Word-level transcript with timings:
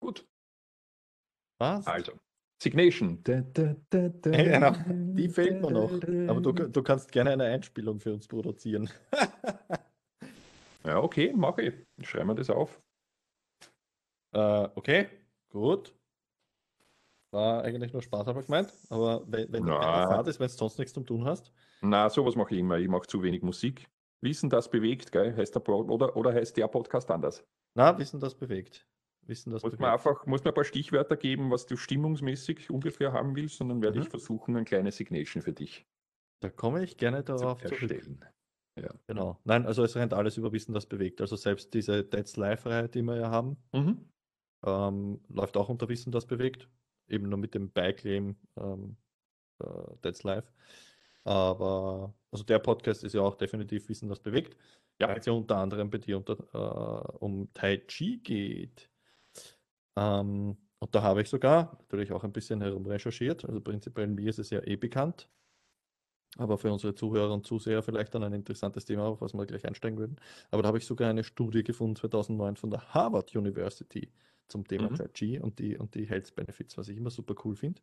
Gut. 0.00 0.26
Was? 1.58 1.86
Also, 1.86 2.12
Signation. 2.62 3.20
Da, 3.24 3.40
da, 3.40 3.76
da, 3.90 4.08
da, 4.08 4.30
Genau, 4.30 4.72
die 5.14 5.28
fehlt 5.28 5.60
mir 5.60 5.70
noch. 5.70 5.92
Aber 5.92 6.40
du, 6.40 6.52
du 6.52 6.82
kannst 6.82 7.12
gerne 7.12 7.30
eine 7.30 7.44
Einspielung 7.44 8.00
für 8.00 8.12
uns 8.12 8.26
produzieren. 8.26 8.90
Ja, 10.84 11.02
okay, 11.02 11.32
mache 11.34 11.62
ich. 11.62 11.74
Ich 11.98 12.08
schreibe 12.08 12.26
mir 12.26 12.34
das 12.34 12.48
auf. 12.48 12.80
Äh, 14.32 14.68
okay, 14.74 15.08
gut. 15.50 15.94
War 17.32 17.62
eigentlich 17.62 17.92
nur 17.92 18.02
Spaß, 18.02 18.26
habe 18.26 18.40
ich 18.40 18.46
gemeint. 18.46 18.72
Aber 18.88 19.22
wenn, 19.26 19.52
wenn, 19.52 19.64
Na. 19.64 19.76
du 19.76 20.08
Fahrt 20.08 20.26
ist, 20.26 20.40
wenn 20.40 20.48
du 20.48 20.54
sonst 20.54 20.78
nichts 20.78 20.94
zum 20.94 21.06
tun 21.06 21.24
hast. 21.24 21.52
Na, 21.82 22.08
sowas 22.08 22.34
mache 22.34 22.54
ich 22.54 22.60
immer. 22.60 22.78
Ich 22.78 22.88
mache 22.88 23.06
zu 23.06 23.22
wenig 23.22 23.42
Musik. 23.42 23.88
Wissen, 24.22 24.50
das 24.50 24.70
bewegt, 24.70 25.12
gell? 25.12 25.36
Heißt 25.36 25.54
der 25.54 25.60
Pod 25.60 25.88
oder, 25.88 26.16
oder 26.16 26.32
heißt 26.32 26.56
der 26.56 26.68
Podcast 26.68 27.10
anders? 27.10 27.44
Na, 27.74 27.96
Wissen, 27.98 28.18
das 28.18 28.34
bewegt. 28.34 28.86
Wissen, 29.30 29.50
das 29.52 29.62
Muss 29.62 29.78
man 29.78 29.92
einfach 29.92 30.26
muss 30.26 30.44
man 30.44 30.52
ein 30.52 30.54
paar 30.54 30.64
Stichwörter 30.64 31.16
geben, 31.16 31.50
was 31.50 31.64
du 31.66 31.76
stimmungsmäßig 31.78 32.70
ungefähr 32.70 33.12
haben 33.14 33.34
willst, 33.36 33.60
und 33.62 33.70
dann 33.70 33.80
werde 33.82 33.98
Mhm. 33.98 34.02
ich 34.02 34.08
versuchen, 34.10 34.56
ein 34.56 34.66
kleines 34.66 34.96
Signation 34.98 35.42
für 35.42 35.52
dich 35.54 35.86
Da 36.42 36.50
komme 36.50 36.82
ich 36.84 36.96
gerne 36.98 37.24
zu 37.24 37.32
darauf 37.34 37.62
zurück. 37.64 37.82
erstellen. 37.82 38.24
Genau. 39.08 39.40
Nein, 39.44 39.66
also 39.66 39.82
es 39.84 39.94
rennt 39.96 40.14
alles 40.14 40.36
über 40.38 40.52
Wissen, 40.52 40.72
das 40.72 40.86
bewegt. 40.86 41.20
Also 41.20 41.36
selbst 41.36 41.74
diese 41.74 42.02
Dead's 42.04 42.36
Live-Reihe, 42.36 42.88
die 42.88 43.02
wir 43.02 43.16
ja 43.16 43.30
haben, 43.30 43.58
Mhm. 43.74 44.08
ähm, 44.64 45.20
läuft 45.28 45.56
auch 45.56 45.68
unter 45.68 45.88
Wissen, 45.88 46.12
das 46.12 46.26
bewegt. 46.26 46.68
Eben 47.08 47.28
nur 47.28 47.38
mit 47.38 47.54
dem 47.54 47.70
Beiclaim 47.72 48.36
ähm, 48.58 48.96
äh, 49.62 49.66
Dead's 50.04 50.22
Live. 50.22 50.52
Aber 51.24 52.14
also 52.30 52.44
der 52.44 52.58
Podcast 52.60 53.04
ist 53.04 53.14
ja 53.14 53.20
auch 53.22 53.34
definitiv 53.36 53.88
Wissen, 53.88 54.08
das 54.08 54.20
bewegt. 54.20 54.56
Ja. 55.00 55.08
Weil 55.08 55.18
es 55.18 55.26
ja 55.26 55.32
unter 55.32 55.56
anderem 55.56 55.90
bei 55.90 55.98
dir 55.98 56.16
unter, 56.18 56.34
äh, 56.54 57.16
um 57.18 57.52
Tai 57.54 57.78
Chi 57.86 58.18
geht. 58.18 58.89
Ähm, 59.96 60.56
und 60.78 60.94
da 60.94 61.02
habe 61.02 61.22
ich 61.22 61.28
sogar 61.28 61.76
natürlich 61.80 62.12
auch 62.12 62.24
ein 62.24 62.32
bisschen 62.32 62.60
herumrecherchiert. 62.62 63.44
Also 63.44 63.60
prinzipiell 63.60 64.06
mir 64.08 64.28
ist 64.30 64.38
es 64.38 64.50
ja 64.50 64.62
eh 64.66 64.76
bekannt. 64.76 65.28
Aber 66.38 66.58
für 66.58 66.72
unsere 66.72 66.94
Zuhörer 66.94 67.34
und 67.34 67.46
Zuseher 67.46 67.82
vielleicht 67.82 68.14
dann 68.14 68.22
ein 68.22 68.32
interessantes 68.32 68.84
Thema, 68.84 69.04
auf 69.04 69.20
was 69.20 69.34
wir 69.34 69.46
gleich 69.46 69.66
einsteigen 69.66 69.98
würden. 69.98 70.16
Aber 70.50 70.62
da 70.62 70.68
habe 70.68 70.78
ich 70.78 70.86
sogar 70.86 71.10
eine 71.10 71.24
Studie 71.24 71.64
gefunden 71.64 71.96
2009 71.96 72.56
von 72.56 72.70
der 72.70 72.94
Harvard 72.94 73.34
University 73.34 74.12
zum 74.48 74.66
Thema 74.66 74.90
Mhm. 74.90 74.94
Tai 74.94 75.08
Chi 75.08 75.40
und 75.40 75.58
die, 75.58 75.76
und 75.76 75.94
die 75.94 76.06
Health 76.08 76.34
Benefits, 76.36 76.78
was 76.78 76.88
ich 76.88 76.96
immer 76.96 77.10
super 77.10 77.34
cool 77.44 77.56
finde. 77.56 77.82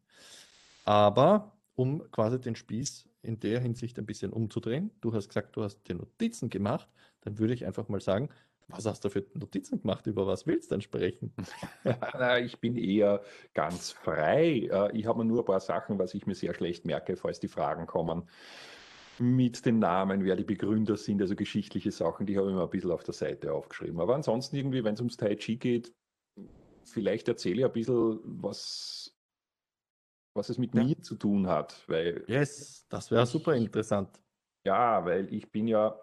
Aber 0.85 1.57
um 1.75 2.09
quasi 2.11 2.39
den 2.39 2.55
Spieß 2.55 3.09
in 3.21 3.39
der 3.39 3.59
Hinsicht 3.59 3.99
ein 3.99 4.05
bisschen 4.05 4.31
umzudrehen, 4.33 4.91
du 5.01 5.13
hast 5.13 5.27
gesagt, 5.29 5.55
du 5.55 5.63
hast 5.63 5.83
dir 5.87 5.95
Notizen 5.95 6.49
gemacht, 6.49 6.89
dann 7.21 7.39
würde 7.39 7.53
ich 7.53 7.65
einfach 7.65 7.89
mal 7.89 8.01
sagen, 8.01 8.29
was 8.69 8.85
hast 8.85 9.03
du 9.05 9.09
für 9.09 9.25
Notizen 9.33 9.81
gemacht, 9.81 10.05
über 10.07 10.27
was 10.27 10.45
willst 10.45 10.71
du 10.71 10.75
denn 10.75 10.81
sprechen? 10.81 11.33
Ich 12.43 12.59
bin 12.59 12.75
eher 12.75 13.23
ganz 13.53 13.91
frei. 13.91 14.67
Äh, 14.71 14.97
Ich 14.97 15.05
habe 15.05 15.23
nur 15.23 15.39
ein 15.39 15.45
paar 15.45 15.59
Sachen, 15.59 15.97
was 15.99 16.13
ich 16.13 16.25
mir 16.25 16.35
sehr 16.35 16.53
schlecht 16.53 16.85
merke, 16.85 17.15
falls 17.15 17.39
die 17.39 17.47
Fragen 17.47 17.85
kommen. 17.87 18.29
Mit 19.19 19.65
den 19.65 19.79
Namen, 19.79 20.23
wer 20.25 20.35
die 20.35 20.43
Begründer 20.43 20.95
sind, 20.97 21.21
also 21.21 21.35
geschichtliche 21.35 21.91
Sachen, 21.91 22.25
die 22.27 22.37
habe 22.37 22.49
ich 22.49 22.55
mir 22.55 22.61
ein 22.63 22.69
bisschen 22.69 22.91
auf 22.91 23.03
der 23.03 23.13
Seite 23.13 23.51
aufgeschrieben. 23.51 23.99
Aber 23.99 24.13
ansonsten 24.15 24.55
irgendwie, 24.57 24.83
wenn 24.83 24.93
es 24.93 24.99
ums 24.99 25.17
Tai 25.17 25.35
Chi 25.35 25.55
geht, 25.57 25.95
vielleicht 26.85 27.27
erzähle 27.27 27.61
ich 27.61 27.65
ein 27.65 27.71
bisschen, 27.71 28.19
was, 28.43 29.17
was 30.35 30.49
es 30.49 30.57
mit 30.57 30.75
Ja. 30.75 30.83
mir 30.83 31.01
zu 31.01 31.15
tun 31.15 31.47
hat, 31.47 31.83
weil 31.87 32.23
Yes, 32.27 32.85
das 32.89 33.09
wäre 33.09 33.25
super 33.25 33.55
interessant. 33.55 34.21
Ja, 34.65 35.03
weil 35.03 35.33
ich 35.33 35.49
bin 35.51 35.67
ja, 35.67 35.99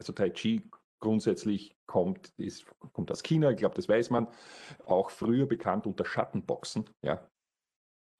also 0.00 0.12
Tai 0.12 0.30
Chi 0.30 0.62
grundsätzlich 1.04 1.76
kommt, 1.86 2.32
ist, 2.36 2.66
kommt 2.92 3.12
aus 3.12 3.22
China, 3.22 3.50
ich 3.50 3.58
glaube, 3.58 3.76
das 3.76 3.88
weiß 3.88 4.10
man, 4.10 4.26
auch 4.86 5.10
früher 5.10 5.46
bekannt 5.46 5.86
unter 5.86 6.04
Schattenboxen, 6.04 6.90
ja. 7.02 7.28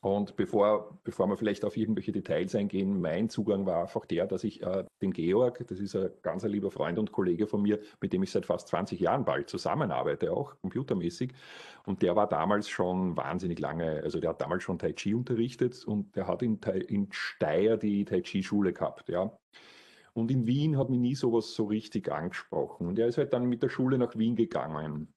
Und 0.04 0.36
bevor, 0.36 1.00
bevor 1.02 1.26
wir 1.28 1.38
vielleicht 1.38 1.64
auf 1.64 1.78
irgendwelche 1.78 2.12
Details 2.12 2.54
eingehen, 2.54 3.00
mein 3.00 3.30
Zugang 3.30 3.64
war 3.64 3.80
einfach 3.80 4.04
der, 4.04 4.26
dass 4.26 4.44
ich 4.44 4.62
äh, 4.62 4.84
den 5.00 5.14
Georg, 5.14 5.66
das 5.66 5.80
ist 5.80 5.96
ein 5.96 6.10
ganz 6.20 6.44
lieber 6.44 6.70
Freund 6.70 6.98
und 6.98 7.10
Kollege 7.10 7.46
von 7.46 7.62
mir, 7.62 7.80
mit 8.02 8.12
dem 8.12 8.22
ich 8.22 8.30
seit 8.30 8.44
fast 8.44 8.68
20 8.68 9.00
Jahren 9.00 9.24
bald 9.24 9.48
zusammenarbeite, 9.48 10.30
auch 10.30 10.60
computermäßig. 10.60 11.32
Und 11.86 12.02
der 12.02 12.16
war 12.16 12.28
damals 12.28 12.68
schon 12.68 13.16
wahnsinnig 13.16 13.58
lange, 13.60 14.02
also 14.02 14.20
der 14.20 14.30
hat 14.30 14.42
damals 14.42 14.62
schon 14.62 14.78
Tai 14.78 14.92
Chi 14.92 15.14
unterrichtet 15.14 15.82
und 15.86 16.14
der 16.16 16.26
hat 16.26 16.42
in, 16.42 16.60
in 16.86 17.08
Steyr 17.10 17.78
die 17.78 18.04
Tai 18.04 18.20
Chi-Schule 18.20 18.74
gehabt, 18.74 19.08
ja. 19.08 19.34
Und 20.16 20.30
in 20.30 20.46
Wien 20.46 20.78
hat 20.78 20.90
mich 20.90 21.00
nie 21.00 21.14
sowas 21.14 21.54
so 21.54 21.64
richtig 21.64 22.10
angesprochen. 22.10 22.86
Und 22.86 22.98
er 22.98 23.08
ist 23.08 23.18
halt 23.18 23.32
dann 23.32 23.46
mit 23.46 23.62
der 23.62 23.68
Schule 23.68 23.98
nach 23.98 24.16
Wien 24.16 24.36
gegangen. 24.36 25.12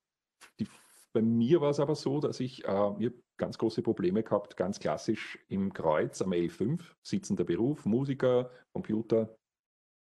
Die, 0.59 0.67
bei 1.13 1.21
mir 1.21 1.61
war 1.61 1.69
es 1.69 1.79
aber 1.79 1.95
so, 1.95 2.19
dass 2.19 2.39
ich, 2.39 2.65
äh, 2.65 2.93
ich 2.99 3.13
ganz 3.37 3.57
große 3.57 3.83
Probleme 3.83 4.23
gehabt, 4.23 4.57
ganz 4.57 4.79
klassisch 4.79 5.37
im 5.47 5.71
Kreuz 5.71 6.21
am 6.21 6.31
L5, 6.31 6.81
sitzender 7.03 7.43
Beruf, 7.43 7.85
Musiker, 7.85 8.51
Computer, 8.73 9.37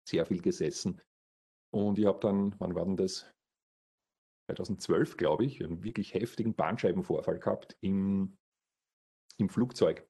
sehr 0.09 0.25
viel 0.25 0.41
gesessen. 0.41 1.00
Und 1.70 1.99
ich 1.99 2.06
habe 2.06 2.20
dann, 2.20 2.55
wann 2.59 2.75
war 2.75 2.87
denn 2.87 2.97
das? 2.97 3.31
2012, 4.50 5.19
glaube 5.19 5.44
ich, 5.44 5.62
einen 5.62 5.84
wirklich 5.84 6.15
heftigen 6.15 6.55
Bandscheibenvorfall 6.55 7.38
gehabt 7.38 7.76
im, 7.82 8.38
im 9.37 9.50
Flugzeug. 9.50 10.09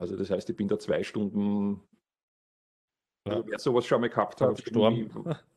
Also 0.00 0.16
das 0.16 0.30
heißt, 0.30 0.50
ich 0.50 0.56
bin 0.56 0.66
da 0.66 0.80
zwei 0.80 1.04
Stunden 1.04 1.80
Ja. 3.26 3.34
also 3.34 3.48
wer 3.48 3.58
sowas 3.58 3.86
schon 3.86 4.00
mal 4.00 4.08
gehabt 4.08 4.40
hat, 4.40 4.60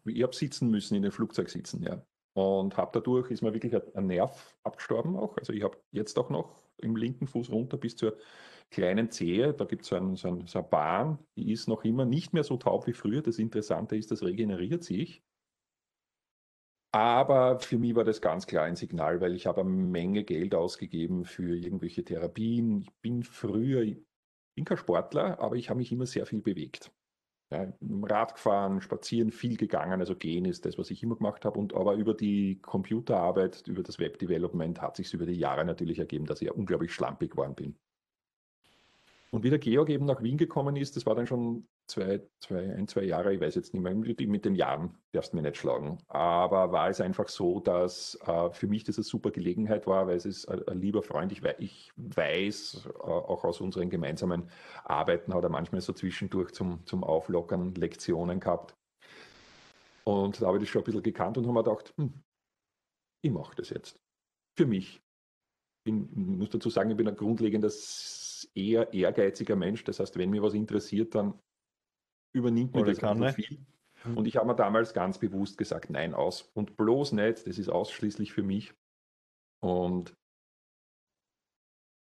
ich 0.06 0.24
habe 0.24 0.36
sitzen 0.36 0.70
müssen, 0.70 0.96
in 0.96 1.02
dem 1.02 1.12
Flugzeug 1.12 1.50
sitzen, 1.50 1.84
ja. 1.84 2.06
Und 2.36 2.78
habe 2.78 2.92
dadurch, 2.94 3.30
ist 3.30 3.44
mir 3.44 3.54
wirklich 3.54 3.76
ein, 3.96 4.08
Nerv 4.08 4.56
abgestorben 4.64 5.16
auch. 5.16 5.38
Also 5.38 5.54
ich 5.54 5.64
habe 5.64 5.78
jetzt 5.92 6.18
auch 6.18 6.30
noch 6.30 6.64
im 6.78 6.96
linken 6.96 7.28
Fuß 7.28 7.52
runter 7.52 7.78
bis 7.78 7.96
zur 7.96 8.18
kleinen 8.72 9.12
Zehe, 9.12 9.54
da 9.54 9.66
gibt 9.66 9.86
so 9.86 9.96
es 9.96 10.22
so, 10.22 10.28
ein, 10.28 10.48
so 10.48 10.58
eine 10.60 10.68
Bahn, 10.68 11.20
die 11.38 11.52
ist 11.52 11.68
noch 11.68 11.84
immer 11.84 12.06
nicht 12.06 12.34
mehr 12.34 12.44
so 12.44 12.58
taub 12.58 12.88
wie 12.88 12.94
früher. 12.94 13.22
Das 13.22 13.38
Interessante 13.38 13.96
ist, 13.96 14.10
das 14.10 14.24
regeneriert 14.24 14.84
sich. 14.84 15.22
Aber 16.92 17.60
für 17.60 17.78
mich 17.78 17.96
war 17.96 18.04
das 18.04 18.22
ganz 18.22 18.46
klar 18.46 18.66
ein 18.66 18.76
Signal, 18.76 19.22
weil 19.22 19.36
ich 19.36 19.46
habe 19.48 19.62
eine 19.62 19.70
Menge 19.70 20.24
Geld 20.24 20.54
ausgegeben 20.54 21.26
für 21.26 21.56
irgendwelche 21.56 22.04
Therapien. 22.04 22.82
Ich 22.82 22.92
bin 23.02 23.24
früher, 23.24 23.82
ich 23.82 23.98
bin 24.56 24.66
kein 24.66 24.78
Sportler, 24.78 25.40
aber 25.40 25.56
ich 25.56 25.70
habe 25.70 25.80
mich 25.80 25.92
immer 25.92 26.06
sehr 26.06 26.26
viel 26.26 26.42
bewegt. 26.42 26.92
Ja, 27.54 27.72
Rad 28.04 28.34
gefahren, 28.34 28.82
spazieren, 28.82 29.32
viel 29.32 29.58
gegangen, 29.58 30.00
also 30.00 30.16
gehen 30.16 30.46
ist 30.46 30.66
das, 30.66 30.78
was 30.80 30.90
ich 30.90 31.04
immer 31.04 31.16
gemacht 31.16 31.46
habe. 31.46 31.60
Und 31.60 31.74
aber 31.76 31.94
über 31.96 32.16
die 32.16 32.60
Computerarbeit, 32.62 33.68
über 33.68 33.84
das 33.84 34.00
Webdevelopment 34.00 34.82
hat 34.82 34.96
sich 34.96 35.14
über 35.14 35.28
die 35.28 35.34
Jahre 35.34 35.64
natürlich 35.64 36.00
ergeben, 36.00 36.26
dass 36.26 36.42
ich 36.42 36.48
ja 36.48 36.54
unglaublich 36.54 36.94
schlampig 36.94 37.32
geworden 37.32 37.54
bin. 37.56 37.78
Und 39.34 39.44
wie 39.44 39.50
der 39.50 39.58
Georg 39.58 39.90
eben 39.90 40.06
nach 40.06 40.22
Wien 40.22 40.38
gekommen 40.38 40.76
ist, 40.76 40.96
das 40.96 41.08
war 41.08 41.16
dann 41.16 41.26
schon 41.26 41.68
zwei, 41.88 42.22
zwei, 42.40 42.72
ein, 42.76 42.88
zwei 42.88 43.02
Jahre, 43.04 43.34
ich 43.34 43.42
weiß 43.42 43.56
jetzt 43.56 43.74
nicht 43.74 43.82
mehr, 43.82 43.96
mit 43.96 44.46
den 44.46 44.54
Jahren 44.54 44.96
darfst 45.12 45.34
du 45.34 45.38
mir 45.38 45.42
nicht 45.42 45.58
schlagen. 45.58 45.98
Aber 46.08 46.72
war 46.72 46.88
es 46.90 47.02
einfach 47.02 47.28
so, 47.28 47.60
dass 47.60 48.14
äh, 48.28 48.52
für 48.52 48.68
mich 48.68 48.84
das 48.84 48.98
eine 48.98 49.04
super 49.04 49.32
Gelegenheit 49.32 49.88
war, 49.88 50.06
weil 50.06 50.18
es 50.18 50.26
ist 50.28 50.46
ein, 50.48 50.62
ein 50.68 50.80
lieber 50.80 51.02
Freund, 51.02 51.32
ich, 51.32 51.42
wei- 51.42 51.56
ich 51.58 51.92
weiß 51.96 52.86
äh, 52.86 52.90
auch 53.02 53.44
aus 53.44 53.60
unseren 53.60 53.90
gemeinsamen 53.90 54.52
Arbeiten 54.84 55.34
hat 55.34 55.44
er 55.44 55.50
manchmal 55.50 55.82
so 55.82 55.94
zwischendurch 55.94 56.52
zum, 56.52 56.86
zum 56.86 57.04
Auflockern 57.04 57.74
Lektionen 57.74 58.40
gehabt. 58.40 58.76
Und 60.04 60.40
da 60.44 60.46
habe 60.46 60.58
ich 60.58 60.64
das 60.64 60.70
schon 60.70 60.84
ein 60.84 60.86
bisschen 60.86 61.02
gekannt 61.02 61.40
und 61.40 61.46
habe 61.48 61.54
mir 61.54 61.64
gedacht, 61.64 61.92
hm, 61.98 62.22
ich 63.24 63.32
mache 63.32 63.56
das 63.56 63.72
jetzt. 63.72 64.00
Für 64.56 64.68
mich. 64.68 65.02
Ich 65.86 65.94
muss 65.94 66.50
dazu 66.50 66.70
sagen, 66.70 66.92
ich 66.92 66.98
bin 66.98 67.08
ein 67.08 67.16
grundlegender, 67.16 67.70
eher 68.56 68.94
ehrgeiziger 68.94 69.56
Mensch. 69.56 69.84
Das 69.84 70.00
heißt, 70.00 70.18
wenn 70.18 70.30
mir 70.30 70.42
was 70.42 70.54
interessiert, 70.54 71.16
dann 71.16 71.40
übernimmt 72.36 72.74
mir 72.74 72.84
das 72.84 73.04
ein 73.04 73.20
bisschen 73.20 73.20
Kanne. 73.20 73.34
viel. 73.34 73.66
Mhm. 74.06 74.18
Und 74.18 74.28
ich 74.28 74.38
habe 74.38 74.48
mir 74.48 74.56
damals 74.56 74.94
ganz 74.94 75.18
bewusst 75.18 75.58
gesagt, 75.58 75.90
nein, 75.90 76.14
aus. 76.14 76.50
Und 76.54 76.78
bloß 76.78 77.14
nicht, 77.14 77.48
das 77.48 77.58
ist 77.58 77.70
ausschließlich 77.70 78.34
für 78.34 78.44
mich. 78.44 78.74
Und 79.62 80.16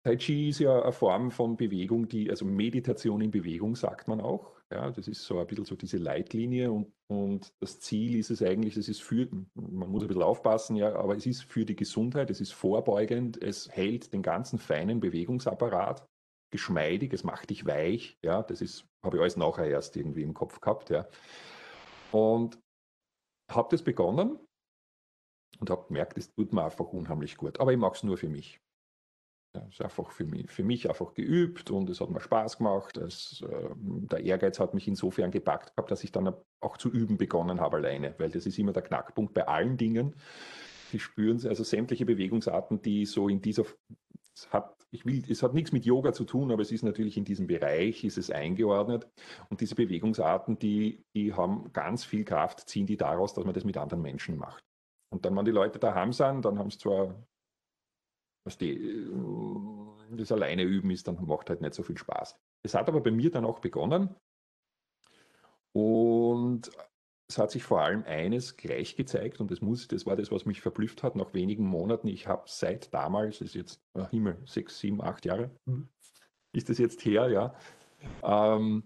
Tai 0.03 0.18
Chi 0.18 0.50
ist 0.50 0.59
ja 0.59 0.81
eine 0.81 0.92
Form 0.92 1.30
von 1.30 1.57
Bewegung, 1.57 2.07
die, 2.07 2.30
also 2.30 2.44
Meditation 2.44 3.21
in 3.21 3.30
Bewegung 3.30 3.75
sagt 3.75 4.07
man 4.07 4.19
auch. 4.19 4.51
Ja, 4.71 4.89
das 4.89 5.07
ist 5.07 5.24
so 5.24 5.38
ein 5.38 5.45
bisschen 5.45 5.65
so 5.65 5.75
diese 5.75 5.97
Leitlinie 5.97 6.71
und, 6.71 6.92
und 7.07 7.54
das 7.59 7.81
Ziel 7.81 8.15
ist 8.15 8.31
es 8.31 8.42
eigentlich, 8.42 8.74
das 8.74 8.88
ist 8.88 9.01
für, 9.01 9.27
man 9.54 9.89
muss 9.89 10.01
ein 10.01 10.07
bisschen 10.07 10.24
aufpassen, 10.24 10.77
ja, 10.77 10.95
aber 10.95 11.18
es 11.18 11.25
ist 11.25 11.44
für 11.44 11.65
die 11.65 11.75
Gesundheit, 11.75 12.30
es 12.30 12.39
ist 12.39 12.54
vorbeugend, 12.54 13.39
es 13.44 13.69
hält 13.69 14.13
den 14.13 14.21
ganzen 14.21 14.57
feinen 14.57 15.01
Bewegungsapparat 15.01 16.07
geschmeidig, 16.51 17.13
es 17.13 17.24
macht 17.24 17.50
dich 17.50 17.65
weich, 17.65 18.18
ja, 18.24 18.44
das 18.44 18.62
ist, 18.62 18.86
habe 19.03 19.18
ich 19.18 19.21
alles 19.21 19.38
nachher 19.38 19.68
erst 19.68 19.95
irgendwie 19.98 20.24
im 20.24 20.33
Kopf 20.33 20.59
gehabt, 20.62 20.89
ja. 20.89 21.07
Und 22.12 22.59
habe 23.50 23.69
das 23.71 23.83
begonnen 23.83 24.39
und 25.59 25.69
habe 25.69 25.88
gemerkt, 25.88 26.18
es 26.18 26.33
tut 26.33 26.53
mir 26.53 26.63
einfach 26.63 26.88
unheimlich 26.88 27.38
gut. 27.38 27.59
Aber 27.59 27.71
ich 27.71 27.77
mache 27.77 27.95
es 27.95 28.03
nur 28.03 28.18
für 28.18 28.30
mich. 28.30 28.59
Ja, 29.53 29.65
ist 29.68 29.81
einfach 29.81 30.12
für 30.12 30.24
mich, 30.24 30.50
für 30.50 30.63
mich 30.63 30.88
einfach 30.88 31.13
geübt 31.13 31.71
und 31.71 31.89
es 31.89 32.00
hat 32.00 32.09
mir 32.09 32.21
Spaß 32.21 32.57
gemacht. 32.57 32.95
Es, 32.97 33.42
äh, 33.42 33.69
der 33.75 34.21
Ehrgeiz 34.21 34.59
hat 34.62 34.74
mich 34.74 34.88
insofern 34.88 35.30
gepackt 35.30 35.75
gehabt, 35.75 35.92
dass 35.92 36.06
ich 36.06 36.12
dann 36.12 36.33
auch 36.62 36.77
zu 36.77 36.89
üben 36.89 37.18
begonnen 37.18 37.59
habe 37.59 37.77
alleine, 37.77 38.15
weil 38.18 38.30
das 38.30 38.45
ist 38.45 38.57
immer 38.57 38.71
der 38.71 38.83
Knackpunkt 38.83 39.33
bei 39.33 39.45
allen 39.45 39.75
Dingen. 39.75 40.15
Sie 40.89 41.00
spüren 41.00 41.45
also 41.45 41.63
sämtliche 41.63 42.06
Bewegungsarten, 42.06 42.81
die 42.81 43.06
so 43.06 43.27
in 43.27 43.42
dieser, 43.42 43.65
es 44.33 44.50
hat, 44.54 44.81
ich 44.94 45.06
will, 45.06 45.24
es 45.30 45.42
hat 45.42 45.54
nichts 45.54 45.72
mit 45.72 45.86
Yoga 45.86 46.12
zu 46.12 46.26
tun, 46.26 46.52
aber 46.52 46.62
es 46.62 46.72
ist 46.72 46.84
natürlich 46.84 47.16
in 47.16 47.24
diesem 47.24 47.48
Bereich, 47.48 48.04
ist 48.04 48.18
es 48.18 48.30
eingeordnet. 48.30 49.10
Und 49.50 49.62
diese 49.62 49.76
Bewegungsarten, 49.76 50.60
die, 50.60 51.06
die 51.16 51.34
haben 51.34 51.72
ganz 51.72 52.04
viel 52.04 52.26
Kraft, 52.26 52.68
ziehen 52.70 52.86
die 52.86 52.98
daraus, 52.98 53.34
dass 53.34 53.46
man 53.46 53.54
das 53.54 53.64
mit 53.64 53.78
anderen 53.78 54.02
Menschen 54.02 54.38
macht. 54.38 54.66
Und 55.10 55.26
dann, 55.26 55.36
wenn 55.36 55.46
die 55.46 55.52
Leute 55.52 55.80
daheim 55.80 56.12
sind, 56.12 56.44
dann 56.44 56.60
haben 56.60 56.70
sie 56.70 56.78
zwar, 56.78 57.16
was 58.46 58.58
die, 58.58 58.74
äh, 58.74 60.16
das 60.18 60.32
alleine 60.32 60.64
üben 60.64 60.92
ist, 60.92 61.08
dann 61.08 61.24
macht 61.26 61.50
halt 61.50 61.62
nicht 61.62 61.74
so 61.74 61.84
viel 61.84 61.98
Spaß. 61.98 62.38
Es 62.64 62.74
hat 62.74 62.90
aber 62.90 63.00
bei 63.00 63.12
mir 63.12 63.32
dann 63.32 63.46
auch 63.46 63.60
begonnen. 63.60 64.14
Und 65.74 66.70
es 67.31 67.38
hat 67.38 67.51
sich 67.51 67.63
vor 67.63 67.81
allem 67.81 68.04
eines 68.04 68.57
gleich 68.57 68.95
gezeigt 68.95 69.39
und 69.39 69.50
das, 69.51 69.62
muss, 69.62 69.88
das 69.88 70.06
war 70.06 70.16
das, 70.16 70.31
was 70.31 70.45
mich 70.45 70.62
verblüfft 70.62 71.01
hat. 71.01 71.16
Nach 71.16 71.33
wenigen 71.33 71.66
Monaten, 71.66 72.07
ich 72.07 72.28
habe 72.28 72.44
seit 72.45 72.94
damals, 72.94 73.39
das 73.39 73.50
ist 73.50 73.56
jetzt 73.56 73.81
oh 73.94 74.07
Himmel, 74.10 74.38
sechs, 74.45 74.80
sieben, 74.80 75.01
acht 75.01 75.25
Jahre, 75.25 75.50
mhm. 75.66 75.88
ist 76.54 76.69
das 76.69 76.78
jetzt 76.78 77.04
her, 77.06 77.30
ja. 77.30 77.56
Ähm, 78.22 78.83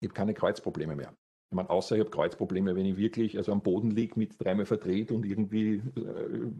ich 0.00 0.08
habe 0.08 0.14
keine 0.14 0.34
Kreuzprobleme 0.34 0.96
mehr. 0.96 1.14
Ich 1.50 1.56
meine, 1.56 1.70
außer 1.70 1.96
ich 1.96 2.00
habe 2.00 2.10
Kreuzprobleme, 2.10 2.76
wenn 2.76 2.84
ich 2.84 2.98
wirklich 2.98 3.38
also 3.38 3.52
am 3.52 3.62
Boden 3.62 3.90
liege, 3.90 4.18
mit 4.18 4.42
dreimal 4.42 4.66
verdreht 4.66 5.10
und 5.10 5.24
irgendwie 5.24 5.76
äh, 5.96 6.50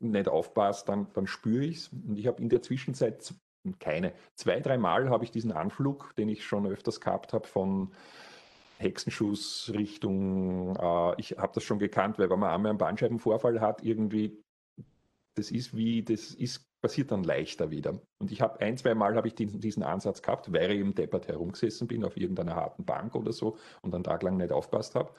nicht 0.00 0.28
aufpasst, 0.28 0.88
dann, 0.88 1.06
dann 1.14 1.26
spüre 1.26 1.64
ich 1.64 1.76
es. 1.78 1.88
Und 1.88 2.18
ich 2.18 2.26
habe 2.26 2.42
in 2.42 2.50
der 2.50 2.60
Zwischenzeit 2.60 3.34
keine. 3.78 4.12
Zwei, 4.34 4.60
dreimal 4.60 5.08
habe 5.08 5.24
ich 5.24 5.30
diesen 5.30 5.52
Anflug, 5.52 6.14
den 6.16 6.28
ich 6.28 6.44
schon 6.44 6.66
öfters 6.66 7.00
gehabt 7.00 7.32
habe, 7.32 7.46
von 7.46 7.92
Hexenschuss 8.82 9.72
Richtung, 9.74 10.76
äh, 10.76 11.20
ich 11.20 11.32
habe 11.38 11.52
das 11.54 11.62
schon 11.62 11.78
gekannt, 11.78 12.18
weil 12.18 12.30
wenn 12.30 12.38
man 12.38 12.50
einmal 12.50 12.70
einen 12.70 12.78
Bandscheibenvorfall 12.78 13.60
hat, 13.60 13.82
irgendwie, 13.82 14.42
das 15.34 15.50
ist 15.50 15.74
wie, 15.74 16.02
das 16.02 16.34
ist, 16.34 16.66
passiert 16.82 17.12
dann 17.12 17.24
leichter 17.24 17.70
wieder. 17.70 18.00
Und 18.18 18.32
ich 18.32 18.42
habe 18.42 18.60
ein, 18.60 18.76
zwei 18.76 18.94
Mal 18.94 19.14
habe 19.16 19.28
ich 19.28 19.34
diesen, 19.34 19.60
diesen, 19.60 19.82
Ansatz 19.82 20.20
gehabt, 20.20 20.52
weil 20.52 20.72
ich 20.72 20.80
im 20.80 20.94
Deppert 20.94 21.28
herumgesessen 21.28 21.86
bin 21.86 22.04
auf 22.04 22.16
irgendeiner 22.16 22.56
harten 22.56 22.84
Bank 22.84 23.14
oder 23.14 23.32
so 23.32 23.56
und 23.82 23.94
einen 23.94 24.04
Tag 24.04 24.22
lang 24.22 24.36
nicht 24.36 24.52
aufpasst 24.52 24.94
habe. 24.94 25.14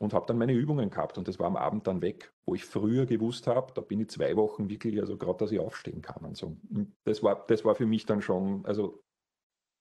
Und 0.00 0.12
habe 0.12 0.26
dann 0.26 0.38
meine 0.38 0.52
Übungen 0.52 0.90
gehabt 0.90 1.18
und 1.18 1.28
das 1.28 1.38
war 1.38 1.46
am 1.46 1.56
Abend 1.56 1.86
dann 1.86 2.02
weg, 2.02 2.32
wo 2.46 2.54
ich 2.54 2.64
früher 2.64 3.06
gewusst 3.06 3.46
habe, 3.46 3.72
da 3.74 3.80
bin 3.80 4.00
ich 4.00 4.10
zwei 4.10 4.36
Wochen 4.36 4.68
wirklich, 4.68 5.00
also 5.00 5.16
gerade, 5.16 5.38
dass 5.38 5.52
ich 5.52 5.60
aufstehen 5.60 6.02
kann 6.02 6.24
und 6.24 6.36
so. 6.36 6.56
Und 6.68 6.94
das 7.04 7.22
war, 7.22 7.46
das 7.46 7.64
war 7.64 7.76
für 7.76 7.86
mich 7.86 8.04
dann 8.04 8.20
schon, 8.20 8.66
also 8.66 9.00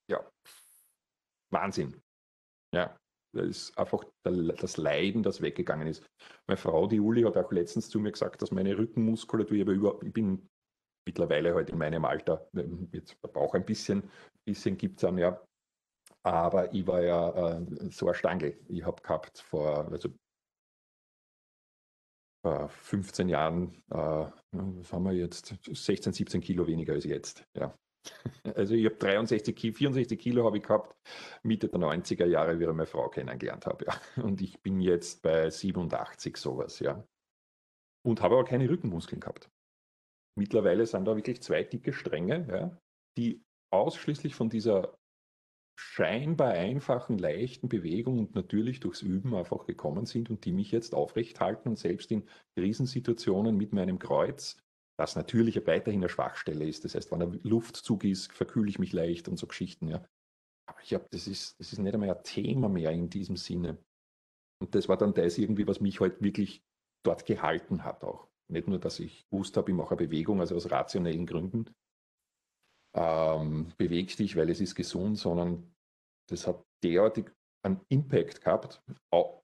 ja, 0.07 0.23
Wahnsinn. 1.49 1.99
Ja, 2.73 2.95
das 3.33 3.47
ist 3.47 3.77
einfach 3.77 4.03
das 4.23 4.77
Leiden, 4.77 5.23
das 5.23 5.41
weggegangen 5.41 5.87
ist. 5.87 6.03
Meine 6.47 6.57
Frau, 6.57 6.87
die 6.87 6.99
Uli, 6.99 7.23
hat 7.23 7.37
auch 7.37 7.51
letztens 7.51 7.89
zu 7.89 7.99
mir 7.99 8.11
gesagt, 8.11 8.41
dass 8.41 8.51
meine 8.51 8.77
Rückenmuskulatur, 8.77 9.57
ich, 9.57 9.65
über, 9.65 9.99
ich 10.03 10.13
bin 10.13 10.47
mittlerweile 11.05 11.53
halt 11.53 11.69
in 11.69 11.77
meinem 11.77 12.05
Alter, 12.05 12.47
ähm, 12.55 12.89
jetzt 12.91 13.17
der 13.23 13.29
Bauch 13.29 13.53
ein 13.55 13.65
bisschen, 13.65 14.09
bisschen 14.45 14.77
gibt 14.77 14.99
es 14.99 15.03
an, 15.03 15.17
ja. 15.17 15.41
Aber 16.25 16.73
ich 16.73 16.87
war 16.87 17.01
ja 17.01 17.57
äh, 17.57 17.65
so 17.91 18.07
ein 18.07 18.13
Stangel. 18.13 18.57
Ich 18.69 18.85
habe 18.85 19.01
gehabt 19.01 19.39
vor, 19.39 19.91
also 19.91 20.09
vor 22.45 22.69
15 22.69 23.29
Jahren, 23.29 23.73
äh, 23.89 24.27
was 24.51 24.93
haben 24.93 25.05
wir 25.05 25.13
jetzt, 25.13 25.55
16, 25.65 26.13
17 26.13 26.41
Kilo 26.41 26.67
weniger 26.67 26.93
als 26.93 27.05
jetzt. 27.05 27.43
Ja. 27.55 27.75
Also 28.55 28.75
ich 28.75 28.85
habe 28.85 28.95
63, 28.95 29.75
64 29.75 30.19
Kilo 30.19 30.45
habe 30.45 30.57
ich 30.57 30.63
gehabt, 30.63 30.95
Mitte 31.43 31.69
der 31.69 31.79
90er 31.79 32.25
Jahre, 32.25 32.59
wie 32.59 32.63
ich 32.63 32.69
meine 32.69 32.85
Frau 32.85 33.09
kennengelernt 33.09 33.65
habe. 33.65 33.85
Ja. 34.15 34.23
Und 34.23 34.41
ich 34.41 34.61
bin 34.61 34.81
jetzt 34.81 35.21
bei 35.21 35.49
87 35.49 36.37
sowas, 36.37 36.79
ja. 36.79 37.05
Und 38.05 38.21
habe 38.21 38.35
aber 38.35 38.45
keine 38.45 38.69
Rückenmuskeln 38.69 39.21
gehabt. 39.21 39.49
Mittlerweile 40.37 40.85
sind 40.85 41.05
da 41.05 41.15
wirklich 41.15 41.41
zwei 41.41 41.63
dicke 41.63 41.93
Stränge, 41.93 42.47
ja, 42.49 42.77
die 43.17 43.41
ausschließlich 43.71 44.35
von 44.35 44.49
dieser 44.49 44.97
scheinbar 45.79 46.51
einfachen, 46.51 47.17
leichten 47.17 47.67
Bewegung 47.69 48.19
und 48.19 48.35
natürlich 48.35 48.79
durchs 48.79 49.01
Üben 49.01 49.33
einfach 49.35 49.65
gekommen 49.65 50.05
sind 50.05 50.29
und 50.29 50.45
die 50.45 50.51
mich 50.51 50.71
jetzt 50.71 50.93
aufrecht 50.93 51.39
halten 51.39 51.69
und 51.69 51.77
selbst 51.77 52.11
in 52.11 52.27
Krisensituationen 52.55 53.57
mit 53.57 53.73
meinem 53.73 53.99
Kreuz 53.99 54.61
das 54.97 55.15
natürlich 55.15 55.65
weiterhin 55.65 56.01
eine 56.01 56.09
Schwachstelle 56.09 56.65
ist. 56.65 56.85
Das 56.85 56.95
heißt, 56.95 57.11
wenn 57.11 57.19
der 57.19 57.39
Luftzug 57.43 58.03
ist, 58.03 58.31
verkühle 58.31 58.69
ich 58.69 58.79
mich 58.79 58.93
leicht 58.93 59.27
und 59.27 59.37
so 59.37 59.47
Geschichten. 59.47 59.87
Ja. 59.87 60.05
Aber 60.69 60.79
ich 60.81 60.93
habe, 60.93 61.07
das 61.11 61.27
ist, 61.27 61.59
das 61.59 61.73
ist 61.73 61.79
nicht 61.79 61.93
einmal 61.93 62.09
ein 62.09 62.23
Thema 62.23 62.69
mehr 62.69 62.91
in 62.91 63.09
diesem 63.09 63.37
Sinne. 63.37 63.77
Und 64.61 64.75
das 64.75 64.87
war 64.87 64.97
dann 64.97 65.13
das 65.13 65.37
irgendwie, 65.37 65.67
was 65.67 65.81
mich 65.81 65.99
halt 65.99 66.21
wirklich 66.21 66.63
dort 67.03 67.25
gehalten 67.25 67.83
hat 67.83 68.03
auch. 68.03 68.29
Nicht 68.49 68.67
nur, 68.67 68.79
dass 68.79 68.99
ich 68.99 69.27
gewusst 69.29 69.57
habe, 69.57 69.71
ich 69.71 69.77
mache 69.77 69.95
eine 69.95 70.07
Bewegung, 70.07 70.39
also 70.39 70.55
aus 70.55 70.69
rationellen 70.69 71.25
Gründen, 71.25 71.73
ähm, 72.95 73.73
bewegst 73.77 74.19
dich, 74.19 74.35
weil 74.35 74.49
es 74.49 74.61
ist 74.61 74.75
gesund, 74.75 75.17
sondern 75.17 75.73
das 76.29 76.47
hat 76.47 76.63
derartig 76.83 77.31
einen 77.65 77.81
Impact 77.89 78.41
gehabt, 78.41 78.83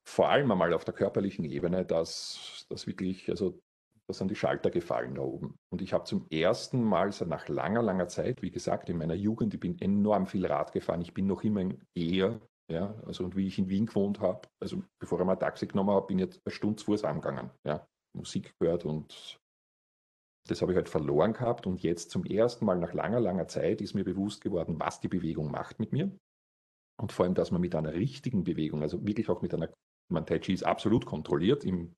vor 0.04 0.28
allem 0.28 0.50
einmal 0.50 0.72
auf 0.74 0.84
der 0.84 0.94
körperlichen 0.94 1.44
Ebene, 1.44 1.84
dass 1.84 2.66
das 2.68 2.86
wirklich, 2.86 3.28
also 3.30 3.60
da 4.10 4.14
sind 4.14 4.30
die 4.30 4.36
Schalter 4.36 4.70
gefallen 4.70 5.14
da 5.14 5.22
oben. 5.22 5.56
Und 5.72 5.82
ich 5.82 5.92
habe 5.92 6.04
zum 6.04 6.26
ersten 6.30 6.82
Mal 6.82 7.12
so 7.12 7.24
nach 7.24 7.48
langer, 7.48 7.82
langer 7.82 8.08
Zeit, 8.08 8.42
wie 8.42 8.50
gesagt, 8.50 8.88
in 8.88 8.98
meiner 8.98 9.14
Jugend, 9.14 9.54
ich 9.54 9.60
bin 9.60 9.80
enorm 9.80 10.26
viel 10.26 10.44
Rad 10.46 10.72
gefahren. 10.72 11.00
Ich 11.00 11.14
bin 11.14 11.26
noch 11.26 11.44
immer 11.44 11.70
Eher, 11.94 12.40
ja, 12.70 12.94
also 13.06 13.24
und 13.24 13.36
wie 13.36 13.46
ich 13.46 13.58
in 13.58 13.68
Wien 13.68 13.86
gewohnt 13.86 14.20
habe, 14.20 14.48
also 14.60 14.82
bevor 14.98 15.20
ich 15.20 15.26
mal 15.26 15.34
ein 15.34 15.38
Taxi 15.38 15.66
genommen 15.66 15.90
habe, 15.90 16.06
bin 16.08 16.18
ich 16.18 16.26
jetzt 16.26 16.40
eine 16.44 16.52
Stunde 16.52 16.76
zu 16.76 16.86
Fuß 16.86 17.04
angegangen, 17.04 17.50
ja, 17.64 17.86
Musik 18.16 18.52
gehört 18.58 18.84
und 18.84 19.38
das 20.48 20.60
habe 20.62 20.72
ich 20.72 20.76
halt 20.76 20.88
verloren 20.88 21.32
gehabt 21.32 21.66
und 21.66 21.82
jetzt 21.82 22.10
zum 22.10 22.24
ersten 22.24 22.64
Mal 22.64 22.78
nach 22.78 22.92
langer, 22.92 23.20
langer 23.20 23.46
Zeit 23.46 23.80
ist 23.80 23.94
mir 23.94 24.04
bewusst 24.04 24.40
geworden, 24.40 24.80
was 24.80 24.98
die 24.98 25.08
Bewegung 25.08 25.50
macht 25.50 25.78
mit 25.78 25.92
mir. 25.92 26.10
Und 27.00 27.12
vor 27.12 27.24
allem, 27.24 27.34
dass 27.34 27.50
man 27.50 27.60
mit 27.60 27.74
einer 27.74 27.92
richtigen 27.92 28.42
Bewegung, 28.42 28.82
also 28.82 29.06
wirklich 29.06 29.28
auch 29.28 29.42
mit 29.42 29.54
einer, 29.54 29.72
man 30.10 30.26
Tai 30.26 30.38
Chi 30.40 30.52
ist 30.52 30.64
absolut 30.64 31.06
kontrolliert 31.06 31.64
im 31.64 31.94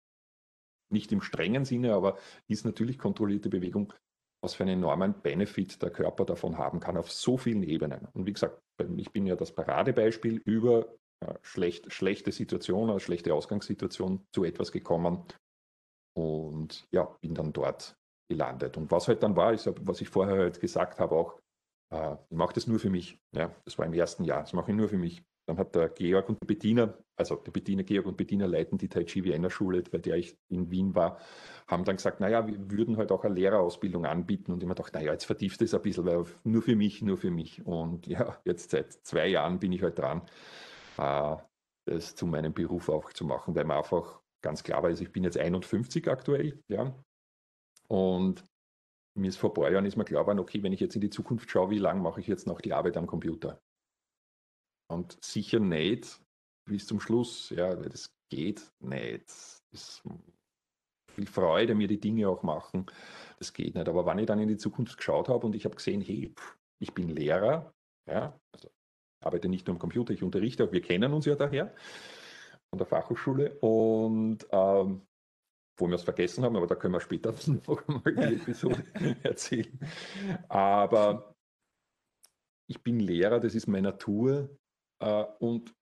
nicht 0.93 1.13
im 1.13 1.23
strengen 1.23 1.65
Sinne, 1.65 1.95
aber 1.95 2.19
ist 2.49 2.65
natürlich 2.65 2.99
kontrollierte 2.99 3.49
Bewegung, 3.49 3.93
was 4.43 4.55
für 4.55 4.65
einen 4.65 4.79
enormen 4.79 5.15
Benefit 5.23 5.81
der 5.83 5.91
Körper 5.91 6.25
davon 6.25 6.59
haben 6.59 6.81
kann 6.81 6.97
auf 6.97 7.11
so 7.11 7.37
vielen 7.37 7.63
Ebenen. 7.63 8.09
Und 8.13 8.27
wie 8.27 8.33
gesagt, 8.33 8.61
ich 8.97 9.13
bin 9.13 9.27
ja 9.27 9.37
das 9.37 9.53
Paradebeispiel 9.53 10.39
über 10.45 10.87
äh, 11.21 11.35
schlecht, 11.43 11.93
schlechte 11.93 12.33
Situation, 12.33 12.91
eine 12.91 13.01
schlechte 13.01 13.33
Ausgangssituation 13.33 14.27
zu 14.33 14.45
etwas 14.45 14.73
gekommen 14.73 15.25
und 16.15 16.87
ja, 16.91 17.05
bin 17.21 17.35
dann 17.35 17.53
dort 17.53 17.97
gelandet. 18.29 18.77
Und 18.77 18.91
was 18.91 19.09
halt 19.09 19.23
dann 19.23 19.37
war, 19.37 19.53
ist, 19.53 19.71
was 19.87 20.01
ich 20.01 20.09
vorher 20.09 20.37
halt 20.37 20.61
gesagt 20.61 20.99
habe, 20.99 21.15
auch, 21.15 21.39
äh, 21.93 22.17
ich 22.29 22.37
mache 22.37 22.55
das 22.55 22.67
nur 22.67 22.81
für 22.81 22.91
mich. 22.91 23.19
Ja, 23.33 23.55
das 23.65 23.79
war 23.79 23.87
im 23.87 23.95
ersten 23.95 24.25
Jahr, 24.25 24.41
das 24.41 24.53
mache 24.53 24.71
ich 24.73 24.77
nur 24.77 24.89
für 24.89 24.99
mich. 24.99 25.23
Dann 25.47 25.59
hat 25.59 25.75
der 25.75 25.89
Georg 25.89 26.29
und 26.29 26.41
die 26.41 26.47
Bettina, 26.47 26.95
also 27.17 27.37
der 27.37 27.51
Bettina, 27.51 27.83
Georg 27.83 28.07
und 28.07 28.17
Bettina 28.17 28.47
leiten 28.47 28.79
die 28.79 28.89
Tai 28.89 29.05
Chi 29.05 29.25
Vienna 29.25 29.51
Schule, 29.51 29.83
bei 29.83 29.99
der 29.99 30.17
ich 30.17 30.37
in 30.49 30.71
Wien 30.71 30.95
war, 30.95 31.19
haben 31.67 31.85
dann 31.85 31.97
gesagt, 31.97 32.21
naja, 32.21 32.47
wir 32.47 32.71
würden 32.71 32.97
halt 32.97 33.11
auch 33.11 33.25
eine 33.25 33.35
Lehrerausbildung 33.35 34.07
anbieten. 34.07 34.53
Und 34.53 34.63
ich 34.63 34.69
mir 34.69 34.75
gedacht, 34.75 34.95
naja, 34.95 35.13
jetzt 35.13 35.25
vertieft 35.25 35.61
es 35.63 35.75
ein 35.75 35.83
bisschen, 35.83 36.07
weil 36.07 36.25
nur 36.45 36.63
für 36.63 36.77
mich, 36.77 37.03
nur 37.03 37.17
für 37.17 37.31
mich. 37.31 37.67
Und 37.67 38.07
ja, 38.07 38.39
jetzt 38.45 38.71
seit 38.71 38.93
zwei 38.93 39.27
Jahren 39.27 39.59
bin 39.59 39.73
ich 39.73 39.83
halt 39.83 39.99
dran, 39.99 40.23
äh, 40.99 41.37
das 41.87 42.15
zu 42.15 42.27
meinem 42.27 42.53
Beruf 42.53 42.89
auch 42.89 43.13
zu 43.13 43.25
machen, 43.25 43.55
weil 43.57 43.65
man 43.65 43.79
einfach 43.79 44.21
ganz 44.43 44.63
klar 44.63 44.83
war, 44.83 44.91
also 44.91 45.03
ich 45.03 45.13
bin 45.13 45.25
jetzt 45.25 45.39
51 45.39 46.09
aktuell, 46.09 46.61
ja. 46.69 46.95
Und 47.89 48.45
mir 49.15 49.29
ist 49.29 49.37
vor 49.37 49.51
ein 49.51 49.55
paar 49.55 49.71
Jahren 49.71 49.87
ist 49.87 49.97
mir 49.97 50.05
klar 50.05 50.23
geworden, 50.23 50.39
okay, 50.39 50.63
wenn 50.63 50.73
ich 50.73 50.81
jetzt 50.81 50.95
in 50.95 51.01
die 51.01 51.11
Zukunft 51.11 51.51
schaue, 51.51 51.71
wie 51.71 51.79
lange 51.79 52.01
mache 52.01 52.21
ich 52.21 52.27
jetzt 52.27 52.47
noch 52.47 52.61
die 52.61 52.73
Arbeit 52.73 52.97
am 52.97 53.07
Computer? 53.07 53.61
Und 54.93 55.19
sicher 55.25 55.59
nicht 55.59 56.21
bis 56.69 56.87
zum 56.87 57.01
Schluss, 57.01 57.51
ja, 57.51 57.79
weil 57.79 57.89
das 57.89 58.15
geht 58.31 58.71
nicht. 58.81 59.25
Das 59.71 60.03
viel 61.13 61.27
Freude, 61.27 61.75
mir 61.75 61.89
die 61.89 62.01
Dinge 62.01 62.29
auch 62.29 62.43
machen, 62.43 62.87
das 63.39 63.53
geht 63.53 63.75
nicht. 63.75 63.89
Aber 63.89 64.07
wenn 64.07 64.19
ich 64.19 64.27
dann 64.27 64.39
in 64.39 64.49
die 64.49 64.57
Zukunft 64.57 64.97
geschaut 64.97 65.29
habe 65.29 65.47
und 65.47 65.55
ich 65.55 65.65
habe 65.65 65.77
gesehen, 65.77 66.01
hey, 66.01 66.35
ich 66.81 66.95
bin 66.95 67.09
Lehrer, 67.09 67.73
ja, 68.09 68.39
also 68.55 68.71
arbeite 69.23 69.49
nicht 69.49 69.67
nur 69.67 69.75
am 69.75 69.79
Computer, 69.79 70.13
ich 70.13 70.23
unterrichte 70.23 70.65
auch, 70.65 70.73
wir 70.73 70.81
kennen 70.81 71.13
uns 71.13 71.27
ja 71.27 71.35
daher 71.35 71.75
von 72.71 72.79
der 72.79 72.87
Fachhochschule 72.87 73.59
und 73.61 74.47
ähm, 74.51 75.03
wo 75.79 75.87
wir 75.87 75.95
es 75.95 76.03
vergessen 76.03 76.45
haben, 76.45 76.57
aber 76.57 76.67
da 76.67 76.75
können 76.75 76.95
wir 76.95 77.01
später 77.01 77.35
noch 77.67 77.87
einmal 77.89 78.15
die 78.15 78.37
Episode 78.37 78.85
erzählen. 79.23 79.79
Aber 80.49 81.35
ich 82.69 82.83
bin 82.83 83.01
Lehrer, 83.01 83.41
das 83.41 83.55
ist 83.55 83.67
meine 83.67 83.89
Natur, 83.89 84.49
und 85.41 85.75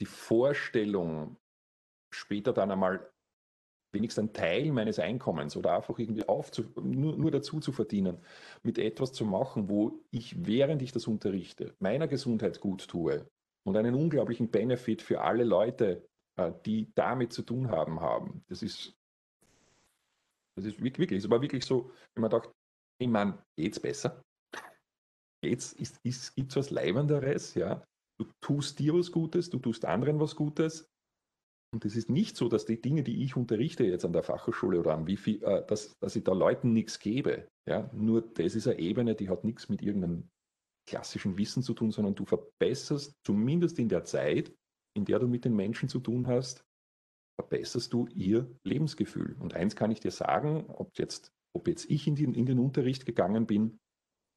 die 0.00 0.06
Vorstellung, 0.06 1.36
später 2.14 2.52
dann 2.52 2.70
einmal 2.70 3.10
wenigstens 3.92 4.20
einen 4.20 4.32
Teil 4.32 4.72
meines 4.72 4.98
Einkommens 4.98 5.56
oder 5.56 5.74
einfach 5.76 5.98
irgendwie 5.98 6.28
aufzu, 6.28 6.72
nur, 6.80 7.16
nur 7.16 7.30
dazu 7.30 7.60
zu 7.60 7.72
verdienen, 7.72 8.24
mit 8.62 8.78
etwas 8.78 9.12
zu 9.12 9.24
machen, 9.24 9.68
wo 9.68 10.00
ich, 10.10 10.46
während 10.46 10.82
ich 10.82 10.92
das 10.92 11.06
unterrichte, 11.08 11.74
meiner 11.80 12.08
Gesundheit 12.08 12.60
gut 12.60 12.86
tue 12.88 13.28
und 13.66 13.76
einen 13.76 13.94
unglaublichen 13.94 14.50
Benefit 14.50 15.02
für 15.02 15.20
alle 15.22 15.44
Leute, 15.44 16.08
äh, 16.36 16.52
die 16.66 16.92
damit 16.94 17.32
zu 17.32 17.42
tun 17.42 17.70
haben, 17.70 18.00
haben. 18.00 18.44
Das 18.48 18.62
ist, 18.62 18.94
Das 20.56 20.64
ist 20.64 20.82
wirklich, 20.82 21.10
es 21.12 21.30
war 21.30 21.40
wirklich 21.42 21.64
so, 21.64 21.90
wenn 22.14 22.22
man 22.22 22.30
dachte, 22.30 22.52
ich 23.00 23.08
meine, 23.08 23.44
geht's 23.56 23.80
besser? 23.80 24.22
Geht's, 25.42 25.72
ist, 25.72 25.98
ist, 26.04 26.34
gibt's 26.34 26.56
was 26.56 26.70
Leibenderes, 26.70 27.54
ja? 27.54 27.82
Du 28.20 28.26
tust 28.42 28.78
dir 28.78 28.92
was 28.92 29.12
Gutes, 29.12 29.48
du 29.48 29.58
tust 29.58 29.86
anderen 29.86 30.20
was 30.20 30.36
Gutes. 30.36 30.90
Und 31.72 31.86
es 31.86 31.96
ist 31.96 32.10
nicht 32.10 32.36
so, 32.36 32.50
dass 32.50 32.66
die 32.66 32.78
Dinge, 32.78 33.02
die 33.02 33.22
ich 33.22 33.34
unterrichte 33.34 33.82
jetzt 33.84 34.04
an 34.04 34.12
der 34.12 34.22
Fachhochschule 34.22 34.78
oder 34.78 34.92
am 34.92 35.06
Wifi, 35.06 35.40
äh, 35.42 35.64
dass, 35.66 35.98
dass 36.00 36.16
ich 36.16 36.24
da 36.24 36.34
Leuten 36.34 36.74
nichts 36.74 36.98
gebe. 36.98 37.48
Ja? 37.66 37.88
Nur 37.94 38.20
das 38.20 38.56
ist 38.56 38.66
eine 38.66 38.78
Ebene, 38.78 39.14
die 39.14 39.30
hat 39.30 39.44
nichts 39.44 39.70
mit 39.70 39.80
irgendeinem 39.80 40.28
klassischen 40.86 41.38
Wissen 41.38 41.62
zu 41.62 41.72
tun, 41.72 41.92
sondern 41.92 42.14
du 42.14 42.26
verbesserst 42.26 43.14
zumindest 43.24 43.78
in 43.78 43.88
der 43.88 44.04
Zeit, 44.04 44.52
in 44.94 45.06
der 45.06 45.18
du 45.18 45.26
mit 45.26 45.46
den 45.46 45.56
Menschen 45.56 45.88
zu 45.88 46.00
tun 46.00 46.26
hast, 46.26 46.62
verbesserst 47.40 47.90
du 47.90 48.06
ihr 48.08 48.54
Lebensgefühl. 48.66 49.34
Und 49.38 49.54
eins 49.54 49.76
kann 49.76 49.92
ich 49.92 50.00
dir 50.00 50.10
sagen, 50.10 50.66
ob 50.68 50.90
jetzt, 50.98 51.32
ob 51.56 51.68
jetzt 51.68 51.88
ich 51.88 52.06
in 52.06 52.16
den, 52.16 52.34
in 52.34 52.44
den 52.44 52.58
Unterricht 52.58 53.06
gegangen 53.06 53.46
bin, 53.46 53.78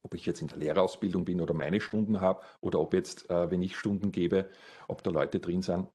ob 0.04 0.14
ich 0.14 0.26
jetzt 0.26 0.42
in 0.42 0.48
der 0.48 0.58
Lehrerausbildung 0.58 1.24
bin 1.24 1.40
oder 1.40 1.54
meine 1.54 1.80
Stunden 1.80 2.20
habe 2.20 2.44
oder 2.60 2.78
ob 2.80 2.94
jetzt, 2.94 3.28
äh, 3.30 3.50
wenn 3.50 3.62
ich 3.62 3.76
Stunden 3.76 4.12
gebe, 4.12 4.50
ob 4.86 5.02
da 5.02 5.10
Leute 5.10 5.40
drin 5.40 5.62
sind, 5.62 5.88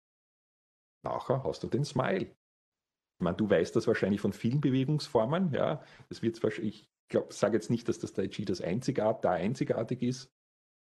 nachher 1.03 1.43
hast 1.43 1.63
du 1.63 1.67
den 1.67 1.85
Smile. 1.85 2.25
Ich 2.25 3.23
meine, 3.23 3.37
du 3.37 3.49
weißt 3.49 3.75
das 3.75 3.87
wahrscheinlich 3.87 4.21
von 4.21 4.33
vielen 4.33 4.61
Bewegungsformen, 4.61 5.53
ja. 5.53 5.83
Das 6.09 6.21
wird 6.21 6.43
ich 6.59 6.89
glaube, 7.09 7.33
sage 7.33 7.57
jetzt 7.57 7.69
nicht, 7.69 7.87
dass 7.87 7.99
das 7.99 8.13
Tai 8.13 8.27
Chi 8.27 8.45
das 8.45 8.61
einzigart, 8.61 9.23
da 9.25 9.31
einzigartig 9.31 10.01
ist, 10.01 10.31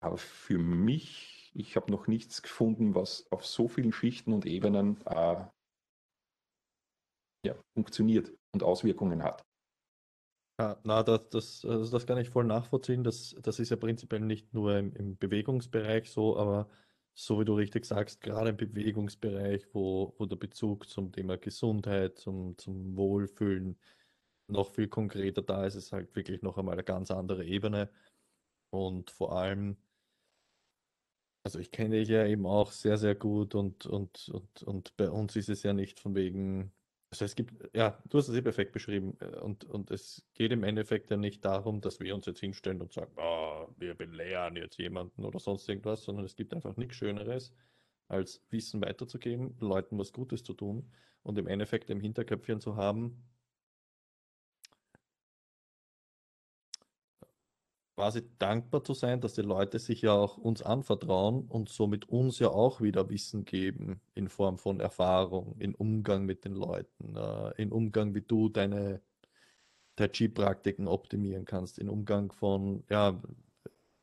aber 0.01 0.17
für 0.17 0.57
mich, 0.57 1.51
ich 1.55 1.75
habe 1.75 1.91
noch 1.91 2.07
nichts 2.07 2.41
gefunden, 2.41 2.95
was 2.95 3.31
auf 3.31 3.45
so 3.45 3.67
vielen 3.67 3.91
Schichten 3.91 4.33
und 4.33 4.45
Ebenen 4.45 5.01
äh, 5.05 5.45
ja, 7.45 7.55
funktioniert 7.75 8.31
und 8.53 8.63
Auswirkungen 8.63 9.23
hat. 9.23 9.46
Ja, 10.59 10.79
na, 10.83 11.03
das, 11.03 11.29
das, 11.29 11.65
also 11.65 11.91
das 11.91 12.07
kann 12.07 12.17
ich 12.17 12.29
voll 12.29 12.43
nachvollziehen. 12.45 13.03
Das, 13.03 13.35
das 13.41 13.59
ist 13.59 13.69
ja 13.69 13.75
prinzipiell 13.75 14.21
nicht 14.21 14.53
nur 14.53 14.75
im, 14.77 14.91
im 14.95 15.17
Bewegungsbereich 15.17 16.09
so, 16.09 16.35
aber 16.37 16.67
so 17.13 17.39
wie 17.39 17.45
du 17.45 17.53
richtig 17.55 17.85
sagst, 17.85 18.21
gerade 18.21 18.49
im 18.51 18.57
Bewegungsbereich, 18.57 19.67
wo, 19.73 20.15
wo 20.17 20.25
der 20.25 20.35
Bezug 20.35 20.87
zum 20.89 21.11
Thema 21.11 21.37
Gesundheit, 21.37 22.17
zum, 22.17 22.57
zum 22.57 22.95
Wohlfühlen 22.97 23.77
noch 24.47 24.71
viel 24.73 24.87
konkreter 24.87 25.41
da 25.43 25.65
ist, 25.65 25.75
ist 25.75 25.91
halt 25.93 26.15
wirklich 26.15 26.41
noch 26.41 26.57
einmal 26.57 26.73
eine 26.73 26.83
ganz 26.83 27.11
andere 27.11 27.45
Ebene. 27.45 27.89
Und 28.71 29.11
vor 29.11 29.33
allem, 29.37 29.77
also 31.43 31.59
ich 31.59 31.71
kenne 31.71 31.97
dich 31.99 32.09
ja 32.09 32.25
eben 32.25 32.45
auch 32.45 32.71
sehr, 32.71 32.97
sehr 32.97 33.15
gut 33.15 33.55
und, 33.55 33.85
und, 33.85 34.29
und, 34.29 34.63
und 34.63 34.97
bei 34.97 35.09
uns 35.09 35.35
ist 35.35 35.49
es 35.49 35.63
ja 35.63 35.73
nicht 35.73 35.99
von 35.99 36.15
wegen, 36.15 36.73
also 37.09 37.25
es 37.25 37.35
gibt, 37.35 37.53
ja, 37.75 38.01
du 38.09 38.17
hast 38.17 38.27
es 38.27 38.35
eh 38.35 38.41
perfekt 38.41 38.73
beschrieben 38.73 39.17
äh, 39.19 39.37
und, 39.39 39.63
und 39.63 39.91
es 39.91 40.25
geht 40.33 40.51
im 40.51 40.63
Endeffekt 40.63 41.09
ja 41.09 41.17
nicht 41.17 41.43
darum, 41.45 41.81
dass 41.81 41.99
wir 41.99 42.13
uns 42.13 42.25
jetzt 42.25 42.39
hinstellen 42.39 42.81
und 42.81 42.91
sagen, 42.91 43.13
oh, 43.17 43.67
wir 43.77 43.95
belehren 43.95 44.55
jetzt 44.55 44.77
jemanden 44.77 45.23
oder 45.23 45.39
sonst 45.39 45.67
irgendwas, 45.69 46.03
sondern 46.03 46.25
es 46.25 46.35
gibt 46.35 46.53
einfach 46.53 46.75
nichts 46.75 46.95
Schöneres, 46.95 47.53
als 48.07 48.43
Wissen 48.49 48.81
weiterzugeben, 48.81 49.55
Leuten 49.59 49.97
was 49.97 50.11
Gutes 50.11 50.43
zu 50.43 50.53
tun 50.53 50.91
und 51.23 51.37
im 51.37 51.47
Endeffekt 51.47 51.89
im 51.89 51.99
Hinterköpfchen 51.99 52.59
zu 52.59 52.75
haben, 52.75 53.23
quasi 57.97 58.21
dankbar 58.37 58.83
zu 58.83 58.93
sein, 58.93 59.21
dass 59.21 59.33
die 59.33 59.41
Leute 59.41 59.79
sich 59.79 60.03
ja 60.03 60.13
auch 60.13 60.37
uns 60.37 60.61
anvertrauen 60.61 61.47
und 61.47 61.67
somit 61.67 62.07
uns 62.07 62.37
ja 62.37 62.49
auch 62.49 62.79
wieder 62.79 63.09
Wissen 63.09 63.43
geben 63.43 64.01
in 64.13 64.29
Form 64.29 64.59
von 64.59 64.79
Erfahrung, 64.79 65.55
in 65.57 65.73
Umgang 65.73 66.23
mit 66.23 66.45
den 66.45 66.53
Leuten, 66.53 67.15
äh, 67.15 67.59
in 67.59 67.71
Umgang, 67.71 68.13
wie 68.13 68.21
du 68.21 68.49
deine 68.49 69.01
Tai 69.95 70.09
Chi-Praktiken 70.09 70.87
optimieren 70.87 71.45
kannst, 71.45 71.79
in 71.79 71.89
Umgang 71.89 72.31
von 72.31 72.83
ja, 72.87 73.19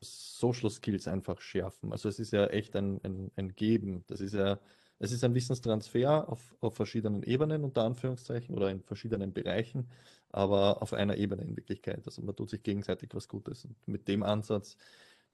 Social 0.01 0.69
Skills 0.69 1.07
einfach 1.07 1.39
schärfen. 1.39 1.93
Also 1.93 2.09
es 2.09 2.19
ist 2.19 2.33
ja 2.33 2.47
echt 2.47 2.75
ein, 2.75 2.99
ein, 3.05 3.31
ein 3.37 3.55
Geben. 3.55 4.03
Das 4.07 4.19
ist 4.19 4.33
ja 4.33 4.59
es 4.99 5.11
ist 5.11 5.23
ein 5.23 5.35
Wissenstransfer 5.35 6.29
auf, 6.29 6.55
auf 6.61 6.75
verschiedenen 6.75 7.23
Ebenen, 7.23 7.63
unter 7.63 7.83
Anführungszeichen, 7.83 8.55
oder 8.55 8.69
in 8.71 8.81
verschiedenen 8.81 9.33
Bereichen, 9.33 9.89
aber 10.35 10.81
auf 10.81 10.91
einer 10.93 11.17
Ebene 11.17 11.43
in 11.43 11.55
Wirklichkeit. 11.55 12.05
Also 12.05 12.21
man 12.21 12.35
tut 12.35 12.49
sich 12.49 12.61
gegenseitig 12.61 13.09
was 13.13 13.29
Gutes. 13.29 13.63
Und 13.65 13.87
mit 13.87 14.07
dem 14.09 14.21
Ansatz 14.21 14.77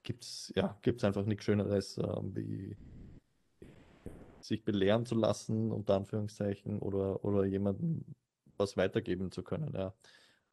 gibt 0.03 0.24
es 0.24 0.53
ja, 0.55 0.77
gibt's 0.84 1.03
einfach 1.03 1.25
nichts 1.25 1.46
Schöneres, 1.46 1.98
äh, 1.98 2.17
wie 2.36 2.77
sich 4.41 4.63
belehren 4.63 5.05
zu 5.05 5.15
lassen, 5.15 5.72
unter 5.72 5.96
Anführungszeichen, 5.96 6.79
oder, 6.79 7.24
oder 7.25 7.46
jemandem 7.46 8.05
was 8.58 8.77
weitergeben 8.77 9.31
zu 9.31 9.41
können. 9.41 9.74
Ja. 9.74 9.93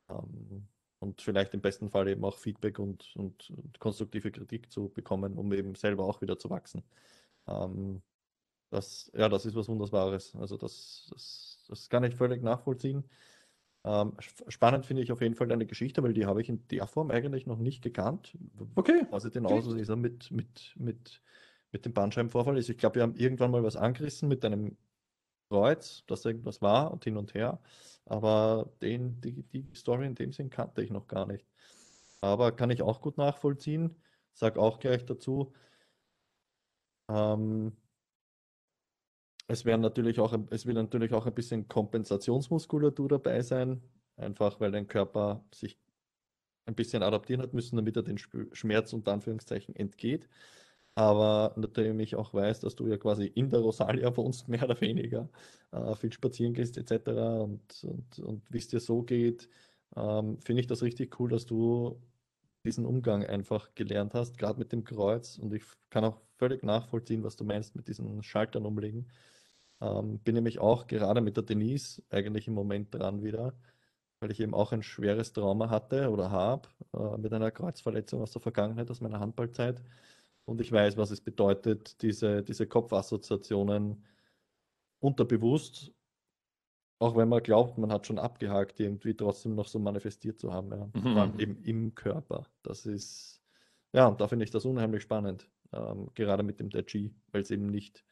Ähm, 0.09 0.67
und 0.99 1.21
vielleicht 1.21 1.52
im 1.52 1.61
besten 1.61 1.90
Fall 1.90 2.09
eben 2.09 2.25
auch 2.25 2.38
Feedback 2.38 2.78
und, 2.78 3.14
und, 3.17 3.50
und, 3.50 3.78
konstruktive 3.78 4.31
Kritik 4.31 4.73
zu 4.73 4.88
bekommen, 4.88 5.37
um 5.37 5.52
eben 5.52 5.75
selber 5.75 6.05
auch 6.05 6.23
wieder 6.23 6.38
zu 6.38 6.49
wachsen. 6.49 6.83
Ähm, 7.47 8.02
das, 8.71 9.11
ja, 9.14 9.28
das 9.28 9.45
ist 9.45 9.55
was 9.55 9.69
Wunderbares. 9.69 10.35
Also 10.37 10.57
das, 10.57 11.07
das, 11.11 11.64
das 11.69 11.88
kann 11.90 12.05
ich 12.05 12.14
völlig 12.14 12.43
nachvollziehen. 12.43 13.05
Ähm, 13.85 14.15
spannend 14.49 14.87
finde 14.87 15.03
ich 15.03 15.13
auf 15.13 15.21
jeden 15.23 15.35
Fall 15.35 15.47
deine 15.47 15.67
Geschichte, 15.67 16.03
weil 16.03 16.13
die 16.13 16.27
habe 16.27 16.41
ich 16.41 16.49
in 16.49 16.67
der 16.69 16.87
Form 16.87 17.11
eigentlich 17.11 17.47
noch 17.47 17.59
nicht 17.59 17.83
gekannt. 17.83 18.37
Okay. 18.75 19.07
Also 19.11 19.31
den 19.31 19.47
Auslöser 19.47 19.97
mit, 19.97 20.31
mit, 20.31 20.75
mit, 20.77 21.23
mit 21.73 21.85
dem 21.85 21.93
Bandscheibenvorfall 21.93 22.59
ist. 22.59 22.69
Ich 22.69 22.79
glaube, 22.79 22.97
wir 22.97 23.03
haben 23.03 23.15
irgendwann 23.17 23.51
mal 23.51 23.63
was 23.63 23.77
angerissen 23.77 24.29
mit 24.29 24.45
deinem 24.45 24.77
Kreuz, 25.49 26.05
dass 26.07 26.25
irgendwas 26.25 26.61
war 26.61 26.91
und 26.91 27.05
hin 27.05 27.17
und 27.17 27.35
her. 27.35 27.61
Aber 28.05 28.71
den, 28.83 29.21
die, 29.21 29.43
die 29.43 29.67
Story 29.75 30.07
in 30.07 30.15
dem 30.15 30.33
Sinn 30.33 30.51
kannte 30.51 30.83
ich 30.83 30.91
noch 30.91 31.07
gar 31.07 31.27
nicht. 31.27 31.47
Aber 32.21 32.53
kann 32.53 32.71
ich 32.71 32.83
auch 32.83 33.01
gut 33.01 33.17
nachvollziehen. 33.17 33.95
Sag 34.33 34.59
auch 34.59 34.81
gleich 34.81 35.05
dazu. 35.05 35.53
Ähm, 37.09 37.77
es 39.49 39.64
werden 39.64 39.81
natürlich 39.83 40.21
auch, 40.21 40.38
es 40.50 40.67
will 40.67 40.75
natürlich 40.75 41.12
auch 41.14 41.26
ein 41.26 41.35
bisschen 41.35 41.69
Kompensationsmuskulatur 41.69 43.09
dabei 43.09 43.43
sein, 43.43 43.83
einfach 44.17 44.61
weil 44.61 44.71
dein 44.73 44.87
Körper 44.87 45.45
sich 45.55 45.78
ein 46.67 46.75
bisschen 46.75 47.02
adaptieren 47.02 47.43
hat 47.43 47.55
müssen, 47.55 47.76
damit 47.76 47.97
er 47.97 48.02
den 48.02 48.19
Schmerz 48.19 48.93
unter 48.93 49.12
Anführungszeichen 49.12 49.75
entgeht. 49.75 50.28
Aber 50.95 51.55
natürlich 51.57 52.17
auch 52.17 52.35
weiß, 52.35 52.61
dass 52.61 52.76
du 52.76 52.88
ja 52.88 52.97
quasi 52.99 53.26
in 53.26 53.50
der 53.50 53.61
Rosalia 53.61 54.17
wohnst, 54.17 54.49
mehr 54.49 54.64
oder 54.64 54.81
weniger, 54.81 55.31
äh, 55.73 55.95
viel 55.97 56.12
spazieren 56.12 56.55
gehst 56.55 56.76
etc. 56.76 57.09
Und, 57.43 57.85
und, 57.85 58.19
und 58.21 58.52
wie 58.52 58.59
es 58.59 58.69
dir 58.69 58.81
so 58.81 59.02
geht, 59.02 59.49
ähm, 59.97 60.38
finde 60.40 60.61
ich 60.61 60.67
das 60.67 60.83
richtig 60.83 61.19
cool, 61.21 61.31
dass 61.31 61.47
du 61.47 62.00
diesen 62.64 62.85
Umgang 62.87 63.25
einfach 63.25 63.75
gelernt 63.75 64.14
hast, 64.14 64.38
gerade 64.38 64.59
mit 64.59 64.73
dem 64.73 64.85
Kreuz. 64.85 65.38
Und 65.38 65.55
ich 65.55 65.62
kann 65.90 66.05
auch 66.05 66.21
völlig 66.37 66.62
nachvollziehen, 66.64 67.25
was 67.25 67.37
du 67.37 67.45
meinst 67.45 67.76
mit 67.76 67.88
diesen 67.88 68.23
Schaltern 68.23 68.67
umlegen. 68.67 69.09
Ähm, 69.81 70.19
bin 70.21 70.35
nämlich 70.35 70.59
auch 70.59 70.87
gerade 70.87 71.21
mit 71.21 71.37
der 71.37 71.45
Denise 71.45 72.03
eigentlich 72.11 72.49
im 72.49 72.55
Moment 72.55 72.95
dran 72.95 73.23
wieder, 73.23 73.55
weil 74.21 74.31
ich 74.31 74.41
eben 74.41 74.55
auch 74.55 74.73
ein 74.73 74.83
schweres 74.83 75.33
Trauma 75.33 75.71
hatte 75.71 76.11
oder 76.11 76.31
habe 76.31 76.69
äh, 76.95 77.17
mit 77.19 77.33
einer 77.33 77.51
Kreuzverletzung 77.51 78.21
aus 78.23 78.33
der 78.33 78.43
Vergangenheit, 78.43 78.91
aus 78.91 79.01
meiner 79.01 79.21
Handballzeit. 79.21 79.83
Und 80.45 80.61
ich 80.61 80.73
weiß, 80.73 80.97
was 80.97 81.11
es 81.11 81.21
bedeutet, 81.21 82.03
diese, 82.03 82.43
diese 82.43 82.67
Kopfassoziationen 82.67 84.05
unterbewusst, 85.01 85.93
auch 86.99 87.17
wenn 87.17 87.29
man 87.29 87.43
glaubt, 87.43 87.79
man 87.79 87.93
hat 87.93 88.07
schon 88.07 88.19
abgehakt, 88.19 88.81
irgendwie 88.81 89.15
trotzdem 89.15 89.55
noch 89.55 89.69
so 89.69 89.79
manifestiert 89.79 90.41
zu 90.41 90.53
haben. 90.53 90.71
Ja. 90.73 90.87
Mhm. 90.93 91.13
Vor 91.13 91.23
allem 91.23 91.39
eben 91.39 91.63
im 91.63 91.95
Körper. 91.95 92.47
Das 92.63 92.87
ist, 92.87 93.41
ja, 93.93 94.09
und 94.09 94.21
da 94.21 94.27
finde 94.27 94.45
ich 94.45 94.51
das 94.51 94.65
unheimlich 94.65 95.03
spannend, 95.03 95.49
ähm, 95.73 96.11
gerade 96.15 96.43
mit 96.43 96.59
dem 96.59 96.71
Tai 96.71 96.83
Chi, 96.83 97.15
weil 97.31 97.43
es 97.43 97.51
eben 97.53 97.67
nicht 97.67 98.05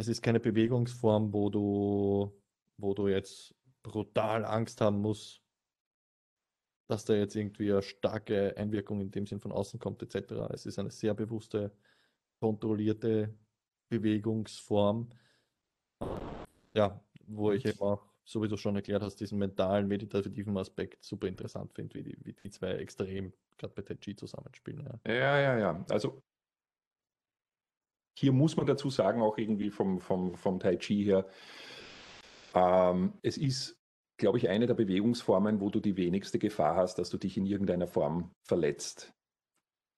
es 0.00 0.08
ist 0.08 0.22
keine 0.22 0.40
Bewegungsform, 0.40 1.30
wo 1.34 1.50
du, 1.50 2.32
wo 2.78 2.94
du 2.94 3.08
jetzt 3.08 3.54
brutal 3.82 4.46
Angst 4.46 4.80
haben 4.80 4.98
musst, 5.02 5.42
dass 6.88 7.04
da 7.04 7.12
jetzt 7.12 7.36
irgendwie 7.36 7.70
eine 7.70 7.82
starke 7.82 8.56
Einwirkung 8.56 9.02
in 9.02 9.10
dem 9.10 9.26
Sinn 9.26 9.40
von 9.40 9.52
außen 9.52 9.78
kommt, 9.78 10.02
etc. 10.02 10.32
Es 10.54 10.64
ist 10.64 10.78
eine 10.78 10.90
sehr 10.90 11.12
bewusste, 11.12 11.70
kontrollierte 12.40 13.34
Bewegungsform. 13.90 15.10
Ja, 16.72 16.98
wo 17.26 17.52
ich 17.52 17.66
eben 17.66 17.80
auch, 17.80 18.02
so 18.24 18.42
wie 18.42 18.48
du 18.48 18.56
schon 18.56 18.76
erklärt 18.76 19.02
hast, 19.02 19.16
diesen 19.16 19.38
mentalen, 19.38 19.86
meditativen 19.86 20.56
Aspekt 20.56 21.04
super 21.04 21.28
interessant 21.28 21.74
finde, 21.74 21.94
wie 21.96 22.02
die, 22.04 22.16
wie 22.24 22.32
die 22.32 22.50
zwei 22.50 22.70
extrem 22.76 23.34
gerade 23.58 23.74
bei 23.74 23.82
Tai 23.82 23.96
Chi 23.96 24.16
zusammenspielen. 24.16 24.98
Ja. 25.04 25.12
ja, 25.12 25.40
ja, 25.40 25.58
ja. 25.58 25.84
Also 25.90 26.22
hier 28.18 28.32
muss 28.32 28.56
man 28.56 28.66
dazu 28.66 28.90
sagen, 28.90 29.22
auch 29.22 29.38
irgendwie 29.38 29.70
vom, 29.70 30.00
vom, 30.00 30.34
vom 30.34 30.60
Tai 30.60 30.76
Chi 30.76 31.04
her, 31.04 31.26
ähm, 32.54 33.14
es 33.22 33.36
ist, 33.36 33.78
glaube 34.18 34.38
ich, 34.38 34.48
eine 34.48 34.66
der 34.66 34.74
Bewegungsformen, 34.74 35.60
wo 35.60 35.70
du 35.70 35.80
die 35.80 35.96
wenigste 35.96 36.38
Gefahr 36.38 36.76
hast, 36.76 36.96
dass 36.96 37.10
du 37.10 37.18
dich 37.18 37.36
in 37.36 37.46
irgendeiner 37.46 37.86
Form 37.86 38.32
verletzt. 38.46 39.12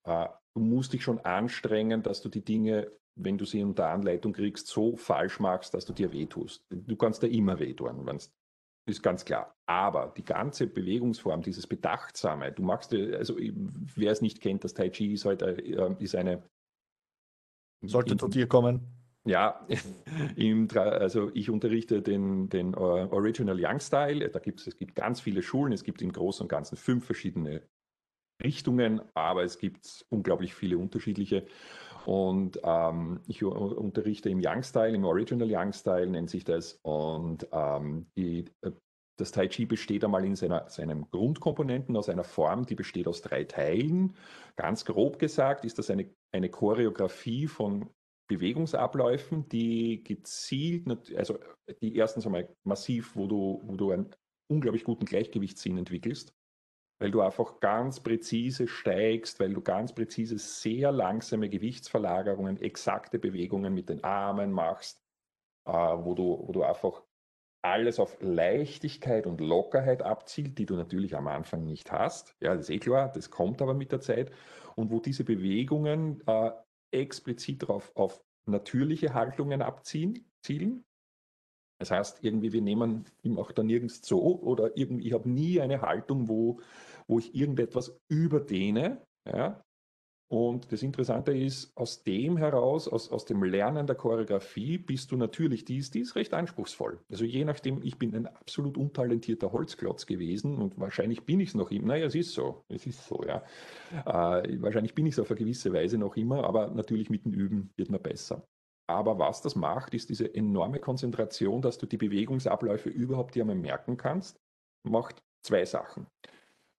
Äh, 0.06 0.28
du 0.54 0.60
musst 0.60 0.92
dich 0.92 1.02
schon 1.02 1.18
anstrengen, 1.20 2.02
dass 2.02 2.20
du 2.20 2.28
die 2.28 2.44
Dinge, 2.44 2.92
wenn 3.16 3.38
du 3.38 3.44
sie 3.44 3.62
unter 3.62 3.88
Anleitung 3.88 4.32
kriegst, 4.32 4.66
so 4.68 4.96
falsch 4.96 5.40
machst, 5.40 5.74
dass 5.74 5.84
du 5.84 5.92
dir 5.92 6.12
wehtust. 6.12 6.64
Du 6.70 6.96
kannst 6.96 7.22
da 7.22 7.26
immer 7.26 7.58
wehtun. 7.58 8.06
Wenn 8.06 8.18
ist 8.86 9.02
ganz 9.02 9.24
klar. 9.24 9.54
Aber 9.66 10.12
die 10.16 10.24
ganze 10.24 10.66
Bewegungsform, 10.66 11.42
dieses 11.42 11.66
Bedachtsame, 11.66 12.52
du 12.52 12.62
machst, 12.62 12.92
also 12.92 13.36
wer 13.38 14.12
es 14.12 14.20
nicht 14.20 14.40
kennt, 14.40 14.64
das 14.64 14.74
Tai 14.74 14.90
Chi 14.90 15.12
ist 15.12 15.24
halt 15.24 15.42
äh, 15.42 15.94
ist 15.98 16.14
eine. 16.14 16.42
Sollte 17.82 18.16
zu 18.16 18.28
dir 18.28 18.46
kommen. 18.46 18.80
Ja, 19.24 19.66
im, 20.36 20.68
also 20.74 21.30
ich 21.34 21.50
unterrichte 21.50 22.02
den, 22.02 22.48
den 22.48 22.74
Original 22.74 23.56
Young 23.58 23.80
Style. 23.80 24.28
Da 24.28 24.38
gibt's, 24.38 24.66
es 24.66 24.76
gibt 24.76 24.94
ganz 24.94 25.20
viele 25.20 25.42
Schulen. 25.42 25.72
Es 25.72 25.84
gibt 25.84 26.02
im 26.02 26.12
Großen 26.12 26.44
und 26.44 26.48
Ganzen 26.48 26.76
fünf 26.76 27.04
verschiedene 27.04 27.62
Richtungen, 28.42 29.00
aber 29.14 29.44
es 29.44 29.58
gibt 29.58 30.04
unglaublich 30.08 30.54
viele 30.54 30.78
unterschiedliche. 30.78 31.46
Und 32.04 32.60
ähm, 32.64 33.20
ich 33.28 33.44
unterrichte 33.44 34.28
im 34.28 34.40
Young 34.44 34.64
Style, 34.64 34.94
im 34.94 35.04
Original 35.04 35.48
Young 35.48 35.72
Style 35.72 36.08
nennt 36.08 36.30
sich 36.30 36.42
das. 36.42 36.80
Und 36.82 37.46
ähm, 37.52 38.06
die, 38.16 38.46
äh, 38.62 38.72
das 39.22 39.32
Tai 39.32 39.48
Chi 39.48 39.66
besteht 39.66 40.04
einmal 40.04 40.24
in 40.24 40.36
seiner, 40.36 40.68
seinen 40.68 41.10
Grundkomponenten 41.10 41.96
aus 41.96 42.08
einer 42.08 42.24
Form, 42.24 42.66
die 42.66 42.74
besteht 42.74 43.06
aus 43.08 43.22
drei 43.22 43.44
Teilen. 43.44 44.16
Ganz 44.56 44.84
grob 44.84 45.18
gesagt 45.18 45.64
ist 45.64 45.78
das 45.78 45.90
eine, 45.90 46.10
eine 46.32 46.50
Choreografie 46.50 47.46
von 47.46 47.88
Bewegungsabläufen, 48.28 49.48
die 49.48 50.02
gezielt, 50.04 50.86
also 51.16 51.38
die 51.80 51.96
erstens 51.96 52.26
einmal 52.26 52.48
massiv, 52.64 53.16
wo 53.16 53.26
du, 53.26 53.62
wo 53.64 53.76
du 53.76 53.92
einen 53.92 54.14
unglaublich 54.48 54.84
guten 54.84 55.06
Gleichgewichtssinn 55.06 55.78
entwickelst 55.78 56.34
weil 57.02 57.10
du 57.10 57.20
einfach 57.20 57.58
ganz 57.58 57.98
präzise 57.98 58.68
steigst, 58.68 59.40
weil 59.40 59.52
du 59.52 59.60
ganz 59.60 59.92
präzise 59.92 60.38
sehr 60.38 60.92
langsame 60.92 61.48
Gewichtsverlagerungen, 61.48 62.62
exakte 62.62 63.18
Bewegungen 63.18 63.74
mit 63.74 63.88
den 63.88 64.04
Armen 64.04 64.52
machst, 64.52 65.02
äh, 65.66 65.72
wo, 65.72 66.14
du, 66.14 66.44
wo 66.46 66.52
du 66.52 66.62
einfach 66.62 67.02
alles 67.62 68.00
auf 68.00 68.16
Leichtigkeit 68.20 69.26
und 69.26 69.40
Lockerheit 69.40 70.02
abzielt, 70.02 70.58
die 70.58 70.66
du 70.66 70.74
natürlich 70.74 71.16
am 71.16 71.28
Anfang 71.28 71.64
nicht 71.64 71.92
hast. 71.92 72.36
Ja, 72.40 72.54
das 72.54 72.68
ist 72.68 72.70
eh 72.70 72.78
klar, 72.78 73.10
das 73.12 73.30
kommt 73.30 73.62
aber 73.62 73.74
mit 73.74 73.92
der 73.92 74.00
Zeit. 74.00 74.32
Und 74.74 74.90
wo 74.90 75.00
diese 75.00 75.24
Bewegungen 75.24 76.22
äh, 76.26 76.50
explizit 76.90 77.62
darauf 77.62 77.94
auf 77.94 78.22
natürliche 78.46 79.14
Haltungen 79.14 79.62
abzielen, 79.62 80.26
zielen, 80.42 80.84
das 81.78 81.90
heißt, 81.90 82.22
irgendwie, 82.22 82.52
wir 82.52 82.62
nehmen 82.62 83.06
ihm 83.22 83.38
auch 83.38 83.50
da 83.50 83.64
nirgends 83.64 84.06
so 84.06 84.40
oder 84.40 84.76
irgendwie, 84.76 85.08
ich 85.08 85.12
habe 85.14 85.28
nie 85.28 85.60
eine 85.60 85.82
Haltung, 85.82 86.28
wo, 86.28 86.60
wo 87.08 87.18
ich 87.18 87.34
irgendetwas 87.34 87.98
überdehne. 88.08 89.04
Ja? 89.26 89.64
Und 90.32 90.72
das 90.72 90.82
Interessante 90.82 91.36
ist, 91.36 91.76
aus 91.76 92.04
dem 92.04 92.38
heraus, 92.38 92.88
aus, 92.88 93.10
aus 93.10 93.26
dem 93.26 93.42
Lernen 93.42 93.86
der 93.86 93.96
Choreografie, 93.96 94.78
bist 94.78 95.12
du 95.12 95.18
natürlich 95.18 95.66
dies, 95.66 95.90
dies 95.90 96.16
recht 96.16 96.32
anspruchsvoll. 96.32 96.98
Also 97.10 97.26
je 97.26 97.44
nachdem, 97.44 97.82
ich 97.82 97.98
bin 97.98 98.14
ein 98.14 98.26
absolut 98.26 98.78
untalentierter 98.78 99.52
Holzklotz 99.52 100.06
gewesen 100.06 100.56
und 100.56 100.80
wahrscheinlich 100.80 101.26
bin 101.26 101.38
ich 101.40 101.50
es 101.50 101.54
noch 101.54 101.70
immer. 101.70 101.88
Naja, 101.88 102.06
es 102.06 102.14
ist 102.14 102.32
so, 102.32 102.64
es 102.70 102.86
ist 102.86 103.06
so, 103.06 103.22
ja. 103.26 103.44
Äh, 104.06 104.62
wahrscheinlich 104.62 104.94
bin 104.94 105.04
ich 105.04 105.12
es 105.12 105.18
auf 105.18 105.30
eine 105.30 105.38
gewisse 105.38 105.70
Weise 105.74 105.98
noch 105.98 106.16
immer, 106.16 106.44
aber 106.44 106.68
natürlich 106.68 107.10
mit 107.10 107.26
dem 107.26 107.34
Üben 107.34 107.70
wird 107.76 107.90
man 107.90 108.00
besser. 108.00 108.42
Aber 108.86 109.18
was 109.18 109.42
das 109.42 109.54
macht, 109.54 109.92
ist 109.92 110.08
diese 110.08 110.34
enorme 110.34 110.78
Konzentration, 110.78 111.60
dass 111.60 111.76
du 111.76 111.84
die 111.84 111.98
Bewegungsabläufe 111.98 112.88
überhaupt 112.88 113.34
dir 113.34 113.42
einmal 113.42 113.56
merken 113.56 113.98
kannst, 113.98 114.40
macht 114.82 115.22
zwei 115.42 115.66
Sachen. 115.66 116.06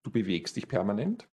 Du 0.01 0.09
bewegst 0.09 0.55
dich 0.55 0.67
permanent. 0.67 1.29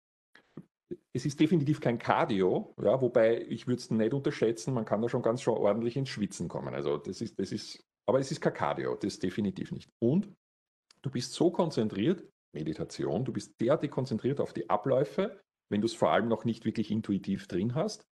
Es 1.13 1.25
ist 1.25 1.39
definitiv 1.39 1.79
kein 1.79 1.97
Cardio, 1.97 2.73
ja, 2.81 3.01
wobei 3.01 3.41
ich 3.41 3.67
würde 3.67 3.79
es 3.79 3.89
nicht 3.89 4.13
unterschätzen, 4.13 4.73
man 4.73 4.85
kann 4.85 5.01
da 5.01 5.09
schon 5.09 5.23
ganz 5.23 5.41
schon 5.41 5.57
ordentlich 5.57 5.97
ins 5.97 6.09
Schwitzen 6.09 6.47
kommen. 6.47 6.73
Also 6.73 6.97
das 6.97 7.21
ist, 7.21 7.39
das 7.39 7.51
ist, 7.51 7.83
aber 8.07 8.19
es 8.19 8.31
ist 8.31 8.41
kein 8.41 8.53
Cardio, 8.53 8.95
das 8.95 9.19
definitiv 9.19 9.71
nicht. 9.71 9.89
Und 9.99 10.31
du 11.01 11.09
bist 11.09 11.33
so 11.33 11.49
konzentriert, 11.49 12.27
Meditation, 12.53 13.25
du 13.25 13.33
bist 13.33 13.59
derartig 13.59 13.91
konzentriert 13.91 14.39
auf 14.39 14.53
die 14.53 14.69
Abläufe, 14.69 15.41
wenn 15.69 15.81
du 15.81 15.87
es 15.87 15.93
vor 15.93 16.11
allem 16.11 16.27
noch 16.27 16.45
nicht 16.45 16.65
wirklich 16.65 16.91
intuitiv 16.91 17.47
drin 17.47 17.73
hast, 17.75 18.07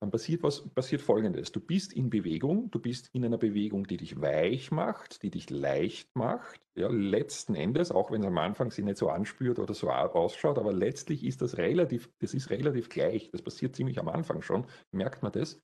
dann 0.00 0.10
passiert 0.10 0.42
was, 0.42 0.68
passiert 0.68 1.02
folgendes. 1.02 1.52
Du 1.52 1.60
bist 1.60 1.92
in 1.92 2.10
Bewegung, 2.10 2.70
du 2.70 2.78
bist 2.78 3.08
in 3.12 3.24
einer 3.24 3.38
Bewegung, 3.38 3.86
die 3.86 3.96
dich 3.96 4.20
weich 4.20 4.70
macht, 4.70 5.22
die 5.22 5.30
dich 5.30 5.50
leicht 5.50 6.08
macht. 6.14 6.60
Ja, 6.76 6.88
letzten 6.88 7.54
Endes, 7.54 7.90
auch 7.90 8.10
wenn 8.10 8.22
es 8.22 8.26
am 8.26 8.38
Anfang 8.38 8.70
sich 8.70 8.84
nicht 8.84 8.98
so 8.98 9.08
anspürt 9.08 9.58
oder 9.58 9.74
so 9.74 9.90
ausschaut, 9.90 10.58
aber 10.58 10.72
letztlich 10.72 11.24
ist 11.24 11.42
das 11.42 11.56
relativ, 11.56 12.10
das 12.18 12.34
ist 12.34 12.50
relativ 12.50 12.88
gleich. 12.88 13.30
Das 13.30 13.42
passiert 13.42 13.74
ziemlich 13.74 13.98
am 13.98 14.08
Anfang 14.08 14.42
schon, 14.42 14.66
merkt 14.92 15.22
man 15.22 15.32
das. 15.32 15.60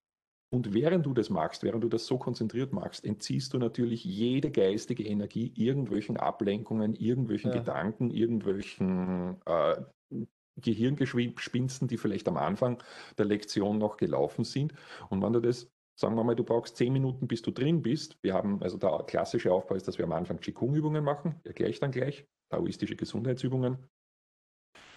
Und 0.52 0.74
während 0.74 1.06
du 1.06 1.14
das 1.14 1.30
machst, 1.30 1.62
während 1.62 1.82
du 1.82 1.88
das 1.88 2.06
so 2.06 2.18
konzentriert 2.18 2.74
machst, 2.74 3.06
entziehst 3.06 3.54
du 3.54 3.58
natürlich 3.58 4.04
jede 4.04 4.50
geistige 4.50 5.02
Energie 5.02 5.50
irgendwelchen 5.56 6.18
Ablenkungen, 6.18 6.94
irgendwelchen 6.94 7.52
ja. 7.52 7.58
Gedanken, 7.58 8.10
irgendwelchen 8.10 9.40
äh, 9.46 9.76
Gehirngespinsten, 10.56 11.88
die 11.88 11.96
vielleicht 11.96 12.28
am 12.28 12.36
Anfang 12.36 12.82
der 13.18 13.26
Lektion 13.26 13.78
noch 13.78 13.96
gelaufen 13.96 14.44
sind. 14.44 14.72
Und 15.08 15.22
wenn 15.22 15.32
du 15.32 15.40
das, 15.40 15.70
sagen 15.98 16.14
wir 16.16 16.24
mal, 16.24 16.36
du 16.36 16.44
brauchst 16.44 16.76
zehn 16.76 16.92
Minuten, 16.92 17.28
bis 17.28 17.42
du 17.42 17.50
drin 17.50 17.82
bist. 17.82 18.18
Wir 18.22 18.34
haben, 18.34 18.62
also 18.62 18.76
der 18.78 19.04
klassische 19.06 19.52
Aufbau 19.52 19.74
ist, 19.74 19.88
dass 19.88 19.98
wir 19.98 20.04
am 20.04 20.12
Anfang 20.12 20.40
Qigong-Übungen 20.40 21.04
machen, 21.04 21.40
erkläre 21.44 21.70
ich 21.70 21.80
dann 21.80 21.92
gleich, 21.92 22.26
taoistische 22.50 22.96
Gesundheitsübungen. 22.96 23.78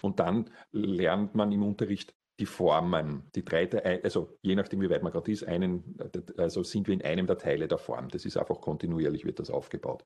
Und 0.02 0.20
dann 0.20 0.50
lernt 0.72 1.36
man 1.36 1.52
im 1.52 1.63
Unterricht 1.63 2.13
die 2.39 2.46
Formen, 2.46 3.24
die 3.34 3.46
drei, 3.46 3.70
also 4.04 4.38
je 4.41 4.56
nachdem, 4.56 4.82
wie 4.82 4.89
weit 4.89 5.04
man 5.04 5.12
gerade 5.12 5.32
ist, 5.32 5.44
einen, 5.44 5.98
also 6.38 6.63
sind 6.63 6.88
wir 6.88 6.94
in 6.94 7.02
einem 7.02 7.28
der 7.28 7.38
Teile 7.38 7.68
der 7.68 7.78
Form. 7.78 8.10
Das 8.10 8.26
ist 8.26 8.38
einfach 8.38 8.60
kontinuierlich, 8.60 9.26
wird 9.26 9.39
das 9.39 9.50
aufgebaut. 9.50 10.06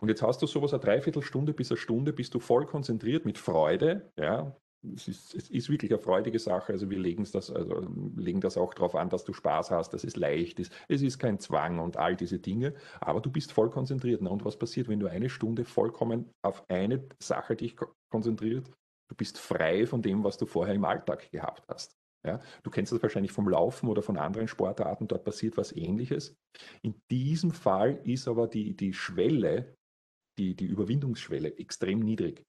Und 0.00 0.08
jetzt 0.08 0.22
hast 0.22 0.42
du 0.42 0.46
sowas 0.46 0.72
eine 0.72 0.80
Dreiviertelstunde 0.80 1.52
bis 1.52 1.70
eine 1.70 1.78
Stunde, 1.78 2.12
bist 2.12 2.34
du 2.34 2.40
voll 2.40 2.66
konzentriert 2.66 3.24
mit 3.24 3.38
Freude, 3.38 4.12
ja, 4.18 4.56
es 4.94 5.08
ist, 5.08 5.34
es 5.34 5.50
ist, 5.50 5.68
wirklich 5.68 5.92
eine 5.92 6.00
freudige 6.00 6.38
Sache. 6.38 6.72
Also 6.72 6.88
wir 6.90 6.98
legen 6.98 7.26
das, 7.32 7.50
also 7.50 7.86
legen 8.16 8.40
das 8.40 8.56
auch 8.56 8.74
darauf 8.74 8.94
an, 8.94 9.10
dass 9.10 9.24
du 9.24 9.32
Spaß 9.32 9.70
hast, 9.70 9.92
dass 9.92 10.04
es 10.04 10.16
leicht 10.16 10.60
ist. 10.60 10.72
Es 10.88 11.02
ist 11.02 11.18
kein 11.18 11.38
Zwang 11.38 11.78
und 11.78 11.96
all 11.96 12.16
diese 12.16 12.38
Dinge, 12.38 12.74
aber 13.00 13.20
du 13.20 13.30
bist 13.30 13.52
voll 13.52 13.70
konzentriert. 13.70 14.20
und 14.20 14.44
was 14.44 14.58
passiert, 14.58 14.88
wenn 14.88 15.00
du 15.00 15.08
eine 15.08 15.28
Stunde 15.28 15.64
vollkommen 15.64 16.30
auf 16.42 16.64
eine 16.68 17.04
Sache 17.20 17.56
dich 17.56 17.76
konzentriert? 18.10 18.70
Du 19.08 19.16
bist 19.16 19.38
frei 19.38 19.86
von 19.86 20.02
dem, 20.02 20.22
was 20.22 20.36
du 20.36 20.46
vorher 20.46 20.74
im 20.74 20.84
Alltag 20.84 21.30
gehabt 21.30 21.66
hast. 21.68 21.96
Ja, 22.26 22.40
du 22.62 22.70
kennst 22.70 22.92
das 22.92 23.02
wahrscheinlich 23.02 23.32
vom 23.32 23.48
Laufen 23.48 23.88
oder 23.88 24.02
von 24.02 24.16
anderen 24.16 24.48
Sportarten, 24.48 25.06
dort 25.06 25.24
passiert 25.24 25.56
was 25.56 25.74
ähnliches. 25.74 26.36
In 26.82 27.00
diesem 27.10 27.52
Fall 27.52 28.00
ist 28.04 28.26
aber 28.26 28.48
die, 28.48 28.76
die 28.76 28.92
Schwelle, 28.92 29.76
die, 30.36 30.54
die 30.54 30.66
Überwindungsschwelle 30.66 31.56
extrem 31.58 32.00
niedrig. 32.00 32.44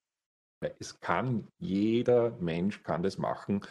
Es 0.80 1.00
kann, 1.00 1.48
jeder 1.60 2.32
Mensch 2.40 2.84
kann 2.84 3.04
das 3.04 3.18
machen. 3.18 3.62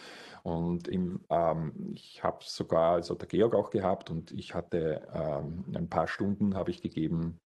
Und 0.42 0.88
im, 0.88 1.20
ähm, 1.28 1.92
ich 1.94 2.22
habe 2.22 2.38
sogar, 2.40 2.94
also 2.94 3.14
der 3.14 3.28
Georg 3.28 3.54
auch 3.54 3.70
gehabt 3.70 4.10
und 4.10 4.32
ich 4.32 4.54
hatte 4.54 5.06
ähm, 5.12 5.64
ein 5.74 5.88
paar 5.88 6.08
Stunden 6.08 6.54
habe 6.54 6.70
ich 6.70 6.80
gegeben 6.80 7.38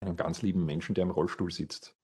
einem 0.00 0.16
ganz 0.16 0.42
lieben 0.42 0.64
Menschen, 0.64 0.94
der 0.94 1.02
im 1.02 1.10
Rollstuhl 1.10 1.50
sitzt. 1.50 1.94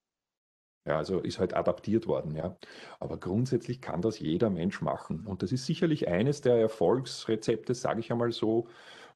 Ja, 0.86 0.98
also 0.98 1.20
ist 1.20 1.38
halt 1.38 1.54
adaptiert 1.54 2.06
worden, 2.06 2.36
ja. 2.36 2.56
Aber 3.00 3.16
grundsätzlich 3.16 3.80
kann 3.80 4.02
das 4.02 4.18
jeder 4.18 4.50
Mensch 4.50 4.82
machen. 4.82 5.26
Und 5.26 5.42
das 5.42 5.50
ist 5.50 5.64
sicherlich 5.64 6.08
eines 6.08 6.42
der 6.42 6.56
Erfolgsrezepte, 6.56 7.74
sage 7.74 8.00
ich 8.00 8.12
einmal 8.12 8.32
so, 8.32 8.68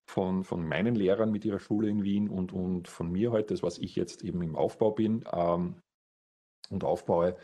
von, 0.06 0.44
von 0.44 0.66
meinen 0.66 0.94
Lehrern 0.94 1.30
mit 1.30 1.44
ihrer 1.44 1.58
Schule 1.58 1.90
in 1.90 2.02
Wien 2.02 2.30
und, 2.30 2.54
und 2.54 2.88
von 2.88 3.12
mir 3.12 3.30
heute, 3.30 3.52
das, 3.52 3.62
was 3.62 3.76
ich 3.76 3.94
jetzt 3.96 4.24
eben 4.24 4.40
im 4.40 4.56
Aufbau 4.56 4.92
bin. 4.92 5.24
Ähm, 5.30 5.82
und 6.70 6.84
aufbaue, 6.84 7.36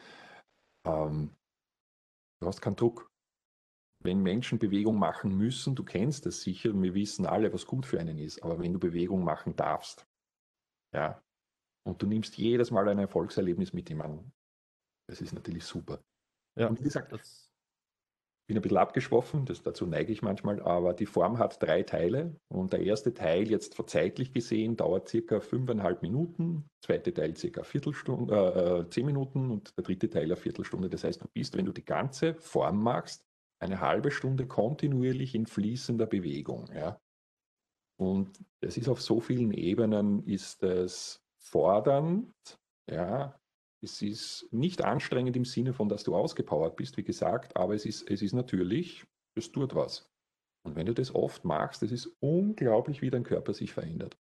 ähm, 0.87 1.34
du 2.40 2.46
hast 2.46 2.60
keinen 2.60 2.76
Druck. 2.76 3.10
Wenn 4.02 4.22
Menschen 4.22 4.58
Bewegung 4.58 4.98
machen 4.98 5.37
müssen, 5.37 5.74
du 5.74 5.82
kennst 5.82 6.26
das 6.26 6.42
sicher, 6.42 6.74
wir 6.74 6.94
wissen 6.94 7.24
alle, 7.24 7.52
was 7.52 7.66
gut 7.66 7.87
für 7.87 7.98
einen 7.98 8.18
ist, 8.18 8.42
aber 8.42 8.58
wenn 8.58 8.72
du 8.72 8.78
Bewegung 8.78 9.24
machen 9.24 9.56
darfst, 9.56 10.06
ja, 10.94 11.22
und 11.87 12.00
du 12.02 12.06
nimmst 12.06 12.37
jedes 12.37 12.70
Mal 12.70 12.88
ein 12.88 12.98
Erfolgserlebnis 12.98 13.72
mit 13.72 13.88
jemandem, 13.88 14.30
das 15.08 15.20
ist 15.20 15.32
natürlich 15.32 15.64
super. 15.64 16.02
Ja, 16.58 16.68
und 16.68 16.78
wie 16.78 16.84
gesagt, 16.84 17.12
das 17.12 17.43
bin 18.46 18.57
ein 18.59 18.62
bisschen 18.62 18.78
abgeschwoffen, 18.78 19.46
das, 19.46 19.62
dazu 19.62 19.87
neige 19.87 20.12
ich 20.12 20.22
manchmal, 20.22 20.61
aber 20.61 20.92
die 20.92 21.07
Form 21.07 21.38
hat 21.38 21.62
drei 21.62 21.83
Teile 21.83 22.37
und 22.48 22.72
der 22.72 22.80
erste 22.80 23.14
Teil 23.14 23.50
jetzt 23.50 23.76
zeitlich 23.87 24.33
gesehen 24.33 24.76
dauert 24.76 25.09
circa 25.09 25.40
fünfeinhalb 25.40 26.02
Minuten, 26.02 26.68
zweite 26.83 27.14
Teil 27.14 27.37
circa 27.37 27.62
Viertelstunde, 27.62 28.85
äh, 28.87 28.90
zehn 28.90 29.07
Minuten 29.07 29.50
und 29.50 29.76
der 29.76 29.85
dritte 29.85 30.11
Teil 30.11 30.24
eine 30.24 30.37
Viertelstunde. 30.37 30.90
Das 30.90 31.04
heißt, 31.04 31.22
du 31.22 31.28
bist, 31.33 31.57
wenn 31.57 31.64
du 31.64 31.72
die 31.72 31.85
ganze 31.85 32.35
Form 32.35 32.83
machst, 32.83 33.24
eine 33.61 33.80
halbe 33.80 34.11
Stunde 34.11 34.46
kontinuierlich 34.46 35.35
in 35.35 35.46
fließender 35.46 36.07
Bewegung. 36.07 36.70
Ja? 36.74 37.00
Und 37.98 38.44
das 38.61 38.76
ist 38.76 38.88
auf 38.88 39.00
so 39.00 39.20
vielen 39.20 39.52
Ebenen, 39.52 40.22
ist 40.26 40.62
es 40.62 41.22
fordernd, 41.38 42.33
ja, 42.90 43.38
es 43.85 44.03
ist 44.03 44.49
nicht 44.51 44.83
anstrengend 44.83 45.37
im 45.37 45.44
Sinne 45.44 45.73
von, 45.73 45.88
dass 45.88 46.05
du 46.05 46.16
ausgepowert 46.16 46.77
bist, 46.77 46.97
wie 46.97 47.05
gesagt, 47.05 47.57
aber 47.57 47.75
es 47.75 47.85
ist, 47.87 48.11
es 48.11 48.23
ist 48.23 48.33
natürlich, 48.33 49.05
es 49.37 49.53
tut 49.53 49.75
was. 49.75 50.11
Und 50.66 50.77
wenn 50.77 50.87
du 50.87 50.94
das 50.94 51.14
oft 51.14 51.44
machst, 51.44 51.83
es 51.83 51.92
ist 51.92 52.07
unglaublich, 52.20 53.03
wie 53.03 53.11
dein 53.11 53.23
Körper 53.23 53.53
sich 53.55 53.73
verändert. 53.73 54.16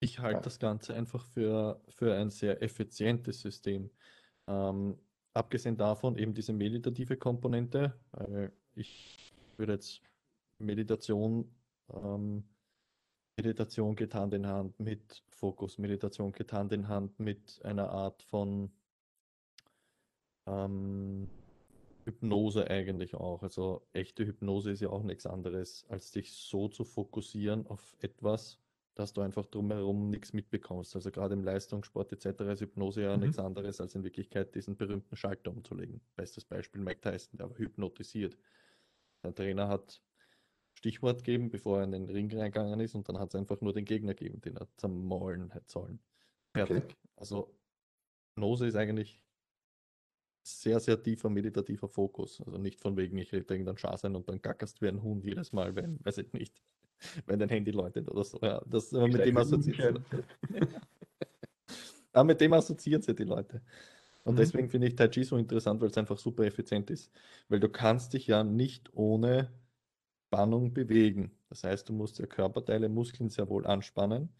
Ich 0.00 0.18
halte 0.18 0.38
Ja. 0.38 0.42
das 0.42 0.58
Ganze 0.58 0.94
einfach 0.94 1.24
für, 1.24 1.82
für 1.88 2.14
ein 2.14 2.30
sehr 2.30 2.62
effizientes 2.62 3.40
System. 3.40 3.90
Ähm, 4.48 4.98
abgesehen 5.34 5.76
davon 5.76 6.16
eben 6.16 6.34
diese 6.34 6.52
meditative 6.52 7.16
Komponente. 7.16 7.98
Äh, 8.16 8.50
ich 8.74 9.34
würde 9.56 9.74
jetzt 9.74 10.02
Meditation, 10.58 11.54
ähm, 11.92 12.44
Meditation 13.38 13.94
geht 13.94 14.14
Hand 14.14 14.32
in 14.32 14.46
Hand 14.46 14.78
mit 14.80 15.22
Fokus, 15.30 15.76
Meditation 15.78 16.32
geht 16.32 16.52
Hand 16.52 16.72
in 16.72 16.88
Hand 16.88 17.18
mit 17.20 17.60
einer 17.64 17.90
Art 17.90 18.22
von 18.22 18.72
ähm, 20.46 21.32
Hypnose 22.04 22.70
eigentlich 22.70 23.14
auch. 23.14 23.42
Also 23.42 23.88
echte 23.92 24.26
Hypnose 24.26 24.70
ist 24.72 24.80
ja 24.80 24.90
auch 24.90 25.02
nichts 25.02 25.26
anderes, 25.26 25.86
als 25.88 26.12
dich 26.12 26.32
so 26.34 26.68
zu 26.68 26.84
fokussieren 26.84 27.66
auf 27.66 27.96
etwas, 28.00 28.60
dass 28.94 29.12
du 29.12 29.20
einfach 29.22 29.46
drumherum 29.46 30.10
nichts 30.10 30.32
mitbekommst. 30.32 30.94
Also 30.96 31.10
gerade 31.10 31.34
im 31.34 31.44
Leistungssport 31.44 32.12
etc. 32.12 32.52
ist 32.52 32.60
Hypnose 32.62 33.02
ja 33.02 33.16
Mhm. 33.16 33.20
nichts 33.20 33.38
anderes, 33.38 33.80
als 33.80 33.94
in 33.94 34.04
Wirklichkeit 34.04 34.54
diesen 34.54 34.76
berühmten 34.76 35.16
Schalter 35.16 35.50
umzulegen. 35.52 36.02
Bestes 36.16 36.44
Beispiel 36.44 36.80
Mike 36.82 37.00
Tyson, 37.00 37.38
der 37.38 37.50
war 37.50 37.58
hypnotisiert. 37.58 38.38
Der 39.24 39.34
Trainer 39.34 39.68
hat 39.68 40.02
Stichwort 40.74 41.24
gegeben, 41.24 41.50
bevor 41.50 41.78
er 41.78 41.84
in 41.84 41.92
den 41.92 42.10
Ring 42.10 42.30
reingegangen 42.32 42.80
ist 42.80 42.94
und 42.94 43.08
dann 43.08 43.18
hat 43.18 43.30
es 43.30 43.40
einfach 43.40 43.60
nur 43.60 43.72
den 43.72 43.84
Gegner 43.84 44.14
gegeben, 44.14 44.40
den 44.42 44.56
er 44.56 44.68
zermaulen 44.76 45.50
hätte 45.52 45.70
sollen. 45.72 46.02
Fertig. 46.54 46.84
Okay. 46.84 46.96
Also 47.16 47.58
Hypnose 48.36 48.66
ist 48.68 48.76
eigentlich 48.76 49.22
sehr, 50.46 50.80
sehr 50.80 51.02
tiefer 51.02 51.28
meditativer 51.30 51.88
Fokus. 51.88 52.40
Also 52.44 52.58
nicht 52.58 52.80
von 52.80 52.96
wegen, 52.96 53.18
ich 53.18 53.32
rede 53.32 53.46
irgendeinen 53.52 53.78
Schaß 53.78 54.04
ein 54.04 54.16
und 54.16 54.28
dann 54.28 54.40
gackerst 54.42 54.80
wie 54.82 54.88
ein 54.88 55.02
Huhn 55.02 55.20
jedes 55.20 55.52
Mal, 55.52 55.74
wenn, 55.76 56.04
weiß 56.04 56.18
ich 56.18 56.32
nicht, 56.32 56.62
wenn 57.26 57.38
dein 57.38 57.48
Handy 57.48 57.70
läutet 57.72 58.08
oder 58.08 58.24
so. 58.24 58.38
Ja, 58.42 58.62
das, 58.66 58.94
aber 58.94 59.08
mit 59.08 59.24
dem 59.24 59.36
assoziieren 59.36 60.04
aber 62.12 62.24
mit 62.24 62.40
dem 62.40 62.52
assoziieren 62.52 63.02
sie 63.02 63.14
die 63.14 63.24
Leute. 63.24 63.62
Und 64.24 64.38
Mhm. 64.38 64.38
deswegen 64.38 64.68
finde 64.70 64.88
ich 64.88 64.96
Tai 64.96 65.08
Chi 65.08 65.24
so 65.24 65.36
interessant, 65.36 65.80
weil 65.80 65.88
es 65.88 65.98
einfach 65.98 66.18
super 66.18 66.44
effizient 66.44 66.90
ist. 66.90 67.12
Weil 67.48 67.60
du 67.60 67.68
kannst 67.68 68.14
dich 68.14 68.26
ja 68.26 68.42
nicht 68.44 68.92
ohne 68.94 69.52
Spannung 70.28 70.72
bewegen. 70.74 71.32
Das 71.48 71.64
heißt, 71.64 71.88
du 71.88 71.92
musst 71.92 72.18
ja 72.18 72.26
Körperteile, 72.26 72.88
Muskeln 72.88 73.30
sehr 73.30 73.48
wohl 73.48 73.66
anspannen, 73.66 74.30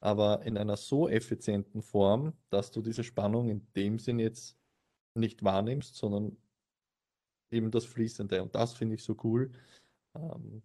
aber 0.00 0.42
in 0.44 0.56
einer 0.58 0.76
so 0.76 1.08
effizienten 1.08 1.82
Form, 1.82 2.34
dass 2.50 2.70
du 2.72 2.82
diese 2.82 3.04
Spannung 3.04 3.48
in 3.50 3.66
dem 3.74 3.98
Sinn 3.98 4.18
jetzt 4.18 4.58
nicht 5.14 5.44
wahrnimmst, 5.44 5.96
sondern 5.96 6.36
eben 7.50 7.70
das 7.70 7.84
Fließende. 7.84 8.42
Und 8.42 8.54
das 8.54 8.74
finde 8.74 8.96
ich 8.96 9.02
so 9.04 9.16
cool, 9.24 9.52
ähm, 10.14 10.62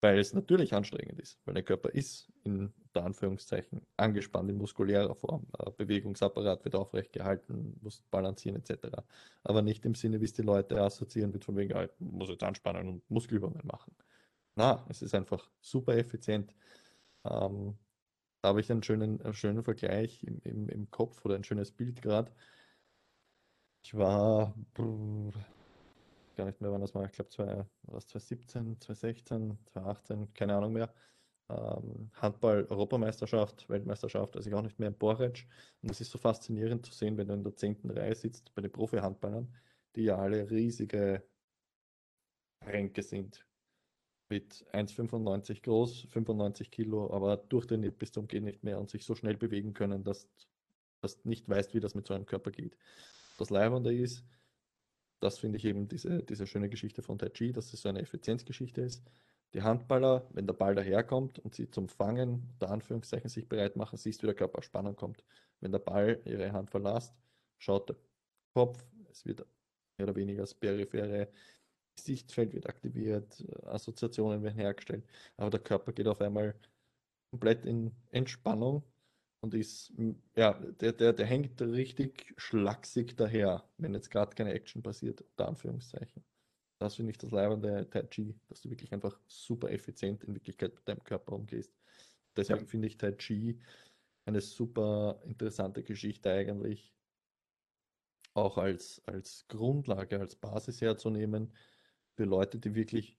weil 0.00 0.18
es 0.18 0.34
natürlich 0.34 0.74
anstrengend 0.74 1.20
ist, 1.20 1.40
weil 1.44 1.54
der 1.54 1.62
Körper 1.62 1.90
ist 1.90 2.32
in 2.44 2.72
unter 2.94 3.06
Anführungszeichen 3.06 3.86
angespannt 3.96 4.50
in 4.50 4.58
muskulärer 4.58 5.14
Form. 5.14 5.46
Äh, 5.58 5.70
Bewegungsapparat 5.70 6.64
wird 6.64 6.74
aufrecht 6.74 7.12
gehalten, 7.12 7.78
muss 7.80 8.02
balancieren 8.10 8.56
etc. 8.56 8.88
Aber 9.44 9.62
nicht 9.62 9.84
im 9.86 9.94
Sinne, 9.94 10.20
wie 10.20 10.26
es 10.26 10.34
die 10.34 10.42
Leute 10.42 10.80
assoziieren, 10.80 11.32
mit 11.32 11.44
von 11.44 11.56
wegen, 11.56 11.72
ah, 11.74 11.84
ich 11.84 11.90
muss 11.98 12.28
jetzt 12.28 12.42
anspannen 12.42 12.88
und 12.88 13.10
Muskelübungen 13.10 13.66
machen. 13.66 13.94
Na, 14.56 14.84
es 14.90 15.00
ist 15.00 15.14
einfach 15.14 15.48
super 15.60 15.96
effizient. 15.96 16.54
Ähm, 17.24 17.78
da 18.42 18.48
habe 18.48 18.60
ich 18.60 18.70
einen 18.70 18.82
schönen, 18.82 19.22
einen 19.22 19.34
schönen 19.34 19.62
Vergleich 19.64 20.22
im, 20.24 20.40
im, 20.44 20.68
im 20.68 20.90
Kopf 20.90 21.24
oder 21.24 21.36
ein 21.36 21.44
schönes 21.44 21.70
Bild 21.70 22.02
gerade. 22.02 22.32
Ich 23.84 23.94
war 23.94 24.54
brr, 24.74 25.32
gar 26.36 26.46
nicht 26.46 26.60
mehr, 26.60 26.72
wann 26.72 26.80
das 26.80 26.94
war. 26.94 27.04
Ich 27.04 27.12
glaube, 27.12 27.30
2017, 27.30 28.80
2016, 28.80 29.58
2018, 29.72 30.32
keine 30.34 30.56
Ahnung 30.56 30.72
mehr. 30.72 30.94
Ähm, 31.48 32.10
Handball-Europameisterschaft, 32.14 33.68
Weltmeisterschaft, 33.68 34.36
weiß 34.36 34.46
ich 34.46 34.54
auch 34.54 34.62
nicht 34.62 34.78
mehr 34.78 34.88
in 34.88 34.96
Boric. 34.98 35.46
Und 35.82 35.90
es 35.90 36.00
ist 36.00 36.10
so 36.10 36.18
faszinierend 36.18 36.86
zu 36.86 36.92
sehen, 36.92 37.16
wenn 37.18 37.28
du 37.28 37.34
in 37.34 37.44
der 37.44 37.56
10. 37.56 37.90
Reihe 37.90 38.14
sitzt 38.14 38.54
bei 38.54 38.62
den 38.62 38.72
Profi-Handballern, 38.72 39.52
die 39.96 40.04
ja 40.04 40.16
alle 40.16 40.50
riesige 40.50 41.22
Ränke 42.64 43.02
sind. 43.02 43.44
Mit 44.30 44.64
1,95 44.72 45.62
groß, 45.62 46.06
95 46.08 46.70
Kilo, 46.70 47.12
aber 47.12 47.36
durchtrainiert 47.36 47.98
bis 47.98 48.12
zum 48.12 48.28
Geht 48.28 48.44
nicht 48.44 48.64
mehr 48.64 48.78
und 48.78 48.88
sich 48.88 49.04
so 49.04 49.14
schnell 49.14 49.36
bewegen 49.36 49.74
können, 49.74 50.04
dass 50.04 50.28
du 51.02 51.28
nicht 51.28 51.48
weißt, 51.48 51.74
wie 51.74 51.80
das 51.80 51.94
mit 51.94 52.06
so 52.06 52.14
einem 52.14 52.24
Körper 52.24 52.50
geht. 52.50 52.78
Das 53.42 53.50
Leibende 53.50 53.92
ist, 53.92 54.24
das 55.18 55.40
finde 55.40 55.58
ich 55.58 55.64
eben 55.64 55.88
diese, 55.88 56.22
diese 56.22 56.46
schöne 56.46 56.68
Geschichte 56.68 57.02
von 57.02 57.18
Tai 57.18 57.28
Chi, 57.30 57.52
dass 57.52 57.72
es 57.72 57.82
so 57.82 57.88
eine 57.88 58.00
Effizienzgeschichte 58.00 58.82
ist. 58.82 59.02
Die 59.52 59.62
Handballer, 59.62 60.28
wenn 60.30 60.46
der 60.46 60.54
Ball 60.54 60.76
daherkommt 60.76 61.40
und 61.40 61.52
sie 61.52 61.68
zum 61.68 61.88
Fangen, 61.88 62.50
unter 62.52 62.70
Anführungszeichen, 62.70 63.28
sich 63.28 63.48
bereit 63.48 63.74
machen, 63.74 63.96
siehst 63.96 64.22
du, 64.22 64.22
wie 64.22 64.28
der 64.28 64.36
Körper 64.36 64.58
auf 64.58 64.64
Spannung 64.64 64.94
kommt. 64.94 65.24
Wenn 65.58 65.72
der 65.72 65.80
Ball 65.80 66.22
ihre 66.24 66.52
Hand 66.52 66.70
verlässt, 66.70 67.16
schaut 67.58 67.88
der 67.88 67.96
Kopf, 68.54 68.86
es 69.10 69.26
wird 69.26 69.44
mehr 69.98 70.06
oder 70.06 70.14
weniger 70.14 70.42
das 70.42 70.54
periphere 70.54 71.28
Sichtfeld 71.98 72.54
wird 72.54 72.68
aktiviert, 72.68 73.44
Assoziationen 73.64 74.44
werden 74.44 74.54
hergestellt, 74.54 75.04
aber 75.36 75.50
der 75.50 75.60
Körper 75.60 75.92
geht 75.92 76.06
auf 76.06 76.20
einmal 76.20 76.54
komplett 77.32 77.66
in 77.66 77.90
Entspannung 78.12 78.84
und 79.42 79.54
ist, 79.54 79.94
ja, 80.36 80.54
der, 80.54 80.94
der, 80.94 81.14
der 81.14 81.26
hängt 81.26 81.62
richtig 81.62 82.34
schlaksig 82.38 83.16
daher, 83.16 83.70
wenn 83.78 83.94
jetzt 83.94 84.10
gerade 84.10 84.36
keine 84.36 84.52
Action 84.54 84.82
passiert, 84.84 85.22
unter 85.22 85.48
Anführungszeichen. 85.48 86.24
Das 86.78 86.96
finde 86.96 87.12
ich 87.12 87.18
das 87.18 87.32
Leibende 87.32 87.88
Tai 87.90 88.04
Chi, 88.04 88.40
dass 88.48 88.62
du 88.62 88.70
wirklich 88.70 88.92
einfach 88.92 89.20
super 89.28 89.70
effizient 89.72 90.24
in 90.24 90.34
Wirklichkeit 90.34 90.74
mit 90.76 90.88
deinem 90.88 91.04
Körper 91.04 91.34
umgehst. 91.34 91.74
Deswegen 92.36 92.60
Ja. 92.62 92.66
finde 92.66 92.88
ich 92.88 92.98
Tai 92.98 93.12
Chi 93.14 93.60
eine 94.26 94.40
super 94.42 95.20
interessante 95.24 95.84
Geschichte 95.84 96.30
eigentlich, 96.32 96.94
auch 98.34 98.58
als, 98.58 99.02
als 99.06 99.46
Grundlage, 99.48 100.18
als 100.20 100.36
Basis 100.36 100.80
herzunehmen 100.80 101.54
für 102.16 102.24
Leute, 102.24 102.58
die 102.58 102.74
wirklich 102.74 103.18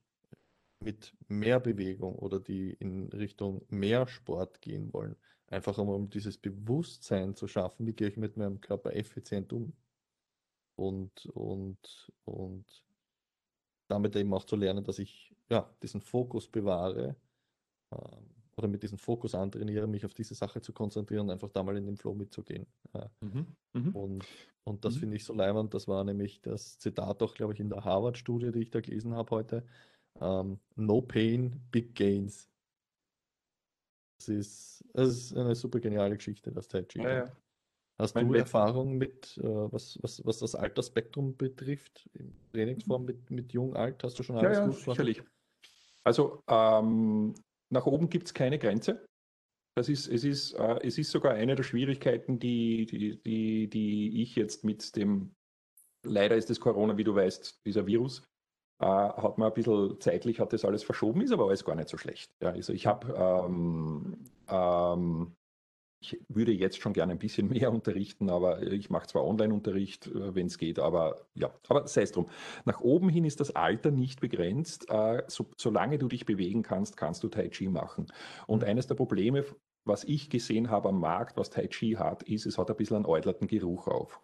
mit 0.80 1.18
mehr 1.30 1.60
Bewegung 1.62 2.16
oder 2.20 2.40
die 2.42 2.72
in 2.74 3.10
Richtung 3.14 3.66
mehr 3.70 4.08
Sport 4.08 4.62
gehen 4.62 4.94
wollen. 4.94 5.18
Einfach 5.54 5.78
um, 5.78 5.90
um 5.90 6.10
dieses 6.10 6.38
Bewusstsein 6.40 7.36
zu 7.36 7.48
schaffen, 7.48 7.86
wie 7.86 7.94
gehe 7.94 8.08
ich 8.08 8.18
mit 8.18 8.38
meinem 8.38 8.60
Körper 8.60 8.96
effizient 8.96 9.54
um. 9.54 9.74
Und, 10.76 11.28
und, 11.28 12.12
und 12.26 12.84
damit 13.88 14.16
eben 14.16 14.34
auch 14.34 14.46
zu 14.46 14.56
lernen, 14.56 14.84
dass 14.84 14.98
ich 14.98 15.36
ja, 15.50 15.70
diesen 15.84 16.02
Fokus 16.02 16.48
bewahre 16.50 17.16
ähm, 17.92 18.30
oder 18.58 18.68
mit 18.68 18.84
diesem 18.84 18.98
Fokus 18.98 19.36
antrainiere, 19.36 19.88
mich 19.88 20.06
auf 20.06 20.16
diese 20.16 20.36
Sache 20.36 20.62
zu 20.62 20.74
konzentrieren 20.74 21.28
und 21.28 21.32
einfach 21.32 21.50
da 21.50 21.64
mal 21.64 21.78
in 21.78 21.86
den 21.86 21.98
Flow 21.98 22.16
mitzugehen. 22.16 22.66
Ja. 22.94 23.12
Mhm. 23.22 23.56
Mhm. 23.74 23.96
Und, 23.96 24.26
und 24.64 24.86
das 24.86 24.96
Mhm. 24.96 25.00
finde 25.02 25.16
ich 25.18 25.26
so 25.26 25.34
leibend. 25.34 25.74
Das 25.76 25.88
war 25.88 26.04
nämlich 26.04 26.42
das 26.42 26.80
Zitat 26.80 27.22
auch, 27.22 27.36
glaube 27.36 27.54
ich, 27.54 27.60
in 27.60 27.70
der 27.70 27.84
Harvard-Studie, 27.84 28.52
die 28.52 28.62
ich 28.62 28.72
da 28.72 28.82
gelesen 28.82 29.14
habe 29.16 29.30
heute. 29.32 29.66
Ähm, 30.20 30.60
no 30.76 31.02
pain, 31.02 31.68
big 31.72 31.96
gains. 31.96 32.50
Das 34.28 34.30
ist, 34.30 34.86
ist 34.94 35.36
eine 35.36 35.56
super 35.56 35.80
geniale 35.80 36.16
Geschichte, 36.16 36.52
das 36.52 36.68
Tai 36.68 36.84
Chi. 36.84 37.00
Ja, 37.00 37.10
ja. 37.10 37.38
Hast 38.00 38.16
Mein 38.16 38.28
du 38.28 38.36
Erfahrung 38.36 38.98
mit, 38.98 39.38
äh, 39.38 39.44
was, 39.44 40.00
was, 40.02 40.26
was 40.26 40.40
das 40.40 40.56
Altersspektrum 40.56 41.36
betrifft, 41.38 42.10
in 42.14 42.34
Trainingsform 42.52 43.06
mit, 43.06 43.30
mit 43.30 43.54
jung, 43.54 43.76
alt? 43.76 44.04
Hast 44.04 44.18
du 44.18 44.24
schon 44.24 44.38
Ja, 44.38 44.44
alles 44.44 44.58
ja, 44.60 44.66
durchgemacht? 44.66 44.98
sicherlich. 44.98 45.24
Also 46.04 46.42
ähm, 46.50 47.36
nach 47.70 47.86
oben 47.86 48.10
gibt 48.10 48.28
es 48.28 48.34
keine 48.34 48.58
Grenze. 48.58 49.06
Das 49.76 49.90
ist, 49.90 50.08
es, 50.08 50.24
ist, 50.24 50.54
äh, 50.54 50.80
es 50.84 50.98
ist 50.98 51.12
sogar 51.12 51.34
eine 51.34 51.56
der 51.56 51.64
Schwierigkeiten, 51.64 52.40
die, 52.40 52.86
die, 52.86 53.22
die, 53.22 53.70
die 53.70 54.22
ich 54.22 54.36
jetzt 54.36 54.64
mit 54.64 54.96
dem, 54.96 55.34
leider 56.04 56.36
ist 56.36 56.50
das 56.50 56.60
Corona, 56.60 56.98
wie 56.98 57.04
du 57.04 57.16
weißt, 57.16 57.66
dieser 57.66 57.86
Virus, 57.86 58.24
äh, 58.80 58.86
hat 58.86 59.38
man 59.38 59.50
ein 59.50 59.54
bisschen 59.54 60.00
zeitlich, 60.00 60.40
hat 60.40 60.54
das 60.54 60.66
alles 60.66 60.84
verschoben, 60.84 61.22
ist 61.22 61.32
aber 61.32 61.48
alles 61.48 61.66
gar 61.66 61.76
nicht 61.76 61.90
so 61.90 61.98
schlecht. 61.98 62.32
Ja, 62.42 62.50
also 62.52 62.74
ich 62.74 62.86
habe, 62.88 63.14
ähm, 63.16 64.32
ähm, 64.48 65.36
ich 66.02 66.20
würde 66.28 66.52
jetzt 66.52 66.82
schon 66.82 66.94
gerne 66.94 67.14
ein 67.14 67.20
bisschen 67.20 67.50
mehr 67.50 67.72
unterrichten, 67.72 68.30
aber 68.30 68.62
ich 68.64 68.90
mache 68.90 69.08
zwar 69.08 69.26
Online-Unterricht, 69.26 70.08
äh, 70.08 70.36
wenn 70.36 70.48
es 70.48 70.58
geht, 70.58 70.80
aber 70.80 71.28
ja, 71.36 71.54
aber 71.70 71.88
sei 71.88 72.04
es 72.04 72.12
drum. 72.12 72.30
Nach 72.66 72.82
oben 72.82 73.10
hin 73.10 73.26
ist 73.26 73.40
das 73.40 73.56
Alter 73.56 73.92
nicht 73.92 74.20
begrenzt. 74.22 74.90
Äh, 74.90 75.24
so, 75.28 75.50
solange 75.58 75.98
du 75.98 76.08
dich 76.08 76.26
bewegen 76.26 76.64
kannst, 76.64 76.98
kannst 76.98 77.24
du 77.24 77.30
Tai 77.30 77.50
Chi 77.50 77.70
machen. 77.70 78.08
Und 78.48 78.64
Mhm. 78.64 78.68
eines 78.68 78.88
der 78.88 78.96
Probleme, 78.96 79.46
was 79.86 80.04
ich 80.04 80.30
gesehen 80.30 80.70
habe 80.70 80.90
am 80.90 81.00
Markt, 81.00 81.38
was 81.38 81.50
Tai 81.50 81.68
Chi 81.68 81.94
hat, 81.98 82.24
ist, 82.24 82.46
es 82.46 82.58
hat 82.58 82.70
ein 82.70 82.78
bisschen 82.78 82.98
einen 82.98 83.06
äudlerten 83.06 83.48
Geruch 83.48 83.88
auf. 83.88 84.22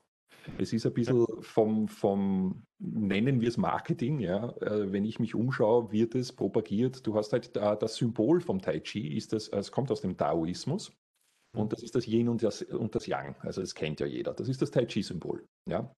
Es 0.57 0.73
ist 0.73 0.85
ein 0.85 0.93
bisschen 0.93 1.25
vom, 1.41 1.87
vom 1.87 2.63
nennen 2.79 3.41
wir 3.41 3.47
es 3.47 3.57
Marketing, 3.57 4.19
ja. 4.19 4.49
Äh, 4.61 4.91
wenn 4.91 5.05
ich 5.05 5.19
mich 5.19 5.35
umschaue, 5.35 5.91
wird 5.91 6.15
es 6.15 6.31
propagiert. 6.31 7.05
Du 7.05 7.15
hast 7.15 7.33
halt 7.33 7.55
das 7.55 7.95
Symbol 7.95 8.41
vom 8.41 8.61
Tai 8.61 8.79
Chi, 8.79 9.15
ist 9.15 9.33
das, 9.33 9.47
es 9.49 9.71
kommt 9.71 9.91
aus 9.91 10.01
dem 10.01 10.17
Taoismus. 10.17 10.91
Und 11.55 11.73
das 11.73 11.81
ist 11.81 11.95
das 11.95 12.07
Yin 12.07 12.29
und 12.29 12.43
das, 12.43 12.61
und 12.61 12.93
das 12.93 13.07
Yang. 13.07 13.35
Also 13.39 13.61
das 13.61 13.73
kennt 13.73 13.99
ja 13.99 14.05
jeder. 14.05 14.33
Das 14.33 14.47
ist 14.47 14.61
das 14.61 14.71
Tai 14.71 14.85
Chi-Symbol. 14.85 15.47
Ja? 15.67 15.91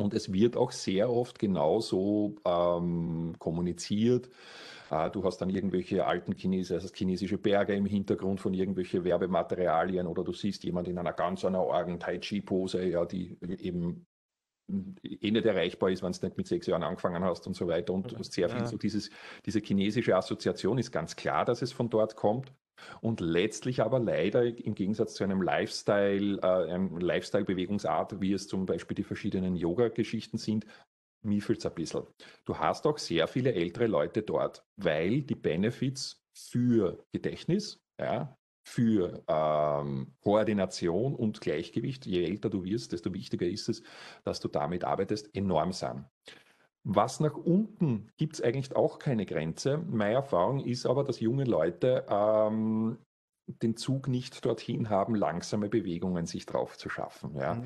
Und 0.00 0.14
es 0.14 0.32
wird 0.32 0.56
auch 0.56 0.72
sehr 0.72 1.10
oft 1.10 1.38
genauso 1.38 2.36
ähm, 2.44 3.34
kommuniziert. 3.38 4.28
Äh, 4.90 5.10
du 5.10 5.24
hast 5.24 5.38
dann 5.38 5.50
irgendwelche 5.50 6.06
alten 6.06 6.32
Chinesen, 6.32 6.74
also 6.74 6.88
chinesische 6.92 7.38
Berge 7.38 7.74
im 7.74 7.86
Hintergrund 7.86 8.40
von 8.40 8.54
irgendwelchen 8.54 9.04
Werbematerialien 9.04 10.06
oder 10.06 10.24
du 10.24 10.32
siehst 10.32 10.64
jemand 10.64 10.88
in 10.88 10.98
einer 10.98 11.12
ganz 11.12 11.44
einer 11.44 11.62
Orgen 11.62 11.98
Tai 12.00 12.18
Chi 12.18 12.40
Pose, 12.40 12.84
ja, 12.84 13.04
die 13.04 13.36
eben 13.40 14.06
eh 15.02 15.30
nicht 15.30 15.46
erreichbar 15.46 15.90
ist, 15.90 16.02
wenn 16.02 16.12
du 16.12 16.26
nicht 16.26 16.36
mit 16.36 16.46
sechs 16.46 16.66
Jahren 16.66 16.82
angefangen 16.82 17.24
hast 17.24 17.46
und 17.46 17.54
so 17.54 17.66
weiter. 17.66 17.92
Und 17.92 18.12
du 18.12 18.18
hast 18.18 18.32
sehr 18.32 18.48
viel 18.48 18.60
ja. 18.60 18.66
so 18.66 18.76
dieses, 18.76 19.10
diese 19.44 19.60
chinesische 19.60 20.16
Assoziation 20.16 20.78
ist 20.78 20.92
ganz 20.92 21.16
klar, 21.16 21.44
dass 21.44 21.62
es 21.62 21.72
von 21.72 21.90
dort 21.90 22.16
kommt. 22.16 22.52
Und 23.00 23.20
letztlich 23.20 23.82
aber 23.82 23.98
leider 23.98 24.44
im 24.44 24.74
Gegensatz 24.74 25.14
zu 25.14 25.24
einem 25.24 25.42
Lifestyle, 25.42 26.38
äh, 26.42 26.72
einem 26.72 26.98
Lifestyle-Bewegungsart, 26.98 28.20
wie 28.20 28.32
es 28.32 28.48
zum 28.48 28.66
Beispiel 28.66 28.94
die 28.94 29.04
verschiedenen 29.04 29.56
Yoga-Geschichten 29.56 30.38
sind, 30.38 30.66
miefelt 31.22 31.58
es 31.58 31.66
ein 31.66 31.74
bisschen. 31.74 32.02
Du 32.44 32.56
hast 32.56 32.86
auch 32.86 32.98
sehr 32.98 33.26
viele 33.28 33.52
ältere 33.52 33.86
Leute 33.86 34.22
dort, 34.22 34.64
weil 34.76 35.22
die 35.22 35.34
Benefits 35.34 36.22
für 36.32 37.04
Gedächtnis, 37.12 37.80
ja, 37.98 38.36
für 38.62 39.22
ähm, 39.26 40.14
Koordination 40.20 41.14
und 41.14 41.40
Gleichgewicht, 41.40 42.06
je 42.06 42.24
älter 42.24 42.50
du 42.50 42.64
wirst, 42.64 42.92
desto 42.92 43.12
wichtiger 43.12 43.46
ist 43.46 43.68
es, 43.68 43.82
dass 44.24 44.40
du 44.40 44.48
damit 44.48 44.84
arbeitest, 44.84 45.34
enorm 45.34 45.72
sind. 45.72 46.04
Was 46.84 47.20
nach 47.20 47.36
unten 47.36 48.10
gibt 48.16 48.34
es 48.34 48.40
eigentlich 48.40 48.74
auch 48.74 48.98
keine 48.98 49.26
Grenze. 49.26 49.78
Meine 49.78 50.14
Erfahrung 50.14 50.60
ist 50.60 50.86
aber, 50.86 51.04
dass 51.04 51.20
junge 51.20 51.44
Leute 51.44 52.06
ähm, 52.08 52.98
den 53.62 53.76
Zug 53.76 54.08
nicht 54.08 54.44
dorthin 54.44 54.88
haben, 54.88 55.14
langsame 55.14 55.68
Bewegungen 55.68 56.26
sich 56.26 56.46
drauf 56.46 56.78
zu 56.78 56.88
schaffen. 56.88 57.34
Ja. 57.36 57.54
Mhm. 57.54 57.64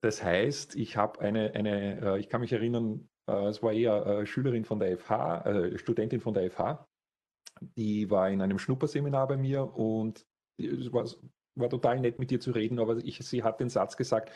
Das 0.00 0.22
heißt, 0.22 0.76
ich 0.76 0.96
habe 0.96 1.20
eine, 1.20 1.54
eine 1.54 2.00
äh, 2.00 2.20
ich 2.20 2.28
kann 2.28 2.40
mich 2.40 2.52
erinnern, 2.52 3.08
äh, 3.28 3.46
es 3.46 3.62
war 3.62 3.72
eher 3.72 4.06
äh, 4.06 4.26
Schülerin 4.26 4.64
von 4.64 4.78
der 4.78 4.98
FH, 4.98 5.42
äh, 5.46 5.78
Studentin 5.78 6.20
von 6.20 6.34
der 6.34 6.50
FH, 6.50 6.86
die 7.76 8.10
war 8.10 8.30
in 8.30 8.42
einem 8.42 8.58
Schnupperseminar 8.58 9.28
bei 9.28 9.36
mir 9.36 9.74
und 9.74 10.26
es 10.58 10.92
war, 10.92 11.06
war 11.58 11.70
total 11.70 12.00
nett 12.00 12.18
mit 12.18 12.30
dir 12.30 12.40
zu 12.40 12.50
reden, 12.52 12.78
aber 12.78 12.98
ich, 12.98 13.18
sie 13.18 13.42
hat 13.42 13.60
den 13.60 13.70
Satz 13.70 13.96
gesagt, 13.96 14.30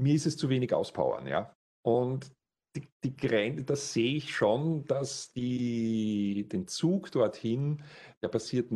mir 0.00 0.14
ist 0.14 0.26
es 0.26 0.36
zu 0.36 0.48
wenig 0.48 0.72
auspowern, 0.72 1.26
ja. 1.26 1.54
Und 1.84 2.32
die, 2.80 2.88
die 3.04 3.16
Grenze, 3.16 3.64
das 3.64 3.92
sehe 3.92 4.16
ich 4.16 4.34
schon, 4.34 4.84
dass 4.86 5.32
die, 5.32 6.48
den 6.48 6.66
Zug 6.66 7.10
dorthin, 7.12 7.82
der 8.22 8.28
passiert 8.28 8.70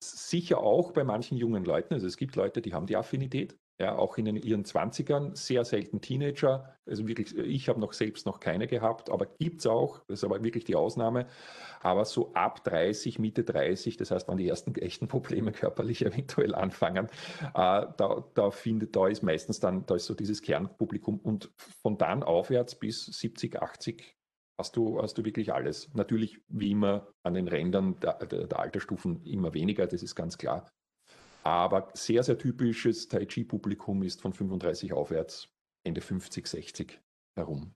sicher 0.00 0.58
auch 0.58 0.92
bei 0.92 1.04
manchen 1.04 1.36
jungen 1.36 1.64
Leuten. 1.64 1.94
Also 1.94 2.06
es 2.06 2.16
gibt 2.16 2.36
Leute, 2.36 2.62
die 2.62 2.74
haben 2.74 2.86
die 2.86 2.96
Affinität, 2.96 3.58
ja, 3.80 3.96
auch 3.96 4.18
in 4.18 4.26
ihren 4.26 4.64
20ern, 4.64 5.36
sehr 5.36 5.64
selten 5.64 6.00
Teenager. 6.00 6.74
Also 6.84 7.06
wirklich, 7.06 7.36
ich 7.36 7.68
habe 7.68 7.78
noch 7.78 7.92
selbst 7.92 8.26
noch 8.26 8.40
keine 8.40 8.66
gehabt, 8.66 9.08
aber 9.08 9.26
gibt 9.26 9.60
es 9.60 9.66
auch, 9.66 10.00
das 10.08 10.20
ist 10.20 10.24
aber 10.24 10.42
wirklich 10.42 10.64
die 10.64 10.74
Ausnahme. 10.74 11.26
Aber 11.80 12.04
so 12.04 12.32
ab 12.34 12.64
30, 12.64 13.20
Mitte 13.20 13.44
30, 13.44 13.96
das 13.96 14.10
heißt, 14.10 14.26
wann 14.26 14.38
die 14.38 14.48
ersten 14.48 14.74
echten 14.76 15.06
Probleme 15.06 15.52
körperlich 15.52 16.04
eventuell 16.04 16.54
anfangen, 16.54 17.06
äh, 17.40 17.50
da, 17.52 18.24
da 18.34 18.50
findet, 18.50 18.96
da 18.96 19.06
ist 19.06 19.22
meistens 19.22 19.60
dann, 19.60 19.86
da 19.86 19.94
ist 19.94 20.06
so 20.06 20.14
dieses 20.14 20.42
Kernpublikum 20.42 21.20
und 21.20 21.50
von 21.82 21.98
dann 21.98 22.24
aufwärts 22.24 22.74
bis 22.74 23.06
70, 23.06 23.62
80 23.62 24.17
hast 24.58 24.76
du, 24.76 25.00
hast 25.00 25.16
du 25.16 25.24
wirklich 25.24 25.52
alles. 25.52 25.92
Natürlich 25.94 26.40
wie 26.48 26.72
immer 26.72 27.08
an 27.22 27.34
den 27.34 27.48
Rändern 27.48 27.98
der, 28.00 28.14
der, 28.26 28.58
Altersstufen 28.58 29.24
immer 29.24 29.54
weniger, 29.54 29.86
das 29.86 30.02
ist 30.02 30.14
ganz 30.14 30.36
klar. 30.36 30.68
Aber 31.44 31.88
sehr, 31.94 32.22
sehr 32.22 32.36
typisches 32.36 33.08
Tai 33.08 33.24
Chi-Publikum 33.24 34.02
ist 34.02 34.20
von 34.20 34.32
35 34.32 34.92
aufwärts, 34.92 35.48
Ende 35.84 36.00
50, 36.00 36.46
60 36.46 37.00
herum. 37.36 37.74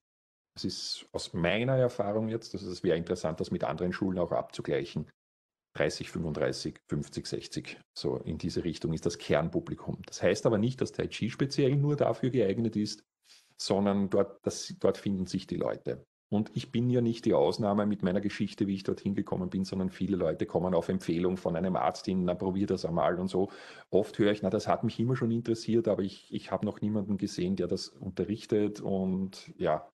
Das 0.55 0.65
ist 0.65 1.07
aus 1.13 1.33
meiner 1.33 1.77
Erfahrung 1.77 2.29
jetzt, 2.29 2.55
also 2.55 2.71
es 2.71 2.83
wäre 2.83 2.99
interessant, 2.99 3.41
das 3.41 3.51
mit 3.51 3.65
anderen 3.65 3.93
Schulen 3.93 4.19
auch 4.19 4.33
abzugleichen. 4.33 5.09
30, 5.75 6.11
35, 6.11 6.81
50, 6.91 7.27
60. 7.27 7.81
So 7.97 8.19
in 8.19 8.37
diese 8.37 8.63
Richtung 8.63 8.93
ist 8.93 9.07
das 9.07 9.17
Kernpublikum. 9.17 10.03
Das 10.05 10.23
heißt 10.23 10.45
aber 10.45 10.59
nicht, 10.59 10.83
dass 10.83 10.93
Tai 10.93 11.07
Chi 11.07 11.31
speziell 11.31 11.77
nur 11.77 11.97
dafür 11.97 12.29
geeignet 12.29 12.77
ist, 12.77 13.03
sondern 13.59 14.11
dort, 14.11 14.45
das, 14.45 14.75
dort 14.81 14.99
finden 14.99 15.27
sich 15.27 15.47
die 15.47 15.57
Leute. 15.57 16.05
Und 16.33 16.51
ich 16.55 16.73
bin 16.73 16.89
ja 16.89 17.03
nicht 17.03 17.27
die 17.27 17.35
Ausnahme 17.35 17.85
mit 17.85 18.03
meiner 18.03 18.23
Geschichte, 18.23 18.67
wie 18.67 18.75
ich 18.75 18.85
dorthin 18.85 19.15
gekommen 19.15 19.51
bin, 19.51 19.67
sondern 19.67 19.91
viele 19.91 20.17
Leute 20.17 20.47
kommen 20.47 20.73
auf 20.73 20.89
Empfehlung 20.89 21.37
von 21.37 21.57
einem 21.57 21.77
Arzt 21.77 22.07
hin, 22.07 22.25
na 22.25 22.35
probier 22.35 22.67
das 22.67 22.87
einmal 22.87 23.21
und 23.21 23.29
so. 23.29 23.51
Oft 23.91 24.19
höre 24.19 24.33
ich, 24.33 24.41
na 24.41 24.49
das 24.49 24.67
hat 24.67 24.83
mich 24.83 24.99
immer 24.99 25.15
schon 25.15 25.31
interessiert, 25.31 25.89
aber 25.89 26.03
ich, 26.03 26.33
ich 26.33 26.51
habe 26.51 26.65
noch 26.65 26.81
niemanden 26.81 27.19
gesehen, 27.19 27.57
der 27.57 27.67
das 27.67 27.89
unterrichtet. 27.89 28.81
Und 28.81 29.53
ja, 29.59 29.87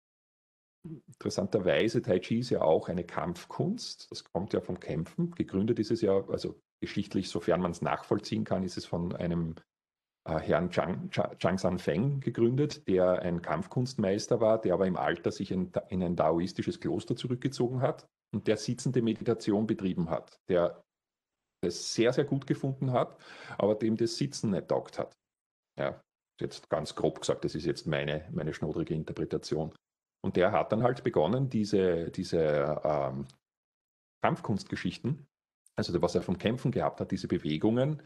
interessanterweise, 1.08 2.02
Tai 2.02 2.20
Chi 2.20 2.38
ist 2.38 2.50
ja 2.50 2.62
auch 2.62 2.88
eine 2.88 3.02
Kampfkunst. 3.02 4.06
Das 4.12 4.22
kommt 4.22 4.52
ja 4.52 4.60
vom 4.60 4.78
Kämpfen. 4.78 5.32
Gegründet 5.32 5.80
ist 5.80 5.90
es 5.90 6.02
ja, 6.02 6.24
also 6.28 6.60
geschichtlich, 6.80 7.30
sofern 7.30 7.60
man 7.60 7.72
es 7.72 7.82
nachvollziehen 7.82 8.44
kann, 8.44 8.62
ist 8.62 8.76
es 8.76 8.86
von 8.86 9.12
einem 9.16 9.56
äh, 10.28 10.38
Herrn 10.40 10.70
Zhang, 10.70 11.10
Zhang 11.10 11.58
Sanfeng 11.58 12.20
gegründet, 12.20 12.86
der 12.86 13.22
ein 13.22 13.40
Kampfkunstmeister 13.40 14.40
war, 14.40 14.60
der 14.60 14.74
aber 14.74 14.86
im 14.86 14.96
Alter 14.96 15.32
sich 15.32 15.50
in, 15.50 15.72
in 15.88 16.02
ein 16.02 16.16
daoistisches 16.16 16.80
Kloster 16.80 17.16
zurückgezogen 17.16 17.80
hat 17.80 18.06
und 18.34 18.46
der 18.46 18.58
sitzende 18.58 19.00
Meditation 19.00 19.66
betrieben 19.66 20.10
hat, 20.10 20.38
der 20.48 20.82
das 21.62 21.94
sehr, 21.94 22.12
sehr 22.12 22.24
gut 22.24 22.46
gefunden 22.46 22.92
hat, 22.92 23.18
aber 23.56 23.74
dem 23.74 23.96
das 23.96 24.16
Sitzen 24.16 24.50
nicht 24.50 24.68
taugt 24.68 24.98
hat. 24.98 25.16
Ja, 25.78 26.00
jetzt 26.40 26.68
ganz 26.68 26.94
grob 26.94 27.20
gesagt, 27.20 27.44
das 27.44 27.54
ist 27.54 27.64
jetzt 27.64 27.86
meine, 27.86 28.28
meine 28.30 28.54
schnodrige 28.54 28.94
Interpretation. 28.94 29.74
Und 30.24 30.36
der 30.36 30.52
hat 30.52 30.72
dann 30.72 30.82
halt 30.82 31.02
begonnen, 31.04 31.48
diese, 31.48 32.10
diese 32.10 32.80
ähm, 32.84 33.26
Kampfkunstgeschichten, 34.22 35.26
also 35.76 36.00
was 36.02 36.14
er 36.14 36.22
vom 36.22 36.38
Kämpfen 36.38 36.70
gehabt 36.70 37.00
hat, 37.00 37.10
diese 37.10 37.28
Bewegungen 37.28 38.02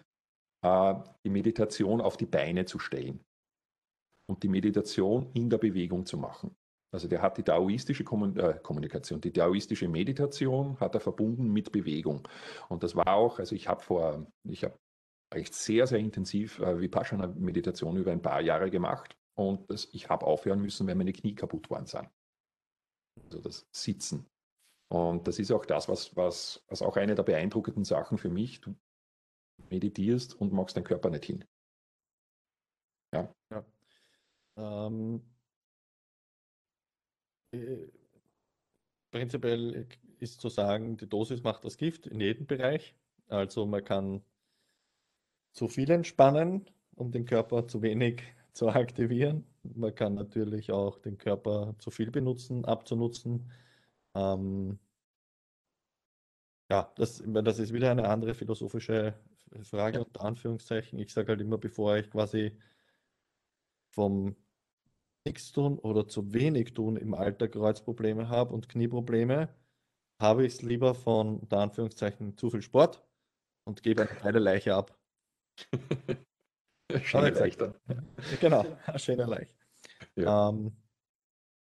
die 0.64 1.30
Meditation 1.30 2.00
auf 2.00 2.16
die 2.16 2.26
Beine 2.26 2.64
zu 2.64 2.78
stellen 2.78 3.24
und 4.28 4.42
die 4.42 4.48
Meditation 4.48 5.30
in 5.34 5.50
der 5.50 5.58
Bewegung 5.58 6.06
zu 6.06 6.16
machen. 6.16 6.54
Also 6.94 7.08
der 7.08 7.22
hat 7.22 7.38
die 7.38 7.42
daoistische 7.42 8.04
äh, 8.04 8.58
Kommunikation, 8.62 9.20
die 9.20 9.32
daoistische 9.32 9.88
Meditation 9.88 10.78
hat 10.78 10.94
er 10.94 11.00
verbunden 11.00 11.50
mit 11.50 11.72
Bewegung. 11.72 12.28
Und 12.68 12.82
das 12.82 12.94
war 12.94 13.08
auch, 13.14 13.38
also 13.38 13.54
ich 13.54 13.66
habe 13.66 13.82
vor, 13.82 14.26
ich 14.44 14.62
habe 14.62 14.76
echt 15.34 15.54
sehr, 15.54 15.86
sehr 15.86 15.98
intensiv 15.98 16.58
äh, 16.60 16.78
Vipassana-Meditation 16.80 17.96
über 17.96 18.12
ein 18.12 18.20
paar 18.20 18.42
Jahre 18.42 18.70
gemacht 18.70 19.16
und 19.34 19.70
das, 19.70 19.88
ich 19.92 20.10
habe 20.10 20.26
aufhören 20.26 20.60
müssen, 20.60 20.86
weil 20.86 20.94
meine 20.94 21.14
Knie 21.14 21.34
kaputt 21.34 21.70
waren 21.70 21.86
sind. 21.86 22.08
Also 23.24 23.40
das 23.40 23.66
Sitzen. 23.74 24.26
Und 24.92 25.26
das 25.26 25.38
ist 25.38 25.50
auch 25.50 25.64
das, 25.64 25.88
was, 25.88 26.14
was, 26.14 26.62
was 26.68 26.82
auch 26.82 26.98
eine 26.98 27.14
der 27.14 27.22
beeindruckenden 27.22 27.84
Sachen 27.84 28.18
für 28.18 28.28
mich. 28.28 28.60
Meditierst 29.72 30.34
und 30.34 30.52
magst 30.52 30.76
deinen 30.76 30.84
Körper 30.84 31.10
nicht 31.10 31.24
hin. 31.24 31.44
Ja. 33.14 33.34
ja. 33.50 33.64
Ähm, 34.56 35.22
äh, 37.52 37.88
prinzipiell 39.10 39.86
ist 40.18 40.40
zu 40.40 40.48
sagen, 40.48 40.96
die 40.96 41.08
Dosis 41.08 41.42
macht 41.42 41.64
das 41.64 41.76
Gift 41.76 42.06
in 42.06 42.20
jedem 42.20 42.46
Bereich. 42.46 42.94
Also 43.28 43.66
man 43.66 43.84
kann 43.84 44.22
zu 45.52 45.68
viel 45.68 45.90
entspannen, 45.90 46.70
um 46.94 47.10
den 47.12 47.24
Körper 47.24 47.66
zu 47.66 47.82
wenig 47.82 48.22
zu 48.52 48.68
aktivieren. 48.68 49.46
Man 49.62 49.94
kann 49.94 50.14
natürlich 50.14 50.72
auch 50.72 50.98
den 50.98 51.18
Körper 51.18 51.74
zu 51.78 51.90
viel 51.90 52.10
benutzen, 52.10 52.64
abzunutzen. 52.64 53.50
Ähm, 54.14 54.78
ja, 56.70 56.92
das, 56.96 57.22
das 57.26 57.58
ist 57.58 57.72
wieder 57.72 57.90
eine 57.90 58.08
andere 58.08 58.34
philosophische 58.34 59.14
Frage 59.62 59.98
ja. 59.98 60.04
unter 60.04 60.22
Anführungszeichen. 60.22 60.98
Ich 60.98 61.12
sage 61.12 61.28
halt 61.28 61.40
immer, 61.40 61.58
bevor 61.58 61.96
ich 61.96 62.10
quasi 62.10 62.58
vom 63.90 64.36
nichts 65.24 65.52
tun 65.52 65.78
oder 65.78 66.08
zu 66.08 66.32
wenig 66.32 66.74
tun 66.74 66.96
im 66.96 67.14
Alter 67.14 67.48
Kreuzprobleme 67.48 68.28
habe 68.28 68.54
und 68.54 68.68
Knieprobleme, 68.68 69.48
habe 70.20 70.46
ich 70.46 70.54
es 70.54 70.62
lieber 70.62 70.94
von 70.94 71.38
unter 71.38 71.58
Anführungszeichen 71.58 72.36
zu 72.36 72.50
viel 72.50 72.62
Sport 72.62 73.02
und 73.64 73.82
gebe 73.82 74.02
eine 74.02 74.10
kleine 74.10 74.38
Leiche 74.38 74.74
ab. 74.74 74.98
schöne 77.02 77.30
Leiche. 77.30 77.74
Genau, 78.40 78.64
schöne 78.96 79.24
Leiche. 79.24 79.54
Ja. 80.16 80.48
Ähm, 80.48 80.76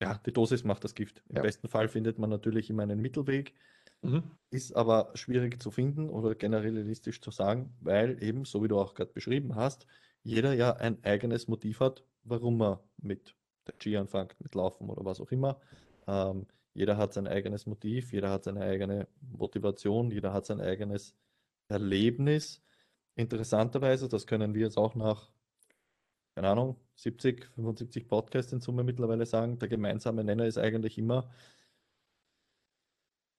ja, 0.01 0.19
die 0.19 0.33
Dosis 0.33 0.65
macht 0.65 0.85
das 0.85 0.95
Gift. 0.95 1.23
Im 1.29 1.37
ja. 1.37 1.43
besten 1.43 1.69
Fall 1.69 1.89
findet 1.89 2.19
man 2.19 2.31
natürlich 2.31 2.71
immer 2.71 2.85
einen 2.85 3.01
Mittelweg. 3.01 3.55
Mhm. 4.03 4.23
Ist 4.51 4.75
aber 4.75 5.11
schwierig 5.15 5.61
zu 5.63 5.71
finden 5.71 6.09
oder 6.09 6.35
generalistisch 6.35 7.21
zu 7.21 7.31
sagen, 7.31 7.77
weil 7.81 8.23
eben, 8.23 8.45
so 8.45 8.63
wie 8.63 8.69
du 8.69 8.79
auch 8.79 8.95
gerade 8.95 9.13
beschrieben 9.13 9.57
hast, 9.57 9.87
jeder 10.23 10.55
ja 10.55 10.73
ein 10.77 11.03
eigenes 11.05 11.49
Motiv 11.49 11.81
hat, 11.81 12.05
warum 12.23 12.61
er 12.63 12.83
mit 12.99 13.35
der 13.67 13.75
G 13.79 13.97
anfängt, 13.97 14.37
mit 14.41 14.55
Laufen 14.55 14.89
oder 14.89 15.05
was 15.05 15.21
auch 15.21 15.31
immer. 15.31 15.61
Ähm, 16.07 16.47
jeder 16.75 16.97
hat 16.97 17.13
sein 17.13 17.27
eigenes 17.27 17.67
Motiv, 17.67 18.13
jeder 18.13 18.31
hat 18.31 18.45
seine 18.45 18.63
eigene 18.63 19.09
Motivation, 19.21 20.11
jeder 20.11 20.33
hat 20.33 20.47
sein 20.47 20.61
eigenes 20.61 21.15
Erlebnis. 21.69 22.63
Interessanterweise, 23.17 24.09
das 24.09 24.27
können 24.27 24.55
wir 24.55 24.63
jetzt 24.63 24.79
auch 24.79 24.95
nach 24.95 25.31
keine 26.39 26.51
Ahnung, 26.51 26.77
70, 26.95 27.47
75 27.57 28.07
Podcasts 28.07 28.53
in 28.53 28.61
Summe 28.61 28.85
mittlerweile 28.85 29.27
sagen, 29.27 29.59
der 29.59 29.69
gemeinsame 29.69 30.23
Nenner 30.23 30.47
ist 30.47 30.57
eigentlich 30.57 30.97
immer, 30.97 31.29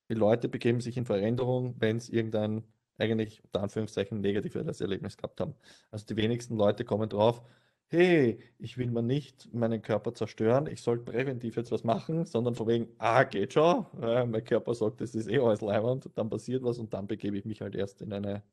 die 0.09 0.15
Leute 0.15 0.49
begeben 0.49 0.81
sich 0.81 0.97
in 0.97 1.05
Veränderung, 1.05 1.75
wenn 1.79 1.97
es 1.97 2.09
irgendein 2.09 2.63
eigentlich 2.97 3.43
unter 3.45 3.61
Anführungszeichen 3.63 4.19
negatives 4.19 4.81
Erlebnis 4.81 5.17
gehabt 5.17 5.39
haben. 5.39 5.55
Also 5.91 6.05
die 6.05 6.17
wenigsten 6.17 6.57
Leute 6.57 6.83
kommen 6.83 7.09
drauf, 7.09 7.41
hey, 7.87 8.39
ich 8.59 8.77
will 8.77 8.91
mal 8.91 9.01
nicht 9.01 9.51
meinen 9.53 9.81
Körper 9.81 10.13
zerstören, 10.13 10.67
ich 10.67 10.81
soll 10.81 10.99
präventiv 10.99 11.55
jetzt 11.55 11.71
was 11.71 11.83
machen, 11.83 12.25
sondern 12.25 12.55
von 12.55 12.67
wegen, 12.67 12.87
ah, 12.99 13.23
geht 13.23 13.53
schon, 13.53 13.85
äh, 14.01 14.25
mein 14.25 14.43
Körper 14.43 14.75
sagt, 14.75 15.01
das 15.01 15.15
ist 15.15 15.27
eh 15.27 15.39
alles 15.39 15.61
leibend, 15.61 16.09
dann 16.15 16.29
passiert 16.29 16.63
was 16.63 16.77
und 16.77 16.93
dann 16.93 17.07
begebe 17.07 17.37
ich 17.37 17.45
mich 17.45 17.61
halt 17.61 17.75
erst 17.75 18.01
in 18.01 18.13
eine, 18.13 18.43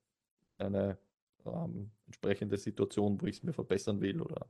eine 0.58 0.98
ähm, 1.44 1.90
entsprechende 2.06 2.56
Situation, 2.56 3.20
wo 3.20 3.26
ich 3.26 3.36
es 3.36 3.42
mir 3.42 3.52
verbessern 3.52 4.00
will 4.00 4.22
oder 4.22 4.46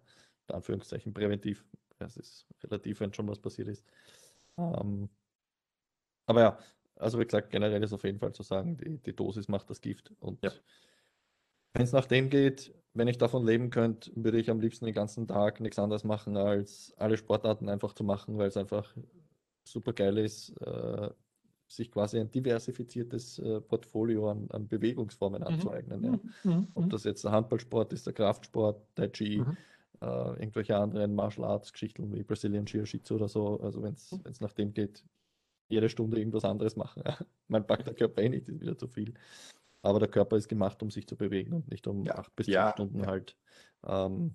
in 0.48 0.54
Anführungszeichen 0.54 1.12
präventiv. 1.12 1.64
Es 1.98 2.16
ist 2.16 2.46
relativ, 2.62 3.00
wenn 3.00 3.12
schon 3.12 3.28
was 3.28 3.40
passiert 3.40 3.68
ist. 3.68 3.84
Ähm, 4.58 5.08
aber 6.26 6.40
ja, 6.40 6.58
also 6.96 7.18
wie 7.18 7.24
gesagt, 7.24 7.50
generell 7.50 7.82
ist 7.82 7.92
auf 7.92 8.04
jeden 8.04 8.18
Fall 8.18 8.32
zu 8.32 8.42
sagen, 8.42 8.76
die, 8.76 8.98
die 8.98 9.14
Dosis 9.14 9.48
macht 9.48 9.70
das 9.70 9.80
Gift. 9.80 10.12
Und 10.20 10.42
ja. 10.42 10.50
wenn 11.74 11.82
es 11.82 11.92
nach 11.92 12.06
dem 12.06 12.30
geht, 12.30 12.74
wenn 12.94 13.08
ich 13.08 13.18
davon 13.18 13.44
leben 13.44 13.70
könnte, 13.70 14.10
würde 14.14 14.38
ich 14.38 14.50
am 14.50 14.60
liebsten 14.60 14.86
den 14.86 14.94
ganzen 14.94 15.28
Tag 15.28 15.60
nichts 15.60 15.78
anderes 15.78 16.04
machen, 16.04 16.36
als 16.36 16.94
alle 16.96 17.16
Sportarten 17.16 17.68
einfach 17.68 17.92
zu 17.92 18.04
machen, 18.04 18.38
weil 18.38 18.48
es 18.48 18.56
einfach 18.56 18.94
super 19.64 19.92
geil 19.92 20.18
ist, 20.18 20.50
äh, 20.60 21.10
sich 21.68 21.90
quasi 21.90 22.18
ein 22.18 22.30
diversifiziertes 22.30 23.38
äh, 23.40 23.60
Portfolio 23.60 24.30
an, 24.30 24.46
an 24.50 24.68
Bewegungsformen 24.68 25.42
mhm. 25.42 25.48
anzueignen. 25.48 26.04
Ja. 26.04 26.10
Mhm. 26.10 26.20
mhm. 26.44 26.68
Ob 26.74 26.90
das 26.90 27.04
jetzt 27.04 27.24
der 27.24 27.32
Handballsport 27.32 27.92
ist, 27.92 28.06
der 28.06 28.14
Kraftsport, 28.14 28.80
Tai 28.94 29.08
Chi, 29.08 29.38
mhm. 29.38 29.56
äh, 30.00 30.06
irgendwelche 30.06 30.76
anderen 30.76 31.14
Martial 31.14 31.46
Arts 31.46 31.72
Geschichten 31.72 32.14
wie 32.14 32.22
Brazilian 32.22 32.66
Jiu-Jitsu 32.66 33.16
oder 33.16 33.28
so. 33.28 33.60
Also 33.60 33.82
wenn 33.82 33.94
es 33.94 34.12
mhm. 34.12 34.22
nach 34.40 34.52
dem 34.52 34.72
geht, 34.72 35.04
jede 35.68 35.88
Stunde 35.88 36.18
irgendwas 36.18 36.44
anderes 36.44 36.76
machen. 36.76 37.02
Ja. 37.04 37.18
Man 37.48 37.66
packt 37.66 37.86
der 37.86 37.94
Körper 37.94 38.22
eh 38.22 38.28
nicht, 38.28 38.48
ist 38.48 38.60
wieder 38.60 38.76
zu 38.76 38.88
viel. 38.88 39.14
Aber 39.82 40.00
der 40.00 40.08
Körper 40.08 40.36
ist 40.36 40.48
gemacht, 40.48 40.82
um 40.82 40.90
sich 40.90 41.06
zu 41.06 41.16
bewegen 41.16 41.52
und 41.52 41.70
nicht 41.70 41.86
um 41.86 42.04
ja. 42.04 42.16
acht 42.16 42.34
bis 42.34 42.46
zehn 42.46 42.54
ja. 42.54 42.72
Stunden 42.72 43.00
ja. 43.00 43.06
halt 43.06 43.36
ähm, 43.86 44.34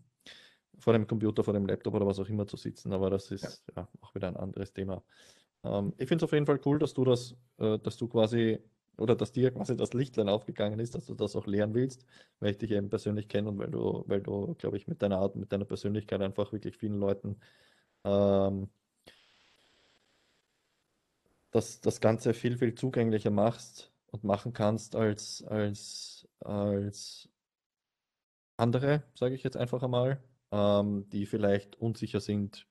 vor 0.79 0.93
dem 0.93 1.07
Computer, 1.07 1.43
vor 1.43 1.53
dem 1.53 1.65
Laptop 1.65 1.93
oder 1.93 2.05
was 2.07 2.19
auch 2.19 2.29
immer 2.29 2.47
zu 2.47 2.57
sitzen. 2.57 2.93
Aber 2.93 3.09
das 3.09 3.31
ist 3.31 3.63
ja, 3.75 3.87
auch 4.01 4.15
wieder 4.15 4.27
ein 4.27 4.37
anderes 4.37 4.73
Thema. 4.73 5.03
Ähm, 5.63 5.93
ich 5.97 6.07
finde 6.07 6.23
es 6.23 6.29
auf 6.29 6.33
jeden 6.33 6.45
Fall 6.45 6.59
cool, 6.65 6.79
dass 6.79 6.93
du 6.93 7.03
das, 7.03 7.35
äh, 7.57 7.77
dass 7.79 7.97
du 7.97 8.07
quasi 8.07 8.59
oder 8.97 9.15
dass 9.15 9.31
dir 9.31 9.51
quasi 9.51 9.75
das 9.75 9.93
Lichtlein 9.93 10.29
aufgegangen 10.29 10.79
ist, 10.79 10.95
dass 10.95 11.05
du 11.05 11.15
das 11.15 11.35
auch 11.35 11.47
lernen 11.47 11.73
willst, 11.73 12.05
weil 12.39 12.51
ich 12.51 12.57
dich 12.57 12.71
eben 12.71 12.89
persönlich 12.89 13.27
kenne 13.27 13.49
und 13.49 13.57
weil 13.57 13.71
du, 13.71 14.03
weil 14.07 14.21
du, 14.21 14.53
glaube 14.55 14.77
ich, 14.77 14.87
mit 14.87 15.01
deiner 15.01 15.17
Art, 15.17 15.35
mit 15.35 15.51
deiner 15.51 15.65
Persönlichkeit 15.65 16.21
einfach 16.21 16.51
wirklich 16.51 16.77
vielen 16.77 16.99
Leuten 16.99 17.37
ähm, 18.03 18.69
das, 21.51 21.81
das 21.81 22.01
Ganze 22.01 22.33
viel, 22.33 22.57
viel 22.57 22.75
zugänglicher 22.75 23.29
machst 23.29 23.91
und 24.07 24.23
machen 24.23 24.53
kannst 24.53 24.95
als, 24.95 25.43
als, 25.43 26.27
als 26.39 27.29
andere, 28.57 29.03
sage 29.15 29.35
ich 29.35 29.43
jetzt 29.43 29.57
einfach 29.57 29.83
einmal, 29.83 30.23
ähm, 30.51 31.09
die 31.09 31.25
vielleicht 31.25 31.75
unsicher 31.77 32.19
sind, 32.19 32.67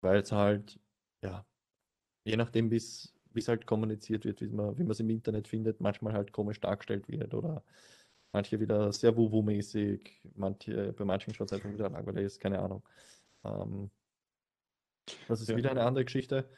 weil 0.00 0.20
es 0.20 0.32
halt, 0.32 0.78
ja, 1.22 1.46
je 2.24 2.36
nachdem, 2.36 2.70
wie 2.70 2.76
es 2.76 3.12
halt 3.46 3.66
kommuniziert 3.66 4.24
wird, 4.24 4.40
wie 4.40 4.48
man 4.48 4.90
es 4.90 5.00
im 5.00 5.10
Internet 5.10 5.48
findet, 5.48 5.80
manchmal 5.80 6.12
halt 6.12 6.32
komisch 6.32 6.60
dargestellt 6.60 7.08
wird 7.08 7.34
oder 7.34 7.62
manche 8.32 8.60
wieder 8.60 8.92
sehr 8.92 9.16
wuwu-mäßig, 9.16 10.20
manche, 10.34 10.92
bei 10.92 11.04
manchen 11.04 11.34
schaut 11.34 11.48
es 11.48 11.52
einfach 11.52 11.72
wieder 11.72 11.88
langweilig 11.88 12.24
ist, 12.24 12.40
keine 12.40 12.58
Ahnung. 12.58 12.86
Ähm, 13.44 13.90
das 15.28 15.40
ist 15.40 15.48
ja. 15.48 15.56
wieder 15.56 15.70
eine 15.70 15.84
andere 15.84 16.04
Geschichte. 16.04 16.48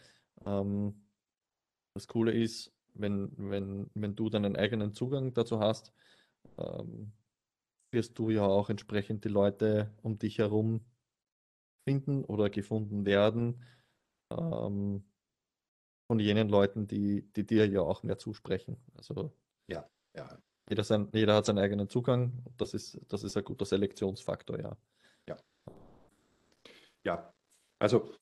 Ähm, 0.44 0.94
das 1.94 2.06
Coole 2.08 2.32
ist, 2.32 2.72
wenn, 2.94 3.32
wenn, 3.36 3.90
wenn 3.94 4.16
du 4.16 4.28
deinen 4.28 4.56
eigenen 4.56 4.92
Zugang 4.94 5.32
dazu 5.34 5.60
hast, 5.60 5.92
ähm, 6.58 7.12
wirst 7.92 8.18
du 8.18 8.30
ja 8.30 8.44
auch 8.44 8.70
entsprechend 8.70 9.24
die 9.24 9.28
Leute 9.28 9.92
um 10.02 10.18
dich 10.18 10.38
herum 10.38 10.84
finden 11.84 12.24
oder 12.24 12.50
gefunden 12.50 13.04
werden 13.04 13.64
ähm, 14.30 15.04
von 16.06 16.18
jenen 16.18 16.48
Leuten, 16.48 16.86
die, 16.86 17.22
die 17.32 17.46
dir 17.46 17.66
ja 17.66 17.80
auch 17.80 18.02
mehr 18.02 18.18
zusprechen. 18.18 18.76
Also 18.94 19.32
ja, 19.68 19.88
ja. 20.14 20.38
Jeder, 20.68 20.84
sein, 20.84 21.08
jeder 21.12 21.34
hat 21.34 21.46
seinen 21.46 21.58
eigenen 21.58 21.88
Zugang. 21.88 22.44
Das 22.56 22.74
ist, 22.74 23.00
das 23.08 23.24
ist 23.24 23.36
ein 23.36 23.44
guter 23.44 23.64
Selektionsfaktor, 23.64 24.60
ja. 24.60 24.76
Ja. 25.28 25.36
Ja, 27.04 27.34
also 27.78 28.12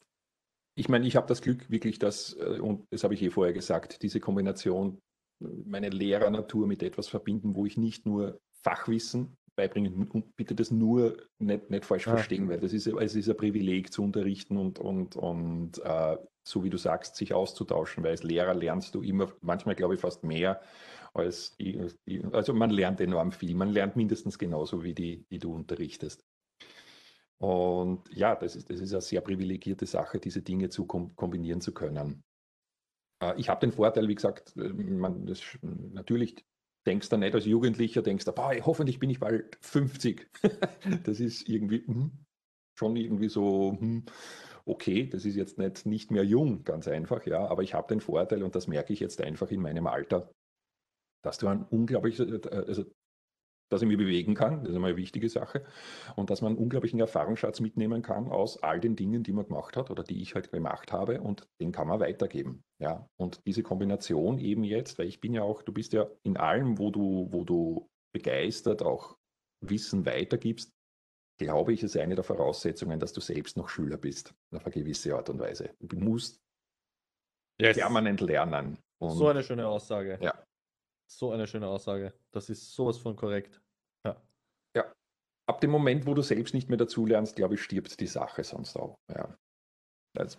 ich 0.78 0.88
meine, 0.88 1.06
ich 1.06 1.16
habe 1.16 1.26
das 1.26 1.42
Glück 1.42 1.68
wirklich, 1.70 1.98
dass, 1.98 2.34
äh, 2.34 2.60
und 2.60 2.86
das 2.90 3.04
habe 3.04 3.14
ich 3.14 3.22
eh 3.22 3.30
vorher 3.30 3.52
gesagt, 3.52 4.02
diese 4.02 4.20
Kombination, 4.20 5.00
meine 5.40 5.88
Lehrernatur 5.88 6.66
mit 6.66 6.82
etwas 6.82 7.08
verbinden, 7.08 7.54
wo 7.54 7.66
ich 7.66 7.76
nicht 7.76 8.06
nur 8.06 8.38
Fachwissen 8.62 9.36
beibringen 9.56 10.08
und 10.08 10.36
bitte 10.36 10.54
das 10.54 10.70
nur 10.70 11.16
nicht, 11.38 11.70
nicht 11.70 11.84
falsch 11.84 12.06
ja. 12.06 12.14
verstehen, 12.14 12.48
weil 12.48 12.60
das 12.60 12.72
ist, 12.72 12.86
es 12.86 13.14
ist 13.16 13.28
ein 13.28 13.36
Privileg 13.36 13.92
zu 13.92 14.02
unterrichten 14.02 14.56
und, 14.56 14.78
und, 14.78 15.16
und 15.16 15.78
äh, 15.84 16.16
so 16.46 16.64
wie 16.64 16.70
du 16.70 16.76
sagst, 16.76 17.16
sich 17.16 17.34
auszutauschen, 17.34 18.04
weil 18.04 18.12
als 18.12 18.22
Lehrer 18.22 18.54
lernst 18.54 18.94
du 18.94 19.02
immer, 19.02 19.32
manchmal 19.40 19.74
glaube 19.74 19.94
ich 19.94 20.00
fast 20.00 20.24
mehr 20.24 20.60
als 21.14 21.56
also 22.32 22.54
man 22.54 22.70
lernt 22.70 23.00
enorm 23.00 23.32
viel, 23.32 23.54
man 23.54 23.70
lernt 23.70 23.96
mindestens 23.96 24.38
genauso 24.38 24.84
wie 24.84 24.94
die, 24.94 25.24
die 25.30 25.38
du 25.38 25.52
unterrichtest. 25.52 26.24
Und 27.40 28.02
ja, 28.12 28.34
das 28.34 28.56
ist, 28.56 28.68
das 28.68 28.80
ist 28.80 28.92
eine 28.92 29.00
sehr 29.00 29.20
privilegierte 29.20 29.86
Sache, 29.86 30.18
diese 30.18 30.42
Dinge 30.42 30.70
zu 30.70 30.86
kombinieren 30.86 31.60
zu 31.60 31.72
können. 31.72 32.24
Äh, 33.22 33.34
ich 33.38 33.48
habe 33.48 33.60
den 33.60 33.72
Vorteil, 33.72 34.08
wie 34.08 34.14
gesagt, 34.14 34.56
äh, 34.56 34.68
man, 34.72 35.26
das, 35.26 35.42
natürlich 35.62 36.44
denkst 36.86 37.08
du 37.08 37.16
nicht 37.16 37.34
als 37.34 37.44
Jugendlicher, 37.44 38.02
denkst 38.02 38.24
du, 38.24 38.32
boah, 38.32 38.54
hoffentlich 38.64 38.98
bin 38.98 39.10
ich 39.10 39.20
bald 39.20 39.58
50. 39.60 40.30
das 41.04 41.20
ist 41.20 41.48
irgendwie 41.48 41.86
hm, 41.86 42.24
schon 42.78 42.96
irgendwie 42.96 43.28
so, 43.28 43.76
hm, 43.78 44.04
okay, 44.64 45.06
das 45.06 45.24
ist 45.24 45.36
jetzt 45.36 45.58
nicht, 45.58 45.86
nicht 45.86 46.10
mehr 46.10 46.24
jung, 46.24 46.64
ganz 46.64 46.88
einfach, 46.88 47.24
ja, 47.26 47.46
aber 47.46 47.62
ich 47.62 47.74
habe 47.74 47.88
den 47.88 48.00
Vorteil 48.00 48.42
und 48.42 48.54
das 48.54 48.66
merke 48.66 48.92
ich 48.92 49.00
jetzt 49.00 49.20
einfach 49.20 49.50
in 49.50 49.60
meinem 49.60 49.86
Alter, 49.86 50.32
dass 51.22 51.38
du 51.38 51.48
ein 51.48 51.64
unglaublich, 51.64 52.18
äh, 52.18 52.40
also 52.50 52.84
dass 53.68 53.82
ich 53.82 53.88
mich 53.88 53.98
bewegen 53.98 54.34
kann, 54.34 54.60
das 54.60 54.70
ist 54.70 54.76
einmal 54.76 54.90
eine 54.90 54.98
wichtige 54.98 55.28
Sache, 55.28 55.64
und 56.16 56.30
dass 56.30 56.42
man 56.42 56.52
einen 56.52 56.58
unglaublichen 56.58 57.00
Erfahrungsschatz 57.00 57.60
mitnehmen 57.60 58.02
kann 58.02 58.28
aus 58.28 58.62
all 58.62 58.80
den 58.80 58.96
Dingen, 58.96 59.22
die 59.22 59.32
man 59.32 59.46
gemacht 59.46 59.76
hat 59.76 59.90
oder 59.90 60.02
die 60.02 60.22
ich 60.22 60.34
halt 60.34 60.50
gemacht 60.50 60.92
habe 60.92 61.20
und 61.20 61.46
den 61.60 61.72
kann 61.72 61.88
man 61.88 62.00
weitergeben. 62.00 62.62
Ja, 62.80 63.08
und 63.16 63.40
diese 63.46 63.62
Kombination 63.62 64.38
eben 64.38 64.64
jetzt, 64.64 64.98
weil 64.98 65.06
ich 65.06 65.20
bin 65.20 65.34
ja 65.34 65.42
auch, 65.42 65.62
du 65.62 65.72
bist 65.72 65.92
ja 65.92 66.06
in 66.22 66.36
allem, 66.36 66.78
wo 66.78 66.90
du, 66.90 67.28
wo 67.30 67.44
du 67.44 67.88
begeistert 68.12 68.82
auch 68.82 69.16
Wissen 69.60 70.06
weitergibst, 70.06 70.72
glaube 71.38 71.72
ich, 71.72 71.82
ist 71.82 71.96
eine 71.96 72.14
der 72.14 72.24
Voraussetzungen, 72.24 72.98
dass 72.98 73.12
du 73.12 73.20
selbst 73.20 73.56
noch 73.56 73.68
Schüler 73.68 73.96
bist, 73.96 74.34
auf 74.52 74.64
eine 74.64 74.72
gewisse 74.72 75.14
Art 75.14 75.30
und 75.30 75.38
Weise. 75.38 75.70
Du 75.80 75.96
musst 75.98 76.40
yes. 77.60 77.76
permanent 77.76 78.20
lernen. 78.20 78.78
Und, 79.00 79.12
so 79.12 79.28
eine 79.28 79.44
schöne 79.44 79.66
Aussage. 79.66 80.18
Ja, 80.20 80.34
so 81.10 81.32
eine 81.32 81.46
schöne 81.46 81.68
Aussage. 81.68 82.14
Das 82.32 82.50
ist 82.50 82.74
sowas 82.74 82.98
von 82.98 83.16
korrekt. 83.16 83.60
Ja. 84.04 84.20
Ja. 84.76 84.92
Ab 85.46 85.60
dem 85.60 85.70
Moment, 85.70 86.06
wo 86.06 86.14
du 86.14 86.22
selbst 86.22 86.54
nicht 86.54 86.68
mehr 86.68 86.78
dazulernst, 86.78 87.36
glaube 87.36 87.54
ich, 87.54 87.62
stirbt 87.62 87.98
die 88.00 88.06
Sache 88.06 88.44
sonst 88.44 88.76
auch. 88.76 88.98
Ja. 89.08 89.36
Das 90.14 90.38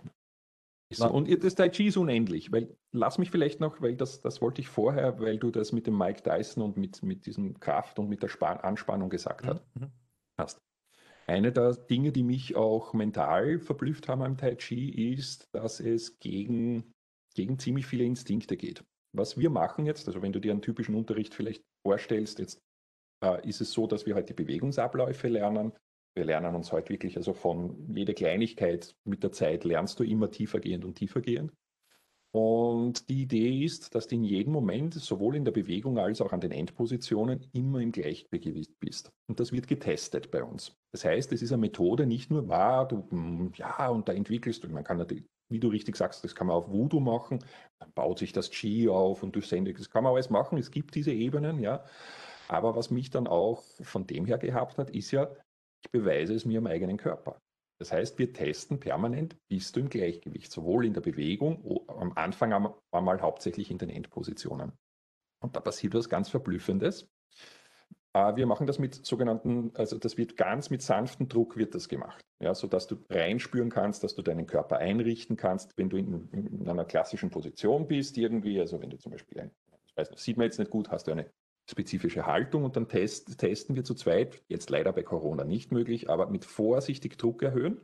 so. 0.91 1.07
Und 1.07 1.43
das 1.43 1.53
Tai 1.53 1.69
Chi 1.69 1.87
ist 1.87 1.97
unendlich, 1.97 2.51
weil 2.51 2.75
lass 2.91 3.19
mich 3.19 3.29
vielleicht 3.29 3.59
noch, 3.59 3.79
weil 3.79 3.95
das, 3.95 4.21
das 4.21 4.41
wollte 4.41 4.61
ich 4.61 4.67
vorher, 4.67 5.19
weil 5.19 5.37
du 5.37 5.51
das 5.51 5.71
mit 5.71 5.85
dem 5.85 5.95
Mike 5.95 6.23
Tyson 6.23 6.63
und 6.63 6.77
mit, 6.77 7.03
mit 7.03 7.27
diesem 7.27 7.59
Kraft 7.59 7.99
und 7.99 8.09
mit 8.09 8.23
der 8.23 8.27
Span 8.27 8.57
Anspannung 8.57 9.09
gesagt 9.09 9.45
mhm. 9.45 9.59
mhm. 9.81 9.91
hast. 10.39 10.59
Eine 11.27 11.51
der 11.51 11.73
Dinge, 11.73 12.11
die 12.11 12.23
mich 12.23 12.55
auch 12.55 12.93
mental 12.93 13.59
verblüfft 13.59 14.07
haben 14.07 14.23
am 14.23 14.35
Tai 14.35 14.55
Chi, 14.55 15.13
ist, 15.13 15.53
dass 15.53 15.79
es 15.79 16.17
gegen, 16.17 16.91
gegen 17.35 17.59
ziemlich 17.59 17.85
viele 17.85 18.05
Instinkte 18.05 18.57
geht. 18.57 18.83
Was 19.13 19.37
wir 19.37 19.49
machen 19.49 19.85
jetzt, 19.85 20.07
also 20.07 20.21
wenn 20.21 20.31
du 20.31 20.39
dir 20.39 20.51
einen 20.51 20.61
typischen 20.61 20.95
Unterricht 20.95 21.33
vielleicht 21.33 21.63
vorstellst, 21.83 22.39
jetzt 22.39 22.61
äh, 23.23 23.47
ist 23.47 23.61
es 23.61 23.71
so, 23.71 23.87
dass 23.87 24.05
wir 24.05 24.15
heute 24.15 24.33
die 24.33 24.43
Bewegungsabläufe 24.43 25.27
lernen. 25.27 25.73
Wir 26.15 26.25
lernen 26.25 26.55
uns 26.55 26.71
heute 26.71 26.89
wirklich, 26.89 27.17
also 27.17 27.33
von 27.33 27.93
jeder 27.93 28.13
Kleinigkeit 28.13 28.95
mit 29.05 29.23
der 29.23 29.31
Zeit 29.31 29.63
lernst 29.63 29.99
du 29.99 30.03
immer 30.03 30.29
tiefergehend 30.29 30.85
und 30.85 30.95
tiefergehend. 30.95 31.51
Und 32.31 33.09
die 33.09 33.23
Idee 33.23 33.63
ist, 33.63 33.95
dass 33.95 34.07
du 34.07 34.15
in 34.15 34.23
jedem 34.23 34.53
Moment, 34.53 34.93
sowohl 34.93 35.35
in 35.35 35.45
der 35.45 35.51
Bewegung 35.51 35.97
als 35.97 36.21
auch 36.21 36.31
an 36.31 36.41
den 36.41 36.51
Endpositionen, 36.51 37.47
immer 37.53 37.79
im 37.79 37.91
Gleichgewicht 37.91 38.79
bist. 38.79 39.11
Und 39.27 39.39
das 39.39 39.51
wird 39.51 39.67
getestet 39.67 40.29
bei 40.29 40.43
uns. 40.43 40.75
Das 40.91 41.05
heißt, 41.05 41.31
es 41.33 41.41
ist 41.41 41.51
eine 41.51 41.61
Methode, 41.61 42.05
nicht 42.05 42.29
nur 42.29 42.47
wahr, 42.47 42.87
du, 42.87 43.07
hm, 43.09 43.51
ja, 43.55 43.87
und 43.89 44.07
da 44.07 44.13
entwickelst 44.13 44.63
du, 44.63 44.69
man 44.69 44.83
kann 44.83 44.97
natürlich 44.97 45.25
wie 45.49 45.59
du 45.59 45.67
richtig 45.69 45.95
sagst, 45.95 46.23
das 46.23 46.35
kann 46.35 46.47
man 46.47 46.55
auf 46.55 46.69
Voodoo 46.69 46.99
machen, 46.99 47.39
dann 47.79 47.91
baut 47.93 48.19
sich 48.19 48.33
das 48.33 48.49
Qi 48.51 48.87
auf 48.89 49.23
und 49.23 49.35
du 49.35 49.41
sendest, 49.41 49.79
das 49.79 49.89
kann 49.89 50.03
man 50.03 50.13
alles 50.13 50.29
machen, 50.29 50.57
es 50.57 50.71
gibt 50.71 50.95
diese 50.95 51.11
Ebenen, 51.11 51.59
ja. 51.59 51.83
Aber 52.47 52.75
was 52.75 52.89
mich 52.89 53.09
dann 53.09 53.27
auch 53.27 53.63
von 53.81 54.07
dem 54.07 54.25
her 54.25 54.37
gehabt 54.37 54.77
hat, 54.77 54.89
ist 54.89 55.11
ja, 55.11 55.29
ich 55.83 55.91
beweise 55.91 56.33
es 56.33 56.45
mir 56.45 56.59
am 56.59 56.67
eigenen 56.67 56.97
Körper. 56.97 57.39
Das 57.79 57.91
heißt, 57.91 58.19
wir 58.19 58.33
testen 58.33 58.79
permanent, 58.79 59.37
bist 59.47 59.75
du 59.75 59.79
im 59.79 59.89
Gleichgewicht, 59.89 60.51
sowohl 60.51 60.85
in 60.85 60.93
der 60.93 61.01
Bewegung, 61.01 61.87
am 61.87 62.11
Anfang 62.13 62.75
einmal 62.91 63.21
hauptsächlich 63.21 63.71
in 63.71 63.77
den 63.77 63.89
Endpositionen. 63.89 64.73
Und 65.41 65.55
da 65.55 65.61
passiert 65.61 65.93
was 65.93 66.09
ganz 66.09 66.27
Verblüffendes. 66.29 67.07
Äh, 68.13 68.35
wir 68.35 68.45
machen 68.45 68.67
das 68.67 68.79
mit 68.79 69.05
sogenannten, 69.05 69.71
also 69.75 69.97
das 69.97 70.17
wird 70.17 70.37
ganz 70.37 70.69
mit 70.69 70.81
sanftem 70.81 71.27
Druck 71.27 71.57
wird 71.57 71.75
das 71.75 71.89
gemacht, 71.89 72.21
ja, 72.41 72.53
sodass 72.53 72.87
du 72.87 72.97
reinspüren 73.09 73.69
kannst, 73.69 74.03
dass 74.03 74.15
du 74.15 74.21
deinen 74.21 74.47
Körper 74.47 74.77
einrichten 74.77 75.35
kannst, 75.37 75.71
wenn 75.77 75.89
du 75.89 75.97
in, 75.97 76.29
in 76.31 76.67
einer 76.67 76.85
klassischen 76.85 77.29
Position 77.29 77.87
bist 77.87 78.17
irgendwie, 78.17 78.59
also 78.59 78.81
wenn 78.81 78.89
du 78.89 78.97
zum 78.97 79.11
Beispiel 79.11 79.41
ein, 79.41 79.51
ich 79.87 79.95
weiß 79.95 80.11
nicht, 80.11 80.21
sieht 80.21 80.37
man 80.37 80.45
jetzt 80.45 80.59
nicht 80.59 80.71
gut, 80.71 80.89
hast 80.89 81.07
du 81.07 81.11
eine 81.11 81.29
spezifische 81.69 82.25
Haltung 82.25 82.63
und 82.63 82.75
dann 82.75 82.87
test, 82.87 83.37
testen 83.37 83.75
wir 83.75 83.83
zu 83.83 83.93
zweit, 83.93 84.41
jetzt 84.47 84.69
leider 84.71 84.91
bei 84.91 85.03
Corona 85.03 85.43
nicht 85.43 85.71
möglich, 85.71 86.09
aber 86.09 86.27
mit 86.29 86.45
vorsichtig 86.45 87.17
Druck 87.17 87.43
erhöhen 87.43 87.81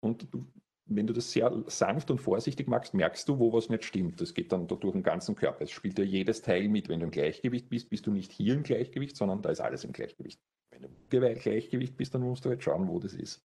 und 0.00 0.32
du 0.32 0.46
wenn 0.88 1.06
du 1.06 1.12
das 1.12 1.32
sehr 1.32 1.64
sanft 1.66 2.10
und 2.10 2.18
vorsichtig 2.18 2.68
machst, 2.68 2.94
merkst 2.94 3.28
du, 3.28 3.38
wo 3.38 3.52
was 3.52 3.68
nicht 3.68 3.84
stimmt. 3.84 4.20
Das 4.20 4.34
geht 4.34 4.52
dann 4.52 4.68
durch 4.68 4.80
den 4.80 5.02
ganzen 5.02 5.34
Körper. 5.34 5.64
Es 5.64 5.70
spielt 5.70 5.98
ja 5.98 6.04
jedes 6.04 6.42
Teil 6.42 6.68
mit. 6.68 6.88
Wenn 6.88 7.00
du 7.00 7.06
im 7.06 7.10
Gleichgewicht 7.10 7.68
bist, 7.68 7.90
bist 7.90 8.06
du 8.06 8.12
nicht 8.12 8.30
hier 8.30 8.54
im 8.54 8.62
Gleichgewicht, 8.62 9.16
sondern 9.16 9.42
da 9.42 9.50
ist 9.50 9.60
alles 9.60 9.82
im 9.82 9.92
Gleichgewicht. 9.92 10.40
Wenn 10.70 10.82
du 10.82 10.88
im 10.88 11.38
Gleichgewicht 11.38 11.96
bist, 11.96 12.14
dann 12.14 12.22
musst 12.22 12.44
du 12.44 12.50
halt 12.50 12.62
schauen, 12.62 12.88
wo 12.88 13.00
das 13.00 13.14
ist. 13.14 13.44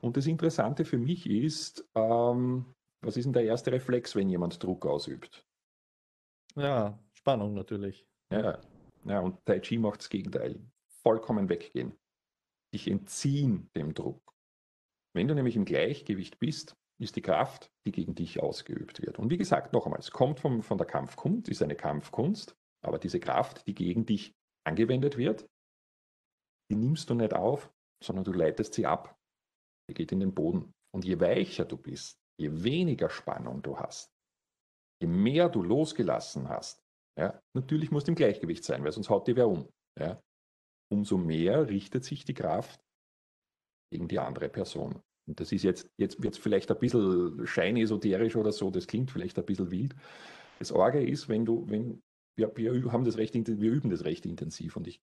Und 0.00 0.16
das 0.16 0.26
Interessante 0.26 0.84
für 0.84 0.98
mich 0.98 1.28
ist, 1.28 1.86
ähm, 1.94 2.64
was 3.02 3.16
ist 3.16 3.24
denn 3.24 3.32
der 3.32 3.44
erste 3.44 3.72
Reflex, 3.72 4.16
wenn 4.16 4.28
jemand 4.28 4.62
Druck 4.62 4.86
ausübt? 4.86 5.46
Ja, 6.54 6.98
Spannung 7.12 7.54
natürlich. 7.54 8.06
Ja, 8.32 8.60
ja 9.04 9.20
und 9.20 9.44
Tai 9.44 9.60
Chi 9.60 9.78
macht 9.78 10.00
das 10.00 10.08
Gegenteil. 10.08 10.58
Vollkommen 11.02 11.48
weggehen. 11.48 11.92
Dich 12.72 12.88
entziehen 12.88 13.68
dem 13.76 13.92
Druck. 13.94 14.35
Wenn 15.16 15.28
du 15.28 15.34
nämlich 15.34 15.56
im 15.56 15.64
Gleichgewicht 15.64 16.38
bist, 16.38 16.76
ist 17.00 17.16
die 17.16 17.22
Kraft, 17.22 17.72
die 17.86 17.92
gegen 17.92 18.14
dich 18.14 18.42
ausgeübt 18.42 19.00
wird. 19.00 19.18
Und 19.18 19.30
wie 19.30 19.38
gesagt, 19.38 19.72
noch 19.72 19.86
einmal, 19.86 19.98
es 19.98 20.10
kommt 20.10 20.40
vom, 20.40 20.62
von 20.62 20.76
der 20.76 20.86
Kampfkunst, 20.86 21.48
ist 21.48 21.62
eine 21.62 21.74
Kampfkunst, 21.74 22.54
aber 22.84 22.98
diese 22.98 23.18
Kraft, 23.18 23.66
die 23.66 23.74
gegen 23.74 24.04
dich 24.04 24.34
angewendet 24.66 25.16
wird, 25.16 25.48
die 26.70 26.76
nimmst 26.76 27.08
du 27.08 27.14
nicht 27.14 27.32
auf, 27.32 27.72
sondern 28.04 28.26
du 28.26 28.32
leitest 28.32 28.74
sie 28.74 28.84
ab. 28.84 29.16
Die 29.88 29.94
geht 29.94 30.12
in 30.12 30.20
den 30.20 30.34
Boden. 30.34 30.74
Und 30.94 31.06
je 31.06 31.18
weicher 31.18 31.64
du 31.64 31.78
bist, 31.78 32.18
je 32.38 32.62
weniger 32.62 33.08
Spannung 33.08 33.62
du 33.62 33.78
hast, 33.78 34.12
je 35.00 35.08
mehr 35.08 35.48
du 35.48 35.62
losgelassen 35.62 36.50
hast, 36.50 36.82
ja, 37.18 37.40
natürlich 37.54 37.90
musst 37.90 38.06
du 38.06 38.12
im 38.12 38.16
Gleichgewicht 38.16 38.64
sein, 38.64 38.84
weil 38.84 38.92
sonst 38.92 39.08
haut 39.08 39.26
dir 39.26 39.36
wer 39.36 39.48
um. 39.48 39.66
Ja, 39.98 40.22
umso 40.92 41.16
mehr 41.16 41.70
richtet 41.70 42.04
sich 42.04 42.26
die 42.26 42.34
Kraft 42.34 42.84
gegen 43.90 44.08
die 44.08 44.18
andere 44.18 44.50
Person. 44.50 45.02
Und 45.26 45.40
das 45.40 45.52
ist 45.52 45.62
jetzt, 45.62 45.90
jetzt 45.96 46.22
wird 46.22 46.34
es 46.34 46.38
vielleicht 46.38 46.70
ein 46.70 46.78
bisschen 46.78 47.46
scheinesoterisch 47.46 48.36
oder 48.36 48.52
so, 48.52 48.70
das 48.70 48.86
klingt 48.86 49.10
vielleicht 49.10 49.38
ein 49.38 49.44
bisschen 49.44 49.70
wild. 49.70 49.94
Das 50.58 50.72
Orge 50.72 51.04
ist, 51.04 51.28
wenn 51.28 51.44
du, 51.44 51.68
wenn, 51.68 52.02
wir, 52.36 52.52
wir 52.56 52.92
haben 52.92 53.04
das 53.04 53.16
recht, 53.16 53.34
wir 53.34 53.70
üben 53.70 53.90
das 53.90 54.04
recht 54.04 54.24
intensiv 54.26 54.76
und 54.76 54.86
ich 54.86 55.00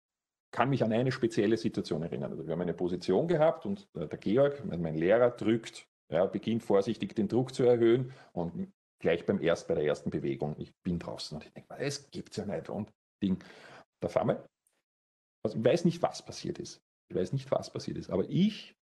kann 0.51 0.69
mich 0.69 0.83
an 0.83 0.93
eine 0.93 1.11
spezielle 1.11 1.57
Situation 1.57 2.03
erinnern. 2.03 2.31
Also 2.31 2.45
wir 2.45 2.53
haben 2.53 2.61
eine 2.61 2.75
Position 2.75 3.27
gehabt 3.27 3.65
und 3.65 3.87
der 3.95 4.07
Georg, 4.19 4.63
mein 4.65 4.95
Lehrer, 4.95 5.31
drückt, 5.31 5.87
ja, 6.11 6.25
beginnt 6.25 6.63
vorsichtig 6.63 7.15
den 7.15 7.27
Druck 7.27 7.53
zu 7.53 7.63
erhöhen 7.63 8.13
und 8.33 8.71
gleich 8.99 9.25
beim 9.25 9.41
erst, 9.41 9.67
bei 9.67 9.75
der 9.75 9.83
ersten 9.83 10.11
Bewegung, 10.11 10.55
ich 10.59 10.71
bin 10.83 10.99
draußen 10.99 11.35
und 11.35 11.45
ich 11.45 11.51
denke, 11.51 11.75
es 11.77 12.09
gibt 12.11 12.37
ja 12.37 12.45
nicht 12.45 12.69
und 12.69 12.89
Ding. 13.21 13.43
Da 13.99 14.09
fahren 14.09 14.27
wir. 14.29 14.45
Also 15.43 15.57
ich 15.57 15.65
weiß 15.65 15.85
nicht, 15.85 16.01
was 16.01 16.23
passiert 16.23 16.59
ist. 16.59 16.81
Ich 17.09 17.15
weiß 17.15 17.33
nicht, 17.33 17.51
was 17.51 17.71
passiert 17.71 17.97
ist. 17.97 18.09
Aber 18.09 18.29
ich 18.29 18.75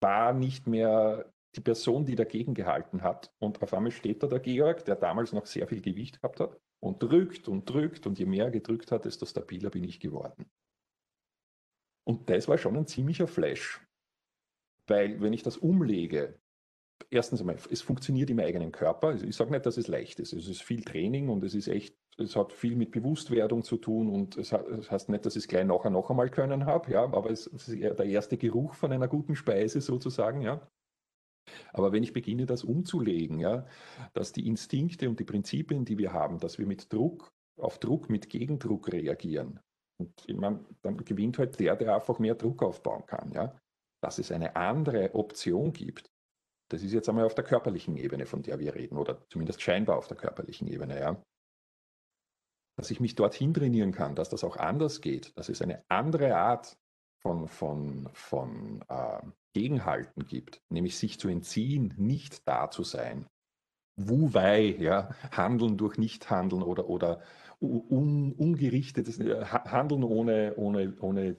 war 0.00 0.32
nicht 0.32 0.66
mehr 0.66 1.32
die 1.54 1.60
Person, 1.60 2.04
die 2.04 2.14
dagegen 2.14 2.54
gehalten 2.54 3.02
hat. 3.02 3.32
Und 3.38 3.62
auf 3.62 3.72
einmal 3.74 3.90
steht 3.90 4.22
da 4.22 4.26
der 4.26 4.40
Georg, 4.40 4.84
der 4.84 4.96
damals 4.96 5.32
noch 5.32 5.46
sehr 5.46 5.66
viel 5.66 5.80
Gewicht 5.80 6.20
gehabt 6.20 6.40
hat, 6.40 6.60
und 6.80 7.02
drückt 7.02 7.48
und 7.48 7.68
drückt. 7.68 8.06
Und 8.06 8.18
je 8.18 8.26
mehr 8.26 8.46
er 8.46 8.50
gedrückt 8.50 8.92
hat, 8.92 9.04
desto 9.04 9.26
stabiler 9.26 9.70
bin 9.70 9.84
ich 9.84 10.00
geworden. 10.00 10.50
Und 12.04 12.30
das 12.30 12.48
war 12.48 12.58
schon 12.58 12.76
ein 12.76 12.86
ziemlicher 12.86 13.26
Flash. 13.26 13.84
Weil, 14.86 15.20
wenn 15.20 15.32
ich 15.32 15.42
das 15.42 15.56
umlege, 15.56 16.40
erstens 17.10 17.40
einmal, 17.40 17.56
es 17.70 17.82
funktioniert 17.82 18.30
im 18.30 18.40
eigenen 18.40 18.72
Körper. 18.72 19.14
Ich 19.14 19.36
sage 19.36 19.50
nicht, 19.50 19.66
dass 19.66 19.76
es 19.76 19.88
leicht 19.88 20.20
ist. 20.20 20.32
Es 20.32 20.48
ist 20.48 20.62
viel 20.62 20.82
Training 20.82 21.28
und 21.28 21.44
es 21.44 21.54
ist 21.54 21.68
echt 21.68 21.96
es 22.18 22.34
hat 22.36 22.52
viel 22.52 22.76
mit 22.76 22.90
Bewusstwerdung 22.90 23.62
zu 23.62 23.76
tun 23.76 24.08
und 24.08 24.36
es, 24.36 24.52
heißt 24.52 25.08
nicht, 25.08 25.24
dass 25.24 25.36
ich 25.36 25.44
es 25.44 25.48
gleich 25.48 25.64
nachher 25.64 25.90
noch 25.90 26.10
einmal 26.10 26.30
können 26.30 26.66
habe, 26.66 26.90
ja, 26.90 27.04
aber 27.04 27.30
es 27.30 27.46
ist 27.46 27.68
der 27.68 28.00
erste 28.00 28.36
Geruch 28.36 28.74
von 28.74 28.92
einer 28.92 29.08
guten 29.08 29.36
Speise 29.36 29.80
sozusagen, 29.80 30.42
ja. 30.42 30.68
Aber 31.72 31.92
wenn 31.92 32.02
ich 32.02 32.12
beginne, 32.12 32.44
das 32.44 32.64
umzulegen, 32.64 33.38
ja, 33.38 33.66
dass 34.12 34.32
die 34.32 34.46
Instinkte 34.46 35.08
und 35.08 35.18
die 35.20 35.24
Prinzipien, 35.24 35.84
die 35.84 35.96
wir 35.96 36.12
haben, 36.12 36.38
dass 36.38 36.58
wir 36.58 36.66
mit 36.66 36.92
Druck 36.92 37.32
auf 37.56 37.78
Druck, 37.78 38.10
mit 38.10 38.28
Gegendruck 38.28 38.92
reagieren, 38.92 39.60
und 40.00 40.12
ich 40.26 40.36
meine, 40.36 40.64
dann 40.82 40.96
gewinnt 41.04 41.38
halt 41.38 41.58
der, 41.58 41.76
der 41.76 41.94
einfach 41.94 42.18
mehr 42.18 42.34
Druck 42.34 42.62
aufbauen 42.62 43.06
kann, 43.06 43.32
ja. 43.32 43.56
Dass 44.00 44.18
es 44.18 44.30
eine 44.30 44.54
andere 44.54 45.14
Option 45.14 45.72
gibt. 45.72 46.08
Das 46.70 46.82
ist 46.82 46.92
jetzt 46.92 47.08
einmal 47.08 47.24
auf 47.24 47.34
der 47.34 47.44
körperlichen 47.44 47.96
Ebene, 47.96 48.26
von 48.26 48.42
der 48.42 48.58
wir 48.58 48.74
reden, 48.74 48.98
oder 48.98 49.26
zumindest 49.28 49.62
scheinbar 49.62 49.96
auf 49.96 50.08
der 50.08 50.16
körperlichen 50.16 50.68
Ebene, 50.68 50.98
ja 50.98 51.22
dass 52.78 52.92
ich 52.92 53.00
mich 53.00 53.16
dorthin 53.16 53.52
trainieren 53.52 53.90
kann, 53.90 54.14
dass 54.14 54.28
das 54.28 54.44
auch 54.44 54.56
anders 54.56 55.00
geht, 55.00 55.36
dass 55.36 55.48
es 55.48 55.60
eine 55.60 55.82
andere 55.88 56.36
Art 56.36 56.78
von, 57.20 57.48
von, 57.48 58.08
von 58.12 58.84
äh, 58.88 59.20
Gegenhalten 59.52 60.26
gibt, 60.26 60.62
nämlich 60.68 60.96
sich 60.96 61.18
zu 61.18 61.28
entziehen, 61.28 61.92
nicht 61.96 62.46
da 62.46 62.70
zu 62.70 62.84
sein. 62.84 63.26
Wu-Wei, 63.96 64.76
ja, 64.78 65.12
Handeln 65.32 65.76
durch 65.76 65.98
Nichthandeln 65.98 66.62
oder, 66.62 66.88
oder 66.88 67.20
un, 67.60 68.32
ungerichtetes 68.32 69.18
äh, 69.18 69.44
Handeln 69.44 70.04
ohne, 70.04 70.54
ohne, 70.56 70.94
ohne, 71.00 71.36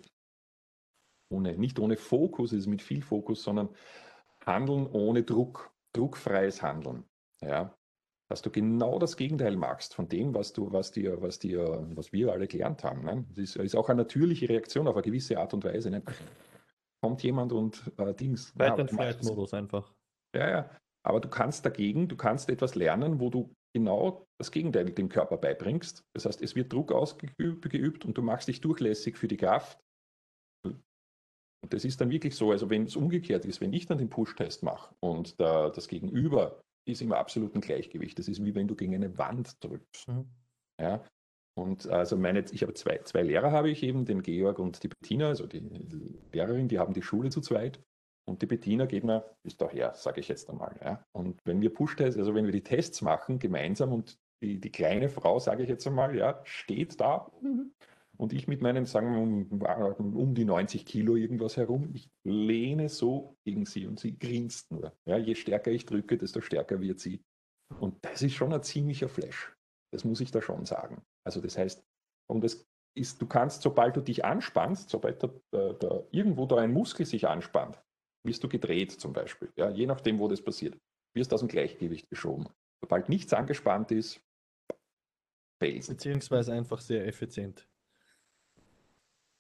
ohne, 1.32 1.58
nicht 1.58 1.80
ohne 1.80 1.96
Fokus, 1.96 2.52
es 2.52 2.62
ist 2.62 2.68
mit 2.68 2.82
viel 2.82 3.02
Fokus, 3.02 3.44
sondern 3.44 3.70
Handeln 4.46 4.88
ohne 4.88 5.24
Druck, 5.24 5.72
druckfreies 5.94 6.62
Handeln. 6.62 7.04
Ja, 7.42 7.74
dass 8.30 8.44
du 8.44 8.52
genau 8.52 9.00
das 9.00 9.18
Gegenteil 9.18 9.56
machst 9.56 9.96
von 9.96 10.08
dem, 10.08 10.36
was 10.36 10.54
du, 10.54 10.72
was 10.72 10.92
dir, 10.92 11.22
was 11.22 11.40
dir, 11.40 11.88
was 11.96 12.14
wir 12.14 12.32
alle 12.32 12.48
gelernt 12.48 12.84
haben. 12.84 13.04
Ne? 13.04 13.26
Das 13.30 13.40
ist, 13.40 13.56
ist, 13.56 13.76
auch 13.76 13.90
eine 13.90 14.04
natürliche 14.04 14.48
Reaktion 14.48 14.88
auf 14.88 14.96
eine 14.96 15.04
gewisse 15.04 15.40
Art 15.40 15.54
und 15.54 15.64
Weise. 15.64 15.90
Ne? 15.90 16.04
Kommt 17.02 17.24
jemand 17.24 17.52
und 17.52 17.92
äh, 17.98 18.14
Dings. 18.14 18.54
Fight 18.56 18.80
and 18.80 18.92
Flight 18.92 19.24
Modus 19.24 19.54
einfach. 19.54 19.92
Ja, 20.36 20.50
ja. 20.50 20.70
Aber 21.04 21.20
du 21.22 21.30
kannst 21.30 21.66
dagegen, 21.66 22.08
du 22.08 22.16
kannst 22.16 22.50
etwas 22.50 22.76
lernen, 22.76 23.20
wo 23.20 23.30
du 23.32 23.56
genau 23.74 24.28
das 24.38 24.52
Gegenteil 24.52 24.86
dem 24.92 25.10
Körper 25.10 25.38
beibringst. 25.38 26.04
Das 26.14 26.26
heißt, 26.26 26.42
es 26.42 26.56
wird 26.56 26.72
Druck 26.72 26.92
ausgeübt 26.92 28.06
und 28.06 28.18
du 28.18 28.22
machst 28.22 28.48
dich 28.48 28.62
durchlässig 28.62 29.18
für 29.18 29.28
die 29.28 29.38
Kraft. 29.38 29.80
Und 31.62 31.74
das 31.74 31.86
ist 31.86 32.00
dann 32.00 32.10
wirklich 32.10 32.36
so, 32.36 32.52
also 32.52 32.70
wenn 32.70 32.84
es 32.84 32.96
umgekehrt 32.96 33.46
ist, 33.46 33.62
wenn 33.62 33.74
ich 33.74 33.86
dann 33.86 33.98
den 33.98 34.10
Push-Test 34.10 34.64
mache 34.64 34.96
und 35.02 35.40
der, 35.40 35.70
das 35.70 35.88
Gegenüber 35.88 36.62
ist 36.88 37.02
im 37.02 37.12
absoluten 37.12 37.62
Gleichgewicht. 37.62 38.18
Das 38.18 38.28
ist 38.28 38.44
wie 38.44 38.56
wenn 38.56 38.68
du 38.68 38.76
gegen 38.76 38.96
eine 38.96 39.18
Wand 39.18 39.64
drückst. 39.64 40.08
Mhm. 40.08 40.26
Ja? 40.80 41.04
Und 41.58 41.88
also 41.88 42.16
meine, 42.18 42.44
ich 42.52 42.62
habe 42.62 42.74
zwei, 42.74 43.00
zwei 43.00 43.22
Lehrer 43.22 43.52
habe 43.52 43.70
ich 43.70 43.84
eben, 43.84 44.06
den 44.06 44.24
Georg 44.24 44.60
und 44.60 44.82
die 44.82 44.88
Bettina, 44.88 45.28
also 45.28 45.46
die 45.46 45.60
Lehrerin, 46.32 46.68
die 46.68 46.80
haben 46.80 46.94
die 46.94 47.02
Schule 47.02 47.30
zu 47.30 47.42
zweit. 47.42 47.82
Und 48.26 48.42
die 48.42 48.46
Bettina 48.46 48.86
geht 48.86 49.04
mir, 49.04 49.26
ist 49.44 49.60
doch 49.60 49.74
her, 49.74 49.94
sage 49.96 50.20
ich 50.22 50.28
jetzt 50.28 50.50
einmal. 50.50 50.80
Ja. 50.84 51.04
Und 51.12 51.40
wenn 51.46 51.62
wir 51.62 51.74
Push-Tests, 51.74 52.18
also 52.18 52.36
wenn 52.36 52.46
wir 52.46 52.52
die 52.52 52.64
Tests 52.64 53.02
machen 53.02 53.40
gemeinsam 53.40 53.92
und 53.92 54.18
die, 54.42 54.60
die 54.60 54.72
kleine 54.72 55.10
Frau, 55.10 55.40
sage 55.40 55.64
ich 55.64 55.70
jetzt 55.70 55.86
einmal, 55.88 56.16
ja, 56.16 56.40
steht 56.46 57.02
da 57.02 57.30
mhm. 57.42 57.74
Und 58.20 58.34
ich 58.34 58.48
mit 58.48 58.62
meinen, 58.62 58.86
sagen 58.86 59.14
wir, 59.14 60.00
um, 60.00 60.16
um 60.18 60.36
die 60.36 60.44
90 60.44 60.86
Kilo 60.86 61.16
irgendwas 61.16 61.56
herum, 61.56 61.90
ich 61.94 62.10
lehne 62.26 62.90
so 62.90 63.38
gegen 63.46 63.66
sie 63.66 63.88
und 63.88 63.98
sie 64.00 64.20
grinst 64.20 64.70
nur. 64.72 64.94
Ja, 65.06 65.18
je 65.18 65.36
stärker 65.36 65.72
ich 65.72 65.86
drücke, 65.86 66.18
desto 66.18 66.42
stärker 66.42 66.82
wird 66.82 67.00
sie. 67.00 67.24
Und 67.80 68.04
das 68.04 68.22
ist 68.22 68.34
schon 68.34 68.52
ein 68.52 68.62
ziemlicher 68.62 69.08
Flash. 69.08 69.56
Das 69.94 70.04
muss 70.04 70.20
ich 70.20 70.32
da 70.32 70.42
schon 70.42 70.66
sagen. 70.66 71.02
Also 71.26 71.40
das 71.40 71.58
heißt, 71.58 71.82
und 72.30 72.44
das 72.44 72.68
ist, 72.98 73.22
du 73.22 73.26
kannst, 73.26 73.62
sobald 73.62 73.96
du 73.96 74.02
dich 74.02 74.26
anspannst, 74.26 74.90
sobald 74.90 75.24
da, 75.24 75.30
da, 75.52 75.74
da 75.74 76.04
irgendwo 76.12 76.46
da 76.46 76.58
ein 76.58 76.74
Muskel 76.74 77.06
sich 77.06 77.26
anspannt, 77.26 77.82
wirst 78.26 78.44
du 78.44 78.50
gedreht 78.50 78.92
zum 78.92 79.14
Beispiel. 79.14 79.50
Ja, 79.56 79.70
je 79.70 79.86
nachdem, 79.86 80.20
wo 80.20 80.28
das 80.28 80.42
passiert, 80.42 80.78
wirst 81.16 81.34
aus 81.34 81.40
dem 81.40 81.48
Gleichgewicht 81.48 82.10
geschoben. 82.10 82.50
Sobald 82.84 83.08
nichts 83.08 83.34
angespannt 83.34 83.92
ist, 83.92 84.22
Felsen. 85.62 85.96
Beziehungsweise 85.96 86.54
einfach 86.54 86.82
sehr 86.82 87.08
effizient. 87.08 87.69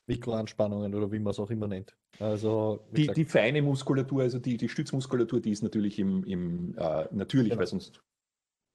Mikroanspannungen 0.09 0.93
oder 0.93 1.11
wie 1.11 1.19
man 1.19 1.31
es 1.31 1.39
auch 1.39 1.49
immer 1.49 1.67
nennt. 1.67 1.95
Also, 2.19 2.85
die, 2.91 3.01
gesagt, 3.01 3.17
die, 3.17 3.25
feine 3.25 3.61
Muskulatur, 3.61 4.23
also 4.23 4.39
die, 4.39 4.57
die 4.57 4.67
Stützmuskulatur, 4.67 5.39
die 5.39 5.51
ist 5.51 5.63
natürlich 5.63 5.99
im, 5.99 6.23
im 6.25 6.75
äh, 6.77 7.05
natürlich, 7.11 7.53
ja. 7.53 7.57
weil 7.57 7.67
sonst 7.67 8.01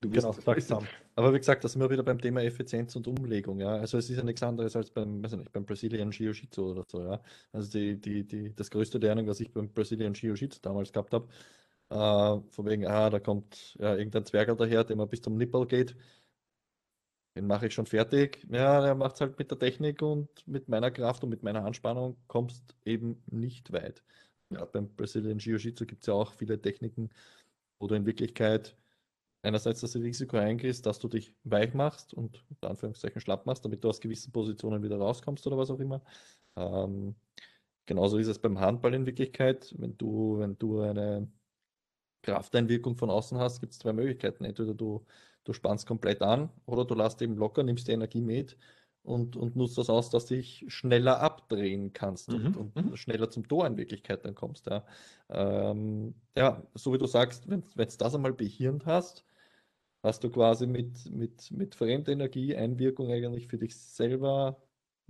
Du 0.04 0.10
genau, 0.10 0.36
langsam. 0.44 0.86
Aber 1.14 1.32
wie 1.32 1.38
gesagt, 1.38 1.64
da 1.64 1.68
sind 1.68 1.80
wir 1.80 1.88
wieder 1.88 2.02
beim 2.02 2.20
Thema 2.20 2.42
Effizienz 2.42 2.94
und 2.94 3.06
Umlegung, 3.08 3.58
ja. 3.58 3.76
Also 3.76 3.96
es 3.96 4.10
ist 4.10 4.18
ja 4.18 4.22
nichts 4.22 4.42
anderes 4.42 4.76
als 4.76 4.90
beim, 4.90 5.22
weiß 5.22 5.32
nicht, 5.32 5.50
beim 5.50 5.64
Brazilian 5.64 6.10
Jiu-Jitsu 6.10 6.72
oder 6.72 6.84
so, 6.86 7.02
ja. 7.02 7.22
Also 7.52 7.70
die, 7.70 7.98
die, 7.98 8.24
die, 8.26 8.54
das 8.54 8.70
größte 8.70 8.98
Lernen, 8.98 9.26
was 9.26 9.40
ich 9.40 9.50
beim 9.50 9.70
Brazilian 9.70 10.12
Jiu-Jitsu 10.12 10.58
damals 10.60 10.92
gehabt 10.92 11.14
habe, 11.14 11.28
äh, 11.88 12.50
von 12.50 12.66
wegen, 12.66 12.86
ah, 12.86 13.08
da 13.08 13.18
kommt 13.18 13.76
ja, 13.78 13.96
irgendein 13.96 14.26
Zwerger 14.26 14.54
daher, 14.56 14.84
der 14.84 14.96
mal 14.96 15.06
bis 15.06 15.22
zum 15.22 15.38
Nippel 15.38 15.66
geht. 15.66 15.96
Den 17.36 17.46
mache 17.46 17.66
ich 17.66 17.74
schon 17.74 17.86
fertig. 17.86 18.46
Ja, 18.50 18.80
der 18.80 18.94
macht 18.94 19.16
es 19.16 19.20
halt 19.20 19.38
mit 19.38 19.50
der 19.50 19.58
Technik 19.58 20.02
und 20.02 20.28
mit 20.46 20.68
meiner 20.68 20.90
Kraft 20.90 21.24
und 21.24 21.30
mit 21.30 21.42
meiner 21.42 21.64
Anspannung 21.64 22.16
kommst 22.28 22.76
eben 22.84 23.22
nicht 23.26 23.72
weit. 23.72 24.04
Ja, 24.50 24.64
beim 24.64 24.94
Brazilian 24.94 25.38
Jiu-Jitsu 25.38 25.84
gibt 25.86 26.02
es 26.02 26.06
ja 26.06 26.14
auch 26.14 26.32
viele 26.32 26.60
Techniken, 26.60 27.10
wo 27.80 27.88
du 27.88 27.96
in 27.96 28.06
Wirklichkeit 28.06 28.76
einerseits 29.42 29.80
das 29.80 29.96
Risiko 29.96 30.36
eingehst, 30.38 30.86
dass 30.86 30.98
du 31.00 31.08
dich 31.08 31.34
weich 31.44 31.74
machst 31.74 32.14
und 32.14 32.44
unter 32.50 32.70
Anführungszeichen 32.70 33.20
schlapp 33.20 33.46
machst, 33.46 33.64
damit 33.64 33.84
du 33.84 33.88
aus 33.88 34.00
gewissen 34.00 34.32
Positionen 34.32 34.82
wieder 34.82 34.98
rauskommst 34.98 35.46
oder 35.46 35.58
was 35.58 35.70
auch 35.70 35.80
immer. 35.80 36.02
Ähm, 36.56 37.16
genauso 37.86 38.18
ist 38.18 38.28
es 38.28 38.38
beim 38.38 38.60
Handball 38.60 38.94
in 38.94 39.06
Wirklichkeit. 39.06 39.74
Wenn 39.78 39.96
du, 39.98 40.38
wenn 40.38 40.56
du 40.58 40.80
eine 40.80 41.28
Krafteinwirkung 42.22 42.96
von 42.96 43.10
außen 43.10 43.38
hast, 43.38 43.60
gibt 43.60 43.72
es 43.74 43.78
zwei 43.80 43.92
Möglichkeiten. 43.92 44.44
Entweder 44.44 44.74
du, 44.74 45.04
du 45.44 45.52
spannst 45.52 45.86
komplett 45.86 46.22
an 46.22 46.50
oder 46.66 46.84
du 46.84 46.94
lässt 46.94 47.22
eben 47.22 47.36
locker, 47.36 47.62
nimmst 47.62 47.88
die 47.88 47.92
Energie 47.92 48.20
mit 48.20 48.56
und, 49.02 49.36
und 49.36 49.54
nutzt 49.54 49.78
das 49.78 49.90
aus, 49.90 50.10
dass 50.10 50.26
du 50.26 50.36
dich 50.36 50.64
schneller 50.68 51.20
abdrehen 51.20 51.92
kannst 51.92 52.30
mhm. 52.30 52.46
und, 52.46 52.56
und 52.56 52.76
mhm. 52.76 52.96
schneller 52.96 53.30
zum 53.30 53.46
Tor 53.46 53.66
in 53.66 53.76
Wirklichkeit 53.76 54.24
dann 54.24 54.34
kommst. 54.34 54.66
Ja, 54.66 54.84
ähm, 55.28 56.14
ja 56.36 56.62
so 56.74 56.92
wie 56.92 56.98
du 56.98 57.06
sagst, 57.06 57.48
wenn 57.48 57.60
du 57.60 57.84
das 57.84 58.14
einmal 58.14 58.32
behirnt 58.32 58.86
hast, 58.86 59.24
was 60.02 60.20
du 60.20 60.30
quasi 60.30 60.66
mit, 60.66 61.10
mit, 61.10 61.50
mit 61.50 61.74
Fremdenergie, 61.74 62.56
Einwirkung 62.56 63.10
eigentlich 63.10 63.46
für 63.48 63.58
dich 63.58 63.76
selber 63.76 64.60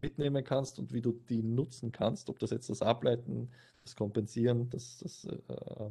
mitnehmen 0.02 0.44
kannst 0.44 0.78
und 0.78 0.92
wie 0.92 1.00
du 1.00 1.12
die 1.12 1.42
nutzen 1.42 1.92
kannst, 1.92 2.28
ob 2.28 2.38
das 2.38 2.50
jetzt 2.50 2.68
das 2.68 2.82
Ableiten, 2.82 3.50
das 3.82 3.96
Kompensieren, 3.96 4.70
das, 4.70 4.98
das, 4.98 5.24
äh, 5.24 5.90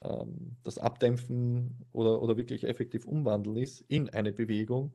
äh, 0.00 0.24
das 0.64 0.78
Abdämpfen 0.78 1.84
oder, 1.92 2.22
oder 2.22 2.36
wirklich 2.36 2.64
effektiv 2.64 3.06
umwandeln 3.06 3.56
ist 3.56 3.82
in 3.88 4.10
eine 4.10 4.32
Bewegung, 4.32 4.92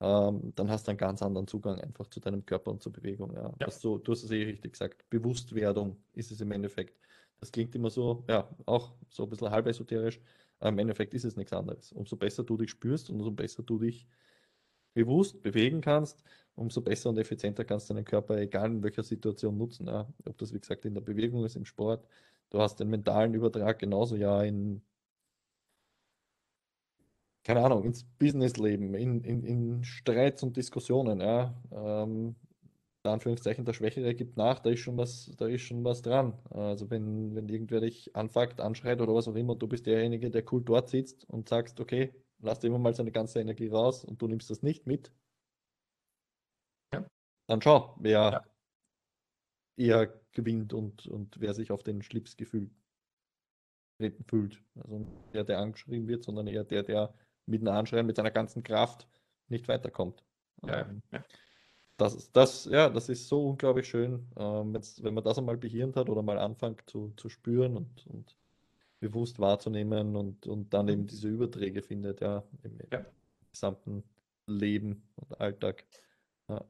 ähm, 0.00 0.52
dann 0.56 0.68
hast 0.68 0.86
du 0.86 0.90
einen 0.90 0.98
ganz 0.98 1.22
anderen 1.22 1.46
Zugang 1.46 1.80
einfach 1.80 2.08
zu 2.08 2.20
deinem 2.20 2.44
Körper 2.44 2.72
und 2.72 2.82
zur 2.82 2.92
Bewegung. 2.92 3.32
Ja. 3.34 3.54
ja. 3.60 3.68
Du, 3.82 3.98
du 3.98 4.12
hast 4.12 4.24
es 4.24 4.30
eh 4.30 4.42
richtig 4.44 4.72
gesagt, 4.72 5.08
Bewusstwerdung 5.10 5.96
ist 6.14 6.32
es 6.32 6.40
im 6.40 6.50
Endeffekt. 6.50 6.98
Das 7.40 7.52
klingt 7.52 7.74
immer 7.74 7.90
so, 7.90 8.24
ja, 8.28 8.48
auch 8.66 8.94
so 9.10 9.24
ein 9.24 9.30
bisschen 9.30 9.50
halb 9.50 9.66
esoterisch, 9.66 10.20
im 10.60 10.78
Endeffekt 10.78 11.14
ist 11.14 11.24
es 11.24 11.36
nichts 11.36 11.52
anderes. 11.52 11.92
Umso 11.92 12.16
besser 12.16 12.44
du 12.44 12.56
dich 12.56 12.70
spürst 12.70 13.10
und 13.10 13.16
umso 13.16 13.32
besser 13.32 13.62
du 13.62 13.78
dich 13.78 14.06
bewusst 14.94 15.42
bewegen 15.42 15.80
kannst, 15.80 16.22
umso 16.54 16.80
besser 16.80 17.10
und 17.10 17.18
effizienter 17.18 17.64
kannst 17.64 17.88
du 17.88 17.94
deinen 17.94 18.04
Körper, 18.04 18.38
egal 18.38 18.70
in 18.70 18.82
welcher 18.82 19.02
Situation, 19.02 19.56
nutzen. 19.56 19.86
Ja. 19.86 20.08
Ob 20.24 20.38
das, 20.38 20.52
wie 20.52 20.60
gesagt, 20.60 20.84
in 20.84 20.94
der 20.94 21.00
Bewegung 21.00 21.44
ist, 21.44 21.56
im 21.56 21.64
Sport. 21.64 22.06
Du 22.52 22.60
hast 22.60 22.76
den 22.80 22.90
mentalen 22.90 23.32
Übertrag 23.32 23.78
genauso 23.78 24.14
ja 24.14 24.42
in, 24.42 24.82
keine 27.44 27.64
Ahnung, 27.64 27.82
ins 27.84 28.04
Businessleben, 28.04 28.94
in, 28.94 29.24
in, 29.24 29.42
in 29.42 29.84
Streits 29.84 30.42
und 30.42 30.54
Diskussionen. 30.54 31.22
Ja. 31.22 31.54
Ähm, 31.72 32.36
Anführungszeichen 33.04 33.64
der 33.64 33.72
Schwächere 33.72 34.14
gibt 34.14 34.36
nach, 34.36 34.58
da 34.60 34.68
ist 34.68 34.80
schon 34.80 34.98
was, 34.98 35.34
da 35.38 35.46
ist 35.46 35.62
schon 35.62 35.82
was 35.82 36.02
dran. 36.02 36.34
Also 36.50 36.90
wenn, 36.90 37.34
wenn 37.34 37.48
irgendwer 37.48 37.80
dich 37.80 38.14
anfuckt, 38.14 38.60
anschreit 38.60 39.00
oder 39.00 39.14
was 39.14 39.28
auch 39.28 39.34
immer, 39.34 39.56
du 39.56 39.66
bist 39.66 39.86
derjenige, 39.86 40.30
der 40.30 40.44
cool 40.52 40.62
dort 40.62 40.90
sitzt 40.90 41.24
und 41.30 41.48
sagst, 41.48 41.80
okay, 41.80 42.12
lass 42.40 42.60
dir 42.60 42.68
immer 42.68 42.78
mal 42.78 42.94
seine 42.94 43.12
ganze 43.12 43.40
Energie 43.40 43.68
raus 43.68 44.04
und 44.04 44.20
du 44.20 44.28
nimmst 44.28 44.50
das 44.50 44.62
nicht 44.62 44.86
mit, 44.86 45.10
ja. 46.92 47.04
dann 47.48 47.62
schau, 47.62 47.96
wer 47.98 48.10
ja. 48.12 48.51
Eher 49.76 50.12
gewinnt 50.32 50.72
und, 50.72 51.06
und 51.06 51.40
wer 51.40 51.54
sich 51.54 51.70
auf 51.70 51.82
den 51.82 52.02
Schlips 52.02 52.36
gefühlt 52.36 52.70
fühlt. 54.26 54.60
Also 54.82 55.06
der, 55.32 55.44
der 55.44 55.58
angeschrieben 55.60 56.08
wird, 56.08 56.24
sondern 56.24 56.48
eher 56.48 56.64
der, 56.64 56.82
der 56.82 57.14
mit 57.46 57.60
einem 57.60 57.76
Anschreien, 57.76 58.06
mit 58.06 58.16
seiner 58.16 58.32
ganzen 58.32 58.62
Kraft 58.62 59.06
nicht 59.48 59.68
weiterkommt. 59.68 60.24
Ja, 60.66 60.80
ähm, 60.80 61.02
ja 61.12 61.24
das, 62.02 62.32
das, 62.32 62.64
ja, 62.64 62.88
das 62.88 63.08
ist 63.08 63.28
so 63.28 63.48
unglaublich 63.48 63.88
schön, 63.88 64.26
ähm, 64.36 64.74
jetzt, 64.74 65.02
wenn 65.02 65.14
man 65.14 65.24
das 65.24 65.38
einmal 65.38 65.56
behirnt 65.56 65.96
hat 65.96 66.08
oder 66.08 66.22
mal 66.22 66.38
anfängt 66.38 66.82
zu, 66.86 67.12
zu 67.16 67.28
spüren 67.28 67.76
und, 67.76 68.06
und 68.06 68.36
bewusst 69.00 69.38
wahrzunehmen 69.38 70.16
und, 70.16 70.46
und 70.46 70.72
dann 70.74 70.88
eben 70.88 71.06
diese 71.06 71.28
Überträge 71.28 71.82
findet, 71.82 72.20
ja, 72.20 72.42
im, 72.62 72.78
ja. 72.90 73.04
gesamten 73.50 74.04
Leben 74.46 75.02
und 75.16 75.40
Alltag. 75.40 75.84
Ja, 76.48 76.64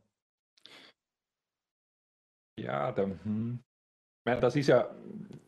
ja 2.58 2.92
dann, 2.92 3.20
hm. 3.24 3.58
das 4.24 4.56
ist 4.56 4.68
ja, 4.68 4.94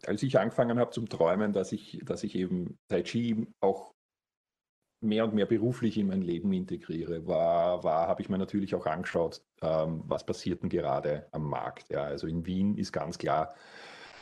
als 0.06 0.22
ich 0.22 0.38
angefangen 0.38 0.78
habe 0.78 0.90
zum 0.90 1.08
Träumen, 1.08 1.52
dass 1.52 1.72
ich, 1.72 2.00
dass 2.04 2.24
ich 2.24 2.34
eben 2.34 2.78
Tai 2.88 3.02
Chi 3.02 3.46
auch 3.60 3.94
mehr 5.04 5.24
und 5.24 5.34
mehr 5.34 5.46
beruflich 5.46 5.98
in 5.98 6.08
mein 6.08 6.22
Leben 6.22 6.52
integriere, 6.52 7.26
war, 7.26 7.84
war 7.84 8.08
habe 8.08 8.22
ich 8.22 8.28
mir 8.28 8.38
natürlich 8.38 8.74
auch 8.74 8.86
angeschaut, 8.86 9.42
ähm, 9.60 10.02
was 10.06 10.24
passiert 10.24 10.62
denn 10.62 10.70
gerade 10.70 11.28
am 11.32 11.44
Markt. 11.48 11.90
Ja, 11.90 12.04
also 12.04 12.26
in 12.26 12.46
Wien 12.46 12.76
ist 12.76 12.92
ganz 12.92 13.18
klar, 13.18 13.54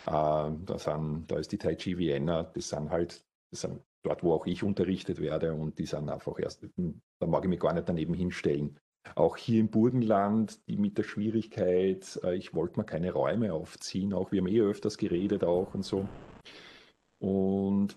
äh, 0.06 0.10
da, 0.10 0.78
sind, 0.78 1.30
da 1.30 1.38
ist 1.38 1.52
die 1.52 1.58
Tai 1.58 1.76
Chi 1.76 1.96
Vienna, 1.98 2.42
das 2.42 2.68
sind 2.68 2.90
halt, 2.90 3.24
das 3.50 3.62
sind 3.62 3.80
dort, 4.02 4.22
wo 4.22 4.32
auch 4.34 4.46
ich 4.46 4.62
unterrichtet 4.62 5.20
werde 5.20 5.54
und 5.54 5.78
die 5.78 5.86
sind 5.86 6.08
einfach 6.08 6.38
erst, 6.38 6.66
da 7.20 7.26
mag 7.26 7.44
ich 7.44 7.48
mich 7.48 7.60
gar 7.60 7.72
nicht 7.72 7.88
daneben 7.88 8.14
hinstellen. 8.14 8.78
Auch 9.14 9.36
hier 9.36 9.61
im 9.61 9.70
Burgenland, 9.70 10.66
die 10.68 10.76
mit 10.76 10.96
der 10.96 11.03
Schwierigkeit, 11.03 12.20
äh, 12.22 12.36
ich 12.36 12.55
wollte 12.55 12.78
mir 12.80 12.84
keine 12.84 13.12
Räume 13.12 13.53
aufziehen, 13.53 14.12
auch 14.12 14.32
wir 14.32 14.40
haben 14.40 14.48
eh 14.48 14.61
öfters 14.61 14.96
geredet 14.96 15.44
auch 15.44 15.74
und 15.74 15.84
so. 15.84 16.09
Und 17.20 17.96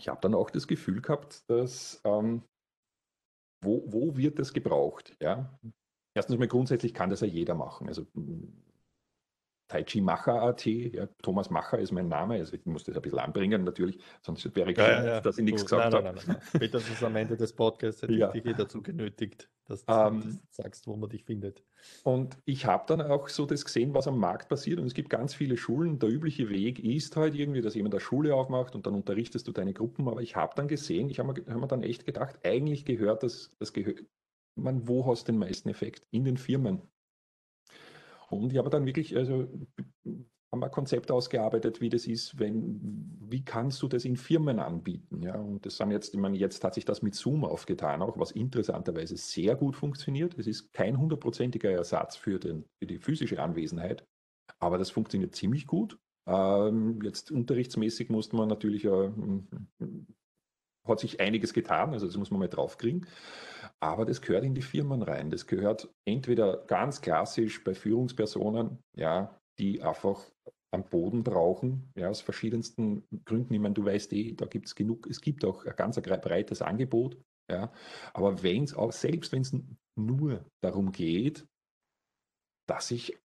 ich 0.00 0.08
habe 0.08 0.20
dann 0.20 0.34
auch 0.34 0.50
das 0.50 0.66
Gefühl 0.66 1.00
gehabt, 1.00 1.48
dass 1.48 2.00
ähm, 2.04 2.42
wo, 3.62 3.82
wo 3.86 4.16
wird 4.16 4.38
das 4.38 4.52
gebraucht? 4.52 5.16
Ja? 5.20 5.58
Erstens 6.16 6.38
mal 6.38 6.48
grundsätzlich 6.48 6.94
kann 6.94 7.10
das 7.10 7.20
ja 7.20 7.26
jeder 7.26 7.54
machen. 7.54 7.88
Also 7.88 8.06
Taichi 9.74 10.00
Macher.at, 10.00 10.66
ja, 10.66 11.08
Thomas 11.20 11.50
Macher 11.50 11.80
ist 11.80 11.90
mein 11.90 12.06
Name, 12.06 12.34
also 12.34 12.54
ich 12.54 12.64
muss 12.64 12.84
das 12.84 12.94
ein 12.94 13.02
bisschen 13.02 13.18
anbringen 13.18 13.64
natürlich, 13.64 13.98
sonst 14.22 14.54
wäre 14.54 14.70
ich 14.70 14.78
ja, 14.78 14.88
ja, 14.88 15.04
ja. 15.04 15.20
dass 15.20 15.36
ich 15.36 15.44
nichts 15.44 15.62
so, 15.62 15.76
gesagt 15.76 15.94
habe. 15.94 16.14
Spätestens 16.54 17.02
am 17.02 17.16
Ende 17.16 17.36
des 17.36 17.52
Podcasts 17.52 18.02
hätte 18.02 18.12
ja. 18.14 18.32
ich 18.32 18.44
dich 18.44 18.54
dazu 18.54 18.82
genötigt, 18.82 19.50
dass 19.64 19.84
du 19.84 19.92
ähm, 19.92 20.38
sagst, 20.48 20.86
wo 20.86 20.94
man 20.94 21.10
dich 21.10 21.24
findet. 21.24 21.64
Und 22.04 22.38
ich 22.44 22.66
habe 22.66 22.84
dann 22.86 23.02
auch 23.02 23.28
so 23.28 23.46
das 23.46 23.64
gesehen, 23.64 23.94
was 23.94 24.06
am 24.06 24.16
Markt 24.16 24.48
passiert 24.48 24.78
und 24.78 24.86
es 24.86 24.94
gibt 24.94 25.10
ganz 25.10 25.34
viele 25.34 25.56
Schulen. 25.56 25.98
Der 25.98 26.08
übliche 26.08 26.50
Weg 26.50 26.78
ist 26.78 27.16
halt 27.16 27.34
irgendwie, 27.34 27.60
dass 27.60 27.74
jemand 27.74 27.94
eine 27.94 28.00
Schule 28.00 28.32
aufmacht 28.32 28.76
und 28.76 28.86
dann 28.86 28.94
unterrichtest 28.94 29.48
du 29.48 29.50
deine 29.50 29.72
Gruppen, 29.72 30.06
aber 30.06 30.22
ich 30.22 30.36
habe 30.36 30.52
dann 30.54 30.68
gesehen, 30.68 31.10
ich 31.10 31.18
habe 31.18 31.32
mir, 31.32 31.52
hab 31.52 31.60
mir, 31.60 31.66
dann 31.66 31.82
echt 31.82 32.06
gedacht, 32.06 32.38
eigentlich 32.44 32.84
gehört 32.84 33.24
das, 33.24 33.50
das 33.58 33.72
gehört, 33.72 34.04
man, 34.54 34.86
wo 34.86 35.04
hast 35.04 35.26
du 35.26 35.32
den 35.32 35.40
meisten 35.40 35.68
Effekt? 35.68 36.06
In 36.12 36.24
den 36.24 36.36
Firmen. 36.36 36.82
Und 38.36 38.52
ich 38.52 38.58
habe 38.58 38.70
dann 38.70 38.86
wirklich, 38.86 39.16
also 39.16 39.48
haben 40.54 40.60
wir 40.60 40.66
ein 40.66 40.72
Konzept 40.72 41.10
ausgearbeitet, 41.10 41.80
wie 41.80 41.88
das 41.88 42.06
ist, 42.06 42.38
wenn, 42.38 43.18
wie 43.28 43.44
kannst 43.44 43.82
du 43.82 43.88
das 43.88 44.04
in 44.04 44.16
Firmen 44.16 44.60
anbieten? 44.60 45.20
Ja, 45.22 45.34
und 45.34 45.66
das 45.66 45.76
sind 45.78 45.90
jetzt, 45.90 46.14
ich 46.14 46.20
meine, 46.20 46.36
jetzt 46.36 46.62
hat 46.62 46.74
sich 46.74 46.84
das 46.84 47.02
mit 47.02 47.14
Zoom 47.16 47.44
aufgetan, 47.44 48.02
auch 48.02 48.18
was 48.18 48.30
interessanterweise 48.30 49.16
sehr 49.16 49.56
gut 49.56 49.74
funktioniert. 49.74 50.38
Es 50.38 50.46
ist 50.46 50.72
kein 50.72 50.98
hundertprozentiger 50.98 51.70
Ersatz 51.70 52.14
für, 52.16 52.38
den, 52.38 52.64
für 52.78 52.86
die 52.86 52.98
physische 52.98 53.42
Anwesenheit, 53.42 54.06
aber 54.60 54.78
das 54.78 54.90
funktioniert 54.90 55.34
ziemlich 55.34 55.66
gut. 55.66 55.98
Ähm, 56.26 57.00
jetzt 57.02 57.32
unterrichtsmäßig 57.32 58.08
musste 58.08 58.36
man 58.36 58.48
natürlich, 58.48 58.84
äh, 58.84 59.10
hat 60.86 61.00
sich 61.00 61.20
einiges 61.20 61.52
getan, 61.52 61.92
also 61.92 62.06
das 62.06 62.16
muss 62.16 62.30
man 62.30 62.38
mal 62.40 62.48
draufkriegen. 62.48 63.06
Aber 63.84 64.06
das 64.06 64.22
gehört 64.22 64.44
in 64.44 64.54
die 64.54 64.62
Firmen 64.62 65.02
rein. 65.02 65.28
Das 65.28 65.46
gehört 65.46 65.92
entweder 66.08 66.64
ganz 66.64 67.02
klassisch 67.02 67.62
bei 67.62 67.74
Führungspersonen, 67.74 68.78
ja, 68.96 69.38
die 69.58 69.82
einfach 69.82 70.24
am 70.72 70.84
Boden 70.84 71.22
brauchen, 71.22 71.92
ja, 71.94 72.08
aus 72.08 72.22
verschiedensten 72.22 73.06
Gründen. 73.26 73.52
Ich 73.52 73.60
meine, 73.60 73.74
du 73.74 73.84
weißt 73.84 74.10
eh, 74.14 74.32
da 74.32 74.46
gibt 74.46 74.68
es 74.68 74.74
genug, 74.74 75.06
es 75.06 75.20
gibt 75.20 75.44
auch 75.44 75.66
ein 75.66 75.76
ganz 75.76 76.00
breites 76.00 76.62
Angebot, 76.62 77.20
ja. 77.52 77.70
Aber 78.14 78.42
wenn 78.42 78.64
es 78.64 78.72
auch, 78.72 78.90
selbst 78.90 79.32
wenn 79.32 79.42
es 79.42 79.54
nur 79.96 80.46
darum 80.62 80.90
geht, 80.90 81.46
dass 82.66 82.90
ich 82.90 83.18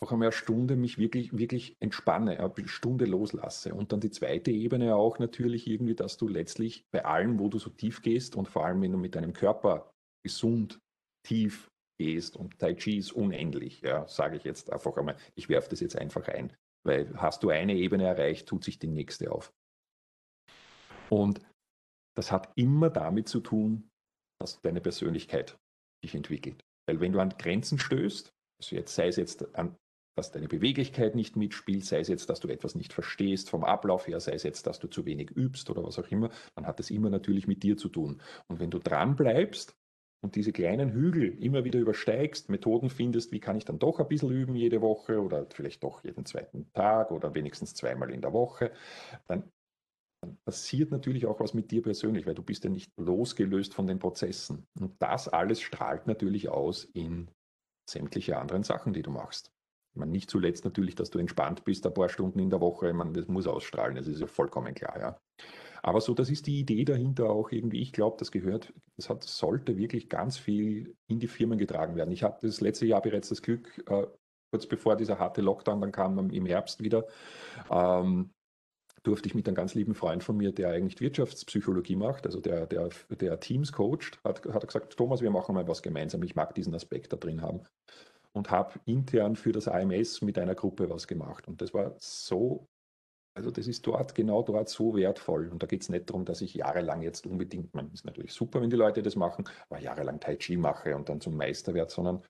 einfach 0.00 0.12
einmal 0.12 0.28
eine 0.28 0.32
Stunde 0.32 0.76
mich 0.76 0.98
wirklich, 0.98 1.36
wirklich 1.36 1.76
entspanne, 1.80 2.38
eine 2.38 2.68
Stunde 2.68 3.04
loslasse. 3.04 3.74
Und 3.74 3.92
dann 3.92 4.00
die 4.00 4.10
zweite 4.10 4.50
Ebene 4.50 4.94
auch 4.94 5.18
natürlich 5.18 5.66
irgendwie, 5.66 5.94
dass 5.94 6.16
du 6.16 6.28
letztlich 6.28 6.84
bei 6.92 7.04
allem, 7.04 7.38
wo 7.38 7.48
du 7.48 7.58
so 7.58 7.70
tief 7.70 8.02
gehst 8.02 8.36
und 8.36 8.48
vor 8.48 8.64
allem, 8.64 8.80
wenn 8.80 8.92
du 8.92 8.98
mit 8.98 9.16
deinem 9.16 9.32
Körper 9.32 9.92
gesund 10.24 10.80
tief 11.26 11.68
gehst 12.00 12.36
und 12.36 12.58
Tai 12.60 12.74
Chi 12.74 12.98
ist 12.98 13.12
unendlich, 13.12 13.80
ja, 13.80 14.06
sage 14.06 14.36
ich 14.36 14.44
jetzt 14.44 14.72
einfach 14.72 14.96
einmal, 14.96 15.16
ich 15.34 15.48
werfe 15.48 15.70
das 15.70 15.80
jetzt 15.80 15.96
einfach 15.96 16.28
ein, 16.28 16.56
weil 16.86 17.12
hast 17.16 17.42
du 17.42 17.50
eine 17.50 17.74
Ebene 17.74 18.04
erreicht, 18.04 18.48
tut 18.48 18.62
sich 18.62 18.78
die 18.78 18.86
nächste 18.86 19.32
auf. 19.32 19.52
Und 21.10 21.40
das 22.16 22.30
hat 22.30 22.52
immer 22.56 22.90
damit 22.90 23.28
zu 23.28 23.40
tun, 23.40 23.88
dass 24.40 24.60
deine 24.60 24.80
Persönlichkeit 24.80 25.58
dich 26.04 26.14
entwickelt. 26.14 26.64
Weil 26.88 27.00
wenn 27.00 27.12
du 27.12 27.18
an 27.18 27.30
Grenzen 27.30 27.78
stößt, 27.78 28.32
also 28.60 28.76
jetzt 28.76 28.94
sei 28.94 29.08
es 29.08 29.16
jetzt 29.16 29.54
an, 29.56 29.76
dass 30.18 30.32
deine 30.32 30.48
Beweglichkeit 30.48 31.14
nicht 31.14 31.36
mitspielt, 31.36 31.84
sei 31.84 32.00
es 32.00 32.08
jetzt, 32.08 32.28
dass 32.28 32.40
du 32.40 32.48
etwas 32.48 32.74
nicht 32.74 32.92
verstehst 32.92 33.48
vom 33.48 33.62
Ablauf 33.62 34.08
her, 34.08 34.18
sei 34.18 34.32
es 34.32 34.42
jetzt, 34.42 34.66
dass 34.66 34.80
du 34.80 34.88
zu 34.88 35.06
wenig 35.06 35.30
übst 35.30 35.70
oder 35.70 35.84
was 35.84 35.98
auch 35.98 36.08
immer, 36.08 36.30
dann 36.56 36.66
hat 36.66 36.80
das 36.80 36.90
immer 36.90 37.08
natürlich 37.08 37.46
mit 37.46 37.62
dir 37.62 37.76
zu 37.76 37.88
tun. 37.88 38.20
Und 38.48 38.58
wenn 38.58 38.70
du 38.70 38.80
dran 38.80 39.14
bleibst 39.14 39.76
und 40.20 40.34
diese 40.34 40.50
kleinen 40.50 40.90
Hügel 40.90 41.40
immer 41.42 41.62
wieder 41.62 41.78
übersteigst, 41.78 42.50
Methoden 42.50 42.90
findest, 42.90 43.30
wie 43.30 43.38
kann 43.38 43.56
ich 43.56 43.64
dann 43.64 43.78
doch 43.78 44.00
ein 44.00 44.08
bisschen 44.08 44.32
üben 44.32 44.56
jede 44.56 44.82
Woche 44.82 45.22
oder 45.22 45.46
vielleicht 45.54 45.84
doch 45.84 46.02
jeden 46.02 46.26
zweiten 46.26 46.68
Tag 46.72 47.12
oder 47.12 47.34
wenigstens 47.36 47.74
zweimal 47.74 48.10
in 48.10 48.20
der 48.20 48.32
Woche, 48.32 48.72
dann, 49.28 49.50
passiert 50.44 50.90
natürlich 50.90 51.26
auch 51.26 51.38
was 51.38 51.54
mit 51.54 51.70
dir 51.70 51.80
persönlich, 51.80 52.26
weil 52.26 52.34
du 52.34 52.42
bist 52.42 52.64
ja 52.64 52.70
nicht 52.70 52.90
losgelöst 52.96 53.72
von 53.72 53.86
den 53.86 54.00
Prozessen. 54.00 54.66
Und 54.80 55.00
das 55.00 55.28
alles 55.28 55.60
strahlt 55.60 56.08
natürlich 56.08 56.48
aus 56.48 56.82
in 56.82 57.30
sämtliche 57.88 58.36
anderen 58.36 58.64
Sachen, 58.64 58.92
die 58.92 59.02
du 59.02 59.12
machst. 59.12 59.52
Meine, 59.98 60.12
nicht 60.12 60.30
zuletzt 60.30 60.64
natürlich, 60.64 60.94
dass 60.94 61.10
du 61.10 61.18
entspannt 61.18 61.64
bist, 61.64 61.86
ein 61.86 61.94
paar 61.94 62.08
Stunden 62.08 62.38
in 62.38 62.50
der 62.50 62.60
Woche, 62.60 62.88
ich 62.88 62.94
meine, 62.94 63.12
das 63.12 63.28
muss 63.28 63.46
ausstrahlen, 63.46 63.96
das 63.96 64.06
ist 64.06 64.20
ja 64.20 64.26
vollkommen 64.26 64.74
klar, 64.74 64.98
ja. 64.98 65.20
Aber 65.82 66.00
so, 66.00 66.14
das 66.14 66.30
ist 66.30 66.46
die 66.46 66.58
Idee 66.58 66.84
dahinter 66.84 67.30
auch 67.30 67.52
irgendwie. 67.52 67.80
Ich 67.80 67.92
glaube, 67.92 68.16
das 68.18 68.32
gehört, 68.32 68.72
das 68.96 69.08
hat, 69.08 69.22
sollte 69.22 69.76
wirklich 69.76 70.08
ganz 70.08 70.36
viel 70.36 70.96
in 71.06 71.20
die 71.20 71.28
Firmen 71.28 71.58
getragen 71.58 71.94
werden. 71.94 72.10
Ich 72.10 72.24
hatte 72.24 72.46
das 72.46 72.60
letzte 72.60 72.86
Jahr 72.86 73.00
bereits 73.00 73.28
das 73.28 73.42
Glück, 73.42 73.82
äh, 73.86 74.06
kurz 74.50 74.66
bevor 74.66 74.96
dieser 74.96 75.18
harte 75.18 75.40
Lockdown 75.40 75.80
dann 75.80 75.92
kam, 75.92 76.30
im 76.30 76.46
Herbst 76.46 76.82
wieder, 76.82 77.06
ähm, 77.70 78.30
durfte 79.02 79.28
ich 79.28 79.34
mit 79.34 79.46
einem 79.46 79.54
ganz 79.54 79.74
lieben 79.74 79.94
Freund 79.94 80.24
von 80.24 80.36
mir, 80.36 80.52
der 80.52 80.70
eigentlich 80.70 81.00
Wirtschaftspsychologie 81.00 81.96
macht, 81.96 82.26
also 82.26 82.40
der, 82.40 82.66
der, 82.66 82.90
der 83.10 83.40
Teams 83.40 83.72
coacht, 83.72 84.20
hat, 84.24 84.44
hat 84.46 84.66
gesagt, 84.66 84.96
Thomas, 84.96 85.22
wir 85.22 85.30
machen 85.30 85.54
mal 85.54 85.68
was 85.68 85.82
gemeinsam. 85.82 86.22
Ich 86.22 86.34
mag 86.34 86.54
diesen 86.54 86.74
Aspekt 86.74 87.12
da 87.12 87.16
drin 87.16 87.42
haben. 87.42 87.60
Und 88.36 88.50
habe 88.50 88.78
intern 88.84 89.36
für 89.36 89.52
das 89.52 89.68
AMS 89.68 90.22
mit 90.22 90.38
einer 90.38 90.54
Gruppe 90.54 90.88
was 90.90 91.08
gemacht. 91.08 91.48
Und 91.48 91.60
das 91.60 91.74
war 91.74 91.94
so 91.98 92.68
also 93.38 93.52
das 93.52 93.68
ist 93.68 93.86
dort, 93.86 94.16
genau 94.16 94.42
dort 94.42 94.68
so 94.68 94.96
wertvoll. 94.96 95.48
Und 95.48 95.62
da 95.62 95.68
geht 95.68 95.82
es 95.82 95.88
nicht 95.88 96.10
darum, 96.10 96.24
dass 96.24 96.40
ich 96.40 96.54
jahrelang 96.54 97.02
jetzt 97.02 97.24
unbedingt, 97.24 97.72
man 97.72 97.92
ist 97.92 98.04
natürlich 98.04 98.32
super, 98.32 98.60
wenn 98.60 98.68
die 98.68 98.76
Leute 98.76 99.00
das 99.00 99.14
machen, 99.14 99.44
aber 99.70 99.80
jahrelang 99.80 100.18
Tai 100.18 100.34
Chi 100.34 100.56
mache 100.56 100.96
und 100.96 101.08
dann 101.08 101.20
zum 101.20 101.36
Meister 101.36 101.72
werde, 101.72 101.92
sondern 101.92 102.24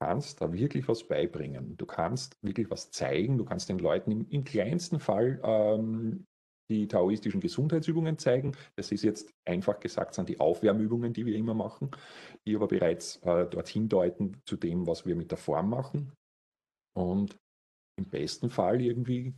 kannst 0.00 0.40
da 0.40 0.50
wirklich 0.50 0.88
was 0.88 1.06
beibringen. 1.06 1.76
Du 1.76 1.84
kannst 1.84 2.38
wirklich 2.40 2.70
was 2.70 2.90
zeigen, 2.90 3.36
du 3.36 3.44
kannst 3.44 3.68
den 3.68 3.78
Leuten 3.78 4.10
im, 4.10 4.26
im 4.30 4.42
kleinsten 4.42 4.98
Fall 4.98 5.40
ähm, 5.44 6.26
die 6.70 6.86
taoistischen 6.88 7.40
Gesundheitsübungen 7.40 8.16
zeigen. 8.16 8.56
Das 8.76 8.92
ist 8.92 9.02
jetzt 9.02 9.34
einfach 9.44 9.80
gesagt, 9.80 10.14
sind 10.14 10.28
die 10.28 10.40
Aufwärmübungen, 10.40 11.12
die 11.12 11.26
wir 11.26 11.36
immer 11.36 11.54
machen, 11.54 11.90
die 12.46 12.54
aber 12.54 12.68
bereits 12.68 13.16
äh, 13.22 13.46
dorthin 13.46 13.88
deuten 13.88 14.40
zu 14.46 14.56
dem, 14.56 14.86
was 14.86 15.04
wir 15.04 15.16
mit 15.16 15.30
der 15.32 15.38
Form 15.38 15.68
machen. 15.68 16.12
Und 16.96 17.36
im 17.98 18.08
besten 18.08 18.48
Fall 18.48 18.80
irgendwie 18.80 19.34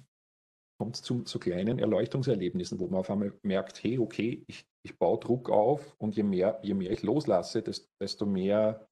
kommt 0.78 0.96
es 0.96 1.02
zu, 1.02 1.22
zu, 1.22 1.38
kleinen 1.38 1.78
Erleuchtungserlebnissen, 1.78 2.78
wo 2.78 2.86
man 2.88 3.00
auf 3.00 3.10
einmal 3.10 3.32
merkt, 3.42 3.82
hey, 3.82 3.98
okay, 3.98 4.44
ich, 4.46 4.66
ich 4.84 4.98
baue 4.98 5.18
Druck 5.18 5.48
auf 5.48 5.94
und 5.98 6.16
je 6.16 6.22
mehr, 6.22 6.60
je 6.62 6.74
mehr 6.74 6.90
ich 6.90 7.02
loslasse, 7.02 7.62
desto 7.62 8.26
mehr, 8.26 8.86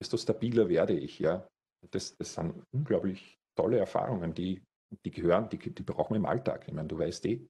desto 0.00 0.16
stabiler 0.16 0.68
werde 0.68 0.98
ich. 0.98 1.18
Ja. 1.18 1.46
Das, 1.90 2.16
das 2.16 2.34
sind 2.34 2.62
unglaublich 2.72 3.38
tolle 3.56 3.78
Erfahrungen, 3.78 4.32
die, 4.32 4.62
die 5.04 5.10
gehören, 5.10 5.48
die, 5.48 5.58
die 5.58 5.82
brauchen 5.82 6.14
wir 6.14 6.18
im 6.18 6.26
Alltag. 6.26 6.64
Ich 6.66 6.72
meine, 6.72 6.88
du 6.88 6.98
weißt 6.98 7.26
eh, 7.26 7.46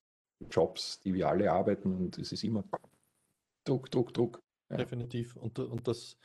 Jobs, 0.50 1.00
die 1.00 1.14
wir 1.14 1.28
alle 1.28 1.52
arbeiten 1.52 1.94
und 1.94 2.18
es 2.18 2.32
ist 2.32 2.44
immer 2.44 2.64
Druck, 3.64 3.90
Druck, 3.90 4.12
Druck. 4.14 4.42
Ja. 4.70 4.76
Definitiv. 4.76 5.36
Und, 5.36 5.58
und 5.58 5.86
das, 5.86 6.16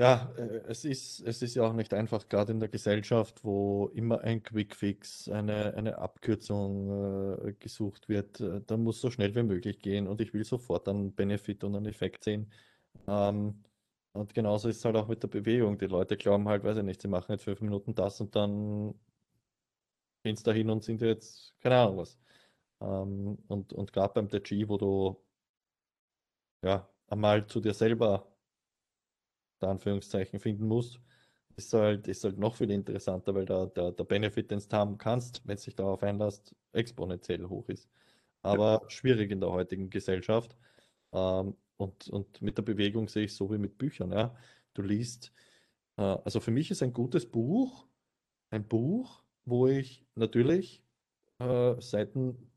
ja, 0.00 0.32
äh, 0.36 0.62
es 0.68 0.84
ist, 0.84 1.20
es 1.20 1.42
ist 1.42 1.54
ja 1.54 1.64
auch 1.64 1.72
nicht 1.72 1.92
einfach, 1.92 2.28
gerade 2.28 2.52
in 2.52 2.60
der 2.60 2.68
Gesellschaft, 2.68 3.42
wo 3.44 3.88
immer 3.94 4.20
ein 4.20 4.42
Quickfix, 4.42 5.28
eine, 5.28 5.74
eine 5.74 5.98
Abkürzung 5.98 7.48
äh, 7.48 7.52
gesucht 7.54 8.08
wird. 8.08 8.40
Äh, 8.40 8.60
da 8.66 8.76
muss 8.76 9.00
so 9.00 9.10
schnell 9.10 9.34
wie 9.34 9.42
möglich 9.42 9.80
gehen 9.80 10.06
und 10.06 10.20
ich 10.20 10.32
will 10.32 10.44
sofort 10.44 10.88
einen 10.88 11.14
Benefit 11.14 11.64
und 11.64 11.74
einen 11.74 11.86
Effekt 11.86 12.24
sehen. 12.24 12.52
Ähm, 13.08 13.64
und 14.12 14.34
genauso 14.34 14.68
ist 14.68 14.78
es 14.78 14.84
halt 14.84 14.96
auch 14.96 15.08
mit 15.08 15.22
der 15.22 15.28
Bewegung. 15.28 15.78
Die 15.78 15.86
Leute 15.86 16.16
glauben 16.16 16.48
halt, 16.48 16.64
weiß 16.64 16.78
ich 16.78 16.84
nicht, 16.84 17.02
sie 17.02 17.08
machen 17.08 17.32
jetzt 17.32 17.44
fünf 17.44 17.60
Minuten 17.60 17.94
das 17.94 18.20
und 18.20 18.34
dann 18.36 18.94
gehen 20.22 20.36
sie 20.36 20.44
dahin 20.44 20.70
und 20.70 20.84
sind 20.84 21.00
jetzt, 21.02 21.54
keine 21.60 21.76
Ahnung 21.76 21.98
was. 21.98 22.18
Ähm, 22.80 23.38
und 23.48 23.72
und 23.72 23.92
gerade 23.92 24.14
beim 24.14 24.28
Chi, 24.42 24.68
wo 24.68 24.78
du 24.78 25.24
ja 26.62 26.88
einmal 27.08 27.46
zu 27.46 27.60
dir 27.60 27.74
selber 27.74 28.26
der 29.60 29.70
Anführungszeichen 29.70 30.40
finden 30.40 30.66
musst, 30.68 31.00
ist 31.56 31.72
halt, 31.72 32.06
ist 32.08 32.24
halt 32.24 32.38
noch 32.38 32.56
viel 32.56 32.70
interessanter, 32.70 33.34
weil 33.34 33.44
der, 33.44 33.66
der, 33.66 33.92
der 33.92 34.04
Benefit, 34.04 34.50
den 34.50 34.60
du 34.60 34.76
haben 34.76 34.98
kannst, 34.98 35.46
wenn 35.46 35.56
du 35.56 35.62
dich 35.62 35.74
darauf 35.74 36.02
einlässt, 36.02 36.54
exponentiell 36.72 37.44
hoch 37.48 37.68
ist. 37.68 37.88
Aber 38.42 38.80
ja. 38.82 38.90
schwierig 38.90 39.30
in 39.32 39.40
der 39.40 39.50
heutigen 39.50 39.90
Gesellschaft. 39.90 40.56
Ähm, 41.12 41.56
und, 41.76 42.08
und 42.08 42.42
mit 42.42 42.56
der 42.58 42.62
Bewegung 42.62 43.08
sehe 43.08 43.24
ich 43.24 43.34
so 43.34 43.50
wie 43.50 43.58
mit 43.58 43.78
Büchern. 43.78 44.12
Ja. 44.12 44.36
Du 44.74 44.82
liest, 44.82 45.32
äh, 45.96 46.02
also 46.02 46.40
für 46.40 46.52
mich 46.52 46.70
ist 46.70 46.82
ein 46.82 46.92
gutes 46.92 47.28
Buch 47.28 47.88
ein 48.50 48.66
Buch, 48.66 49.22
wo 49.44 49.66
ich 49.66 50.04
natürlich 50.14 50.82
äh, 51.38 51.80
Seiten 51.80 52.47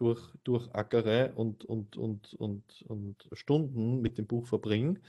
durch, 0.00 0.20
durchackere 0.42 1.32
und, 1.36 1.64
und, 1.64 1.96
und, 1.96 2.34
und, 2.34 2.84
und 2.88 3.28
Stunden 3.32 4.00
mit 4.00 4.18
dem 4.18 4.26
Buch 4.26 4.46
verbringe 4.48 5.00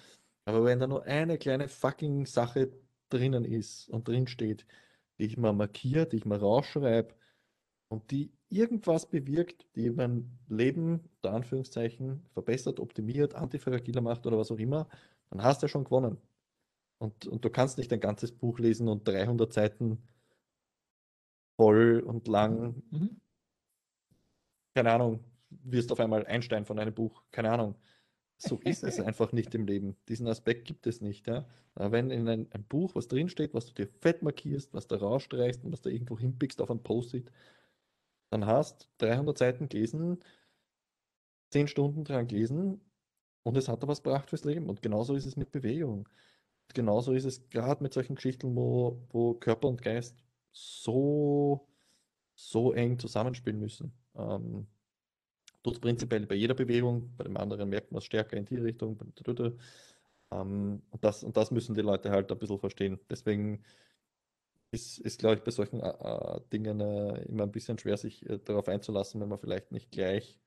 aber 0.46 0.66
wenn 0.66 0.80
da 0.80 0.88
nur 0.88 1.04
eine 1.06 1.38
kleine 1.38 1.68
fucking 1.68 2.26
Sache 2.26 2.72
drinnen 3.10 3.46
ist 3.46 3.90
und 3.90 4.08
drin 4.08 4.28
steht, 4.28 4.66
die 5.18 5.26
ich 5.26 5.38
mal 5.38 5.54
markiere, 5.54 6.08
die 6.08 6.18
ich 6.18 6.26
mal 6.26 6.40
rausschreibe 6.40 7.14
und 7.90 8.12
die 8.12 8.32
irgendwas 8.50 9.08
bewirkt, 9.10 9.66
die 9.76 9.90
mein 9.92 10.38
Leben, 10.50 11.10
der 11.24 11.34
Anführungszeichen, 11.34 12.26
verbessert, 12.34 12.80
optimiert, 12.80 13.36
antifragiler 13.36 14.02
macht 14.02 14.26
oder 14.26 14.38
was 14.38 14.52
auch 14.52 14.60
immer, 14.60 14.88
dann 15.30 15.44
hast 15.44 15.62
du 15.62 15.68
ja 15.68 15.70
schon 15.70 15.86
gewonnen. 15.86 16.18
Und, 16.98 17.28
und 17.28 17.46
du 17.46 17.50
kannst 17.50 17.78
nicht 17.78 17.94
ein 17.94 18.00
ganzes 18.00 18.32
Buch 18.32 18.60
lesen 18.60 18.88
und 18.88 19.08
300 19.08 19.54
Seiten 19.54 20.04
voll 21.56 22.02
und 22.06 22.28
lang, 22.28 22.84
mhm. 22.92 23.21
Keine 24.74 24.92
Ahnung, 24.92 25.24
wirst 25.50 25.92
auf 25.92 26.00
einmal 26.00 26.26
Einstein 26.26 26.66
von 26.66 26.80
einem 26.80 26.94
Buch, 26.94 27.24
keine 27.32 27.52
Ahnung. 27.52 27.76
So 28.38 28.60
ist 28.64 28.84
es 28.84 29.00
einfach 29.00 29.32
nicht 29.32 29.54
im 29.56 29.66
Leben. 29.66 29.96
Diesen 30.10 30.28
Aspekt 30.28 30.66
gibt 30.66 30.88
es 30.88 31.02
nicht. 31.02 31.28
Ja? 31.28 31.46
Wenn 31.76 32.10
in 32.10 32.28
ein, 32.28 32.48
ein, 32.52 32.64
Buch 32.64 32.96
was 32.96 33.08
drinsteht, 33.08 33.54
was 33.54 33.68
du 33.68 33.74
dir 33.74 33.88
fett 33.88 34.24
markierst, 34.24 34.74
was 34.74 34.88
du 34.88 34.96
rausstreichst 34.96 35.64
und 35.64 35.72
was 35.72 35.82
du 35.82 35.90
irgendwo 35.90 36.18
hinpickst 36.18 36.62
auf 36.62 36.72
ein 36.72 36.84
Post-it, 36.84 37.32
dann 38.30 38.46
hast 38.46 38.90
300 39.00 39.38
Seiten 39.38 39.70
gelesen, 39.70 40.20
10 41.52 41.68
Stunden 41.68 42.04
dran 42.04 42.28
gelesen 42.28 42.82
und 43.44 43.58
es 43.58 43.68
hat 43.68 43.84
da 43.84 43.88
was 43.88 44.04
gebracht 44.04 44.30
fürs 44.30 44.46
Leben. 44.46 44.70
Und 44.70 44.82
genauso 44.82 45.16
ist 45.16 45.26
es 45.26 45.36
mit 45.36 45.52
Bewegung. 45.52 46.08
Und 46.68 46.74
genauso 46.74 47.14
ist 47.14 47.26
es 47.26 47.50
gerade 47.50 47.84
mit 47.84 47.94
solchen 47.94 48.16
Geschichten, 48.16 48.56
wo, 48.56 49.06
wo 49.10 49.34
Körper 49.34 49.68
und 49.68 49.82
Geist 49.82 50.18
so, 50.52 51.68
so 52.36 52.74
eng 52.74 53.00
zusammenspielen 53.00 53.60
müssen. 53.60 53.94
Ähm, 54.16 54.68
Tut 55.64 55.76
es 55.76 55.80
prinzipiell 55.80 56.26
bei 56.26 56.36
jeder 56.36 56.56
Bewegung, 56.56 57.14
bei 57.18 57.24
dem 57.24 57.38
anderen 57.38 57.70
merkt 57.70 57.92
man 57.92 58.00
es 58.00 58.06
stärker 58.06 58.36
in 58.36 58.46
die 58.46 58.58
Richtung. 58.58 59.00
Ähm, 60.32 60.82
und, 60.90 61.04
das, 61.04 61.24
und 61.24 61.38
das 61.38 61.52
müssen 61.52 61.76
die 61.76 61.82
Leute 61.82 62.10
halt 62.10 62.32
ein 62.32 62.40
bisschen 62.40 62.60
verstehen. 62.60 63.00
Deswegen 63.10 63.64
ist, 64.72 64.98
ist 65.00 65.20
glaube 65.20 65.36
ich, 65.36 65.44
bei 65.44 65.52
solchen 65.52 65.80
äh, 65.82 65.90
äh, 65.90 66.42
Dingen 66.52 66.80
äh, 66.80 67.24
immer 67.26 67.44
ein 67.44 67.52
bisschen 67.52 67.78
schwer, 67.78 67.98
sich 67.98 68.28
äh, 68.28 68.40
darauf 68.40 68.68
einzulassen, 68.68 69.22
wenn 69.22 69.30
man 69.30 69.38
vielleicht 69.38 69.72
nicht 69.72 69.92
gleich 69.92 70.40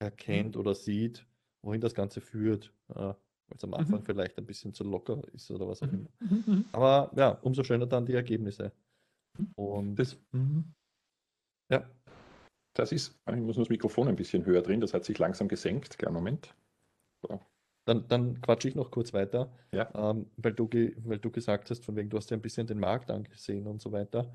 erkennt 0.00 0.54
mhm. 0.54 0.60
oder 0.60 0.74
sieht, 0.74 1.26
wohin 1.62 1.80
das 1.80 1.94
Ganze 1.94 2.20
führt. 2.20 2.74
weil 2.88 3.16
es 3.54 3.64
am 3.64 3.72
Anfang 3.72 4.00
mhm. 4.00 4.04
vielleicht 4.04 4.36
ein 4.36 4.44
bisschen 4.44 4.74
zu 4.74 4.84
locker 4.84 5.22
ist 5.32 5.50
oder 5.50 5.66
was 5.66 5.80
auch 5.82 5.90
mhm. 5.90 6.08
immer. 6.20 6.30
Mhm. 6.30 6.44
mhm. 6.46 6.64
Aber 6.72 7.10
ja, 7.16 7.30
umso 7.40 7.64
schöner 7.64 7.86
dann 7.86 8.04
die 8.04 8.12
Ergebnisse. 8.12 8.72
Mhm. 9.38 9.52
Und 9.54 9.94
das, 9.94 10.18
ja, 11.70 11.88
das 12.78 12.92
ist, 12.92 13.18
ich 13.28 13.36
muss 13.36 13.56
das 13.56 13.68
Mikrofon 13.68 14.08
ein 14.08 14.16
bisschen 14.16 14.44
höher 14.44 14.62
drin, 14.62 14.80
das 14.80 14.94
hat 14.94 15.04
sich 15.04 15.18
langsam 15.18 15.48
gesenkt. 15.48 15.98
Kleinen 15.98 16.14
Moment. 16.14 16.54
So. 17.22 17.40
Dann, 17.86 18.08
dann 18.08 18.40
quatsche 18.40 18.68
ich 18.68 18.74
noch 18.74 18.90
kurz 18.90 19.12
weiter, 19.12 19.52
ja. 19.72 19.88
ähm, 19.94 20.30
weil, 20.36 20.52
du 20.52 20.68
weil 21.04 21.18
du 21.18 21.30
gesagt 21.30 21.70
hast, 21.70 21.84
von 21.84 21.94
wegen 21.96 22.10
du 22.10 22.16
hast 22.16 22.30
ja 22.30 22.36
ein 22.36 22.42
bisschen 22.42 22.66
den 22.66 22.80
Markt 22.80 23.10
angesehen 23.10 23.66
und 23.66 23.80
so 23.80 23.92
weiter. 23.92 24.34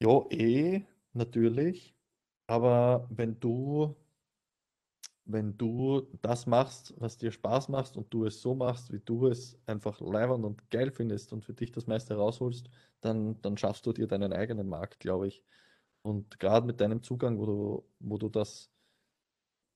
Ja, 0.00 0.24
eh, 0.30 0.84
natürlich. 1.12 1.94
Aber 2.46 3.06
wenn 3.10 3.38
du, 3.40 3.96
wenn 5.24 5.56
du 5.58 6.02
das 6.22 6.46
machst, 6.46 6.94
was 6.98 7.18
dir 7.18 7.32
Spaß 7.32 7.68
macht 7.68 7.96
und 7.96 8.12
du 8.12 8.24
es 8.24 8.40
so 8.40 8.54
machst, 8.54 8.92
wie 8.92 9.00
du 9.00 9.26
es 9.26 9.58
einfach 9.66 10.00
leibend 10.00 10.44
und 10.44 10.70
geil 10.70 10.90
findest 10.90 11.32
und 11.32 11.44
für 11.44 11.54
dich 11.54 11.72
das 11.72 11.86
meiste 11.86 12.14
rausholst, 12.14 12.70
dann, 13.00 13.40
dann 13.42 13.56
schaffst 13.56 13.84
du 13.86 13.92
dir 13.92 14.06
deinen 14.06 14.32
eigenen 14.32 14.68
Markt, 14.68 15.00
glaube 15.00 15.28
ich. 15.28 15.44
Und 16.02 16.40
gerade 16.40 16.66
mit 16.66 16.80
deinem 16.80 17.02
Zugang, 17.02 17.38
wo 17.38 17.46
du, 17.46 17.84
wo 18.00 18.18
du 18.18 18.28
das 18.28 18.70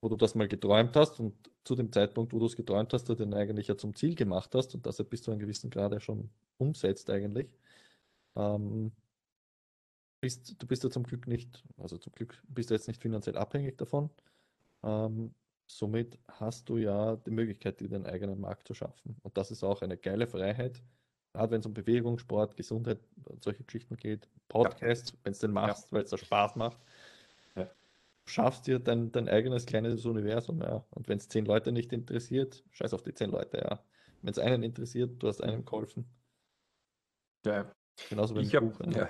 wo 0.04 0.10
du 0.10 0.16
das 0.16 0.34
mal 0.34 0.46
geträumt 0.48 0.94
hast 0.96 1.18
und 1.18 1.34
zu 1.64 1.74
dem 1.74 1.90
Zeitpunkt, 1.90 2.34
wo 2.34 2.38
du 2.38 2.44
es 2.44 2.56
geträumt 2.56 2.92
hast, 2.92 3.08
du 3.08 3.14
den 3.14 3.32
eigentlich 3.32 3.68
ja 3.68 3.76
zum 3.78 3.94
Ziel 3.94 4.14
gemacht 4.14 4.54
hast 4.54 4.74
und 4.74 4.84
das 4.84 4.98
ja 4.98 5.04
bis 5.04 5.22
zu 5.22 5.30
einem 5.30 5.40
gewissen 5.40 5.70
Grad 5.70 5.92
ja 5.92 6.00
schon 6.00 6.28
umsetzt 6.58 7.08
eigentlich. 7.08 7.48
Ähm, 8.36 8.92
bist, 10.20 10.60
du 10.62 10.66
bist 10.66 10.84
ja 10.84 10.90
zum 10.90 11.04
Glück 11.04 11.26
nicht, 11.26 11.64
also 11.78 11.96
zum 11.96 12.12
Glück 12.12 12.42
bist 12.48 12.68
du 12.68 12.74
jetzt 12.74 12.86
nicht 12.86 13.00
finanziell 13.00 13.38
abhängig 13.38 13.78
davon. 13.78 14.10
Ähm, 14.82 15.34
somit 15.66 16.18
hast 16.28 16.68
du 16.68 16.76
ja 16.76 17.16
die 17.16 17.30
Möglichkeit, 17.30 17.80
dir 17.80 17.88
den 17.88 18.04
eigenen 18.04 18.38
Markt 18.38 18.68
zu 18.68 18.74
schaffen. 18.74 19.16
Und 19.22 19.38
das 19.38 19.50
ist 19.50 19.64
auch 19.64 19.80
eine 19.80 19.96
geile 19.96 20.26
Freiheit, 20.26 20.82
gerade 21.34 21.50
wenn 21.50 21.60
es 21.60 21.66
um 21.66 21.74
Bewegung, 21.74 22.18
Sport, 22.18 22.56
Gesundheit, 22.56 22.98
solche 23.40 23.62
Geschichten 23.64 23.96
geht, 23.96 24.28
Podcasts, 24.48 25.10
ja. 25.10 25.18
wenn 25.24 25.32
es 25.32 25.40
den 25.40 25.52
machst, 25.52 25.90
ja. 25.90 25.92
weil 25.92 26.04
es 26.04 26.10
da 26.10 26.16
Spaß 26.16 26.56
macht 26.56 26.78
schaffst 28.26 28.66
dir 28.66 28.78
dein, 28.78 29.12
dein 29.12 29.28
eigenes 29.28 29.66
kleines 29.66 30.04
Universum, 30.06 30.60
ja. 30.60 30.84
Und 30.90 31.08
wenn 31.08 31.18
es 31.18 31.28
zehn 31.28 31.44
Leute 31.44 31.72
nicht 31.72 31.92
interessiert, 31.92 32.64
scheiß 32.70 32.94
auf 32.94 33.02
die 33.02 33.14
zehn 33.14 33.30
Leute, 33.30 33.58
ja. 33.58 33.80
Wenn 34.22 34.30
es 34.30 34.38
einen 34.38 34.62
interessiert, 34.62 35.22
du 35.22 35.28
hast 35.28 35.42
einem 35.42 35.64
geholfen. 35.64 36.06
Ja. 37.44 37.70
Genauso 38.08 38.34
wie 38.34 38.40
im 38.40 38.70
Buch. 38.70 38.80
Ja. 38.94 39.08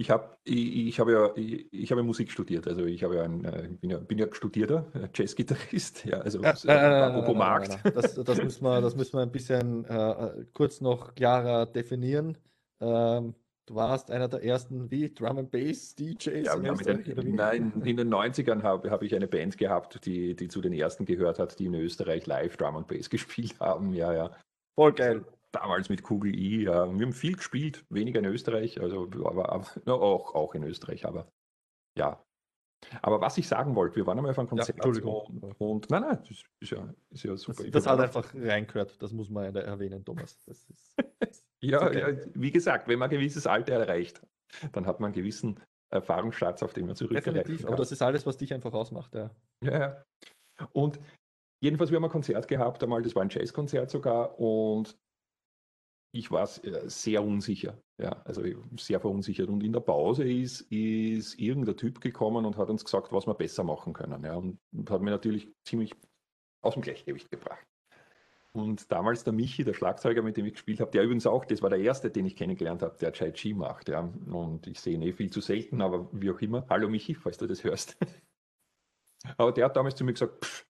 Ich 0.00 0.08
habe 0.08 0.34
ich, 0.44 0.88
ich 0.88 0.98
hab 0.98 1.10
ja, 1.10 1.30
ich, 1.36 1.70
ich 1.74 1.90
ja 1.90 2.02
Musik 2.02 2.32
studiert, 2.32 2.66
also 2.66 2.86
ich 2.86 3.04
habe 3.04 3.16
ja 3.16 3.22
ein, 3.22 3.44
äh, 3.44 3.68
bin 3.68 3.90
ja, 3.90 3.98
bin 3.98 4.16
ja 4.16 4.26
studierter 4.32 4.86
äh, 4.94 5.08
Jazzgitarrist, 5.14 6.06
ja, 6.06 6.20
also 6.20 6.40
ja, 6.40 6.54
äh, 6.64 7.30
äh, 7.30 7.34
Markt. 7.34 7.78
Das, 7.94 8.14
das, 8.14 8.42
müssen 8.42 8.64
wir, 8.64 8.80
das 8.80 8.96
müssen 8.96 9.18
wir 9.18 9.20
ein 9.20 9.30
bisschen 9.30 9.84
äh, 9.84 10.46
kurz 10.54 10.80
noch 10.80 11.14
klarer 11.14 11.66
definieren. 11.66 12.38
Ähm, 12.80 13.34
Du 13.66 13.76
warst 13.76 14.10
einer 14.10 14.26
der 14.26 14.42
ersten 14.42 14.90
wie 14.90 15.14
Drum 15.14 15.38
and 15.38 15.52
Bass 15.52 15.94
DJs. 15.94 16.44
Ja, 16.44 16.54
in, 16.54 16.76
den, 16.76 17.34
nein, 17.36 17.72
in 17.84 17.96
den 17.98 18.12
90ern 18.12 18.64
habe 18.64 18.90
hab 18.90 19.00
ich 19.04 19.14
eine 19.14 19.28
Band 19.28 19.58
gehabt, 19.58 20.04
die, 20.06 20.34
die 20.34 20.48
zu 20.48 20.60
den 20.60 20.72
ersten 20.72 21.04
gehört 21.04 21.38
hat, 21.38 21.56
die 21.60 21.66
in 21.66 21.74
Österreich 21.74 22.26
live 22.26 22.56
Drum 22.56 22.78
and 22.78 22.88
Bass 22.88 23.08
gespielt 23.10 23.60
haben. 23.60 23.92
Ja, 23.92 24.12
ja. 24.12 24.30
Voll 24.74 24.92
geil. 24.92 25.24
Damals 25.52 25.88
mit 25.88 26.02
Kugel 26.02 26.34
I, 26.34 26.64
ja. 26.64 26.86
Wir 26.86 27.06
haben 27.06 27.12
viel 27.12 27.36
gespielt, 27.36 27.84
weniger 27.90 28.20
in 28.20 28.26
Österreich, 28.26 28.80
also 28.80 29.08
aber, 29.24 29.52
aber 29.52 29.66
auch, 29.86 30.34
auch 30.34 30.54
in 30.54 30.62
Österreich, 30.62 31.04
aber 31.06 31.30
ja. 31.98 32.24
Aber 33.02 33.20
was 33.20 33.36
ich 33.36 33.46
sagen 33.46 33.74
wollte, 33.74 33.96
wir 33.96 34.06
waren 34.06 34.16
einmal 34.18 34.30
auf 34.30 34.38
einem 34.38 34.48
Konzert. 34.48 34.68
Ja, 34.68 34.74
Entschuldigung. 34.74 35.42
Und, 35.42 35.60
und, 35.60 35.90
nein, 35.90 36.02
nein, 36.02 36.18
das 36.26 36.42
ist 36.60 36.70
ja, 36.70 36.88
ist 37.10 37.24
ja 37.24 37.36
super. 37.36 37.62
Das, 37.64 37.72
das 37.72 37.86
hat 37.86 38.00
einfach 38.00 38.34
reingehört, 38.34 39.00
das 39.02 39.12
muss 39.12 39.28
man 39.28 39.54
erwähnen, 39.54 40.04
Thomas. 40.04 40.38
Ist, 40.46 41.44
Ja, 41.62 41.86
okay. 41.86 41.98
ja, 41.98 42.24
wie 42.34 42.50
gesagt, 42.50 42.88
wenn 42.88 42.98
man 42.98 43.10
ein 43.10 43.16
gewisses 43.16 43.46
Alter 43.46 43.74
erreicht, 43.74 44.22
dann 44.72 44.86
hat 44.86 45.00
man 45.00 45.08
einen 45.08 45.14
gewissen 45.14 45.60
Erfahrungsschatz, 45.90 46.62
auf 46.62 46.72
den 46.72 46.86
man 46.86 46.96
zurückgreifen 46.96 47.34
Definitiv, 47.34 47.66
aber 47.66 47.76
das 47.76 47.92
ist 47.92 48.00
alles, 48.00 48.24
was 48.24 48.36
dich 48.36 48.54
einfach 48.54 48.72
ausmacht, 48.72 49.14
ja. 49.14 49.30
Ja, 49.62 49.78
ja. 49.78 50.04
Und 50.72 50.98
jedenfalls, 51.62 51.90
wir 51.90 51.96
haben 51.96 52.04
ein 52.04 52.10
Konzert 52.10 52.48
gehabt, 52.48 52.82
einmal, 52.82 53.02
das 53.02 53.14
war 53.14 53.22
ein 53.22 53.28
Jazzkonzert 53.28 53.90
sogar, 53.90 54.38
und 54.38 54.96
ich 56.12 56.30
war 56.30 56.48
äh, 56.64 56.88
sehr 56.88 57.22
unsicher, 57.22 57.80
ja, 57.98 58.20
also 58.24 58.42
sehr 58.76 59.00
verunsichert. 59.00 59.48
Und 59.48 59.62
in 59.62 59.72
der 59.72 59.80
Pause 59.80 60.24
ist, 60.24 60.62
ist 60.62 61.38
irgendein 61.38 61.76
Typ 61.76 62.00
gekommen 62.00 62.44
und 62.44 62.56
hat 62.56 62.70
uns 62.70 62.84
gesagt, 62.84 63.12
was 63.12 63.26
wir 63.26 63.34
besser 63.34 63.64
machen 63.64 63.92
können, 63.92 64.24
ja, 64.24 64.34
und 64.34 64.58
hat 64.88 65.02
mir 65.02 65.10
natürlich 65.10 65.48
ziemlich 65.64 65.94
aus 66.62 66.74
dem 66.74 66.82
Gleichgewicht 66.82 67.30
gebracht. 67.30 67.66
Und 68.52 68.90
damals 68.90 69.22
der 69.22 69.32
Michi, 69.32 69.62
der 69.62 69.74
Schlagzeuger, 69.74 70.22
mit 70.22 70.36
dem 70.36 70.44
ich 70.46 70.54
gespielt 70.54 70.80
habe, 70.80 70.90
der 70.90 71.04
übrigens 71.04 71.26
auch, 71.26 71.44
das 71.44 71.62
war 71.62 71.70
der 71.70 71.78
erste, 71.78 72.10
den 72.10 72.26
ich 72.26 72.34
kennengelernt 72.34 72.82
habe, 72.82 72.96
der 72.98 73.12
Chai 73.12 73.30
Chi 73.30 73.54
macht. 73.54 73.88
Ja. 73.88 74.00
Und 74.00 74.66
ich 74.66 74.80
sehe 74.80 74.94
ihn 74.94 75.02
eh 75.02 75.12
viel 75.12 75.30
zu 75.30 75.40
selten, 75.40 75.80
aber 75.80 76.08
wie 76.12 76.30
auch 76.30 76.40
immer. 76.40 76.66
Hallo 76.68 76.88
Michi, 76.88 77.14
falls 77.14 77.38
du 77.38 77.46
das 77.46 77.62
hörst. 77.62 77.96
aber 79.36 79.52
der 79.52 79.66
hat 79.66 79.76
damals 79.76 79.94
zu 79.94 80.04
mir 80.04 80.14
gesagt, 80.14 80.66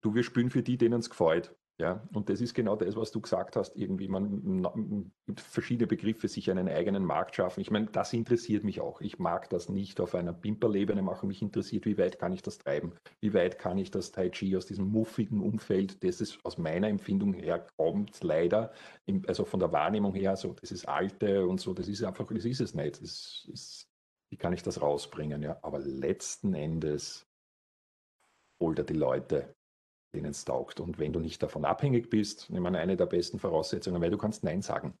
du, 0.00 0.14
wir 0.14 0.22
spielen 0.22 0.48
für 0.48 0.62
die, 0.62 0.78
denen 0.78 1.00
es 1.00 1.10
gefällt. 1.10 1.54
Ja, 1.80 2.02
und 2.12 2.28
das 2.28 2.40
ist 2.40 2.54
genau 2.54 2.74
das, 2.74 2.96
was 2.96 3.12
du 3.12 3.20
gesagt 3.20 3.54
hast. 3.54 3.76
Irgendwie, 3.76 4.08
man 4.08 5.12
gibt 5.26 5.40
verschiedene 5.40 5.86
Begriffe, 5.86 6.26
sich 6.26 6.50
einen 6.50 6.68
eigenen 6.68 7.04
Markt 7.04 7.36
schaffen. 7.36 7.60
Ich 7.60 7.70
meine, 7.70 7.86
das 7.86 8.12
interessiert 8.12 8.64
mich 8.64 8.80
auch. 8.80 9.00
Ich 9.00 9.20
mag 9.20 9.48
das 9.50 9.68
nicht 9.68 10.00
auf 10.00 10.16
einer 10.16 10.32
Pimperlebene 10.32 11.02
machen. 11.02 11.28
Mich 11.28 11.40
interessiert, 11.40 11.86
wie 11.86 11.96
weit 11.96 12.18
kann 12.18 12.32
ich 12.32 12.42
das 12.42 12.58
treiben? 12.58 12.94
Wie 13.20 13.32
weit 13.32 13.60
kann 13.60 13.78
ich 13.78 13.92
das 13.92 14.10
Tai 14.10 14.28
Chi 14.30 14.56
aus 14.56 14.66
diesem 14.66 14.90
muffigen 14.90 15.40
Umfeld, 15.40 16.02
das 16.02 16.20
es 16.20 16.44
aus 16.44 16.58
meiner 16.58 16.88
Empfindung 16.88 17.32
her 17.32 17.64
kommt, 17.76 18.24
leider, 18.24 18.72
also 19.28 19.44
von 19.44 19.60
der 19.60 19.70
Wahrnehmung 19.70 20.14
her, 20.14 20.34
so, 20.34 20.54
das 20.54 20.72
ist 20.72 20.88
alte 20.88 21.46
und 21.46 21.60
so, 21.60 21.74
das 21.74 21.86
ist 21.86 22.02
einfach, 22.02 22.26
das 22.26 22.44
ist 22.44 22.60
es 22.60 22.74
nicht. 22.74 23.00
Das 23.00 23.46
ist, 23.52 23.88
wie 24.30 24.36
kann 24.36 24.52
ich 24.52 24.64
das 24.64 24.82
rausbringen? 24.82 25.42
Ja, 25.42 25.60
aber 25.62 25.78
letzten 25.78 26.54
Endes 26.54 27.24
holt 28.60 28.80
er 28.80 28.84
die 28.84 28.94
Leute 28.94 29.54
denen 30.14 30.30
es 30.30 30.44
taugt. 30.44 30.80
Und 30.80 30.98
wenn 30.98 31.12
du 31.12 31.20
nicht 31.20 31.42
davon 31.42 31.64
abhängig 31.64 32.10
bist, 32.10 32.48
ich 32.50 32.60
meine, 32.60 32.78
eine 32.78 32.96
der 32.96 33.06
besten 33.06 33.38
Voraussetzungen, 33.38 34.00
weil 34.00 34.10
du 34.10 34.18
kannst 34.18 34.44
Nein 34.44 34.62
sagen. 34.62 34.96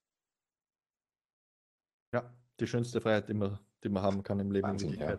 Ja, 2.12 2.34
die 2.60 2.66
schönste 2.66 3.00
Freiheit, 3.00 3.28
die 3.28 3.34
man, 3.34 3.58
die 3.84 3.88
man 3.88 4.02
haben 4.02 4.22
kann 4.22 4.40
im 4.40 4.50
Leben. 4.50 4.68
Wahnsinn, 4.68 4.94
ja. 4.94 5.18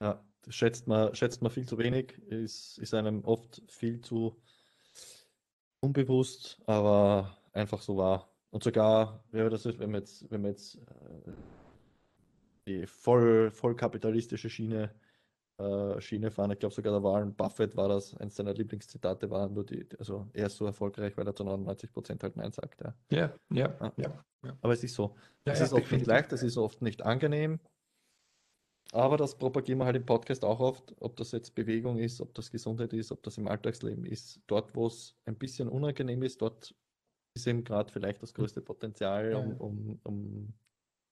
ja. 0.00 0.24
das 0.42 0.54
schätzt 0.54 0.86
man, 0.86 1.14
schätzt 1.14 1.42
man 1.42 1.50
viel 1.50 1.66
zu 1.66 1.78
wenig, 1.78 2.18
ist, 2.28 2.78
ist 2.78 2.94
einem 2.94 3.24
oft 3.24 3.62
viel 3.68 4.00
zu 4.00 4.40
unbewusst, 5.80 6.60
aber 6.66 7.36
einfach 7.52 7.82
so 7.82 7.96
wahr. 7.96 8.30
Und 8.50 8.62
sogar, 8.62 9.24
ja, 9.32 9.48
das 9.48 9.66
ist, 9.66 9.78
wenn 9.78 9.90
man 9.90 10.00
jetzt, 10.00 10.30
wenn 10.30 10.42
man 10.42 10.52
jetzt 10.52 10.76
äh, 10.76 11.32
die 12.66 12.86
voll, 12.86 13.50
voll 13.50 13.74
kapitalistische 13.74 14.48
Schiene 14.48 14.94
äh, 15.58 16.00
Schiene 16.00 16.30
fahren. 16.30 16.50
Ich 16.50 16.58
glaube 16.58 16.74
sogar 16.74 16.92
der 16.92 17.02
Warren 17.02 17.34
Buffett 17.34 17.76
war 17.76 17.88
das, 17.88 18.16
eins 18.16 18.36
seiner 18.36 18.54
Lieblingszitate 18.54 19.30
war 19.30 19.48
nur 19.48 19.64
die, 19.64 19.86
also 19.98 20.26
er 20.32 20.46
ist 20.46 20.56
so 20.56 20.66
erfolgreich, 20.66 21.16
weil 21.16 21.26
er 21.26 21.34
zu 21.34 21.44
99 21.44 21.92
Prozent 21.92 22.22
halt 22.22 22.36
Nein 22.36 22.52
sagt. 22.52 22.80
Ja, 22.80 22.94
ja, 23.10 23.32
ja. 23.52 23.92
ja. 23.96 24.24
ja. 24.44 24.58
Aber 24.60 24.72
es 24.72 24.82
ist 24.82 24.94
so. 24.94 25.14
Ja, 25.46 25.52
es 25.52 25.60
ist 25.60 25.72
oft 25.72 25.92
nicht 25.92 26.06
leicht, 26.06 26.32
es 26.32 26.42
ist 26.42 26.56
oft 26.56 26.82
nicht 26.82 27.02
angenehm. 27.02 27.60
Aber 28.92 29.16
das 29.16 29.36
propagieren 29.36 29.78
wir 29.78 29.86
halt 29.86 29.96
im 29.96 30.06
Podcast 30.06 30.44
auch 30.44 30.60
oft, 30.60 30.94
ob 31.00 31.16
das 31.16 31.32
jetzt 31.32 31.54
Bewegung 31.54 31.98
ist, 31.98 32.20
ob 32.20 32.32
das 32.34 32.50
Gesundheit 32.50 32.92
ist, 32.92 33.10
ob 33.10 33.22
das 33.22 33.38
im 33.38 33.48
Alltagsleben 33.48 34.04
ist. 34.04 34.40
Dort, 34.46 34.74
wo 34.76 34.86
es 34.86 35.16
ein 35.24 35.36
bisschen 35.36 35.68
unangenehm 35.68 36.22
ist, 36.22 36.40
dort 36.42 36.74
ist 37.34 37.46
eben 37.46 37.64
gerade 37.64 37.92
vielleicht 37.92 38.22
das 38.22 38.34
größte 38.34 38.60
Potenzial, 38.60 39.34
um, 39.34 39.56
um, 39.56 40.00
um 40.04 40.54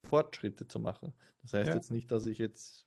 Fortschritte 0.06 0.68
zu 0.68 0.78
machen. 0.78 1.12
Das 1.42 1.54
heißt 1.54 1.68
ja. 1.68 1.74
jetzt 1.74 1.90
nicht, 1.90 2.10
dass 2.12 2.26
ich 2.26 2.38
jetzt 2.38 2.86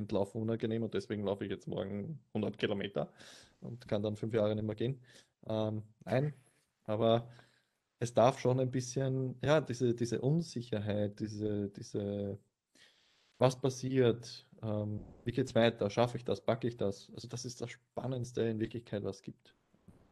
finde 0.00 0.14
Laufen 0.14 0.40
unangenehm 0.40 0.82
und 0.82 0.94
deswegen 0.94 1.24
laufe 1.24 1.44
ich 1.44 1.50
jetzt 1.50 1.68
morgen 1.68 2.18
100 2.34 2.58
Kilometer 2.58 3.12
und 3.60 3.86
kann 3.86 4.02
dann 4.02 4.16
fünf 4.16 4.34
Jahre 4.34 4.54
nicht 4.54 4.64
mehr 4.64 4.74
gehen. 4.74 5.00
Ähm, 5.46 5.82
nein, 6.04 6.34
aber 6.84 7.28
es 7.98 8.14
darf 8.14 8.38
schon 8.38 8.60
ein 8.60 8.70
bisschen, 8.70 9.36
ja, 9.42 9.60
diese, 9.60 9.94
diese 9.94 10.20
Unsicherheit, 10.20 11.20
diese, 11.20 11.68
diese, 11.70 12.38
was 13.38 13.60
passiert, 13.60 14.46
ähm, 14.62 15.00
wie 15.24 15.32
geht 15.32 15.46
es 15.46 15.54
weiter, 15.54 15.90
schaffe 15.90 16.16
ich 16.16 16.24
das, 16.24 16.40
packe 16.40 16.68
ich 16.68 16.76
das? 16.76 17.10
Also 17.14 17.28
das 17.28 17.44
ist 17.44 17.60
das 17.60 17.70
Spannendste 17.70 18.42
in 18.42 18.58
Wirklichkeit, 18.58 19.04
was 19.04 19.16
es 19.16 19.22
gibt. 19.22 19.54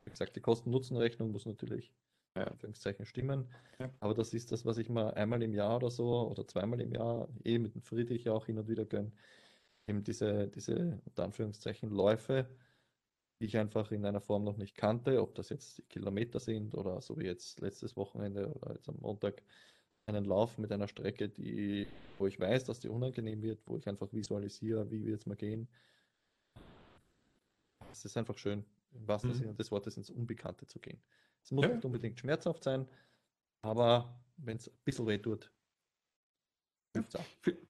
Wie 0.05 0.11
gesagt, 0.11 0.37
die 0.37 0.41
Kosten-Nutzen-Rechnung 0.41 1.33
muss 1.33 1.47
natürlich 1.47 1.93
ja. 2.37 2.45
Anführungszeichen 2.45 3.07
stimmen. 3.07 3.49
Ja. 3.79 3.91
Aber 4.01 4.15
das 4.15 4.35
ist 4.35 4.53
das, 4.53 4.65
was 4.65 4.79
ich 4.79 4.89
mal 4.89 5.13
einmal 5.15 5.43
im 5.43 5.55
Jahr 5.55 5.77
oder 5.77 5.91
so 5.91 6.29
oder 6.31 6.47
zweimal 6.47 6.81
im 6.81 6.93
Jahr 6.93 7.29
eh 7.45 7.59
mit 7.59 7.75
dem 7.75 7.83
Friedrich 7.83 8.29
auch 8.29 8.47
hin 8.47 8.59
und 8.59 8.69
wieder 8.69 8.85
gönne 8.85 9.13
eben 9.89 10.05
diese, 10.05 10.49
diese 10.49 11.01
unter 11.05 11.25
Anführungszeichen 11.25 11.91
Läufe, 11.91 12.49
die 13.41 13.47
ich 13.47 13.57
einfach 13.57 13.91
in 13.93 14.05
einer 14.05 14.21
Form 14.21 14.45
noch 14.45 14.57
nicht 14.57 14.77
kannte, 14.77 15.23
ob 15.23 15.35
das 15.35 15.49
jetzt 15.49 15.89
Kilometer 15.89 16.41
sind 16.41 16.75
oder 16.75 17.01
so 17.01 17.19
wie 17.19 17.25
jetzt 17.25 17.61
letztes 17.61 17.97
Wochenende 17.97 18.53
oder 18.53 18.75
jetzt 18.75 18.89
am 18.89 18.97
Montag 19.01 19.43
einen 20.07 20.25
Lauf 20.25 20.59
mit 20.59 20.73
einer 20.73 20.89
Strecke, 20.89 21.29
die, 21.29 21.87
wo 22.19 22.27
ich 22.27 22.41
weiß, 22.41 22.65
dass 22.65 22.81
die 22.81 22.89
unangenehm 22.89 23.43
wird, 23.43 23.61
wo 23.67 23.77
ich 23.77 23.87
einfach 23.87 24.13
visualisiere, 24.13 24.91
wie 24.91 25.05
wird 25.05 25.21
es 25.21 25.27
mal 25.27 25.37
gehen. 25.37 25.69
Es 27.93 28.05
ist 28.05 28.17
einfach 28.17 28.39
schön, 28.39 28.65
im 28.93 29.07
wahrsten 29.07 29.31
mhm. 29.31 29.35
Sinne 29.35 29.55
des 29.55 29.71
Wortes 29.71 29.97
ins 29.97 30.11
Unbekannte 30.11 30.67
zu 30.67 30.79
gehen. 30.79 31.01
Es 31.43 31.51
muss 31.51 31.65
ja. 31.65 31.75
nicht 31.75 31.85
unbedingt 31.85 32.19
schmerzhaft 32.19 32.65
sein, 32.65 32.89
aber 33.63 34.19
wenn 34.39 34.57
es 34.57 34.69
ein 34.69 34.79
bisschen 34.85 35.07
weh 35.07 35.19
tut, 35.19 35.51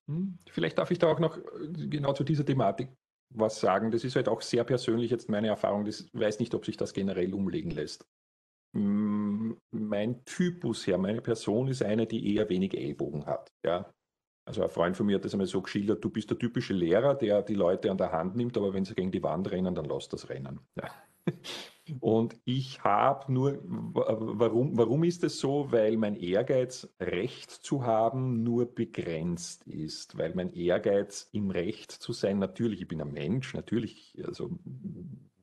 hm, 0.06 0.38
vielleicht 0.50 0.78
darf 0.78 0.90
ich 0.90 0.98
da 0.98 1.08
auch 1.08 1.18
noch 1.18 1.36
äh, 1.36 1.88
genau 1.88 2.12
zu 2.12 2.24
dieser 2.24 2.44
Thematik 2.44 2.88
was 3.30 3.60
sagen. 3.60 3.90
Das 3.90 4.04
ist 4.04 4.16
halt 4.16 4.28
auch 4.28 4.40
sehr 4.40 4.64
persönlich 4.64 5.10
jetzt 5.10 5.28
meine 5.28 5.48
Erfahrung. 5.48 5.86
Ich 5.86 6.08
weiß 6.12 6.40
nicht, 6.40 6.54
ob 6.54 6.64
sich 6.64 6.76
das 6.76 6.92
generell 6.92 7.34
umlegen 7.34 7.70
lässt. 7.70 8.06
Mein 8.72 10.24
Typus 10.24 10.86
her, 10.86 10.98
meine 10.98 11.20
Person 11.20 11.68
ist 11.68 11.82
eine, 11.82 12.06
die 12.06 12.34
eher 12.34 12.48
wenig 12.48 12.74
Ellbogen 12.74 13.26
hat. 13.26 13.50
Ja? 13.64 13.92
Also 14.46 14.62
ein 14.62 14.70
Freund 14.70 14.96
von 14.96 15.06
mir 15.06 15.16
hat 15.16 15.24
das 15.24 15.34
einmal 15.34 15.46
so 15.46 15.60
geschildert, 15.60 16.02
du 16.02 16.10
bist 16.10 16.30
der 16.30 16.38
typische 16.38 16.74
Lehrer, 16.74 17.14
der 17.14 17.42
die 17.42 17.54
Leute 17.54 17.90
an 17.90 17.98
der 17.98 18.12
Hand 18.12 18.36
nimmt, 18.36 18.56
aber 18.56 18.72
wenn 18.72 18.84
sie 18.84 18.94
gegen 18.94 19.10
die 19.10 19.22
Wand 19.22 19.50
rennen, 19.50 19.74
dann 19.74 19.84
lass 19.84 20.08
das 20.08 20.28
rennen. 20.28 20.60
Ja. 20.74 20.90
Und 22.00 22.38
ich 22.44 22.82
habe 22.84 23.32
nur, 23.32 23.58
warum, 23.62 24.76
warum 24.76 25.04
ist 25.04 25.24
es 25.24 25.38
so? 25.38 25.70
Weil 25.70 25.96
mein 25.96 26.16
Ehrgeiz, 26.16 26.88
Recht 27.00 27.50
zu 27.50 27.84
haben, 27.84 28.42
nur 28.42 28.66
begrenzt 28.74 29.66
ist. 29.66 30.16
Weil 30.18 30.34
mein 30.34 30.52
Ehrgeiz, 30.52 31.28
im 31.32 31.50
Recht 31.50 31.92
zu 31.92 32.12
sein, 32.12 32.38
natürlich, 32.38 32.82
ich 32.82 32.88
bin 32.88 33.00
ein 33.00 33.12
Mensch, 33.12 33.54
natürlich, 33.54 34.16
also 34.24 34.58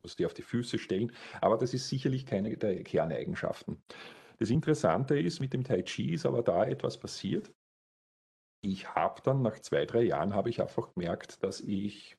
muss 0.01 0.15
die 0.15 0.25
auf 0.25 0.35
die 0.35 0.43
Füße 0.43 0.77
stellen, 0.77 1.11
aber 1.41 1.57
das 1.57 1.73
ist 1.73 1.89
sicherlich 1.89 2.27
keine 2.27 2.55
der 2.57 2.83
Kerneigenschaften. 2.83 3.81
Das 4.37 4.51
Interessante 4.51 5.19
ist, 5.19 5.39
mit 5.39 5.53
dem 5.53 5.63
Tai 5.63 5.81
Chi 5.81 6.13
ist 6.13 6.25
aber 6.25 6.43
da 6.43 6.65
etwas 6.65 6.99
passiert. 6.99 7.51
Ich 8.61 8.93
habe 8.93 9.21
dann 9.23 9.41
nach 9.41 9.59
zwei, 9.59 9.85
drei 9.85 10.03
Jahren 10.03 10.33
habe 10.33 10.49
ich 10.49 10.61
einfach 10.61 10.93
gemerkt, 10.93 11.43
dass 11.43 11.61
ich, 11.61 12.17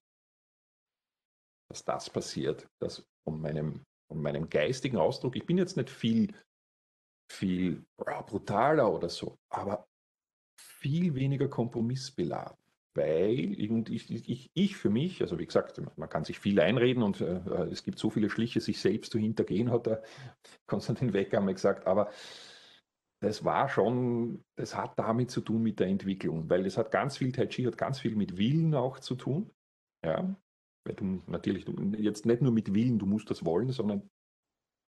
dass 1.68 1.84
das 1.84 2.10
passiert, 2.10 2.66
dass 2.80 3.06
von 3.24 3.40
meinem, 3.40 3.84
von 4.08 4.22
meinem 4.22 4.48
geistigen 4.48 4.98
Ausdruck, 4.98 5.36
ich 5.36 5.46
bin 5.46 5.58
jetzt 5.58 5.76
nicht 5.76 5.90
viel, 5.90 6.32
viel 7.30 7.84
brutaler 7.96 8.92
oder 8.92 9.08
so, 9.08 9.38
aber 9.48 9.88
viel 10.56 11.14
weniger 11.14 11.48
kompromissbeladen 11.48 12.56
weil 12.96 13.52
ich, 13.90 14.10
ich, 14.10 14.50
ich, 14.54 14.76
für 14.76 14.90
mich, 14.90 15.20
also 15.20 15.38
wie 15.38 15.46
gesagt, 15.46 15.80
man 15.96 16.08
kann 16.08 16.24
sich 16.24 16.38
viel 16.38 16.58
einreden 16.60 17.02
und 17.02 17.20
äh, 17.20 17.40
es 17.70 17.84
gibt 17.84 17.98
so 17.98 18.10
viele 18.10 18.30
Schliche, 18.30 18.60
sich 18.60 18.80
selbst 18.80 19.12
zu 19.12 19.18
hintergehen, 19.18 19.70
hat 19.70 19.86
der 19.86 20.02
Konstantin 20.66 21.12
Wecker 21.12 21.38
einmal 21.38 21.54
gesagt, 21.54 21.86
aber 21.86 22.10
das 23.20 23.44
war 23.44 23.68
schon, 23.68 24.44
das 24.56 24.76
hat 24.76 24.98
damit 24.98 25.30
zu 25.30 25.40
tun 25.40 25.62
mit 25.62 25.80
der 25.80 25.86
Entwicklung, 25.86 26.48
weil 26.50 26.66
es 26.66 26.76
hat 26.76 26.90
ganz 26.90 27.16
viel, 27.16 27.32
Tai 27.32 27.46
Chi 27.46 27.64
hat 27.64 27.78
ganz 27.78 28.00
viel 28.00 28.14
mit 28.16 28.36
Willen 28.36 28.74
auch 28.74 28.98
zu 28.98 29.14
tun. 29.14 29.50
Ja, 30.04 30.36
weil 30.86 30.94
du 30.94 31.22
natürlich 31.26 31.64
du, 31.64 31.74
jetzt 31.98 32.26
nicht 32.26 32.42
nur 32.42 32.52
mit 32.52 32.74
Willen, 32.74 32.98
du 32.98 33.06
musst 33.06 33.30
das 33.30 33.44
wollen, 33.44 33.70
sondern 33.70 34.08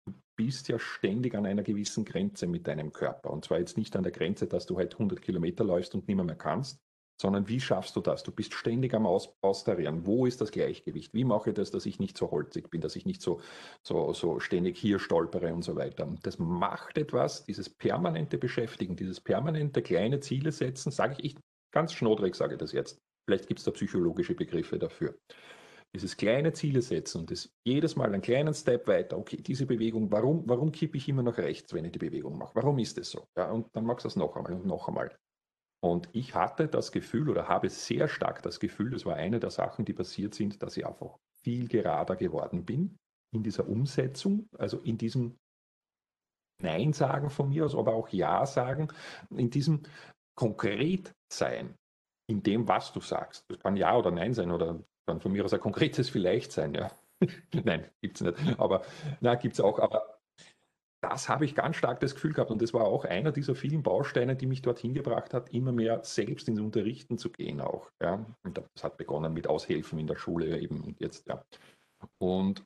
du 0.05 0.13
bist 0.37 0.67
ja 0.69 0.79
ständig 0.79 1.35
an 1.35 1.45
einer 1.45 1.63
gewissen 1.63 2.05
Grenze 2.05 2.47
mit 2.47 2.67
deinem 2.67 2.93
Körper. 2.93 3.31
Und 3.31 3.45
zwar 3.45 3.59
jetzt 3.59 3.77
nicht 3.77 3.95
an 3.95 4.03
der 4.03 4.11
Grenze, 4.11 4.47
dass 4.47 4.65
du 4.65 4.77
halt 4.77 4.93
100 4.93 5.21
Kilometer 5.21 5.63
läufst 5.63 5.95
und 5.95 6.07
nicht 6.07 6.15
mehr, 6.15 6.35
kannst, 6.35 6.79
sondern 7.19 7.47
wie 7.47 7.59
schaffst 7.59 7.95
du 7.95 8.01
das? 8.01 8.23
Du 8.23 8.31
bist 8.31 8.53
ständig 8.53 8.93
am 8.93 9.07
Aus 9.07 9.33
Austarieren. 9.41 10.05
Wo 10.05 10.25
ist 10.25 10.39
das 10.39 10.51
Gleichgewicht? 10.51 11.13
Wie 11.13 11.23
mache 11.23 11.49
ich 11.49 11.55
das, 11.55 11.71
dass 11.71 11.85
ich 11.85 11.99
nicht 11.99 12.17
so 12.17 12.29
holzig 12.29 12.69
bin, 12.69 12.81
dass 12.81 12.95
ich 12.95 13.05
nicht 13.05 13.21
so, 13.21 13.41
so, 13.83 14.13
so 14.13 14.39
ständig 14.39 14.77
hier 14.77 14.99
stolpere 14.99 15.53
und 15.53 15.63
so 15.63 15.75
weiter? 15.75 16.07
Das 16.21 16.37
macht 16.37 16.97
etwas, 16.97 17.43
dieses 17.43 17.69
permanente 17.69 18.37
Beschäftigen, 18.37 18.95
dieses 18.95 19.19
permanente 19.19 19.81
kleine 19.81 20.19
Ziele 20.19 20.51
setzen, 20.51 20.91
sage 20.91 21.15
ich, 21.17 21.25
ich 21.25 21.37
ganz 21.73 21.93
schnodrig 21.93 22.35
sage 22.35 22.53
ich 22.53 22.59
das 22.59 22.71
jetzt. 22.71 22.99
Vielleicht 23.27 23.47
gibt 23.47 23.59
es 23.59 23.65
da 23.65 23.71
psychologische 23.71 24.35
Begriffe 24.35 24.79
dafür. 24.79 25.17
Dieses 25.95 26.17
kleine 26.17 26.53
Ziele 26.53 26.81
setzen 26.81 27.21
und 27.21 27.31
das 27.31 27.49
jedes 27.65 27.95
Mal 27.95 28.13
einen 28.13 28.21
kleinen 28.21 28.53
Step 28.53 28.87
weiter. 28.87 29.17
Okay, 29.17 29.37
diese 29.37 29.65
Bewegung, 29.65 30.11
warum, 30.11 30.43
warum 30.47 30.71
kippe 30.71 30.97
ich 30.97 31.07
immer 31.09 31.23
nach 31.23 31.37
rechts, 31.37 31.73
wenn 31.73 31.85
ich 31.85 31.93
die 31.93 31.99
Bewegung 31.99 32.37
mache? 32.37 32.53
Warum 32.55 32.77
ist 32.77 32.97
das 32.97 33.09
so? 33.09 33.25
Ja, 33.37 33.51
und 33.51 33.67
dann 33.75 33.85
machst 33.85 34.05
du 34.05 34.07
das 34.07 34.15
noch 34.15 34.35
einmal 34.35 34.53
und 34.53 34.65
noch 34.65 34.87
einmal. 34.87 35.15
Und 35.83 36.09
ich 36.11 36.35
hatte 36.35 36.67
das 36.67 36.91
Gefühl 36.91 37.29
oder 37.29 37.47
habe 37.47 37.69
sehr 37.69 38.07
stark 38.07 38.41
das 38.41 38.59
Gefühl, 38.59 38.89
das 38.91 39.05
war 39.05 39.15
eine 39.15 39.39
der 39.39 39.51
Sachen, 39.51 39.85
die 39.85 39.93
passiert 39.93 40.33
sind, 40.33 40.61
dass 40.61 40.75
ich 40.75 40.85
einfach 40.85 41.17
viel 41.43 41.67
gerader 41.67 42.15
geworden 42.15 42.65
bin 42.65 42.97
in 43.33 43.43
dieser 43.43 43.67
Umsetzung, 43.67 44.49
also 44.57 44.79
in 44.79 44.97
diesem 44.97 45.37
Nein 46.61 46.93
sagen 46.93 47.29
von 47.29 47.49
mir 47.49 47.65
aus, 47.65 47.75
aber 47.75 47.93
auch 47.93 48.09
Ja 48.09 48.45
sagen, 48.45 48.87
in 49.29 49.49
diesem 49.49 49.83
konkret 50.35 51.13
sein, 51.31 51.75
in 52.27 52.41
dem, 52.41 52.67
was 52.67 52.91
du 52.91 52.99
sagst. 52.99 53.45
Das 53.49 53.59
kann 53.59 53.77
Ja 53.77 53.95
oder 53.95 54.11
Nein 54.11 54.33
sein 54.33 54.51
oder 54.51 54.83
kann 55.07 55.21
von 55.21 55.31
mir 55.31 55.45
aus 55.45 55.53
ein 55.53 55.59
konkretes 55.59 56.09
Vielleicht 56.09 56.51
sein, 56.51 56.73
ja. 56.73 56.91
Nein, 57.63 57.89
gibt 58.01 58.17
es 58.17 58.21
nicht. 58.21 58.59
Aber 58.59 58.83
na, 59.21 59.35
gibt 59.35 59.55
es 59.55 59.59
auch. 59.59 59.79
Aber 59.79 60.19
das 61.01 61.29
habe 61.29 61.45
ich 61.45 61.55
ganz 61.55 61.77
stark 61.77 61.99
das 61.99 62.15
Gefühl 62.15 62.33
gehabt 62.33 62.51
und 62.51 62.61
das 62.61 62.73
war 62.73 62.85
auch 62.85 63.05
einer 63.05 63.31
dieser 63.31 63.55
vielen 63.55 63.83
Bausteine, 63.83 64.35
die 64.35 64.47
mich 64.47 64.61
dorthin 64.61 64.93
gebracht 64.93 65.33
hat, 65.33 65.53
immer 65.53 65.71
mehr 65.71 66.03
selbst 66.03 66.47
ins 66.47 66.59
Unterrichten 66.59 67.17
zu 67.17 67.31
gehen 67.31 67.61
auch. 67.61 67.89
Ja. 68.01 68.25
Und 68.43 68.57
das 68.57 68.83
hat 68.83 68.97
begonnen 68.97 69.33
mit 69.33 69.47
Aushelfen 69.47 69.99
in 69.99 70.07
der 70.07 70.17
Schule 70.17 70.59
eben 70.59 70.81
und 70.81 70.99
jetzt, 70.99 71.27
ja. 71.27 71.43
Und 72.19 72.63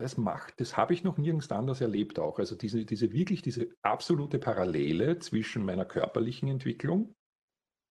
das 0.00 0.16
macht, 0.16 0.60
das 0.60 0.76
habe 0.76 0.94
ich 0.94 1.02
noch 1.02 1.18
nirgends 1.18 1.50
anders 1.50 1.80
erlebt 1.80 2.20
auch. 2.20 2.38
Also 2.38 2.54
diese, 2.54 2.84
diese 2.84 3.12
wirklich 3.12 3.42
diese 3.42 3.68
absolute 3.82 4.38
Parallele 4.38 5.18
zwischen 5.18 5.64
meiner 5.64 5.84
körperlichen 5.84 6.48
Entwicklung 6.48 7.14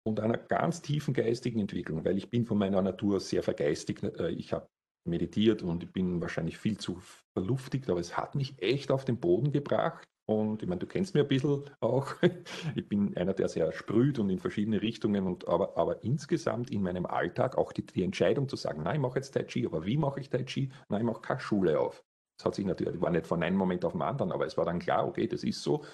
und 0.07 0.21
einer 0.21 0.39
ganz 0.39 0.83
tiefen 0.83 1.15
geistigen 1.15 1.59
Entwicklung, 1.59 2.05
weil 2.05 2.17
ich 2.17 2.31
bin 2.31 2.47
von 2.47 2.59
meiner 2.59 2.81
Natur 2.81 3.19
sehr 3.19 3.43
vergeistigt. 3.43 4.05
Äh, 4.05 4.31
ich 4.31 4.53
habe 4.53 4.69
meditiert 5.05 5.63
und 5.63 5.83
ich 5.83 5.93
bin 5.93 6.21
wahrscheinlich 6.21 6.59
viel 6.59 6.79
zu 6.79 7.01
verluftigt, 7.37 7.91
aber 7.91 8.01
es 8.01 8.17
hat 8.17 8.35
mich 8.35 8.61
echt 8.63 8.91
auf 8.91 9.05
den 9.05 9.19
Boden 9.19 9.53
gebracht. 9.53 10.05
Und 10.29 10.63
ich 10.63 10.69
meine, 10.69 10.81
du 10.81 10.87
kennst 10.87 11.15
mich 11.15 11.23
ein 11.23 11.29
bisschen 11.29 11.71
auch. 11.81 12.15
Ich 12.75 12.89
bin 12.89 13.17
einer, 13.17 13.35
der 13.35 13.49
sehr 13.49 13.73
sprüht 13.73 14.19
und 14.19 14.31
in 14.31 14.39
verschiedene 14.39 14.81
Richtungen. 14.81 15.27
Und 15.27 15.47
aber, 15.49 15.77
aber 15.77 16.03
insgesamt 16.03 16.71
in 16.71 16.83
meinem 16.83 17.07
Alltag 17.07 17.57
auch 17.59 17.73
die, 17.73 17.85
die 17.85 18.03
Entscheidung 18.03 18.49
zu 18.49 18.57
sagen, 18.57 18.83
nein, 18.83 18.97
ich 18.97 19.01
mache 19.01 19.19
jetzt 19.19 19.33
Tai 19.33 19.45
Chi, 19.45 19.67
aber 19.67 19.87
wie 19.87 19.97
mache 19.97 20.21
ich 20.21 20.31
Tai 20.31 20.45
Chi? 20.45 20.71
Nein, 20.89 21.01
ich 21.01 21.07
mache 21.07 21.21
keine 21.21 21.41
Schule 21.41 21.79
auf. 21.79 22.05
Das 22.39 22.47
hat 22.47 22.55
sich 22.55 22.67
natürlich, 22.67 23.01
war 23.01 23.11
nicht 23.11 23.27
von 23.27 23.43
einem 23.43 23.57
Moment 23.57 23.85
auf 23.85 23.93
den 23.93 24.03
anderen, 24.03 24.33
aber 24.33 24.47
es 24.47 24.57
war 24.57 24.65
dann 24.65 24.79
klar, 24.79 25.07
okay, 25.07 25.27
das 25.27 25.43
ist 25.43 25.63
so. 25.63 25.85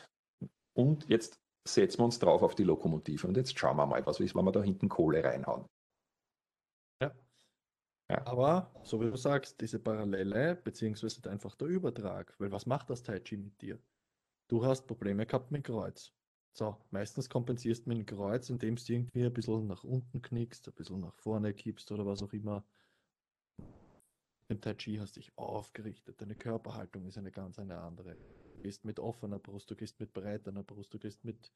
Und 0.74 1.08
jetzt 1.08 1.41
setzen 1.66 2.00
wir 2.00 2.04
uns 2.06 2.18
drauf 2.18 2.42
auf 2.42 2.54
die 2.54 2.64
Lokomotive 2.64 3.26
und 3.26 3.36
jetzt 3.36 3.58
schauen 3.58 3.76
wir 3.76 3.86
mal, 3.86 4.04
was 4.04 4.20
ist, 4.20 4.34
wenn 4.34 4.44
wir 4.44 4.52
da 4.52 4.62
hinten 4.62 4.88
Kohle 4.88 5.22
reinhauen. 5.22 5.66
Ja. 7.00 8.26
Aber, 8.26 8.70
so 8.82 9.00
wie 9.00 9.10
du 9.10 9.16
sagst, 9.16 9.60
diese 9.60 9.78
Parallele, 9.78 10.56
beziehungsweise 10.56 11.30
einfach 11.30 11.54
der 11.54 11.68
Übertrag, 11.68 12.34
weil 12.38 12.52
was 12.52 12.66
macht 12.66 12.90
das 12.90 13.02
Tai 13.02 13.18
Chi 13.20 13.38
mit 13.38 13.60
dir? 13.62 13.78
Du 14.48 14.64
hast 14.64 14.86
Probleme 14.86 15.24
gehabt 15.24 15.50
mit 15.50 15.64
Kreuz. 15.64 16.12
So, 16.54 16.76
meistens 16.90 17.30
kompensierst 17.30 17.86
du 17.86 17.88
mit 17.88 17.98
dem 17.98 18.06
Kreuz, 18.06 18.50
indem 18.50 18.76
du 18.76 18.82
irgendwie 18.86 19.24
ein 19.24 19.32
bisschen 19.32 19.66
nach 19.66 19.84
unten 19.84 20.20
knickst, 20.20 20.68
ein 20.68 20.74
bisschen 20.74 21.00
nach 21.00 21.14
vorne 21.14 21.54
kippst 21.54 21.90
oder 21.90 22.04
was 22.04 22.22
auch 22.22 22.32
immer. 22.34 22.62
Im 24.48 24.60
Tai 24.60 24.74
Chi 24.74 24.98
hast 24.98 25.16
du 25.16 25.20
dich 25.20 25.32
aufgerichtet, 25.38 26.20
deine 26.20 26.34
Körperhaltung 26.34 27.06
ist 27.06 27.16
eine 27.16 27.30
ganz 27.30 27.58
eine 27.58 27.78
andere. 27.78 28.18
Du 28.62 28.68
gehst 28.68 28.84
mit 28.84 29.00
offener 29.00 29.40
Brust, 29.40 29.68
du 29.72 29.74
gehst 29.74 29.98
mit 29.98 30.12
breiterer 30.12 30.62
Brust, 30.62 30.94
du 30.94 30.98
gehst 31.00 31.24
mit, 31.24 31.50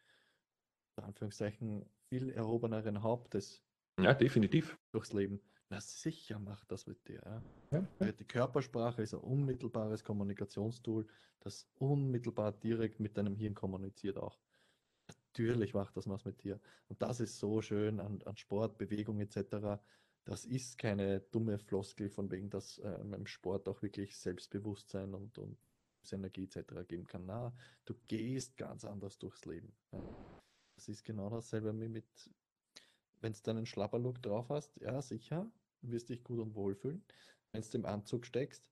in 0.97 1.05
Anführungszeichen, 1.05 1.89
viel 2.09 2.31
erhobeneren 2.31 3.01
Hauptes. 3.01 3.63
Ja, 4.01 4.13
definitiv. 4.13 4.77
Durchs 4.91 5.13
Leben. 5.13 5.41
Na 5.69 5.81
sicher 5.81 6.41
macht 6.41 6.73
das 6.73 6.89
mit 6.89 7.07
dir. 7.07 7.23
Ja. 7.71 7.87
Ja, 8.01 8.11
Die 8.11 8.25
Körpersprache 8.25 9.03
ist 9.03 9.15
ein 9.15 9.21
unmittelbares 9.21 10.03
Kommunikationstool, 10.03 11.07
das 11.39 11.69
unmittelbar 11.77 12.51
direkt 12.51 12.99
mit 12.99 13.17
deinem 13.17 13.37
Hirn 13.37 13.55
kommuniziert 13.55 14.19
auch. 14.19 14.41
Natürlich 15.07 15.75
macht 15.75 15.97
das 15.97 16.09
was 16.09 16.25
mit 16.25 16.43
dir. 16.43 16.59
Und 16.89 17.01
das 17.03 17.21
ist 17.21 17.39
so 17.39 17.63
schön 17.63 18.01
an, 18.01 18.21
an 18.23 18.37
Sport, 18.37 18.79
Bewegung 18.79 19.21
etc. 19.21 19.81
Das 20.25 20.45
ist 20.45 20.77
keine 20.77 21.21
dumme 21.21 21.61
Floskel 21.61 22.11
von 22.11 22.33
wegen, 22.33 22.51
dass 22.51 22.79
äh, 22.79 22.99
im 23.01 23.29
Sport 23.29 23.69
auch 23.69 23.81
wirklich 23.81 24.19
Selbstbewusstsein 24.19 25.15
und, 25.15 25.39
und 25.39 25.57
Energie 26.13 26.45
etc. 26.45 26.87
geben 26.87 27.07
kann. 27.07 27.27
Na, 27.27 27.55
du 27.85 27.95
gehst 28.07 28.57
ganz 28.57 28.85
anders 28.85 29.19
durchs 29.19 29.45
Leben. 29.45 29.75
Das 30.75 30.89
ist 30.89 31.05
genau 31.05 31.31
dasselbe 31.31 31.79
wie 31.81 31.89
mit 31.89 32.07
wenn 33.21 33.33
du 33.33 33.51
einen 33.51 33.67
Schlapperlook 33.67 34.23
drauf 34.23 34.49
hast, 34.51 34.77
ja, 34.81 35.01
sicher, 35.03 35.51
wirst 35.83 36.09
dich 36.09 36.23
gut 36.23 36.39
und 36.39 36.55
wohl 36.55 36.75
fühlen. 36.75 37.05
Wenn 37.53 37.63
du 37.63 37.79
im 37.79 37.87
Anzug 37.87 38.27
steckst, 38.27 38.65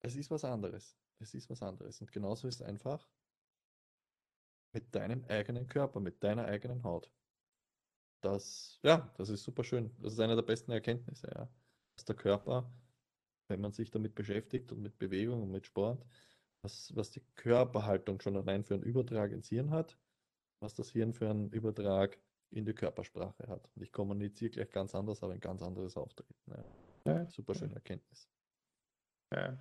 es 0.00 0.16
ist 0.16 0.30
was 0.30 0.44
anderes. 0.44 0.96
Es 1.20 1.34
ist 1.34 1.48
was 1.48 1.62
anderes. 1.62 2.00
Und 2.00 2.12
genauso 2.12 2.48
ist 2.48 2.56
es 2.56 2.62
einfach 2.62 3.08
mit 4.72 4.94
deinem 4.94 5.24
eigenen 5.26 5.66
Körper, 5.66 6.00
mit 6.00 6.22
deiner 6.22 6.44
eigenen 6.44 6.82
Haut. 6.82 7.10
Das, 8.20 8.78
ja, 8.82 9.12
das 9.16 9.28
ist 9.28 9.44
super 9.44 9.64
schön. 9.64 9.94
Das 10.00 10.12
ist 10.14 10.20
eine 10.20 10.34
der 10.34 10.42
besten 10.42 10.72
Erkenntnisse, 10.72 11.28
ja. 11.34 11.48
Dass 11.94 12.04
der 12.04 12.16
Körper, 12.16 12.70
wenn 13.48 13.60
man 13.60 13.72
sich 13.72 13.90
damit 13.90 14.14
beschäftigt 14.14 14.72
und 14.72 14.80
mit 14.80 14.98
Bewegung 14.98 15.42
und 15.42 15.50
mit 15.50 15.66
Sport, 15.66 16.04
was, 16.62 16.94
was 16.96 17.10
die 17.10 17.22
Körperhaltung 17.34 18.20
schon 18.20 18.36
allein 18.36 18.64
für 18.64 18.74
einen 18.74 18.82
Übertrag 18.82 19.32
ins 19.32 19.48
Hirn 19.48 19.70
hat, 19.70 19.98
was 20.60 20.74
das 20.74 20.90
Hirn 20.90 21.12
für 21.12 21.28
einen 21.28 21.50
Übertrag 21.50 22.18
in 22.50 22.64
die 22.64 22.74
Körpersprache 22.74 23.48
hat. 23.48 23.68
Und 23.74 23.82
ich 23.82 23.92
kommuniziere 23.92 24.50
gleich 24.50 24.70
ganz 24.70 24.94
anders, 24.94 25.22
aber 25.22 25.34
ein 25.34 25.40
ganz 25.40 25.62
anderes 25.62 25.96
Auftreten. 25.96 26.34
Ja. 26.46 26.64
Ja. 27.06 27.26
Super 27.30 27.54
schöne 27.54 27.74
Erkenntnis. 27.74 28.28
Ja. 29.34 29.58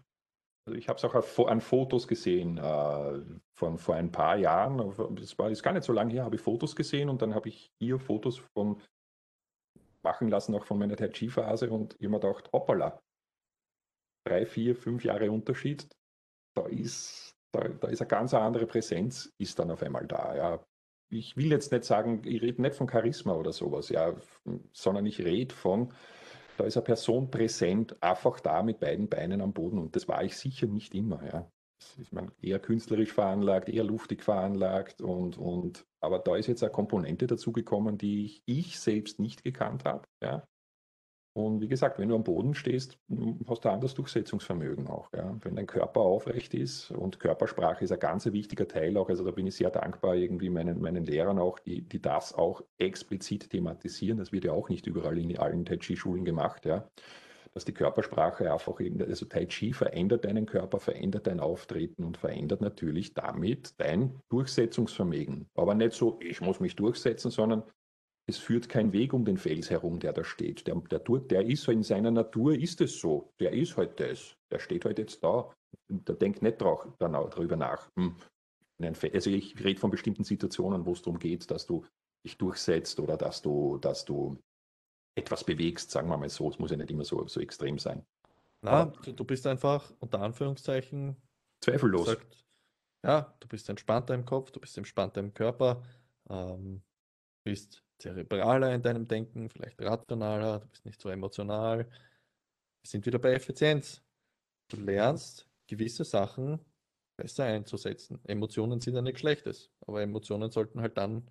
Also 0.65 0.77
ich 0.77 0.87
habe 0.87 0.97
es 0.97 1.03
auch 1.03 1.47
an 1.47 1.59
Fotos 1.59 2.07
gesehen 2.07 2.57
äh, 2.57 3.21
von 3.53 3.77
vor 3.77 3.95
ein 3.95 4.11
paar 4.11 4.37
Jahren. 4.37 4.77
Das 5.15 5.37
war 5.37 5.49
ist 5.49 5.61
gar 5.61 5.73
nicht 5.73 5.83
so 5.83 5.91
lange 5.91 6.13
her, 6.13 6.23
habe 6.23 6.35
ich 6.35 6.41
Fotos 6.41 6.75
gesehen 6.75 7.09
und 7.09 7.21
dann 7.21 7.35
habe 7.35 7.49
ich 7.49 7.73
hier 7.79 7.99
Fotos 7.99 8.37
von 8.37 8.81
machen 10.03 10.29
lassen, 10.29 10.55
auch 10.55 10.65
von 10.65 10.79
meiner 10.79 10.95
Tai 10.95 11.09
Chi-Phase 11.09 11.69
und 11.69 11.95
immer 11.95 12.19
gedacht, 12.19 12.49
hoppala, 12.53 13.01
drei, 14.25 14.45
vier, 14.45 14.75
fünf 14.75 15.03
Jahre 15.03 15.31
Unterschied, 15.31 15.87
da 16.55 16.65
ist, 16.67 17.35
da, 17.51 17.67
da 17.67 17.87
ist 17.87 18.01
eine 18.01 18.07
ganz 18.07 18.33
andere 18.33 18.65
Präsenz, 18.65 19.31
ist 19.37 19.57
dann 19.59 19.71
auf 19.71 19.83
einmal 19.83 20.07
da. 20.07 20.35
Ja 20.35 20.65
ich 21.09 21.37
will 21.37 21.51
jetzt 21.51 21.71
nicht 21.71 21.83
sagen, 21.83 22.23
ich 22.25 22.41
rede 22.41 22.59
nicht 22.59 22.73
von 22.73 22.89
Charisma 22.89 23.35
oder 23.35 23.53
sowas, 23.53 23.89
ja, 23.89 24.15
sondern 24.71 25.05
ich 25.05 25.19
rede 25.19 25.53
von 25.53 25.93
da 26.57 26.65
ist 26.65 26.77
eine 26.77 26.83
Person 26.83 27.29
präsent, 27.29 28.01
einfach 28.01 28.39
da 28.39 28.63
mit 28.63 28.79
beiden 28.79 29.09
Beinen 29.09 29.41
am 29.41 29.53
Boden. 29.53 29.79
Und 29.79 29.95
das 29.95 30.07
war 30.07 30.23
ich 30.23 30.37
sicher 30.37 30.67
nicht 30.67 30.93
immer. 30.93 31.23
Ja. 31.25 31.51
Ich 31.97 32.11
meine, 32.11 32.31
eher 32.41 32.59
künstlerisch 32.59 33.11
veranlagt, 33.11 33.69
eher 33.69 33.83
luftig 33.83 34.23
veranlagt. 34.23 35.01
Und, 35.01 35.37
und, 35.37 35.85
aber 35.99 36.19
da 36.19 36.35
ist 36.35 36.47
jetzt 36.47 36.63
eine 36.63 36.71
Komponente 36.71 37.27
dazugekommen, 37.27 37.97
die 37.97 38.25
ich, 38.25 38.43
ich 38.45 38.79
selbst 38.79 39.19
nicht 39.19 39.43
gekannt 39.43 39.83
habe. 39.85 40.07
Ja. 40.21 40.47
Und 41.35 41.61
wie 41.61 41.67
gesagt, 41.67 41.97
wenn 41.97 42.09
du 42.09 42.15
am 42.15 42.23
Boden 42.23 42.53
stehst, 42.53 42.99
hast 43.47 43.65
du 43.65 43.69
ein 43.69 43.73
anderes 43.73 43.95
Durchsetzungsvermögen 43.95 44.87
auch. 44.87 45.09
Ja. 45.13 45.35
Wenn 45.41 45.55
dein 45.55 45.65
Körper 45.65 46.01
aufrecht 46.01 46.53
ist 46.53 46.91
und 46.91 47.19
Körpersprache 47.19 47.83
ist 47.83 47.91
ein 47.91 47.99
ganz 47.99 48.31
wichtiger 48.31 48.67
Teil 48.67 48.95
auch, 48.97 49.09
also 49.09 49.25
da 49.25 49.31
bin 49.31 49.47
ich 49.47 49.55
sehr 49.55 49.71
dankbar 49.71 50.15
irgendwie 50.15 50.51
meinen, 50.51 50.79
meinen 50.79 51.05
Lehrern 51.05 51.39
auch, 51.39 51.57
die, 51.57 51.81
die 51.81 51.99
das 51.99 52.33
auch 52.35 52.61
explizit 52.77 53.49
thematisieren. 53.49 54.19
Das 54.19 54.31
wird 54.31 54.45
ja 54.45 54.51
auch 54.51 54.69
nicht 54.69 54.85
überall 54.85 55.17
in 55.17 55.35
allen 55.39 55.65
Tai 55.65 55.77
Chi-Schulen 55.77 56.23
gemacht, 56.23 56.65
ja. 56.65 56.87
Dass 57.55 57.65
die 57.65 57.73
Körpersprache 57.73 58.51
einfach 58.51 58.79
eben, 58.79 59.01
also 59.01 59.25
Tai 59.25 59.45
Chi 59.45 59.73
verändert 59.73 60.25
deinen 60.25 60.45
Körper, 60.45 60.79
verändert 60.79 61.25
dein 61.25 61.39
Auftreten 61.39 62.03
und 62.03 62.17
verändert 62.17 62.61
natürlich 62.61 63.15
damit 63.15 63.79
dein 63.79 64.19
Durchsetzungsvermögen. 64.29 65.49
Aber 65.55 65.73
nicht 65.73 65.93
so, 65.93 66.19
ich 66.21 66.41
muss 66.41 66.59
mich 66.59 66.75
durchsetzen, 66.75 67.31
sondern 67.31 67.63
es 68.25 68.37
führt 68.37 68.69
kein 68.69 68.93
Weg 68.93 69.13
um 69.13 69.25
den 69.25 69.37
Fels 69.37 69.69
herum, 69.69 69.99
der 69.99 70.13
da 70.13 70.23
steht. 70.23 70.65
Der, 70.67 70.75
der, 70.75 70.99
der 70.99 71.45
ist 71.45 71.67
in 71.67 71.83
seiner 71.83 72.11
Natur, 72.11 72.55
ist 72.55 72.79
es 72.81 72.99
so. 72.99 73.33
Der 73.39 73.51
ist 73.51 73.75
halt 73.75 73.99
das. 73.99 74.35
Der 74.51 74.59
steht 74.59 74.85
halt 74.85 74.97
jetzt 74.97 75.23
da. 75.23 75.53
Der 75.89 76.15
denkt 76.15 76.41
nicht 76.41 76.61
darüber 76.61 77.57
nach. 77.57 77.89
Hm. 77.97 78.15
Also 78.79 79.29
ich 79.29 79.63
rede 79.63 79.79
von 79.79 79.91
bestimmten 79.91 80.23
Situationen, 80.23 80.85
wo 80.85 80.93
es 80.93 81.01
darum 81.01 81.19
geht, 81.19 81.49
dass 81.51 81.65
du 81.65 81.85
dich 82.25 82.37
durchsetzt 82.37 82.99
oder 82.99 83.17
dass 83.17 83.41
du, 83.41 83.77
dass 83.77 84.05
du 84.05 84.37
etwas 85.15 85.43
bewegst, 85.43 85.91
sagen 85.91 86.07
wir 86.09 86.17
mal 86.17 86.29
so. 86.29 86.49
Es 86.49 86.59
muss 86.59 86.71
ja 86.71 86.77
nicht 86.77 86.91
immer 86.91 87.03
so, 87.03 87.27
so 87.27 87.39
extrem 87.39 87.77
sein. 87.77 88.05
Na, 88.61 88.85
du, 88.85 89.11
du 89.11 89.25
bist 89.25 89.45
einfach 89.45 89.91
unter 89.99 90.21
Anführungszeichen 90.21 91.17
zweifellos. 91.61 92.05
Gesagt, 92.05 92.45
ja, 93.05 93.35
du 93.41 93.47
bist 93.49 93.67
entspannter 93.67 94.15
im 94.15 94.25
Kopf, 94.25 94.51
du 94.51 94.61
bist 94.61 94.77
entspannter 94.77 95.19
im 95.19 95.33
Körper, 95.33 95.83
ähm, 96.29 96.81
bist 97.43 97.83
zerebraler 98.03 98.73
in 98.75 98.81
deinem 98.81 99.07
Denken, 99.07 99.49
vielleicht 99.49 99.81
rationaler, 99.81 100.59
du 100.59 100.67
bist 100.67 100.85
nicht 100.85 101.01
so 101.01 101.09
emotional. 101.09 101.79
Wir 101.79 102.87
sind 102.87 103.05
wieder 103.05 103.19
bei 103.19 103.33
Effizienz. 103.33 104.03
Du 104.67 104.77
lernst 104.77 105.47
gewisse 105.67 106.03
Sachen 106.03 106.59
besser 107.15 107.45
einzusetzen. 107.45 108.19
Emotionen 108.25 108.81
sind 108.81 108.95
ja 108.95 109.01
nichts 109.01 109.21
Schlechtes, 109.21 109.71
aber 109.87 110.01
Emotionen 110.01 110.51
sollten 110.51 110.81
halt 110.81 110.97
dann, 110.97 111.29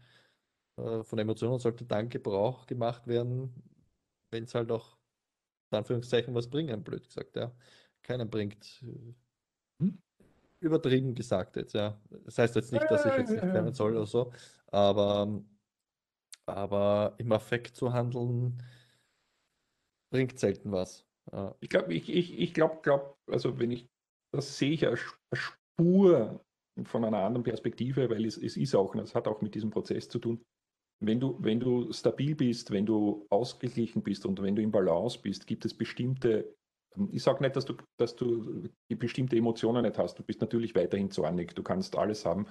äh, 0.79 1.03
von 1.03 1.19
Emotionen 1.19 1.59
sollte 1.59 1.85
dann 1.85 2.09
Gebrauch 2.09 2.67
gemacht 2.67 3.07
werden, 3.07 3.53
wenn 4.31 4.45
es 4.45 4.55
halt 4.55 4.71
auch, 4.71 4.97
in 5.71 5.79
Anführungszeichen, 5.79 6.35
was 6.35 6.49
bringen, 6.49 6.83
blöd 6.83 7.07
gesagt, 7.07 7.37
ja. 7.37 7.55
Keiner 8.03 8.25
bringt. 8.25 8.83
Hm? 9.81 9.99
Übertrieben 10.61 11.15
gesagt 11.15 11.57
jetzt, 11.57 11.75
ja. 11.75 12.01
Das 12.25 12.39
heißt 12.39 12.57
jetzt 12.57 12.73
nicht, 12.73 12.91
dass 12.91 13.05
ich 13.05 13.13
jetzt 13.17 13.31
nicht 13.31 13.43
lernen 13.43 13.75
soll 13.75 13.97
oder 13.97 14.07
so, 14.07 14.33
aber 14.69 15.43
aber 16.47 17.15
im 17.19 17.33
Affekt 17.33 17.77
zu 17.77 17.93
handeln 17.93 18.63
bringt 20.13 20.39
selten 20.39 20.73
was. 20.73 21.07
Ja. 21.33 21.55
Ich 21.61 21.69
glaube, 21.69 21.95
ich, 21.95 22.09
ich, 22.09 22.39
ich 22.39 22.55
glaub, 22.55 22.83
glaub, 22.83 23.19
also 23.31 23.59
wenn 23.59 23.71
ich, 23.71 23.89
das 24.33 24.59
sehe 24.59 24.73
ich 24.73 24.87
als 24.87 25.01
Spur 25.33 26.45
von 26.85 27.05
einer 27.05 27.19
anderen 27.19 27.45
Perspektive, 27.45 28.09
weil 28.11 28.25
es, 28.25 28.37
es 28.37 28.57
ist 28.57 28.75
auch, 28.75 28.95
es 28.95 29.15
hat 29.15 29.29
auch 29.29 29.41
mit 29.41 29.55
diesem 29.55 29.71
Prozess 29.71 30.09
zu 30.09 30.19
tun. 30.19 30.43
Wenn 31.01 31.19
du, 31.19 31.37
wenn 31.41 31.61
du 31.61 31.93
stabil 31.93 32.35
bist, 32.35 32.71
wenn 32.71 32.87
du 32.87 33.27
ausgeglichen 33.29 34.03
bist 34.03 34.25
und 34.25 34.41
wenn 34.41 34.55
du 34.55 34.63
im 34.63 34.71
Balance 34.71 35.19
bist, 35.21 35.47
gibt 35.47 35.65
es 35.65 35.75
bestimmte, 35.75 36.55
ich 37.11 37.23
sage 37.23 37.43
nicht, 37.43 37.57
dass 37.57 37.65
du, 37.65 37.75
dass 37.99 38.15
du 38.15 38.69
bestimmte 38.89 39.37
Emotionen 39.37 39.83
nicht 39.83 39.99
hast. 39.99 40.19
Du 40.19 40.23
bist 40.23 40.41
natürlich 40.41 40.75
weiterhin 40.75 41.11
zornig, 41.11 41.55
du 41.55 41.63
kannst 41.63 41.97
alles 41.97 42.25
haben, 42.25 42.47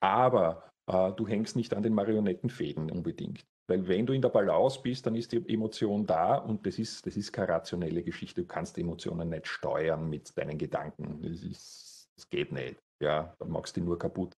aber 0.00 0.69
du 0.90 1.26
hängst 1.26 1.56
nicht 1.56 1.74
an 1.74 1.82
den 1.82 1.94
Marionettenfäden 1.94 2.90
unbedingt. 2.90 3.44
Weil 3.68 3.86
wenn 3.86 4.06
du 4.06 4.12
in 4.12 4.22
der 4.22 4.30
Balance 4.30 4.80
bist, 4.82 5.06
dann 5.06 5.14
ist 5.14 5.32
die 5.32 5.48
Emotion 5.48 6.04
da 6.06 6.36
und 6.36 6.66
das 6.66 6.78
ist, 6.78 7.06
das 7.06 7.16
ist 7.16 7.32
keine 7.32 7.50
rationelle 7.50 8.02
Geschichte. 8.02 8.42
Du 8.42 8.46
kannst 8.48 8.76
Emotionen 8.78 9.28
nicht 9.28 9.46
steuern 9.46 10.08
mit 10.08 10.36
deinen 10.36 10.58
Gedanken. 10.58 11.20
Das, 11.22 11.42
ist, 11.42 12.10
das 12.16 12.28
geht 12.28 12.50
nicht. 12.50 12.80
Ja, 13.00 13.34
dann 13.38 13.50
machst 13.50 13.76
du 13.76 13.80
die 13.80 13.86
nur 13.86 13.98
kaputt. 13.98 14.32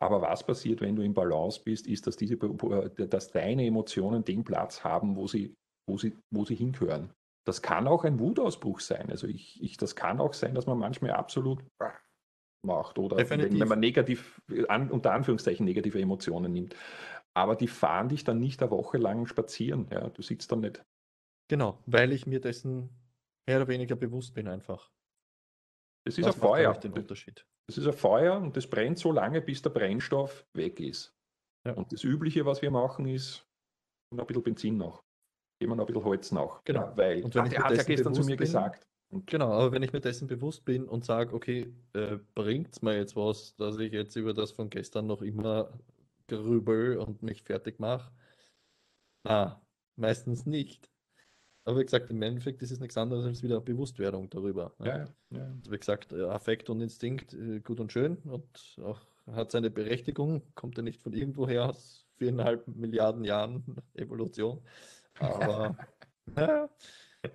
Aber 0.00 0.22
was 0.22 0.44
passiert, 0.44 0.80
wenn 0.80 0.96
du 0.96 1.02
in 1.02 1.12
Balance 1.12 1.60
bist, 1.62 1.86
ist, 1.86 2.06
dass, 2.06 2.16
diese, 2.16 2.36
dass 2.36 3.30
deine 3.30 3.66
Emotionen 3.66 4.24
den 4.24 4.44
Platz 4.44 4.84
haben, 4.84 5.16
wo 5.16 5.26
sie, 5.26 5.54
wo 5.88 5.98
sie, 5.98 6.16
wo 6.32 6.44
sie 6.44 6.54
hingehören. 6.54 7.12
Das 7.44 7.62
kann 7.62 7.88
auch 7.88 8.04
ein 8.04 8.20
Wutausbruch 8.20 8.80
sein. 8.80 9.10
Also 9.10 9.26
ich, 9.26 9.62
ich, 9.62 9.76
das 9.76 9.96
kann 9.96 10.20
auch 10.20 10.34
sein, 10.34 10.54
dass 10.54 10.66
man 10.66 10.78
manchmal 10.78 11.12
absolut 11.12 11.62
macht 12.66 12.98
oder 12.98 13.16
wenn, 13.16 13.58
wenn, 13.58 13.68
man 13.68 13.80
negativ, 13.80 14.40
an, 14.68 14.90
unter 14.90 15.12
Anführungszeichen 15.12 15.64
negative 15.64 16.00
Emotionen 16.00 16.52
nimmt. 16.52 16.74
Aber 17.34 17.54
die 17.54 17.68
fahren 17.68 18.08
dich 18.08 18.24
dann 18.24 18.40
nicht 18.40 18.60
eine 18.62 18.70
Woche 18.70 18.98
lang 18.98 19.26
spazieren. 19.26 19.88
Ja, 19.90 20.08
du 20.08 20.22
sitzt 20.22 20.50
dann 20.50 20.60
nicht. 20.60 20.84
Genau, 21.48 21.78
weil 21.86 22.12
ich 22.12 22.26
mir 22.26 22.40
dessen 22.40 22.90
mehr 23.48 23.58
oder 23.58 23.68
weniger 23.68 23.96
bewusst 23.96 24.34
bin 24.34 24.48
einfach. 24.48 24.90
Das 26.04 26.18
ist 26.18 26.26
ein 26.26 26.32
Feuer. 26.32 26.74
Den 26.74 26.92
Unterschied. 26.92 27.46
Das 27.68 27.78
ist 27.78 27.86
ein 27.86 27.92
Feuer 27.92 28.38
und 28.38 28.56
das 28.56 28.66
brennt 28.66 28.98
so 28.98 29.12
lange, 29.12 29.40
bis 29.40 29.62
der 29.62 29.70
Brennstoff 29.70 30.46
weg 30.54 30.80
ist. 30.80 31.14
Ja. 31.66 31.74
Und 31.74 31.92
das 31.92 32.02
Übliche, 32.02 32.46
was 32.46 32.62
wir 32.62 32.70
machen, 32.70 33.06
ist 33.06 33.46
noch 34.10 34.24
ein 34.24 34.26
bisschen 34.26 34.42
Benzin 34.42 34.78
nach. 34.78 35.02
Geben 35.60 35.72
wir 35.72 35.76
noch 35.76 35.84
ein 35.84 35.86
bisschen 35.86 36.04
Holz 36.04 36.32
nach. 36.32 36.64
Genau. 36.64 36.80
Ja, 36.80 36.96
weil, 36.96 37.24
und 37.24 37.34
wenn 37.34 37.42
ach, 37.42 37.52
ich 37.52 37.58
hat 37.58 37.76
ja 37.76 37.82
gestern 37.82 38.14
zu 38.14 38.22
mir 38.22 38.36
bin, 38.36 38.46
gesagt, 38.46 38.86
Genau, 39.10 39.52
aber 39.52 39.72
wenn 39.72 39.82
ich 39.82 39.92
mir 39.92 40.00
dessen 40.00 40.28
bewusst 40.28 40.64
bin 40.64 40.86
und 40.86 41.04
sage, 41.04 41.34
okay, 41.34 41.72
äh, 41.94 42.18
bringt 42.34 42.72
es 42.72 42.82
mir 42.82 42.96
jetzt 42.96 43.16
was, 43.16 43.56
dass 43.56 43.78
ich 43.78 43.92
jetzt 43.92 44.16
über 44.16 44.34
das 44.34 44.52
von 44.52 44.68
gestern 44.68 45.06
noch 45.06 45.22
immer 45.22 45.72
grübel 46.26 46.98
und 46.98 47.22
mich 47.22 47.42
fertig 47.42 47.80
mache? 47.80 48.12
Ah, 49.24 49.60
meistens 49.96 50.44
nicht. 50.44 50.90
Aber 51.64 51.80
wie 51.80 51.84
gesagt, 51.84 52.10
im 52.10 52.20
Endeffekt 52.22 52.62
ist 52.62 52.70
es 52.70 52.80
nichts 52.80 52.96
anderes 52.96 53.24
als 53.24 53.42
wieder 53.42 53.60
Bewusstwerdung 53.60 54.28
darüber. 54.30 54.74
Ne? 54.78 54.86
Ja, 55.30 55.38
ja. 55.38 55.46
Also 55.46 55.70
wie 55.70 55.78
gesagt, 55.78 56.12
äh, 56.12 56.24
Affekt 56.24 56.70
und 56.70 56.80
Instinkt, 56.80 57.34
äh, 57.34 57.60
gut 57.60 57.80
und 57.80 57.92
schön 57.92 58.16
und 58.18 58.76
auch 58.82 59.00
hat 59.26 59.50
seine 59.50 59.70
Berechtigung, 59.70 60.42
kommt 60.54 60.76
ja 60.76 60.82
nicht 60.82 61.00
von 61.02 61.12
irgendwoher 61.12 61.68
aus 61.68 62.06
viereinhalb 62.16 62.66
Milliarden 62.68 63.24
Jahren 63.24 63.64
Evolution. 63.94 64.62
Aber 65.18 65.76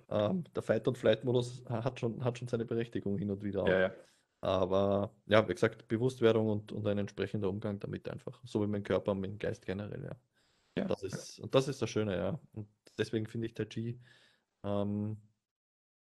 ähm, 0.08 0.44
der 0.54 0.62
Fight-and-Flight-Modus 0.62 1.64
hat 1.68 2.00
schon, 2.00 2.24
hat 2.24 2.38
schon 2.38 2.48
seine 2.48 2.64
Berechtigung 2.64 3.18
hin 3.18 3.30
und 3.30 3.42
wieder 3.42 3.62
auch. 3.62 3.68
Ja, 3.68 3.80
ja. 3.80 3.94
Aber 4.40 5.14
ja, 5.26 5.48
wie 5.48 5.54
gesagt, 5.54 5.88
Bewusstwerdung 5.88 6.48
und, 6.48 6.72
und 6.72 6.86
ein 6.86 6.98
entsprechender 6.98 7.48
Umgang 7.48 7.80
damit 7.80 8.08
einfach. 8.08 8.42
So 8.44 8.62
wie 8.62 8.66
mein 8.66 8.82
Körper 8.82 9.12
und 9.12 9.20
mein 9.20 9.38
Geist 9.38 9.64
generell, 9.64 10.04
ja. 10.04 10.16
ja. 10.76 10.84
Das 10.86 11.02
ist, 11.02 11.40
und 11.40 11.54
das 11.54 11.66
ist 11.68 11.80
das 11.80 11.88
Schöne, 11.88 12.16
ja. 12.16 12.38
Und 12.52 12.68
deswegen 12.98 13.26
finde 13.26 13.46
ich 13.46 13.54
Tai 13.54 13.64
Chi 13.64 13.98
ähm, 14.62 15.16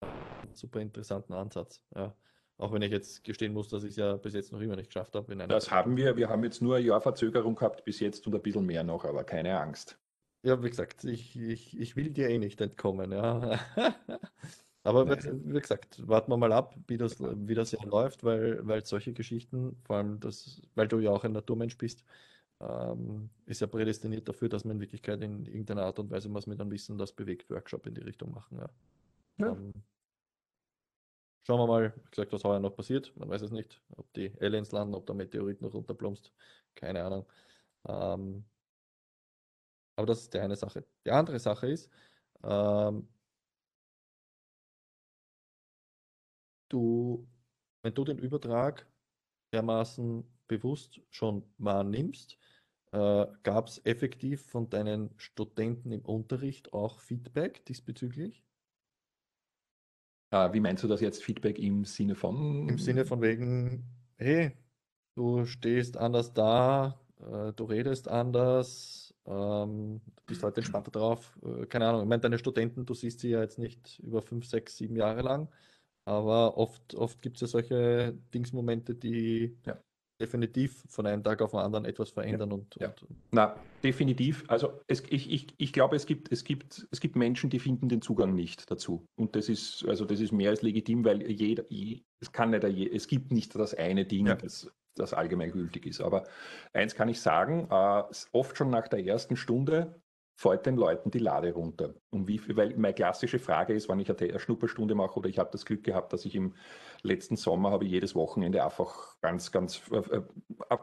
einen 0.00 0.54
super 0.54 0.80
interessanten 0.80 1.34
Ansatz. 1.34 1.84
Ja. 1.94 2.16
Auch 2.58 2.72
wenn 2.72 2.82
ich 2.82 2.90
jetzt 2.90 3.24
gestehen 3.24 3.52
muss, 3.52 3.68
dass 3.68 3.82
ich 3.82 3.90
es 3.90 3.96
ja 3.96 4.16
bis 4.16 4.34
jetzt 4.34 4.52
noch 4.52 4.60
immer 4.60 4.76
nicht 4.76 4.88
geschafft 4.88 5.14
habe. 5.14 5.36
Das 5.48 5.70
haben 5.70 5.96
wir. 5.96 6.16
Wir 6.16 6.28
haben 6.28 6.44
jetzt 6.44 6.62
nur 6.62 6.76
ein 6.76 6.84
Jahr 6.84 7.00
Verzögerung 7.00 7.54
gehabt 7.54 7.84
bis 7.84 8.00
jetzt 8.00 8.26
und 8.26 8.34
ein 8.34 8.42
bisschen 8.42 8.64
mehr 8.64 8.84
noch, 8.84 9.04
aber 9.04 9.24
keine 9.24 9.58
Angst. 9.58 9.98
Ja, 10.44 10.62
wie 10.62 10.70
gesagt, 10.70 11.04
ich, 11.04 11.36
ich, 11.36 11.78
ich 11.78 11.94
will 11.96 12.10
dir 12.10 12.28
eh 12.28 12.38
nicht 12.38 12.60
entkommen, 12.60 13.12
ja. 13.12 13.60
Aber 14.84 15.08
wie 15.08 15.60
gesagt, 15.60 16.06
warten 16.08 16.32
wir 16.32 16.36
mal 16.36 16.52
ab, 16.52 16.76
wie 16.88 16.96
das, 16.96 17.20
wie 17.20 17.54
das 17.54 17.70
ja 17.70 17.82
läuft, 17.84 18.24
weil, 18.24 18.66
weil 18.66 18.84
solche 18.84 19.12
Geschichten, 19.12 19.76
vor 19.84 19.96
allem 19.96 20.18
das, 20.18 20.60
weil 20.74 20.88
du 20.88 20.98
ja 20.98 21.10
auch 21.10 21.22
ein 21.22 21.32
Naturmensch 21.32 21.78
bist, 21.78 22.04
ähm, 22.60 23.30
ist 23.46 23.60
ja 23.60 23.68
prädestiniert 23.68 24.28
dafür, 24.28 24.48
dass 24.48 24.64
man 24.64 24.76
in 24.76 24.80
Wirklichkeit 24.80 25.22
in 25.22 25.46
irgendeiner 25.46 25.84
Art 25.84 26.00
und 26.00 26.10
Weise 26.10 26.32
was 26.34 26.48
mit 26.48 26.60
einem 26.60 26.72
Wissen, 26.72 26.98
das 26.98 27.12
bewegt, 27.12 27.48
Workshop 27.50 27.86
in 27.86 27.94
die 27.94 28.02
Richtung 28.02 28.32
machen. 28.32 28.58
Ja. 28.58 28.70
ja. 29.38 29.52
Ähm, 29.52 29.72
schauen 31.46 31.60
wir 31.60 31.66
mal, 31.68 31.94
wie 31.96 32.10
gesagt, 32.10 32.32
was 32.32 32.42
heuer 32.42 32.58
noch 32.58 32.74
passiert. 32.74 33.12
Man 33.16 33.28
weiß 33.28 33.42
es 33.42 33.52
nicht, 33.52 33.80
ob 33.96 34.12
die 34.14 34.32
Aliens 34.40 34.72
landen, 34.72 34.94
ob 34.94 35.06
der 35.06 35.14
Meteorit 35.14 35.60
noch 35.62 35.74
runterplumpst. 35.74 36.32
Keine 36.74 37.04
Ahnung. 37.04 37.26
Ähm, 37.86 38.44
aber 39.96 40.06
das 40.06 40.22
ist 40.22 40.34
die 40.34 40.38
eine 40.38 40.56
Sache. 40.56 40.84
Die 41.04 41.10
andere 41.10 41.38
Sache 41.38 41.68
ist, 41.68 41.90
ähm, 42.42 43.08
du, 46.68 47.28
wenn 47.82 47.94
du 47.94 48.04
den 48.04 48.18
Übertrag 48.18 48.86
dermaßen 49.52 50.24
bewusst 50.48 51.00
schon 51.10 51.44
wahrnimmst, 51.58 52.38
äh, 52.92 53.26
gab 53.42 53.68
es 53.68 53.80
effektiv 53.84 54.44
von 54.46 54.68
deinen 54.68 55.10
Studenten 55.18 55.92
im 55.92 56.04
Unterricht 56.04 56.72
auch 56.72 57.00
Feedback 57.00 57.64
diesbezüglich? 57.66 58.44
Äh, 60.30 60.52
wie 60.52 60.60
meinst 60.60 60.82
du 60.82 60.88
das 60.88 61.00
jetzt 61.00 61.22
Feedback 61.22 61.58
im 61.58 61.84
Sinne 61.84 62.14
von? 62.14 62.68
Im 62.68 62.78
Sinne 62.78 63.04
von 63.04 63.20
wegen, 63.20 63.84
hey, 64.16 64.56
du 65.14 65.44
stehst 65.46 65.96
anders 65.96 66.32
da, 66.32 67.00
äh, 67.18 67.52
du 67.52 67.64
redest 67.64 68.08
anders, 68.08 69.11
Ähm, 69.26 70.00
du 70.16 70.22
bist 70.26 70.42
heute 70.42 70.58
entspannter 70.60 70.90
drauf. 70.90 71.38
Äh, 71.44 71.66
keine 71.66 71.88
Ahnung, 71.88 72.02
ich 72.02 72.08
meine, 72.08 72.20
deine 72.20 72.38
Studenten, 72.38 72.84
du 72.84 72.94
siehst 72.94 73.20
sie 73.20 73.30
ja 73.30 73.40
jetzt 73.40 73.58
nicht 73.58 73.98
über 74.00 74.20
fünf, 74.22 74.46
sechs, 74.46 74.76
sieben 74.76 74.96
Jahre 74.96 75.22
lang, 75.22 75.48
aber 76.04 76.56
oft, 76.58 76.94
oft 76.94 77.22
gibt 77.22 77.36
es 77.36 77.42
ja 77.42 77.46
solche 77.46 78.14
Dingsmomente, 78.34 78.94
die 78.94 79.56
Ja. 79.64 79.78
definitiv 80.20 80.84
von 80.88 81.06
einem 81.06 81.22
Tag 81.22 81.40
auf 81.42 81.52
den 81.52 81.60
anderen 81.60 81.84
etwas 81.84 82.10
verändern 82.10 82.52
und, 82.52 82.76
Ja. 82.80 82.88
und 82.88 83.16
Na, 83.32 83.56
definitiv. 83.84 84.44
Also 84.48 84.80
es, 84.88 85.02
ich, 85.08 85.30
ich, 85.30 85.46
ich 85.56 85.72
glaube, 85.72 85.94
es 85.96 86.06
gibt, 86.06 86.30
es, 86.32 86.42
gibt, 86.44 86.86
es 86.90 87.00
gibt 87.00 87.14
Menschen, 87.16 87.48
die 87.50 87.58
finden 87.60 87.88
den 87.88 88.02
Zugang 88.02 88.34
nicht 88.34 88.70
dazu. 88.70 89.04
Und 89.16 89.36
das 89.36 89.48
ist, 89.48 89.84
also 89.86 90.04
das 90.04 90.20
ist 90.20 90.32
mehr 90.32 90.50
als 90.50 90.62
legitim, 90.62 91.04
weil 91.04 91.28
jeder, 91.30 91.64
je, 91.70 92.02
es 92.20 92.30
kann 92.32 92.50
nicht, 92.50 92.64
je- 92.64 92.90
es 92.92 93.06
gibt 93.06 93.30
nicht 93.32 93.54
das 93.54 93.74
eine 93.74 94.04
Ding, 94.04 94.26
Ja. 94.26 94.34
das, 94.34 94.68
das 94.94 95.14
allgemeingültig 95.14 95.86
ist. 95.86 96.00
Aber 96.00 96.24
eins 96.72 96.94
kann 96.94 97.08
ich 97.08 97.20
sagen, 97.20 97.68
äh, 97.70 98.02
oft 98.32 98.56
schon 98.56 98.70
nach 98.70 98.88
der 98.88 99.04
ersten 99.04 99.36
Stunde 99.36 100.00
fällt 100.34 100.66
den 100.66 100.76
Leuten 100.76 101.10
die 101.10 101.18
Lade 101.18 101.52
runter. 101.52 101.94
Und 102.10 102.26
wie 102.26 102.40
weil 102.56 102.74
meine 102.76 102.94
klassische 102.94 103.38
Frage 103.38 103.74
ist, 103.74 103.88
wann 103.88 104.00
ich 104.00 104.10
eine 104.10 104.38
Schnupperstunde 104.38 104.94
mache 104.94 105.18
oder 105.18 105.28
ich 105.28 105.38
habe 105.38 105.50
das 105.52 105.64
Glück 105.64 105.84
gehabt, 105.84 106.12
dass 106.12 106.24
ich 106.24 106.34
im 106.34 106.54
letzten 107.02 107.36
Sommer 107.36 107.70
habe 107.70 107.84
ich 107.84 107.90
jedes 107.90 108.14
Wochenende 108.14 108.64
einfach 108.64 109.14
ganz, 109.20 109.52
ganz, 109.52 109.82
äh, 109.92 110.22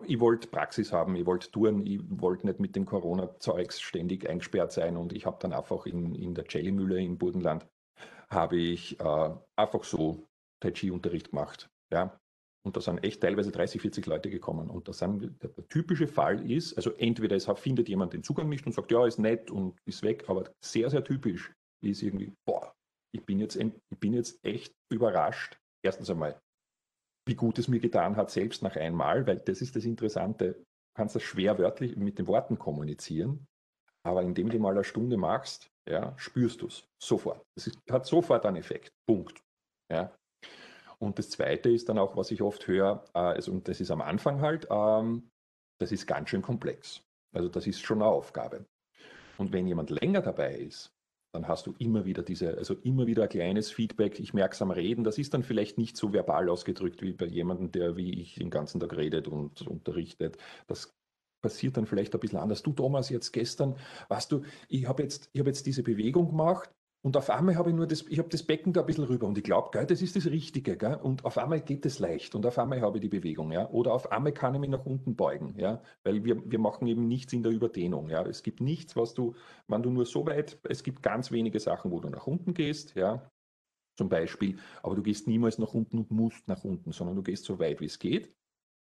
ich 0.06 0.20
wollte 0.20 0.48
Praxis 0.48 0.94
haben, 0.94 1.16
ich 1.16 1.26
wollte 1.26 1.52
touren, 1.52 1.86
ich 1.86 2.00
wollte 2.10 2.48
nicht 2.48 2.60
mit 2.60 2.76
dem 2.76 2.86
Corona-Zeugs 2.86 3.82
ständig 3.82 4.30
eingesperrt 4.30 4.72
sein 4.72 4.96
und 4.98 5.14
ich 5.14 5.26
habe 5.26 5.38
dann 5.42 5.54
einfach 5.54 5.86
in, 5.86 6.16
in 6.16 6.36
der 6.36 6.46
Jelly-Mühle 6.48 7.02
im 7.02 7.18
Burgenland 7.18 7.68
habe 8.30 8.58
ich 8.58 9.00
äh, 9.00 9.30
einfach 9.56 9.84
so 9.84 10.28
Tai 10.60 10.72
Chi-Unterricht 10.72 11.32
gemacht. 11.32 11.70
Ja. 11.92 12.20
Und 12.66 12.76
da 12.76 12.82
sind 12.82 13.04
echt 13.04 13.22
teilweise 13.22 13.52
30, 13.52 13.82
40 13.82 14.06
Leute 14.06 14.30
gekommen. 14.30 14.70
Und 14.70 14.88
das 14.88 15.00
sind, 15.00 15.42
der, 15.42 15.50
der 15.50 15.68
typische 15.68 16.08
Fall 16.08 16.50
ist, 16.50 16.76
also 16.76 16.92
entweder 16.92 17.36
es 17.36 17.48
findet 17.56 17.88
jemand 17.88 18.14
den 18.14 18.24
Zugang 18.24 18.50
nicht 18.50 18.66
und 18.66 18.74
sagt, 18.74 18.92
ja, 18.92 19.06
ist 19.06 19.20
nett 19.20 19.50
und 19.50 19.78
ist 19.86 20.04
weg, 20.04 20.26
aber 20.28 20.52
sehr, 20.64 20.90
sehr 20.90 21.04
typisch 21.04 21.54
ist 21.82 22.04
irgendwie, 22.04 22.34
boah, 22.46 22.74
ich 23.16 23.26
bin 23.26 23.40
jetzt, 23.40 23.56
ich 23.56 24.00
bin 24.00 24.14
jetzt 24.14 24.44
echt 24.44 24.74
überrascht. 24.92 25.58
Erstens 25.84 26.10
einmal, 26.10 26.40
wie 27.26 27.36
gut 27.36 27.58
es 27.60 27.68
mir 27.68 27.80
getan 27.80 28.18
hat, 28.18 28.30
selbst 28.30 28.62
nach 28.62 28.76
einmal, 28.76 29.26
weil 29.26 29.38
das 29.38 29.62
ist 29.62 29.76
das 29.76 29.86
Interessante. 29.86 30.54
Du 30.54 30.64
kannst 30.96 31.16
das 31.16 31.24
schwer 31.24 31.58
wörtlich 31.58 31.96
mit 31.96 32.20
den 32.20 32.28
Worten 32.28 32.60
kommunizieren, 32.60 33.48
aber 34.04 34.22
indem 34.22 34.50
du 34.50 34.60
mal 34.60 34.74
eine 34.74 34.84
Stunde 34.84 35.16
machst, 35.16 35.70
ja, 35.88 36.14
spürst 36.18 36.62
du 36.62 36.68
es 36.68 36.84
sofort. 37.02 37.42
Es 37.56 37.72
hat 37.90 38.06
sofort 38.06 38.46
einen 38.46 38.58
Effekt. 38.58 38.92
Punkt. 39.08 39.42
Ja. 39.92 40.14
Und 41.02 41.18
das 41.18 41.30
Zweite 41.30 41.70
ist 41.70 41.90
dann 41.90 41.98
auch, 41.98 42.16
was 42.18 42.32
ich 42.32 42.42
oft 42.42 42.68
höre, 42.68 43.06
äh, 43.14 43.20
also, 43.20 43.52
und 43.52 43.68
das 43.68 43.80
ist 43.80 43.92
am 43.92 44.02
Anfang 44.02 44.42
halt, 44.42 44.68
ähm, 44.70 45.30
das 45.80 45.92
ist 45.92 46.08
ganz 46.08 46.30
schön 46.30 46.42
komplex. 46.42 47.02
Also 47.34 47.48
das 47.48 47.68
ist 47.68 47.82
schon 47.82 48.02
eine 48.02 48.12
Aufgabe. 48.12 48.66
Und 49.38 49.54
wenn 49.54 49.68
jemand 49.68 49.90
länger 49.90 50.22
dabei 50.22 50.56
ist, 50.56 50.92
dann 51.32 51.48
hast 51.48 51.68
du 51.68 51.76
immer 51.78 52.06
wieder 52.06 52.24
diese, 52.24 52.58
also 52.58 52.74
immer 52.82 53.08
wieder 53.08 53.24
ein 53.24 53.30
kleines 53.30 53.72
Feedback. 53.72 54.20
Ich 54.20 54.34
merke 54.34 54.56
es 54.56 54.62
am 54.62 54.72
Reden. 54.72 55.04
Das 55.04 55.18
ist 55.18 55.34
dann 55.34 55.44
vielleicht 55.44 55.78
nicht 55.78 55.96
so 55.96 56.12
verbal 56.12 56.50
ausgedrückt 56.50 57.02
wie 57.02 57.14
bei 57.14 57.28
jemandem, 57.28 57.72
der 57.72 57.96
wie 57.96 58.20
ich 58.20 58.36
den 58.36 58.50
ganzen 58.50 58.80
Tag 58.80 58.98
redet 58.98 59.28
und 59.28 59.62
unterrichtet. 59.62 60.38
Das 60.68 60.92
passiert 61.42 61.78
dann 61.78 61.86
vielleicht 61.86 62.14
ein 62.14 62.20
bisschen 62.20 62.40
anders. 62.40 62.64
Du, 62.64 62.74
Thomas, 62.74 63.10
jetzt 63.10 63.32
gestern, 63.32 63.78
weißt 64.10 64.32
du, 64.32 64.44
ich 64.68 64.88
habe 64.88 65.04
jetzt, 65.04 65.30
ich 65.32 65.40
habe 65.40 65.50
jetzt 65.50 65.66
diese 65.68 65.84
Bewegung 65.84 66.30
gemacht 66.30 66.72
und 67.02 67.16
auf 67.16 67.30
einmal 67.30 67.56
habe 67.56 67.70
ich 67.70 67.76
nur 67.76 67.88
das, 67.88 68.02
ich 68.10 68.20
habe 68.20 68.28
das 68.28 68.44
Becken 68.44 68.74
da 68.74 68.82
ein 68.82 68.86
bisschen 68.86 69.06
rüber 69.06 69.26
und 69.26 69.38
ich 69.38 69.44
glaube, 69.44 69.86
das 69.86 70.02
ist 70.02 70.18
das 70.18 70.26
Richtige, 70.26 70.76
gell? 70.76 70.96
Und 71.02 71.24
auf 71.24 71.38
einmal 71.38 71.62
geht 71.62 71.86
es 71.86 72.00
leicht 72.00 72.36
und 72.36 72.46
auf 72.46 72.60
einmal 72.60 72.82
habe 72.82 72.98
ich 72.98 73.02
die 73.02 73.08
Bewegung, 73.08 73.54
ja. 73.54 73.70
Oder 73.70 73.94
auf 73.94 74.12
einmal 74.12 74.34
kann 74.34 74.54
ich 74.54 74.60
mich 74.60 74.70
nach 74.70 74.86
unten 74.86 75.16
beugen, 75.16 75.56
ja. 75.58 75.82
Weil 76.04 76.26
wir, 76.26 76.52
wir 76.52 76.60
machen 76.60 76.88
eben 76.88 77.08
nichts 77.08 77.32
in 77.32 77.42
der 77.42 77.54
Überdehnung, 77.54 78.10
ja. 78.10 78.26
Es 78.26 78.44
gibt 78.44 78.60
nichts, 78.60 78.98
was 78.98 79.14
du, 79.14 79.34
wenn 79.68 79.82
du 79.82 79.92
nur 79.92 80.06
so 80.06 80.26
weit, 80.26 80.60
es 80.64 80.84
gibt 80.84 81.02
ganz 81.02 81.32
wenige 81.32 81.60
Sachen, 81.62 81.92
wo 81.92 82.02
du 82.02 82.10
nach 82.10 82.28
unten 82.28 82.54
gehst, 82.54 82.96
ja. 82.96 83.30
Zum 83.98 84.10
Beispiel, 84.10 84.60
aber 84.84 84.96
du 84.96 85.04
gehst 85.04 85.28
niemals 85.28 85.58
nach 85.58 85.74
unten 85.74 86.00
und 86.00 86.12
musst 86.12 86.48
nach 86.48 86.64
unten, 86.66 86.92
sondern 86.92 87.16
du 87.16 87.24
gehst 87.24 87.46
so 87.46 87.60
weit, 87.60 87.80
wie 87.82 87.86
es 87.86 88.00
geht. 88.00 88.34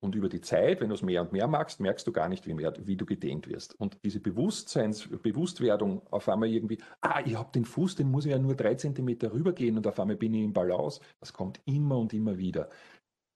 Und 0.02 0.16
über 0.16 0.28
die 0.28 0.40
Zeit, 0.40 0.80
wenn 0.80 0.88
du 0.88 0.96
es 0.96 1.02
mehr 1.02 1.22
und 1.22 1.30
mehr 1.32 1.46
machst, 1.46 1.78
merkst 1.78 2.04
du 2.08 2.12
gar 2.12 2.28
nicht, 2.28 2.48
wie, 2.48 2.54
mehr, 2.54 2.74
wie 2.80 2.96
du 2.96 3.06
gedehnt 3.06 3.46
wirst. 3.46 3.78
Und 3.78 3.98
diese 4.02 4.18
Bewusstseins, 4.18 5.08
Bewusstwerdung 5.08 6.02
auf 6.10 6.28
einmal 6.28 6.48
irgendwie, 6.48 6.78
ah, 7.02 7.22
ich 7.24 7.36
habe 7.36 7.52
den 7.52 7.64
Fuß, 7.64 7.94
den 7.94 8.10
muss 8.10 8.24
ich 8.24 8.32
ja 8.32 8.38
nur 8.38 8.56
drei 8.56 8.74
Zentimeter 8.74 9.32
rübergehen 9.32 9.76
und 9.76 9.86
auf 9.86 10.00
einmal 10.00 10.16
bin 10.16 10.34
ich 10.34 10.42
im 10.42 10.52
Balance, 10.52 11.00
das 11.20 11.32
kommt 11.32 11.60
immer 11.66 11.98
und 11.98 12.12
immer 12.12 12.36
wieder. 12.36 12.68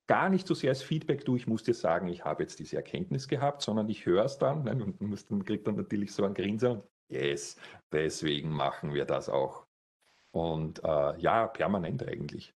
Gar 0.08 0.28
nicht 0.28 0.48
so 0.48 0.54
sehr 0.54 0.70
als 0.70 0.82
Feedback, 0.82 1.24
du, 1.24 1.36
ich 1.36 1.46
muss 1.46 1.62
dir 1.62 1.74
sagen, 1.74 2.08
ich 2.08 2.24
habe 2.24 2.42
jetzt 2.42 2.58
diese 2.58 2.76
Erkenntnis 2.76 3.28
gehabt, 3.28 3.62
sondern 3.62 3.88
ich 3.88 4.04
höre 4.04 4.24
es 4.24 4.38
dann 4.38 4.64
ne, 4.64 4.72
und 4.72 5.00
muss, 5.00 5.24
dann 5.28 5.44
kriegt 5.44 5.68
dann 5.68 5.76
natürlich 5.76 6.12
so 6.12 6.24
ein 6.24 6.34
Grinser, 6.34 6.82
yes, 7.08 7.56
deswegen 7.92 8.50
machen 8.50 8.92
wir 8.92 9.04
das 9.04 9.28
auch. 9.28 9.66
Und 10.32 10.82
äh, 10.82 11.16
ja, 11.20 11.46
permanent 11.46 12.02
eigentlich. 12.02 12.55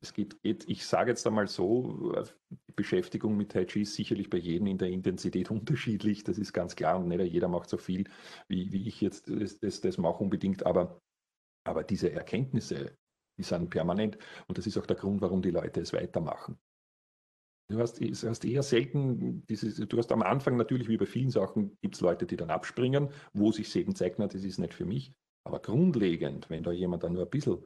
Es 0.00 0.12
geht, 0.12 0.40
geht, 0.42 0.68
ich 0.68 0.86
sage 0.86 1.10
jetzt 1.10 1.26
einmal 1.26 1.48
so, 1.48 2.12
äh, 2.14 2.24
die 2.50 2.72
Beschäftigung 2.72 3.36
mit 3.36 3.50
Tai 3.50 3.64
Chi 3.64 3.82
ist 3.82 3.94
sicherlich 3.94 4.30
bei 4.30 4.38
jedem 4.38 4.68
in 4.68 4.78
der 4.78 4.90
Intensität 4.90 5.50
unterschiedlich, 5.50 6.24
das 6.24 6.38
ist 6.38 6.52
ganz 6.52 6.76
klar 6.76 6.98
und 6.98 7.08
nicht 7.08 7.32
jeder 7.32 7.48
macht 7.48 7.68
so 7.68 7.78
viel, 7.78 8.04
wie, 8.48 8.72
wie 8.72 8.86
ich 8.86 9.00
jetzt 9.00 9.28
das, 9.28 9.58
das, 9.58 9.80
das 9.80 9.98
mache 9.98 10.22
unbedingt, 10.22 10.64
aber, 10.64 11.00
aber 11.64 11.82
diese 11.82 12.12
Erkenntnisse, 12.12 12.96
die 13.38 13.42
sind 13.42 13.70
permanent 13.70 14.18
und 14.46 14.58
das 14.58 14.66
ist 14.66 14.78
auch 14.78 14.86
der 14.86 14.96
Grund, 14.96 15.20
warum 15.20 15.42
die 15.42 15.50
Leute 15.50 15.80
es 15.80 15.92
weitermachen. 15.92 16.58
Du 17.70 17.78
hast, 17.80 18.00
hast 18.00 18.44
eher 18.46 18.62
selten, 18.62 19.44
dieses, 19.46 19.76
du 19.76 19.98
hast 19.98 20.10
am 20.10 20.22
Anfang 20.22 20.56
natürlich 20.56 20.88
wie 20.88 20.96
bei 20.96 21.04
vielen 21.04 21.30
Sachen, 21.30 21.76
gibt 21.82 21.96
es 21.96 22.00
Leute, 22.00 22.24
die 22.24 22.36
dann 22.36 22.50
abspringen, 22.50 23.10
wo 23.34 23.52
sich 23.52 23.74
eben 23.76 23.94
zeigt, 23.94 24.18
na, 24.18 24.26
das 24.26 24.42
ist 24.42 24.58
nicht 24.58 24.72
für 24.72 24.86
mich. 24.86 25.12
Aber 25.44 25.60
grundlegend, 25.60 26.48
wenn 26.48 26.62
da 26.62 26.72
jemand 26.72 27.02
dann 27.02 27.12
nur 27.12 27.24
ein 27.24 27.30
bisschen 27.30 27.62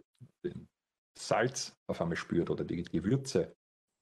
Salz 1.19 1.77
auf 1.87 2.01
einmal 2.01 2.17
spürt 2.17 2.51
oder 2.51 2.65
die 2.65 2.83
Gewürze, 2.83 3.55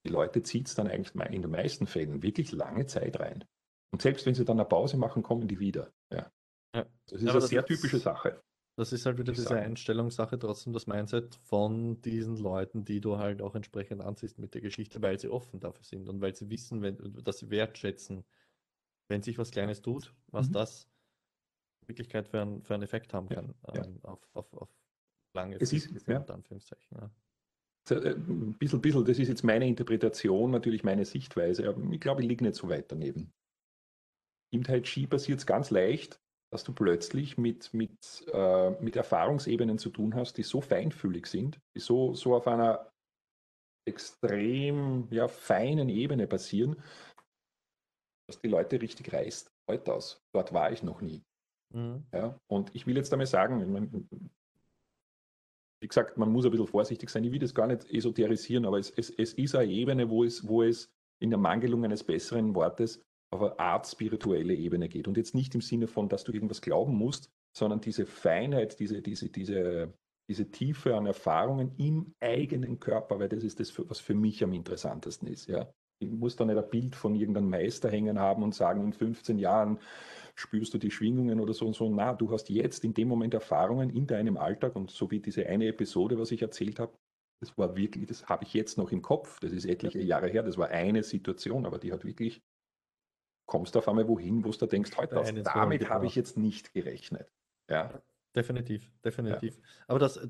die 0.06 0.10
Leute 0.10 0.42
zieht 0.42 0.68
es 0.68 0.74
dann 0.74 0.88
eigentlich 0.88 1.14
in 1.32 1.42
den 1.42 1.50
meisten 1.50 1.86
Fällen 1.86 2.22
wirklich 2.22 2.52
lange 2.52 2.86
Zeit 2.86 3.18
rein. 3.20 3.44
Und 3.92 4.00
selbst 4.02 4.24
wenn 4.26 4.34
sie 4.34 4.44
dann 4.44 4.58
eine 4.60 4.68
Pause 4.68 4.96
machen, 4.96 5.22
kommen 5.22 5.48
die 5.48 5.58
wieder. 5.58 5.92
Ja. 6.12 6.30
Ja. 6.74 6.86
Das 7.06 7.20
ist 7.20 7.22
Aber 7.22 7.30
eine 7.32 7.40
das 7.40 7.48
sehr 7.50 7.60
ist- 7.60 7.66
typische 7.66 7.98
Sache. 7.98 8.40
Das 8.78 8.92
ist 8.94 9.04
halt 9.04 9.18
wieder 9.18 9.32
diese 9.32 9.42
sagen. 9.48 9.62
Einstellungssache, 9.64 10.38
trotzdem 10.38 10.72
das 10.72 10.86
Mindset 10.86 11.34
von 11.34 12.00
diesen 12.00 12.36
Leuten, 12.38 12.84
die 12.84 13.00
du 13.00 13.18
halt 13.18 13.42
auch 13.42 13.54
entsprechend 13.54 14.00
anziehst 14.00 14.38
mit 14.38 14.54
der 14.54 14.62
Geschichte, 14.62 15.02
weil 15.02 15.18
sie 15.20 15.28
offen 15.28 15.60
dafür 15.60 15.84
sind 15.84 16.08
und 16.08 16.20
weil 16.22 16.34
sie 16.34 16.48
wissen, 16.48 16.80
wenn, 16.80 16.96
dass 17.22 17.40
sie 17.40 17.50
wertschätzen, 17.50 18.24
wenn 19.08 19.22
sich 19.22 19.36
was 19.36 19.50
Kleines 19.50 19.82
tut, 19.82 20.14
was 20.28 20.48
Mhm. 20.48 20.52
das 20.52 20.88
in 21.82 21.88
Wirklichkeit 21.88 22.28
für, 22.28 22.40
einen, 22.40 22.62
für 22.62 22.72
einen 22.74 22.84
Effekt 22.84 23.12
haben 23.12 23.26
Ja, 23.28 23.34
kann 23.34 23.54
ja. 23.74 23.84
ähm, 23.84 23.98
auf, 24.02 24.20
auf, 24.32 24.54
auf 24.54 24.68
lange 25.34 25.56
Es 25.60 25.72
ist- 25.72 25.90
Frist, 25.90 26.08
ja. 26.08 26.22
Anführungszeichen. 26.24 26.96
Ja. 26.98 27.10
So, 27.88 27.94
äh, 27.96 28.10
Ein 28.14 28.56
bisschen, 28.58 28.80
bisschen, 28.80 29.04
das 29.04 29.18
ist 29.18 29.28
jetzt 29.28 29.42
meine 29.44 29.66
Interpretation, 29.66 30.50
natürlich 30.50 30.84
meine 30.84 31.04
Sichtweise, 31.04 31.68
aber 31.68 31.82
ich 31.92 32.00
glaube, 32.00 32.22
ich 32.22 32.28
liege 32.28 32.44
nicht 32.44 32.56
so 32.56 32.68
weit 32.68 32.90
daneben. 32.92 33.32
Im 34.52 34.64
Tai 34.64 34.80
Chi 34.82 35.06
passiert 35.06 35.38
es 35.38 35.46
ganz 35.46 35.70
leicht, 35.70 36.20
dass 36.52 36.64
du 36.64 36.72
plötzlich 36.72 37.38
mit, 37.38 37.72
mit, 37.72 38.26
äh, 38.32 38.70
mit 38.82 38.96
Erfahrungsebenen 38.96 39.78
zu 39.78 39.90
tun 39.90 40.14
hast, 40.14 40.36
die 40.36 40.42
so 40.42 40.60
feinfühlig 40.60 41.26
sind, 41.26 41.60
die 41.76 41.80
so, 41.80 42.14
so 42.14 42.34
auf 42.34 42.48
einer 42.48 42.90
extrem 43.88 45.08
ja, 45.10 45.28
feinen 45.28 45.88
Ebene 45.88 46.26
passieren, 46.26 46.76
dass 48.28 48.40
die 48.40 48.48
Leute 48.48 48.80
richtig 48.80 49.12
reißt. 49.12 49.50
Heute 49.68 49.94
aus. 49.94 50.20
Dort 50.34 50.52
war 50.52 50.70
ich 50.72 50.82
noch 50.82 51.00
nie. 51.00 51.22
Mhm. 51.72 52.04
Ja, 52.12 52.38
und 52.48 52.74
ich 52.74 52.86
will 52.86 52.96
jetzt 52.96 53.12
einmal 53.12 53.26
sagen, 53.26 53.60
wie 55.80 55.88
gesagt, 55.88 56.18
man 56.18 56.30
muss 56.30 56.44
ein 56.44 56.50
bisschen 56.50 56.66
vorsichtig 56.66 57.08
sein. 57.10 57.24
Ich 57.24 57.32
will 57.32 57.38
das 57.38 57.54
gar 57.54 57.66
nicht 57.66 57.90
esoterisieren, 57.90 58.66
aber 58.66 58.78
es, 58.78 58.90
es, 58.90 59.10
es 59.10 59.32
ist 59.34 59.54
eine 59.54 59.70
Ebene, 59.70 60.10
wo 60.10 60.24
es, 60.24 60.46
wo 60.46 60.62
es 60.62 60.92
in 61.20 61.30
der 61.30 61.38
Mangelung 61.38 61.84
eines 61.84 62.04
besseren 62.04 62.54
Wortes 62.54 63.02
auf 63.32 63.42
eine 63.42 63.58
Art 63.58 63.86
spirituelle 63.86 64.54
Ebene 64.54 64.88
geht. 64.88 65.08
Und 65.08 65.16
jetzt 65.16 65.34
nicht 65.34 65.54
im 65.54 65.60
Sinne 65.60 65.86
von, 65.86 66.08
dass 66.08 66.24
du 66.24 66.32
irgendwas 66.32 66.60
glauben 66.60 66.94
musst, 66.94 67.30
sondern 67.56 67.80
diese 67.80 68.06
Feinheit, 68.06 68.78
diese, 68.78 69.00
diese, 69.00 69.30
diese, 69.30 69.94
diese 70.28 70.50
Tiefe 70.50 70.96
an 70.96 71.06
Erfahrungen 71.06 71.72
im 71.78 72.14
eigenen 72.20 72.78
Körper, 72.78 73.18
weil 73.18 73.28
das 73.28 73.42
ist 73.44 73.60
das, 73.60 73.72
was 73.88 74.00
für 74.00 74.14
mich 74.14 74.44
am 74.44 74.52
interessantesten 74.52 75.28
ist. 75.28 75.48
Ja. 75.48 75.70
Ich 76.02 76.10
muss 76.10 76.36
da 76.36 76.44
nicht 76.44 76.58
ein 76.58 76.70
Bild 76.70 76.96
von 76.96 77.14
irgendeinem 77.14 77.50
Meister 77.50 77.90
hängen 77.90 78.18
haben 78.18 78.42
und 78.42 78.54
sagen, 78.54 78.84
in 78.84 78.92
15 78.92 79.38
Jahren 79.38 79.78
spürst 80.34 80.74
du 80.74 80.78
die 80.78 80.90
Schwingungen 80.90 81.40
oder 81.40 81.54
so 81.54 81.66
und 81.66 81.74
so. 81.74 81.88
Na, 81.88 82.14
du 82.14 82.30
hast 82.30 82.48
jetzt 82.48 82.84
in 82.84 82.94
dem 82.94 83.08
Moment 83.08 83.34
Erfahrungen 83.34 83.90
in 83.90 84.06
deinem 84.06 84.36
Alltag 84.36 84.76
und 84.76 84.90
so 84.90 85.10
wie 85.10 85.20
diese 85.20 85.46
eine 85.46 85.66
Episode, 85.66 86.18
was 86.18 86.30
ich 86.30 86.42
erzählt 86.42 86.78
habe, 86.78 86.96
das 87.40 87.56
war 87.56 87.76
wirklich, 87.76 88.06
das 88.06 88.28
habe 88.28 88.44
ich 88.44 88.52
jetzt 88.52 88.76
noch 88.76 88.92
im 88.92 89.02
Kopf. 89.02 89.40
Das 89.40 89.52
ist 89.52 89.64
etliche 89.64 90.00
Jahre 90.00 90.28
her. 90.28 90.42
Das 90.42 90.58
war 90.58 90.68
eine 90.68 91.02
Situation, 91.02 91.64
aber 91.64 91.78
die 91.78 91.92
hat 91.92 92.04
wirklich, 92.04 92.42
kommst 93.46 93.76
auf 93.76 93.88
einmal 93.88 94.06
wohin, 94.08 94.44
wo 94.44 94.50
du 94.50 94.66
denkst, 94.66 94.96
heute 94.96 95.18
aus, 95.18 95.32
damit 95.32 95.48
habe 95.54 95.74
ich 95.74 95.80
gebracht. 95.80 96.16
jetzt 96.16 96.36
nicht 96.36 96.74
gerechnet. 96.74 97.32
Ja, 97.68 98.02
Definitiv, 98.34 98.88
definitiv. 99.04 99.58
Aber 99.88 99.98
das, 99.98 100.20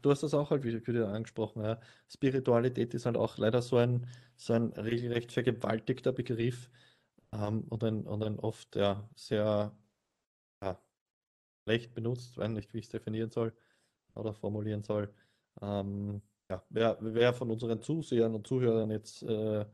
du 0.00 0.10
hast 0.10 0.22
das 0.22 0.32
auch 0.32 0.50
halt 0.50 0.62
wieder, 0.62 0.86
wieder 0.86 1.08
angesprochen. 1.08 1.64
Ja. 1.64 1.80
Spiritualität 2.08 2.94
ist 2.94 3.04
halt 3.04 3.16
auch 3.16 3.36
leider 3.36 3.62
so 3.62 3.78
ein, 3.78 4.06
so 4.36 4.52
ein 4.52 4.72
regelrecht 4.74 5.32
vergewaltigter 5.32 6.12
Begriff 6.12 6.70
ähm, 7.32 7.64
und, 7.68 7.84
ein, 7.84 8.06
und 8.06 8.22
ein 8.22 8.38
oft 8.38 8.76
ja, 8.76 9.08
sehr 9.14 9.72
schlecht 11.68 11.94
benutzt, 11.94 12.38
weiß 12.38 12.50
nicht, 12.50 12.72
wie 12.72 12.78
ich 12.78 12.86
es 12.86 12.90
definieren 12.90 13.30
soll 13.30 13.52
oder 14.14 14.32
formulieren 14.32 14.82
soll. 14.82 15.12
Ähm, 15.60 16.22
ja, 16.50 16.62
wer, 16.70 16.96
wer 17.00 17.34
von 17.34 17.50
unseren 17.50 17.82
Zusehern 17.82 18.34
und 18.34 18.46
Zuhörern 18.46 18.90
jetzt 18.90 19.22
äh, 19.22 19.60
äh, 19.60 19.66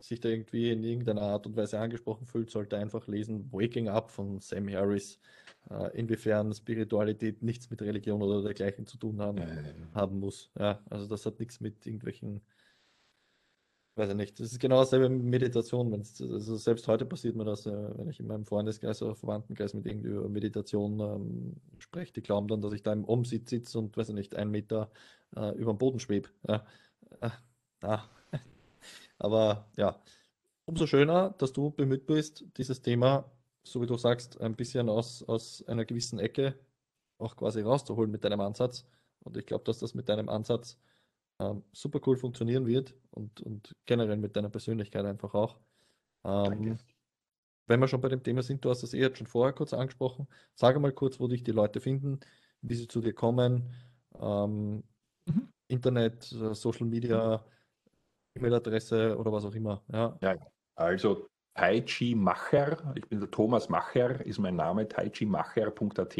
sich 0.00 0.18
da 0.18 0.28
irgendwie 0.28 0.72
in 0.72 0.82
irgendeiner 0.82 1.22
Art 1.22 1.46
und 1.46 1.56
Weise 1.56 1.78
angesprochen 1.78 2.26
fühlt, 2.26 2.50
sollte 2.50 2.76
einfach 2.76 3.06
lesen 3.06 3.52
Waking 3.52 3.88
Up 3.88 4.10
von 4.10 4.40
Sam 4.40 4.68
Harris, 4.68 5.20
äh, 5.70 5.96
inwiefern 5.96 6.52
Spiritualität 6.52 7.42
nichts 7.42 7.70
mit 7.70 7.80
Religion 7.80 8.20
oder 8.20 8.42
dergleichen 8.42 8.86
zu 8.86 8.98
tun 8.98 9.20
haben, 9.20 9.40
haben 9.94 10.18
muss. 10.18 10.50
Ja, 10.58 10.80
also 10.90 11.06
das 11.06 11.26
hat 11.26 11.38
nichts 11.38 11.60
mit 11.60 11.86
irgendwelchen 11.86 12.40
weiß 13.98 14.10
ich 14.10 14.16
nicht, 14.16 14.40
das 14.40 14.52
ist 14.52 14.60
genau 14.60 14.78
dasselbe 14.78 15.08
mit 15.08 15.24
Meditation. 15.24 15.92
Also 15.92 16.56
selbst 16.56 16.86
heute 16.88 17.04
passiert 17.04 17.36
mir 17.36 17.44
das, 17.44 17.66
äh, 17.66 17.72
wenn 17.98 18.08
ich 18.08 18.20
in 18.20 18.26
meinem 18.26 18.46
Freundeskreis 18.46 19.02
oder 19.02 19.14
Verwandtenkreis 19.14 19.74
mit 19.74 19.86
irgendwie 19.86 20.08
über 20.08 20.28
Meditation 20.28 21.00
ähm, 21.00 21.56
spreche, 21.78 22.12
die 22.12 22.22
glauben 22.22 22.48
dann, 22.48 22.62
dass 22.62 22.72
ich 22.72 22.82
da 22.82 22.92
im 22.92 23.04
Umsitz 23.04 23.50
sitze 23.50 23.78
und, 23.78 23.96
weiß 23.96 24.10
ich 24.10 24.14
nicht, 24.14 24.36
einen 24.36 24.50
Meter 24.50 24.90
äh, 25.36 25.50
über 25.56 25.72
dem 25.72 25.78
Boden 25.78 26.00
schwebe. 26.00 26.28
Ja. 26.46 26.64
Äh. 27.20 27.30
Aber 29.18 29.68
ja, 29.76 30.00
umso 30.64 30.86
schöner, 30.86 31.34
dass 31.38 31.52
du 31.52 31.70
bemüht 31.70 32.06
bist, 32.06 32.44
dieses 32.56 32.82
Thema, 32.82 33.30
so 33.64 33.82
wie 33.82 33.86
du 33.86 33.96
sagst, 33.96 34.40
ein 34.40 34.54
bisschen 34.56 34.88
aus, 34.88 35.22
aus 35.24 35.66
einer 35.66 35.84
gewissen 35.84 36.18
Ecke 36.18 36.54
auch 37.18 37.36
quasi 37.36 37.60
rauszuholen 37.60 38.10
mit 38.10 38.24
deinem 38.24 38.40
Ansatz. 38.40 38.86
Und 39.20 39.36
ich 39.36 39.46
glaube, 39.46 39.64
dass 39.64 39.78
das 39.78 39.94
mit 39.94 40.08
deinem 40.08 40.28
Ansatz 40.28 40.78
ähm, 41.40 41.62
super 41.72 42.00
cool 42.06 42.16
funktionieren 42.16 42.66
wird 42.66 42.94
und, 43.10 43.40
und 43.40 43.74
generell 43.86 44.16
mit 44.16 44.36
deiner 44.36 44.50
Persönlichkeit 44.50 45.04
einfach 45.04 45.34
auch. 45.34 45.58
Ähm, 46.24 46.78
wenn 47.66 47.80
wir 47.80 47.88
schon 47.88 48.00
bei 48.00 48.08
dem 48.08 48.22
Thema 48.22 48.42
sind, 48.42 48.64
du 48.64 48.70
hast 48.70 48.82
das 48.82 48.94
eh 48.94 49.00
jetzt 49.00 49.18
schon 49.18 49.26
vorher 49.26 49.52
kurz 49.52 49.72
angesprochen. 49.72 50.26
Sage 50.54 50.80
mal 50.80 50.92
kurz, 50.92 51.20
wo 51.20 51.28
dich 51.28 51.42
die 51.42 51.52
Leute 51.52 51.80
finden, 51.80 52.20
wie 52.62 52.74
sie 52.74 52.88
zu 52.88 53.00
dir 53.00 53.12
kommen, 53.12 53.74
ähm, 54.18 54.82
mhm. 55.26 55.52
Internet, 55.68 56.32
äh, 56.32 56.54
Social 56.54 56.86
Media, 56.86 57.44
E-Mail-Adresse 58.34 59.16
oder 59.16 59.32
was 59.32 59.44
auch 59.44 59.54
immer. 59.54 59.82
Ja. 59.92 60.18
ja, 60.22 60.36
also 60.74 61.28
Taichi 61.58 62.14
Macher, 62.14 62.94
ich 62.94 63.08
bin 63.08 63.18
der 63.18 63.32
Thomas 63.32 63.68
Macher, 63.68 64.24
ist 64.24 64.38
mein 64.38 64.54
Name, 64.54 64.86
taichimacher.at. 64.86 66.16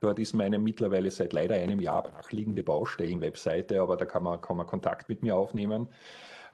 Dort 0.00 0.18
ist 0.18 0.32
meine 0.32 0.58
mittlerweile 0.58 1.10
seit 1.10 1.34
leider 1.34 1.56
einem 1.56 1.78
Jahr 1.78 2.04
brachliegende 2.04 2.62
Baustellen-Webseite, 2.62 3.82
aber 3.82 3.98
da 3.98 4.06
kann 4.06 4.22
man, 4.22 4.40
kann 4.40 4.56
man 4.56 4.66
Kontakt 4.66 5.10
mit 5.10 5.22
mir 5.22 5.36
aufnehmen. 5.36 5.88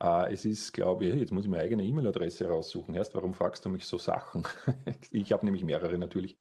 Uh, 0.02 0.26
es 0.28 0.44
ist, 0.44 0.72
glaube 0.72 1.04
ich, 1.04 1.14
jetzt 1.14 1.30
muss 1.30 1.44
ich 1.44 1.50
meine 1.50 1.62
eigene 1.62 1.84
E-Mail-Adresse 1.84 2.48
raussuchen. 2.48 2.96
Erst, 2.96 3.14
warum 3.14 3.34
fragst 3.34 3.64
du 3.64 3.68
mich 3.68 3.86
so 3.86 3.98
Sachen? 3.98 4.42
ich 5.12 5.32
habe 5.32 5.44
nämlich 5.44 5.62
mehrere 5.62 5.96
natürlich. 5.96 6.36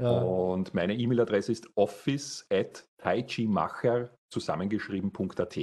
Ja. 0.00 0.20
Und 0.20 0.74
meine 0.74 0.94
E-Mail-Adresse 0.94 1.52
ist 1.52 1.68
office 1.76 2.48
at 2.50 2.84
taichimacher 2.98 4.10
zusammengeschrieben.at. 4.32 5.58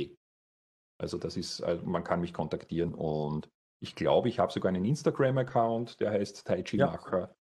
Also 1.01 1.17
das 1.17 1.35
ist, 1.35 1.61
also 1.61 1.85
man 1.85 2.05
kann 2.05 2.21
mich 2.21 2.33
kontaktieren 2.33 2.93
und 2.93 3.49
ich 3.85 3.93
glaube, 3.93 4.29
ich 4.29 4.39
habe 4.39 4.51
sogar 4.51 4.69
einen 4.69 4.83
Instagram-Account, 4.83 5.99
der 5.99 6.09
heißt 6.09 6.47
Taichi 6.47 6.77
Macher. 6.77 7.19
Ja. 7.19 7.35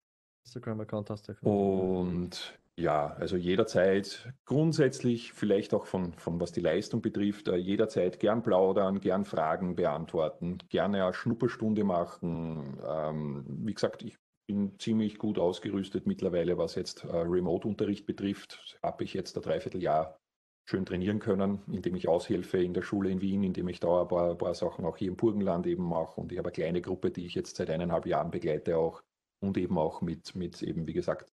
Instagram-Account 0.43 1.09
hast 1.09 1.29
du. 1.29 1.49
Und 1.49 2.59
ja, 2.75 3.15
also 3.17 3.37
jederzeit 3.37 4.33
grundsätzlich, 4.43 5.31
vielleicht 5.31 5.73
auch 5.73 5.85
von, 5.85 6.11
von 6.15 6.41
was 6.41 6.51
die 6.51 6.59
Leistung 6.59 7.01
betrifft, 7.01 7.47
äh, 7.47 7.55
jederzeit 7.55 8.19
gern 8.19 8.43
plaudern, 8.43 8.99
gern 8.99 9.23
Fragen 9.23 9.75
beantworten, 9.75 10.57
gerne 10.67 11.05
eine 11.05 11.13
Schnupperstunde 11.13 11.85
machen. 11.85 12.77
Ähm, 12.85 13.45
wie 13.47 13.73
gesagt, 13.73 14.03
ich 14.03 14.17
bin 14.45 14.77
ziemlich 14.79 15.17
gut 15.19 15.39
ausgerüstet 15.39 16.05
mittlerweile, 16.07 16.57
was 16.57 16.75
jetzt 16.75 17.05
äh, 17.05 17.15
Remote-Unterricht 17.15 18.05
betrifft. 18.05 18.77
Habe 18.83 19.05
ich 19.05 19.13
jetzt 19.13 19.37
ein 19.37 19.43
Dreivierteljahr 19.43 20.19
schön 20.65 20.85
trainieren 20.85 21.19
können, 21.19 21.61
indem 21.67 21.95
ich 21.95 22.07
aushelfe 22.07 22.57
in 22.63 22.73
der 22.73 22.83
Schule 22.83 23.09
in 23.09 23.21
Wien, 23.21 23.43
indem 23.43 23.67
ich 23.67 23.79
da 23.79 24.01
ein 24.01 24.07
paar, 24.07 24.31
ein 24.31 24.37
paar 24.37 24.53
Sachen 24.53 24.85
auch 24.85 24.97
hier 24.97 25.09
im 25.09 25.17
Burgenland 25.17 25.67
eben 25.67 25.83
mache. 25.83 26.21
Und 26.21 26.31
ich 26.31 26.37
habe 26.37 26.49
eine 26.49 26.53
kleine 26.53 26.81
Gruppe, 26.81 27.11
die 27.11 27.25
ich 27.25 27.35
jetzt 27.35 27.57
seit 27.57 27.69
eineinhalb 27.69 28.05
Jahren 28.05 28.31
begleite 28.31 28.77
auch 28.77 29.03
und 29.41 29.57
eben 29.57 29.77
auch 29.77 30.01
mit, 30.01 30.35
mit 30.35 30.61
eben, 30.63 30.87
wie 30.87 30.93
gesagt, 30.93 31.31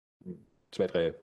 zwei, 0.73 0.87
drei 0.89 1.15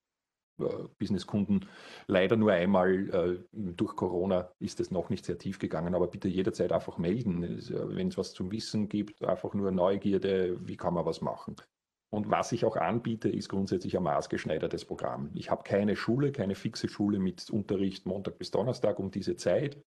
äh, 0.59 0.87
Businesskunden. 0.97 1.65
Leider 2.07 2.37
nur 2.37 2.53
einmal 2.53 3.09
äh, 3.09 3.43
durch 3.51 3.95
Corona 3.95 4.51
ist 4.59 4.79
es 4.79 4.89
noch 4.89 5.09
nicht 5.09 5.25
sehr 5.25 5.37
tief 5.37 5.59
gegangen, 5.59 5.93
aber 5.93 6.07
bitte 6.07 6.29
jederzeit 6.29 6.71
einfach 6.71 6.97
melden. 6.97 7.41
Wenn 7.41 8.07
es 8.07 8.17
was 8.17 8.33
zum 8.33 8.51
Wissen 8.51 8.87
gibt, 8.87 9.23
einfach 9.23 9.53
nur 9.53 9.71
Neugierde, 9.71 10.57
wie 10.65 10.77
kann 10.77 10.93
man 10.93 11.05
was 11.05 11.21
machen. 11.21 11.55
Und 12.09 12.31
was 12.31 12.51
ich 12.53 12.63
auch 12.63 12.77
anbiete, 12.77 13.29
ist 13.29 13.49
grundsätzlich 13.49 13.97
ein 13.97 14.03
maßgeschneidertes 14.03 14.85
Programm. 14.85 15.29
Ich 15.33 15.51
habe 15.51 15.63
keine 15.63 15.95
Schule, 15.95 16.31
keine 16.31 16.55
fixe 16.55 16.87
Schule 16.87 17.19
mit 17.19 17.49
Unterricht 17.49 18.05
Montag 18.05 18.37
bis 18.37 18.51
Donnerstag 18.51 18.97
um 18.99 19.11
diese 19.11 19.35
Zeit, 19.35 19.83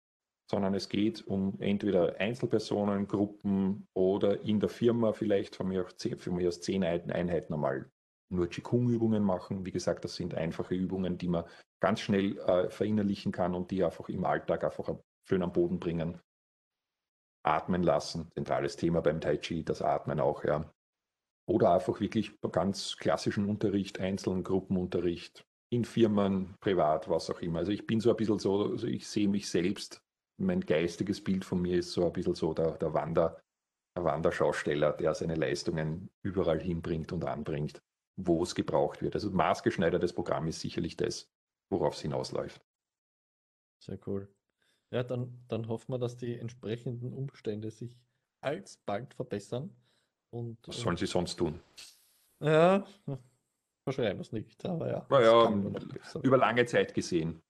sondern 0.51 0.74
es 0.74 0.88
geht 0.88 1.26
um 1.26 1.56
entweder 1.60 2.16
Einzelpersonen, 2.18 3.06
Gruppen 3.06 3.88
oder 3.94 4.42
in 4.42 4.60
der 4.60 4.68
Firma 4.68 5.12
vielleicht 5.12 5.56
von 5.56 5.68
mir, 5.68 5.86
zehn, 5.97 6.18
von 6.18 6.34
mir 6.34 6.48
aus 6.48 6.60
zehn 6.60 6.84
Einheiten 6.84 7.55
einmal 7.55 7.90
nur 8.30 8.48
Qigong-Übungen 8.48 9.22
machen. 9.22 9.64
Wie 9.64 9.72
gesagt, 9.72 10.05
das 10.05 10.14
sind 10.14 10.34
einfache 10.34 10.74
Übungen, 10.74 11.18
die 11.18 11.28
man 11.28 11.44
ganz 11.80 12.01
schnell 12.01 12.38
äh, 12.38 12.68
verinnerlichen 12.68 13.32
kann 13.32 13.55
und 13.55 13.70
die 13.70 13.82
einfach 13.82 14.09
im 14.09 14.24
Alltag 14.24 14.64
einfach 14.64 14.94
schön 15.26 15.42
am 15.42 15.52
Boden 15.52 15.80
bringen. 15.80 16.20
Atmen 17.42 17.82
lassen, 17.82 18.30
zentrales 18.34 18.76
Thema 18.76 19.01
beim 19.01 19.20
Tai 19.20 19.38
Chi, 19.38 19.64
das 19.64 19.80
Atmen 19.80 20.20
auch, 20.20 20.44
ja. 20.44 20.70
Oder 21.51 21.74
einfach 21.74 21.98
wirklich 21.98 22.31
ganz 22.52 22.97
klassischen 22.97 23.48
Unterricht, 23.48 23.98
einzelnen 23.98 24.44
Gruppenunterricht, 24.44 25.44
in 25.72 25.85
Firmen, 25.85 26.55
privat, 26.60 27.09
was 27.09 27.28
auch 27.28 27.40
immer. 27.40 27.59
Also 27.59 27.72
ich 27.72 27.89
bin 27.89 28.01
so 28.01 28.10
ein 28.10 28.16
bisschen 28.16 28.39
so, 28.39 28.70
also 28.70 28.86
ich 28.86 29.09
sehe 29.09 29.27
mich 29.27 29.51
selbst, 29.51 30.01
mein 30.39 30.60
geistiges 30.60 31.20
Bild 31.22 31.44
von 31.44 31.60
mir 31.60 31.78
ist 31.78 31.90
so 31.90 32.06
ein 32.06 32.12
bisschen 32.12 32.36
so 32.36 32.55
der, 32.55 32.78
der, 32.78 32.94
Wander, 32.94 33.43
der 33.97 34.05
Wanderschausteller, 34.05 34.93
der 34.93 35.12
seine 35.12 35.35
Leistungen 35.35 36.09
überall 36.22 36.60
hinbringt 36.60 37.12
und 37.12 37.24
anbringt, 37.24 37.82
wo 38.16 38.44
es 38.44 38.55
gebraucht 38.55 39.02
wird. 39.02 39.16
Also 39.16 39.32
maßgeschneidertes 39.32 40.12
Programm 40.12 40.47
ist 40.47 40.60
sicherlich 40.60 40.97
das, 40.97 41.32
worauf 41.68 41.94
es 41.94 42.02
hinausläuft. 42.02 42.64
Sehr 43.82 43.98
cool. 44.06 44.32
Ja, 44.93 45.02
dann, 45.02 45.44
dann 45.48 45.66
hoffen 45.66 45.94
wir, 45.94 45.98
dass 45.98 46.16
die 46.16 46.39
entsprechenden 46.39 47.12
Umstände 47.12 47.72
sich 47.72 47.98
alsbald 48.40 49.14
verbessern 49.14 49.74
und, 50.31 50.59
Was 50.66 50.81
sollen 50.81 50.97
sie 50.97 51.07
sonst 51.07 51.36
tun? 51.36 51.61
Ja, 52.40 52.86
wahrscheinlich 53.85 54.32
nicht, 54.32 54.65
aber 54.65 54.89
ja. 54.89 55.07
Naja, 55.11 55.52
über 56.23 56.39
lange 56.39 56.65
Zeit 56.66 56.94
gesehen. 56.94 57.43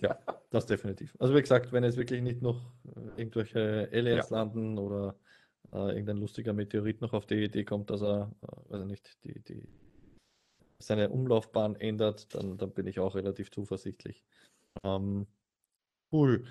Ja, 0.00 0.18
das 0.50 0.66
definitiv. 0.66 1.14
Also 1.18 1.34
wie 1.34 1.40
gesagt, 1.40 1.72
wenn 1.72 1.84
jetzt 1.84 1.96
wirklich 1.96 2.22
nicht 2.22 2.42
noch 2.42 2.72
äh, 2.84 3.20
irgendwelche 3.20 3.88
Aliens 3.92 4.30
ja. 4.30 4.36
landen 4.36 4.78
oder 4.78 5.16
äh, 5.72 5.90
irgendein 5.90 6.18
lustiger 6.18 6.52
Meteorit 6.52 7.00
noch 7.00 7.12
auf 7.12 7.26
die 7.26 7.44
Idee 7.44 7.64
kommt, 7.64 7.90
dass 7.90 8.02
er, 8.02 8.32
äh, 8.42 8.72
weiß 8.72 8.84
nicht, 8.86 9.22
die, 9.24 9.40
die, 9.42 9.68
seine 10.78 11.10
Umlaufbahn 11.10 11.76
ändert, 11.76 12.34
dann, 12.34 12.56
dann 12.58 12.72
bin 12.72 12.86
ich 12.86 13.00
auch 13.00 13.14
relativ 13.14 13.50
zuversichtlich. 13.50 14.24
Ähm, 14.82 15.26
cool. 16.12 16.44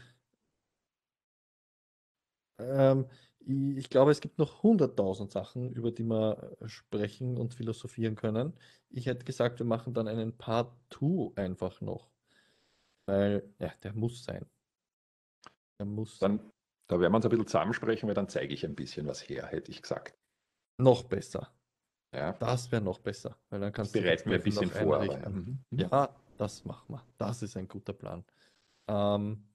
Ähm, 2.58 3.06
ich 3.48 3.90
glaube, 3.90 4.12
es 4.12 4.22
gibt 4.22 4.40
noch 4.40 4.64
hunderttausend 4.64 5.32
Sachen, 5.32 5.72
über 5.72 5.92
die 5.92 6.04
wir 6.04 6.58
äh, 6.60 6.68
sprechen 6.68 7.38
und 7.38 7.54
philosophieren 7.54 8.16
können. 8.16 8.54
Ich 8.90 9.06
hätte 9.06 9.26
gesagt, 9.26 9.60
wir 9.60 9.66
machen 9.66 9.94
dann 9.94 10.08
einen 10.08 10.36
Part 10.36 10.74
2 10.90 11.34
einfach 11.36 11.82
noch. 11.82 12.10
Weil, 13.08 13.54
ja, 13.60 13.72
der 13.84 13.94
muss 13.94 14.24
sein. 14.24 14.46
Der 15.80 15.86
muss. 15.86 16.18
Dann, 16.18 16.40
da 16.88 17.00
werden 17.00 17.12
wir 17.12 17.18
uns 17.18 17.26
ein 17.26 17.30
bisschen 17.30 17.48
zusammensprechen, 17.48 18.08
weil 18.08 18.16
dann 18.16 18.30
zeige 18.30 18.54
ich 18.54 18.66
ein 18.66 18.76
bisschen 18.76 19.06
was 19.06 19.28
her, 19.30 19.46
hätte 19.46 19.70
ich 19.70 19.82
gesagt. 19.82 20.18
Noch 20.78 21.04
besser. 21.04 21.54
Ja. 22.14 22.34
Das 22.34 22.72
wäre 22.72 22.82
noch 22.82 23.00
besser. 23.00 23.38
Weil 23.50 23.60
dann 23.60 23.74
kannst 23.74 23.94
Bereiten 23.94 24.30
wir 24.30 24.38
ein 24.38 24.44
bisschen 24.44 24.72
vor. 24.72 24.96
Aber, 24.96 25.06
ja. 25.06 25.30
Mhm. 25.30 25.60
ja, 25.72 26.16
das 26.38 26.66
machen 26.66 26.96
wir. 26.96 27.06
Das 27.18 27.44
ist 27.44 27.58
ein 27.58 27.68
guter 27.68 27.94
Plan. 27.94 28.24
Ähm, 28.88 29.48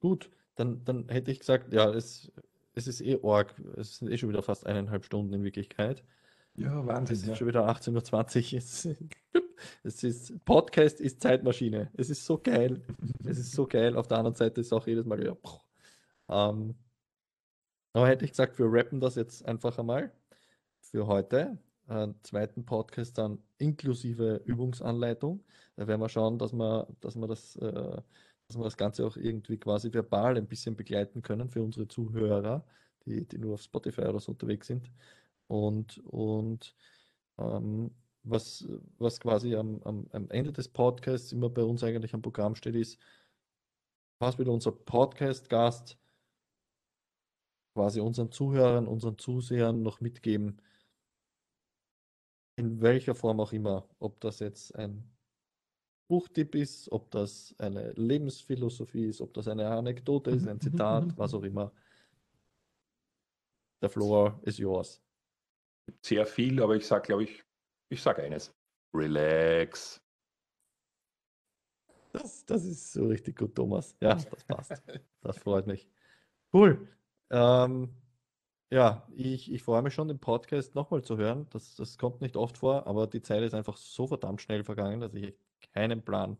gut, 0.00 0.30
dann, 0.56 0.84
dann 0.84 1.08
hätte 1.08 1.30
ich 1.30 1.40
gesagt, 1.40 1.72
ja, 1.72 1.88
es 1.90 2.32
es 2.74 2.86
ist 2.86 3.00
eh 3.00 3.18
arg. 3.22 3.54
Es 3.76 3.98
sind 3.98 4.10
eh 4.10 4.18
schon 4.18 4.28
wieder 4.28 4.42
fast 4.42 4.66
eineinhalb 4.66 5.04
Stunden 5.04 5.32
in 5.32 5.44
Wirklichkeit. 5.44 6.04
Ja, 6.56 6.86
Wahnsinn. 6.86 7.16
Es 7.16 7.22
ist 7.22 7.28
ja. 7.28 7.36
schon 7.36 7.48
wieder 7.48 7.68
18.20 7.68 8.52
Uhr. 8.52 8.58
Es, 8.58 8.88
es 9.82 10.04
ist, 10.04 10.44
Podcast 10.44 11.00
ist 11.00 11.20
Zeitmaschine. 11.20 11.90
Es 11.96 12.10
ist 12.10 12.24
so 12.24 12.38
geil. 12.38 12.82
es 13.24 13.38
ist 13.38 13.52
so 13.52 13.66
geil. 13.66 13.96
Auf 13.96 14.08
der 14.08 14.18
anderen 14.18 14.36
Seite 14.36 14.60
ist 14.60 14.72
auch 14.72 14.86
jedes 14.86 15.04
Mal 15.04 15.18
wieder. 15.18 15.36
Ähm, 16.28 16.74
aber 17.92 18.08
hätte 18.08 18.24
ich 18.24 18.32
gesagt, 18.32 18.58
wir 18.58 18.66
rappen 18.68 19.00
das 19.00 19.14
jetzt 19.14 19.44
einfach 19.44 19.78
einmal 19.78 20.12
für 20.80 21.06
heute. 21.06 21.58
Einen 21.86 22.14
zweiten 22.22 22.64
Podcast 22.64 23.18
dann 23.18 23.38
inklusive 23.58 24.40
Übungsanleitung. 24.44 25.44
Da 25.76 25.86
werden 25.86 26.00
wir 26.00 26.08
schauen, 26.08 26.38
dass 26.38 26.52
wir, 26.52 26.88
dass 27.00 27.14
wir 27.16 27.26
das 27.26 27.56
äh, 27.56 28.00
dass 28.48 28.56
wir 28.58 28.64
das 28.64 28.76
Ganze 28.76 29.06
auch 29.06 29.16
irgendwie 29.16 29.58
quasi 29.58 29.92
verbal 29.92 30.36
ein 30.36 30.46
bisschen 30.46 30.76
begleiten 30.76 31.22
können 31.22 31.48
für 31.48 31.62
unsere 31.62 31.88
Zuhörer, 31.88 32.64
die, 33.06 33.26
die 33.26 33.38
nur 33.38 33.54
auf 33.54 33.62
Spotify 33.62 34.02
oder 34.02 34.20
so 34.20 34.32
unterwegs 34.32 34.66
sind. 34.66 34.90
Und, 35.46 35.98
und 36.06 36.74
ähm, 37.38 37.90
was, 38.22 38.66
was 38.98 39.20
quasi 39.20 39.54
am, 39.56 39.82
am, 39.84 40.06
am 40.12 40.30
Ende 40.30 40.52
des 40.52 40.68
Podcasts 40.68 41.32
immer 41.32 41.50
bei 41.50 41.62
uns 41.62 41.82
eigentlich 41.84 42.14
am 42.14 42.22
Programm 42.22 42.54
steht, 42.54 42.74
ist, 42.74 42.98
was 44.18 44.38
wird 44.38 44.48
unser 44.48 44.72
Podcast-Gast 44.72 45.98
quasi 47.74 48.00
unseren 48.00 48.30
Zuhörern, 48.30 48.86
unseren 48.86 49.18
Zusehern 49.18 49.82
noch 49.82 50.00
mitgeben, 50.00 50.60
in 52.56 52.80
welcher 52.80 53.14
Form 53.14 53.40
auch 53.40 53.52
immer, 53.52 53.88
ob 53.98 54.20
das 54.20 54.38
jetzt 54.38 54.74
ein 54.76 55.13
Buchtipp 56.14 56.54
ist, 56.54 56.92
ob 56.92 57.10
das 57.10 57.56
eine 57.58 57.90
Lebensphilosophie 57.94 59.06
ist, 59.06 59.20
ob 59.20 59.34
das 59.34 59.48
eine 59.48 59.68
Anekdote 59.68 60.30
ist, 60.30 60.46
ein 60.46 60.60
Zitat, 60.60 61.18
was 61.18 61.34
auch 61.34 61.42
immer. 61.42 61.72
Der 63.82 63.90
Floor 63.90 64.38
ist 64.42 64.60
yours. 64.60 65.02
Sehr 66.02 66.24
viel, 66.24 66.62
aber 66.62 66.76
ich 66.76 66.86
sage, 66.86 67.08
glaube 67.08 67.24
ich, 67.24 67.42
ich 67.88 68.00
sage 68.00 68.22
eines. 68.22 68.54
Relax. 68.94 70.00
Das, 72.12 72.46
das 72.46 72.64
ist 72.64 72.92
so 72.92 73.08
richtig 73.08 73.36
gut, 73.36 73.56
Thomas. 73.56 73.96
Ja, 74.00 74.14
das 74.14 74.44
passt. 74.44 74.82
Das 75.20 75.38
freut 75.38 75.66
mich. 75.66 75.88
Cool. 76.52 76.86
Ähm, 77.30 77.92
ja, 78.70 79.04
ich, 79.16 79.50
ich 79.50 79.64
freue 79.64 79.82
mich 79.82 79.94
schon, 79.94 80.06
den 80.06 80.20
Podcast 80.20 80.76
nochmal 80.76 81.02
zu 81.02 81.16
hören. 81.16 81.48
Das, 81.50 81.74
das 81.74 81.98
kommt 81.98 82.20
nicht 82.20 82.36
oft 82.36 82.56
vor, 82.56 82.86
aber 82.86 83.08
die 83.08 83.22
Zeit 83.22 83.42
ist 83.42 83.54
einfach 83.54 83.76
so 83.76 84.06
verdammt 84.06 84.42
schnell 84.42 84.62
vergangen, 84.62 85.00
dass 85.00 85.12
ich 85.14 85.34
keinen 85.72 86.04
Plan 86.04 86.36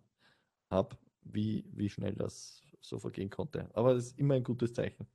habe, 0.70 0.96
wie, 1.22 1.64
wie 1.72 1.88
schnell 1.88 2.14
das 2.14 2.62
so 2.80 2.98
vergehen 2.98 3.30
konnte. 3.30 3.68
Aber 3.74 3.92
es 3.92 4.06
ist 4.06 4.18
immer 4.18 4.34
ein 4.34 4.44
gutes 4.44 4.72
Zeichen. 4.72 5.06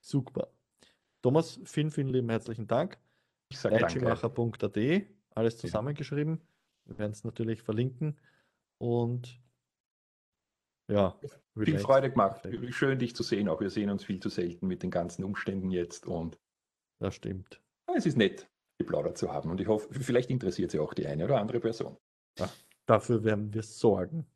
Super. 0.00 0.52
Thomas, 1.22 1.60
vielen, 1.64 1.90
vielen 1.90 2.08
lieben 2.08 2.28
herzlichen 2.28 2.66
Dank. 2.66 2.98
Ich 3.48 3.58
sage 3.58 3.78
danke. 3.78 3.86
alles 5.30 5.56
zusammengeschrieben. 5.58 6.40
Wir 6.84 6.98
werden 6.98 7.12
es 7.12 7.24
natürlich 7.24 7.62
verlinken. 7.62 8.18
Und 8.78 9.40
ja. 10.90 11.18
Viel 11.56 11.78
Freude 11.78 12.10
gemacht. 12.10 12.46
Schön, 12.70 12.98
dich 12.98 13.14
zu 13.14 13.22
sehen. 13.22 13.48
Auch 13.48 13.60
wir 13.60 13.70
sehen 13.70 13.90
uns 13.90 14.04
viel 14.04 14.20
zu 14.20 14.28
selten 14.28 14.66
mit 14.66 14.82
den 14.82 14.90
ganzen 14.90 15.24
Umständen 15.24 15.70
jetzt. 15.70 16.06
Und 16.06 16.38
das 16.98 17.14
stimmt. 17.14 17.62
Es 17.96 18.06
ist 18.06 18.16
nett, 18.16 18.50
geplaudert 18.78 19.16
zu 19.16 19.32
haben. 19.32 19.50
Und 19.50 19.60
ich 19.60 19.68
hoffe, 19.68 19.88
vielleicht 19.94 20.30
interessiert 20.30 20.72
sie 20.72 20.80
auch 20.80 20.94
die 20.94 21.06
eine 21.06 21.24
oder 21.24 21.40
andere 21.40 21.60
Person. 21.60 21.96
Ja, 22.38 22.50
dafür 22.86 23.24
werden 23.24 23.52
wir 23.52 23.62
sorgen. 23.62 24.26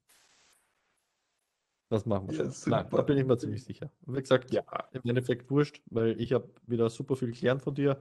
Das 1.91 2.05
machen 2.05 2.29
wir 2.29 2.35
schon. 2.35 2.51
Ja, 2.51 2.83
Nein, 2.83 2.91
da 2.91 3.03
bin 3.03 3.17
ich 3.17 3.25
mir 3.25 3.39
ziemlich 3.39 3.65
sicher. 3.65 3.91
Wie 4.07 4.21
gesagt, 4.21 4.53
ja. 4.53 4.63
im 4.93 5.03
Endeffekt 5.09 5.51
wurscht, 5.51 5.81
weil 5.87 6.21
ich 6.21 6.33
habe 6.33 6.49
wieder 6.67 6.91
super 6.91 7.17
viel 7.17 7.33
gelernt 7.33 7.63
von 7.63 7.75
dir. 7.75 8.01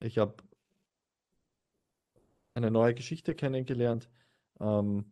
Ich 0.00 0.16
habe 0.18 0.36
eine 2.54 2.70
neue 2.70 2.94
Geschichte 2.94 3.34
kennengelernt. 3.34 4.08
Ähm, 4.60 5.04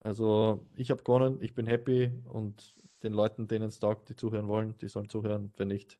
also 0.00 0.64
ich 0.76 0.90
habe 0.92 1.02
gewonnen, 1.02 1.38
ich 1.40 1.54
bin 1.54 1.66
happy 1.66 2.12
und 2.24 2.76
den 3.02 3.12
Leuten, 3.12 3.48
denen 3.48 3.68
es 3.68 3.80
taugt, 3.80 4.08
die 4.08 4.16
zuhören 4.16 4.46
wollen, 4.46 4.78
die 4.78 4.88
sollen 4.88 5.08
zuhören. 5.08 5.52
Wenn 5.56 5.68
nicht, 5.68 5.98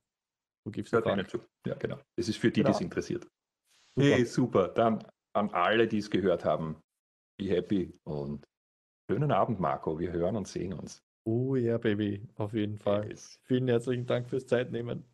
du 0.65 0.71
gibst 0.71 0.93
Hört 0.93 1.05
Fragen. 1.05 1.29
zu. 1.29 1.41
Ja, 1.67 1.75
genau. 1.75 1.99
Es 2.15 2.29
ist 2.29 2.39
für 2.39 2.51
die, 2.51 2.61
genau. 2.61 2.71
die 2.71 2.77
es 2.77 2.81
interessiert. 2.81 3.25
Super. 3.97 4.09
Hey, 4.09 4.25
super. 4.25 4.69
Dann 4.69 5.05
an 5.33 5.51
alle, 5.51 5.89
die 5.89 5.99
es 5.99 6.11
gehört 6.11 6.45
haben, 6.45 6.77
be 7.37 7.49
happy 7.49 7.93
und 8.05 8.47
schönen 9.11 9.33
Abend, 9.33 9.61
Marco. 9.61 9.99
Wir 9.99 10.13
hören 10.13 10.37
und 10.37 10.49
sehen 10.49 10.73
uns. 10.73 11.03
Oh 11.25 11.57
ja, 11.57 11.79
Baby, 11.79 12.29
auf 12.37 12.53
jeden 12.53 12.79
Fall. 12.79 13.09
Yes. 13.09 13.41
Vielen 13.45 13.69
herzlichen 13.69 14.07
Dank 14.07 14.29
fürs 14.29 14.47
Zeitnehmen. 14.47 15.05